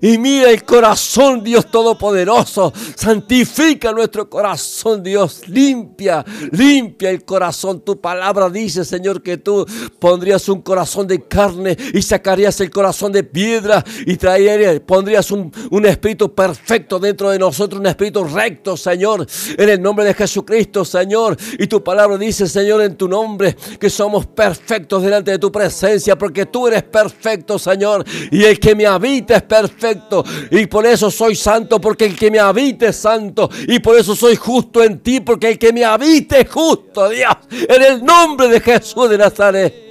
Y 0.00 0.18
mira 0.18 0.50
el 0.50 0.64
corazón, 0.64 1.42
Dios 1.42 1.66
Todopoderoso. 1.70 2.72
Santifica 2.94 3.92
nuestro 3.92 4.28
corazón, 4.28 5.02
Dios. 5.02 5.42
Limpia, 5.48 6.24
limpia 6.52 7.10
el 7.10 7.24
corazón. 7.24 7.80
Tu 7.80 8.00
palabra 8.00 8.48
dice, 8.50 8.84
Señor, 8.84 9.22
que 9.22 9.38
tú 9.38 9.66
pondrías 9.98 10.48
un 10.48 10.62
corazón 10.62 11.06
de 11.06 11.22
carne 11.22 11.76
y 11.92 12.02
sacarías 12.02 12.60
el 12.60 12.70
corazón 12.70 13.12
de 13.12 13.24
piedra 13.24 13.84
y 14.06 14.16
traerías, 14.16 14.80
pondrías 14.80 15.30
un, 15.30 15.52
un 15.70 15.86
espíritu 15.86 16.34
perfecto 16.34 16.98
dentro 16.98 17.30
de 17.30 17.38
nosotros, 17.38 17.80
un 17.80 17.86
espíritu 17.86 18.24
recto, 18.24 18.76
Señor. 18.76 19.26
En 19.56 19.68
el 19.68 19.80
nombre 19.80 20.04
de 20.04 20.14
Jesucristo, 20.14 20.84
Señor. 20.84 21.36
Y 21.58 21.66
tu 21.66 21.82
palabra 21.82 22.16
dice, 22.16 22.46
Señor, 22.46 22.82
en 22.82 22.96
tu 22.96 23.08
nombre, 23.08 23.56
que 23.78 23.90
somos 23.90 24.26
perfectos 24.26 25.02
delante 25.02 25.32
de 25.32 25.38
tu 25.38 25.50
presencia, 25.50 26.16
porque 26.16 26.46
tú 26.46 26.68
eres 26.68 26.82
perfecto, 26.82 27.58
Señor. 27.58 28.04
Y 28.30 28.44
el 28.44 28.58
que 28.58 28.74
me 28.74 28.86
habita 28.86 29.27
es 29.36 29.42
perfecto. 29.42 30.24
Y 30.50 30.66
por 30.66 30.86
eso 30.86 31.10
soy 31.10 31.34
santo, 31.34 31.80
porque 31.80 32.06
el 32.06 32.16
que 32.16 32.30
me 32.30 32.38
habita 32.38 32.88
es 32.88 32.96
santo. 32.96 33.48
Y 33.66 33.78
por 33.78 33.96
eso 33.96 34.14
soy 34.14 34.36
justo 34.36 34.82
en 34.82 35.00
ti, 35.00 35.20
porque 35.20 35.50
el 35.50 35.58
que 35.58 35.72
me 35.72 35.84
habita 35.84 36.38
es 36.38 36.50
justo, 36.50 37.08
Dios. 37.08 37.34
En 37.50 37.82
el 37.82 38.04
nombre 38.04 38.48
de 38.48 38.60
Jesús 38.60 39.08
de 39.10 39.18
Nazaret. 39.18 39.88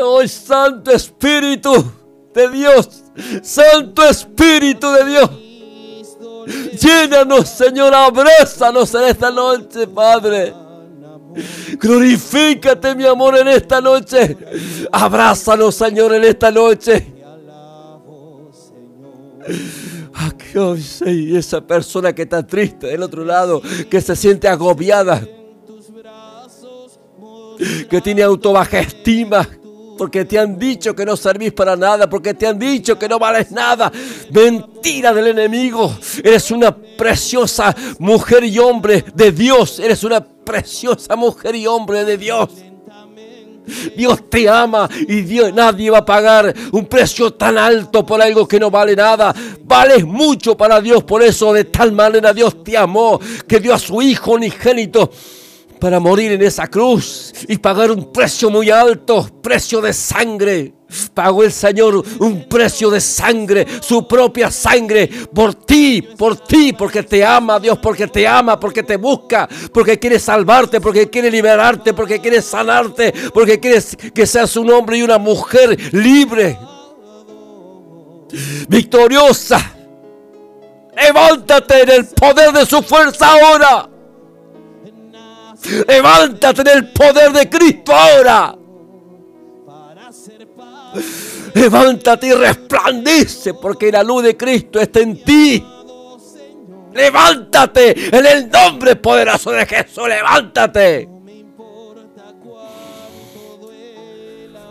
Oh 0.00 0.26
Santo 0.28 0.92
Espíritu 0.92 1.92
de 2.34 2.48
Dios, 2.50 3.04
Santo 3.42 4.04
Espíritu 4.04 4.90
de 4.92 5.04
Dios. 5.04 5.30
Llénanos, 6.80 7.48
Señor, 7.48 7.94
abrázanos 7.94 8.94
en 8.94 9.04
esta 9.04 9.30
noche, 9.30 9.86
Padre. 9.86 10.54
Glorifícate, 11.78 12.94
mi 12.94 13.04
amor, 13.04 13.38
en 13.38 13.48
esta 13.48 13.80
noche. 13.80 14.36
Abrázanos, 14.92 15.74
Señor, 15.74 16.14
en 16.14 16.24
esta 16.24 16.50
noche. 16.50 17.14
Y 21.06 21.36
esa 21.36 21.60
persona 21.60 22.12
que 22.12 22.22
está 22.22 22.44
triste 22.46 22.88
del 22.88 23.02
otro 23.02 23.24
lado, 23.24 23.62
que 23.88 24.00
se 24.00 24.16
siente 24.16 24.48
agobiada, 24.48 25.22
que 27.88 28.00
tiene 28.00 28.22
autobaja 28.22 28.80
estima, 28.80 29.48
porque 29.98 30.24
te 30.24 30.38
han 30.38 30.58
dicho 30.58 30.94
que 30.94 31.04
no 31.04 31.16
servís 31.16 31.52
para 31.52 31.76
nada, 31.76 32.08
porque 32.08 32.32
te 32.32 32.46
han 32.46 32.58
dicho 32.58 32.98
que 32.98 33.08
no 33.08 33.18
vales 33.18 33.50
nada. 33.50 33.92
Mentira 34.30 35.12
del 35.12 35.26
enemigo. 35.26 35.94
Eres 36.22 36.50
una 36.50 36.74
preciosa 36.74 37.74
mujer 37.98 38.44
y 38.44 38.58
hombre 38.58 39.04
de 39.14 39.32
Dios. 39.32 39.80
Eres 39.80 40.04
una 40.04 40.24
preciosa 40.24 41.16
mujer 41.16 41.56
y 41.56 41.66
hombre 41.66 42.04
de 42.04 42.16
Dios. 42.16 42.48
Dios 43.94 44.30
te 44.30 44.48
ama 44.48 44.88
y 45.06 45.22
nadie 45.52 45.90
va 45.90 45.98
a 45.98 46.04
pagar 46.04 46.54
un 46.72 46.86
precio 46.86 47.34
tan 47.34 47.58
alto 47.58 48.06
por 48.06 48.22
algo 48.22 48.48
que 48.48 48.58
no 48.58 48.70
vale 48.70 48.96
nada. 48.96 49.34
Vales 49.64 50.06
mucho 50.06 50.56
para 50.56 50.80
Dios, 50.80 51.04
por 51.04 51.22
eso 51.22 51.52
de 51.52 51.64
tal 51.64 51.92
manera 51.92 52.32
Dios 52.32 52.64
te 52.64 52.78
amó, 52.78 53.20
que 53.46 53.60
dio 53.60 53.74
a 53.74 53.78
su 53.78 54.00
Hijo 54.00 54.32
unigénito 54.32 55.10
para 55.78 56.00
morir 56.00 56.32
en 56.32 56.42
esa 56.42 56.66
cruz 56.68 57.32
y 57.48 57.56
pagar 57.58 57.90
un 57.90 58.12
precio 58.12 58.50
muy 58.50 58.70
alto, 58.70 59.28
precio 59.42 59.80
de 59.80 59.92
sangre. 59.92 60.74
Pagó 61.12 61.44
el 61.44 61.52
Señor 61.52 62.02
un 62.18 62.48
precio 62.48 62.88
de 62.88 63.00
sangre, 63.00 63.66
su 63.80 64.08
propia 64.08 64.50
sangre, 64.50 65.06
por 65.34 65.54
ti, 65.54 66.00
por 66.00 66.36
ti, 66.36 66.72
porque 66.72 67.02
te 67.02 67.22
ama 67.24 67.60
Dios, 67.60 67.78
porque 67.78 68.06
te 68.06 68.26
ama, 68.26 68.58
porque 68.58 68.82
te 68.82 68.96
busca, 68.96 69.46
porque 69.72 69.98
quiere 69.98 70.18
salvarte, 70.18 70.80
porque 70.80 71.10
quiere 71.10 71.30
liberarte, 71.30 71.92
porque 71.92 72.20
quiere 72.20 72.40
sanarte, 72.40 73.12
porque 73.34 73.60
quiere 73.60 73.82
que 74.14 74.26
seas 74.26 74.56
un 74.56 74.70
hombre 74.70 74.96
y 74.96 75.02
una 75.02 75.18
mujer 75.18 75.78
libre, 75.92 76.58
victoriosa. 78.68 79.74
Levántate 80.96 81.82
en 81.82 81.90
el 81.90 82.06
poder 82.06 82.52
de 82.52 82.64
su 82.64 82.82
fuerza 82.82 83.32
ahora. 83.32 83.97
Levántate 85.86 86.62
en 86.62 86.68
el 86.68 86.92
poder 86.92 87.32
de 87.32 87.48
Cristo 87.48 87.94
ahora. 87.94 88.54
Levántate 91.54 92.28
y 92.28 92.32
resplandece 92.32 93.54
porque 93.54 93.90
la 93.90 94.02
luz 94.02 94.22
de 94.22 94.36
Cristo 94.36 94.80
está 94.80 95.00
en 95.00 95.22
ti. 95.22 95.64
Levántate 96.92 98.16
en 98.16 98.26
el 98.26 98.50
nombre 98.50 98.96
poderoso 98.96 99.50
de 99.50 99.66
Jesús. 99.66 100.08
Levántate. 100.08 101.08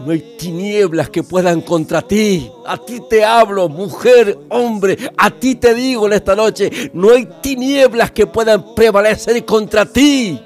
No 0.06 0.12
hay 0.12 0.38
tinieblas 0.38 1.10
que 1.10 1.24
puedan 1.24 1.62
contra 1.62 2.02
ti. 2.02 2.50
A 2.66 2.78
ti 2.78 3.02
te 3.10 3.26
hablo, 3.26 3.68
mujer, 3.68 4.38
hombre. 4.50 4.98
A 5.18 5.30
ti 5.32 5.56
te 5.56 5.74
digo 5.74 6.08
en 6.08 6.14
esta 6.14 6.36
noche. 6.36 6.92
No 6.94 7.12
hay 7.12 7.28
tinieblas 7.42 8.12
que 8.12 8.28
puedan 8.28 8.74
prevalecer 8.76 9.44
contra 9.44 9.86
ti. 9.86 10.40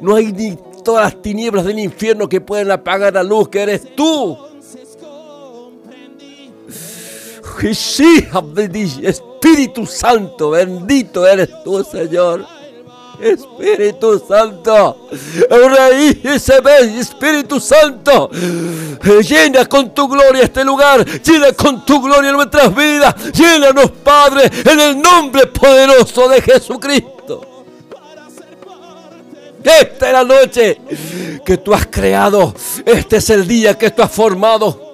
No 0.00 0.14
hay 0.14 0.32
ni 0.32 0.56
todas 0.84 1.04
las 1.04 1.22
tinieblas 1.22 1.64
del 1.64 1.78
infierno 1.78 2.28
que 2.28 2.40
pueden 2.40 2.70
apagar 2.70 3.14
la 3.14 3.22
luz 3.22 3.48
que 3.48 3.60
eres 3.60 3.94
tú. 3.96 4.38
Espíritu 9.02 9.86
Santo, 9.86 10.50
bendito 10.50 11.26
eres 11.26 11.48
tú, 11.64 11.82
Señor. 11.84 12.46
Espíritu 13.20 14.22
Santo, 14.28 15.08
Rey 15.48 16.20
Espíritu 16.98 17.58
Santo, 17.60 18.30
llena 19.26 19.64
con 19.64 19.94
tu 19.94 20.06
gloria 20.06 20.42
este 20.42 20.62
lugar, 20.64 21.04
llena 21.22 21.52
con 21.52 21.84
tu 21.84 22.02
gloria 22.02 22.30
nuestras 22.32 22.74
vidas, 22.74 23.14
llénanos, 23.32 23.90
Padre, 24.04 24.50
en 24.64 24.80
el 24.80 25.00
nombre 25.00 25.46
poderoso 25.46 26.28
de 26.28 26.42
Jesucristo. 26.42 27.15
Esta 29.66 30.06
es 30.06 30.12
la 30.12 30.22
noche 30.22 30.80
que 31.44 31.56
tú 31.58 31.74
has 31.74 31.86
creado. 31.86 32.54
Este 32.84 33.16
es 33.16 33.30
el 33.30 33.48
día 33.48 33.76
que 33.76 33.90
tú 33.90 34.00
has 34.00 34.12
formado. 34.12 34.84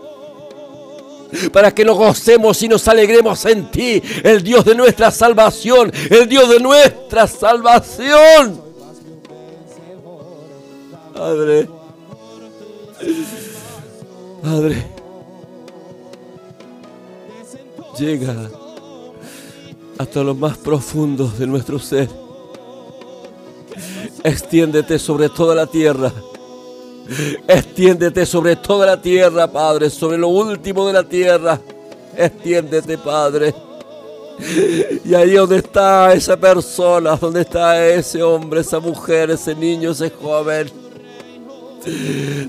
Para 1.52 1.74
que 1.74 1.84
nos 1.84 1.96
gocemos 1.98 2.62
y 2.62 2.68
nos 2.68 2.88
alegremos 2.88 3.44
en 3.44 3.70
ti, 3.70 4.02
el 4.22 4.42
Dios 4.42 4.64
de 4.64 4.74
nuestra 4.74 5.10
salvación, 5.10 5.92
el 6.10 6.26
Dios 6.26 6.48
de 6.48 6.60
nuestra 6.60 7.26
salvación. 7.26 8.62
Padre, 11.14 11.68
Padre, 14.42 14.86
llega 17.98 18.50
hasta 19.98 20.22
lo 20.22 20.34
más 20.34 20.56
profundo 20.56 21.28
de 21.38 21.46
nuestro 21.46 21.78
ser 21.78 22.21
Extiéndete 24.24 24.98
sobre 24.98 25.28
toda 25.28 25.54
la 25.54 25.66
tierra. 25.66 26.12
Extiéndete 27.48 28.24
sobre 28.26 28.56
toda 28.56 28.86
la 28.86 29.00
tierra, 29.00 29.50
Padre, 29.50 29.90
sobre 29.90 30.18
lo 30.18 30.28
último 30.28 30.86
de 30.86 30.92
la 30.92 31.02
tierra. 31.04 31.60
Extiéndete, 32.16 32.98
Padre. 32.98 33.54
Y 35.04 35.14
ahí 35.14 35.32
donde 35.32 35.58
está 35.58 36.12
esa 36.14 36.36
persona, 36.36 37.16
donde 37.16 37.42
está 37.42 37.86
ese 37.86 38.22
hombre, 38.22 38.60
esa 38.60 38.80
mujer, 38.80 39.30
ese 39.30 39.54
niño, 39.54 39.90
ese 39.90 40.10
joven. 40.10 40.70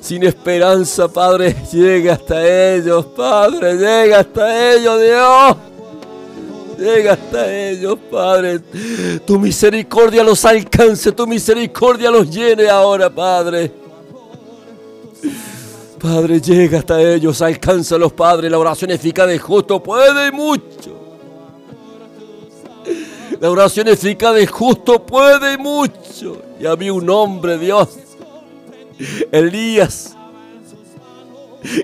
Sin 0.01 0.23
esperanza, 0.23 1.07
Padre, 1.07 1.55
llega 1.71 2.13
hasta 2.13 2.75
ellos, 2.75 3.05
Padre, 3.05 3.73
llega 3.75 4.19
hasta 4.19 4.73
ellos, 4.75 5.01
Dios. 5.01 5.72
Llega 6.77 7.13
hasta 7.13 7.53
ellos, 7.53 7.97
Padre. 8.11 8.59
Tu 9.25 9.39
misericordia 9.39 10.23
los 10.23 10.43
alcance, 10.45 11.11
tu 11.11 11.27
misericordia 11.27 12.09
los 12.09 12.29
llene 12.29 12.69
ahora, 12.69 13.09
Padre. 13.09 13.71
Padre, 15.99 16.41
llega 16.41 16.79
hasta 16.79 17.01
ellos, 17.01 17.41
alcánzalos, 17.41 18.11
Padre. 18.11 18.49
La 18.49 18.59
oración 18.59 18.91
eficaz 18.91 19.27
de 19.27 19.39
justo 19.39 19.81
puede 19.81 20.31
mucho. 20.31 20.99
La 23.39 23.49
oración 23.49 23.87
eficaz 23.87 24.35
de 24.35 24.47
justo 24.47 25.05
puede 25.05 25.57
mucho. 25.57 26.41
Y 26.59 26.65
había 26.65 26.93
un 26.93 27.09
hombre, 27.09 27.57
Dios, 27.57 27.89
Elías, 29.31 30.15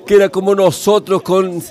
que 0.05 0.15
era 0.15 0.29
como 0.29 0.55
nosotros 0.55 1.21
con 1.21 1.61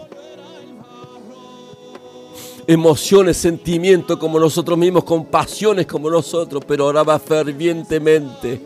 emociones, 2.68 3.38
sentimientos 3.38 4.18
como 4.18 4.38
nosotros 4.38 4.76
mismos, 4.76 5.02
con 5.02 5.24
pasiones 5.24 5.86
como 5.86 6.10
nosotros, 6.10 6.62
pero 6.68 6.84
oraba 6.84 7.18
fervientemente. 7.18 8.60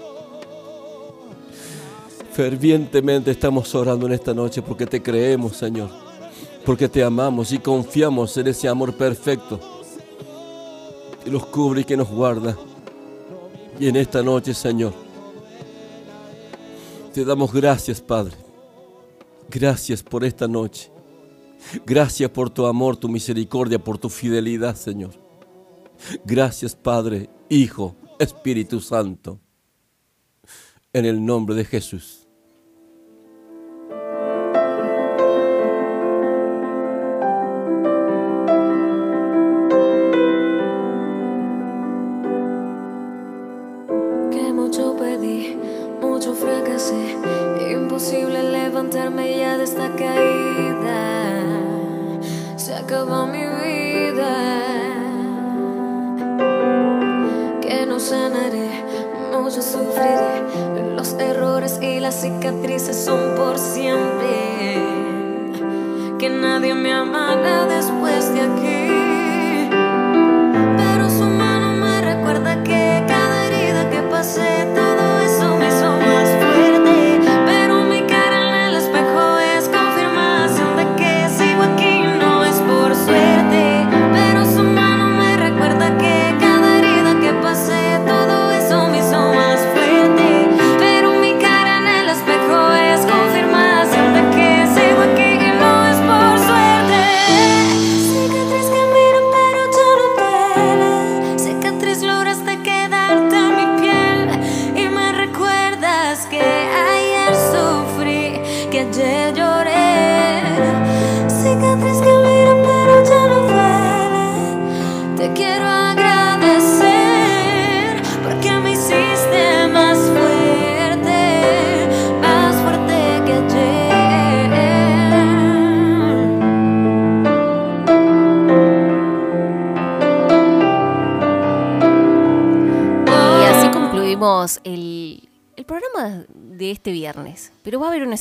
Fervientemente 2.32 3.30
estamos 3.30 3.72
orando 3.76 4.06
en 4.06 4.14
esta 4.14 4.34
noche 4.34 4.60
porque 4.60 4.86
te 4.86 5.00
creemos, 5.00 5.56
Señor, 5.56 5.88
porque 6.64 6.88
te 6.88 7.04
amamos 7.04 7.52
y 7.52 7.60
confiamos 7.60 8.36
en 8.36 8.48
ese 8.48 8.68
amor 8.68 8.92
perfecto 8.94 9.60
que 11.22 11.30
nos 11.30 11.46
cubre 11.46 11.82
y 11.82 11.84
que 11.84 11.96
nos 11.96 12.10
guarda. 12.10 12.56
Y 13.78 13.86
en 13.86 13.94
esta 13.94 14.20
noche, 14.20 14.52
Señor, 14.52 14.94
te 17.14 17.24
damos 17.24 17.52
gracias, 17.52 18.00
Padre. 18.00 18.34
Gracias 19.48 20.02
por 20.02 20.24
esta 20.24 20.48
noche. 20.48 20.91
Gracias 21.86 22.30
por 22.30 22.50
tu 22.50 22.66
amor, 22.66 22.96
tu 22.96 23.08
misericordia, 23.08 23.82
por 23.82 23.98
tu 23.98 24.08
fidelidad, 24.08 24.76
Señor. 24.76 25.12
Gracias, 26.24 26.74
Padre, 26.74 27.30
Hijo, 27.48 27.96
Espíritu 28.18 28.80
Santo. 28.80 29.40
En 30.92 31.04
el 31.04 31.24
nombre 31.24 31.54
de 31.54 31.64
Jesús. 31.64 32.21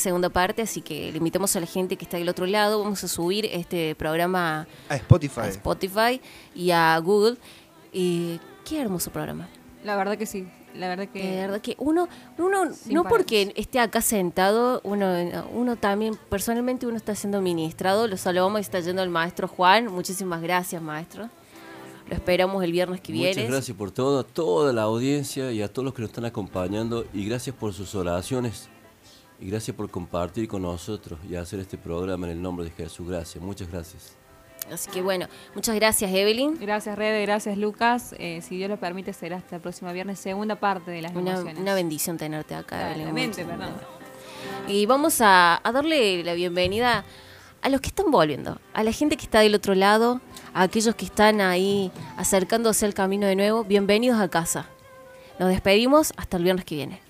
Segunda 0.02 0.30
parte, 0.30 0.62
así 0.62 0.82
que 0.82 1.12
le 1.12 1.18
invitamos 1.18 1.56
a 1.56 1.60
la 1.60 1.66
gente 1.66 1.96
que 1.96 2.06
está 2.06 2.18
del 2.18 2.28
otro 2.30 2.46
lado. 2.46 2.84
Vamos 2.84 3.04
a 3.04 3.08
subir 3.08 3.46
este 3.46 3.96
programa 3.96 4.68
A 4.90 4.96
Spotify. 4.98 5.42
a 5.42 5.48
Spotify 5.48 6.22
y 6.54 6.72
a 6.72 6.98
Google. 7.00 7.38
Y 7.94 8.40
qué 8.68 8.82
hermoso 8.82 9.12
programa. 9.12 9.48
La 9.84 9.96
verdad 9.96 10.18
que 10.18 10.26
sí. 10.26 10.48
La 10.76 10.88
verdad 10.88 11.08
que. 11.08 11.22
De 11.22 11.38
verdad 11.38 11.62
que 11.62 11.76
uno, 11.80 12.08
uno 12.38 12.74
Sin 12.74 12.94
no 12.94 13.04
porque 13.04 13.54
esté 13.56 13.80
acá 13.80 14.02
sentado, 14.02 14.82
uno, 14.84 15.06
uno 15.54 15.76
también, 15.76 16.18
personalmente 16.30 16.88
uno 16.88 16.98
está 16.98 17.16
siendo 17.16 17.42
ministrado. 17.42 18.08
Lo 18.08 18.18
saludamos 18.18 18.60
y 18.60 18.62
está 18.62 18.80
yendo 18.80 19.04
el 19.04 19.10
maestro 19.10 19.48
Juan. 19.48 19.88
Muchísimas 19.88 20.42
gracias, 20.42 20.82
maestro. 20.82 21.30
Lo 22.10 22.16
esperamos 22.16 22.64
el 22.64 22.72
viernes 22.72 23.02
que 23.02 23.14
viene. 23.14 23.36
Muchas 23.36 23.52
gracias 23.52 23.78
por 23.78 23.92
todo, 23.92 24.20
a 24.20 24.24
toda 24.24 24.74
la 24.74 24.84
audiencia 24.84 25.52
y 25.52 25.62
a 25.62 25.72
todos 25.72 25.86
los 25.86 25.94
que 25.94 26.02
nos 26.02 26.10
están 26.10 26.26
acompañando. 26.26 27.06
Y 27.14 27.26
gracias 27.26 27.56
por 27.56 27.74
sus 27.74 27.96
oraciones. 27.96 28.70
Y 29.42 29.50
gracias 29.50 29.76
por 29.76 29.90
compartir 29.90 30.48
con 30.48 30.62
nosotros 30.62 31.20
y 31.28 31.36
hacer 31.36 31.60
este 31.60 31.78
programa 31.78 32.28
en 32.28 32.34
el 32.34 32.42
nombre 32.42 32.64
de 32.66 32.72
Jesús. 32.72 33.10
Gracias, 33.10 33.44
muchas 33.44 33.70
gracias. 33.72 34.16
Así 34.72 34.90
que 34.92 35.02
bueno, 35.02 35.26
muchas 35.56 35.74
gracias, 35.76 36.12
Evelyn. 36.14 36.58
Gracias, 36.60 36.96
Rebe. 36.96 37.24
Gracias, 37.24 37.58
Lucas. 37.58 38.14
Eh, 38.20 38.42
si 38.48 38.58
Dios 38.58 38.70
lo 38.70 38.78
permite, 38.78 39.12
será 39.14 39.38
hasta 39.38 39.56
el 39.56 39.62
próximo 39.62 39.92
viernes, 39.92 40.20
segunda 40.20 40.56
parte 40.56 40.92
de 40.92 41.02
las 41.02 41.12
Una, 41.16 41.32
emociones. 41.32 41.58
una 41.58 41.74
bendición 41.74 42.18
tenerte 42.18 42.54
acá, 42.54 42.94
Evelyn. 42.96 43.34
Y 44.68 44.86
vamos 44.86 45.20
a, 45.22 45.60
a 45.64 45.72
darle 45.72 46.24
la 46.24 46.34
bienvenida 46.34 47.04
a 47.64 47.70
los 47.70 47.82
que 47.82 47.88
están 47.88 48.12
volviendo, 48.12 48.60
a 48.74 48.84
la 48.84 48.92
gente 48.92 49.18
que 49.18 49.24
está 49.24 49.40
del 49.40 49.56
otro 49.56 49.74
lado, 49.74 50.22
a 50.54 50.62
aquellos 50.62 50.94
que 50.94 51.06
están 51.06 51.42
ahí 51.42 51.92
acercándose 52.16 52.86
al 52.86 52.94
camino 52.94 53.26
de 53.26 53.36
nuevo. 53.36 53.64
Bienvenidos 53.64 54.20
a 54.20 54.30
casa. 54.30 54.68
Nos 55.40 55.50
despedimos 55.50 56.14
hasta 56.18 56.38
el 56.38 56.44
viernes 56.44 56.66
que 56.66 56.76
viene. 56.76 57.02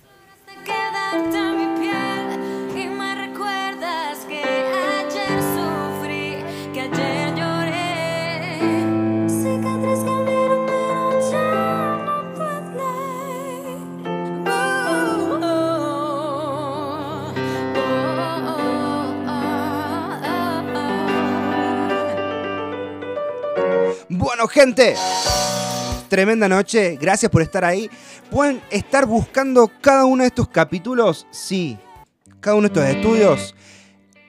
Bueno, 24.31 24.47
gente. 24.47 24.95
Tremenda 26.07 26.47
noche. 26.47 26.95
Gracias 26.95 27.29
por 27.29 27.41
estar 27.41 27.65
ahí. 27.65 27.89
Pueden 28.29 28.61
estar 28.69 29.05
buscando 29.05 29.69
cada 29.81 30.05
uno 30.05 30.23
de 30.23 30.27
estos 30.27 30.47
capítulos. 30.47 31.27
Sí. 31.31 31.77
Cada 32.39 32.55
uno 32.55 32.69
de 32.69 32.73
estos 32.73 32.95
estudios. 32.95 33.55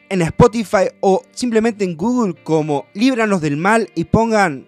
En 0.08 0.22
Spotify 0.22 0.88
o 0.98 1.22
simplemente 1.30 1.84
en 1.84 1.96
Google 1.96 2.34
como 2.42 2.86
Líbranos 2.94 3.40
del 3.40 3.56
Mal 3.56 3.90
y 3.94 4.02
pongan 4.02 4.66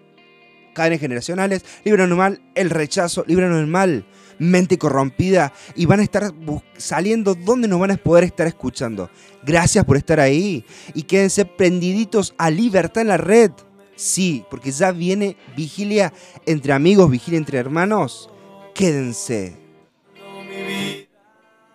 cadenas 0.73 1.01
generacionales, 1.01 1.65
Líbranos 1.83 2.11
del 2.11 2.17
Mal, 2.17 2.41
el 2.55 2.69
rechazo, 2.69 3.25
Líbranos 3.27 3.57
del 3.57 3.67
Mal, 3.67 4.05
mente 4.39 4.77
corrompida 4.77 5.51
y 5.75 5.85
van 5.85 5.99
a 5.99 6.03
estar 6.03 6.31
saliendo 6.77 7.35
donde 7.35 7.67
nos 7.67 7.81
van 7.81 7.91
a 7.91 7.97
poder 7.97 8.23
estar 8.23 8.47
escuchando. 8.47 9.09
Gracias 9.43 9.83
por 9.83 9.97
estar 9.97 10.21
ahí 10.21 10.63
y 10.93 11.03
quédense 11.03 11.43
prendiditos 11.43 12.33
a 12.37 12.49
Libertad 12.49 13.01
en 13.01 13.09
la 13.09 13.17
Red. 13.17 13.51
Sí, 13.95 14.43
porque 14.49 14.71
ya 14.71 14.91
viene 14.91 15.37
vigilia 15.55 16.13
entre 16.45 16.73
amigos, 16.73 17.09
vigilia 17.09 17.37
entre 17.37 17.57
hermanos. 17.57 18.29
Quédense. 18.73 19.55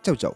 Chau, 0.03 0.17
chau. 0.17 0.35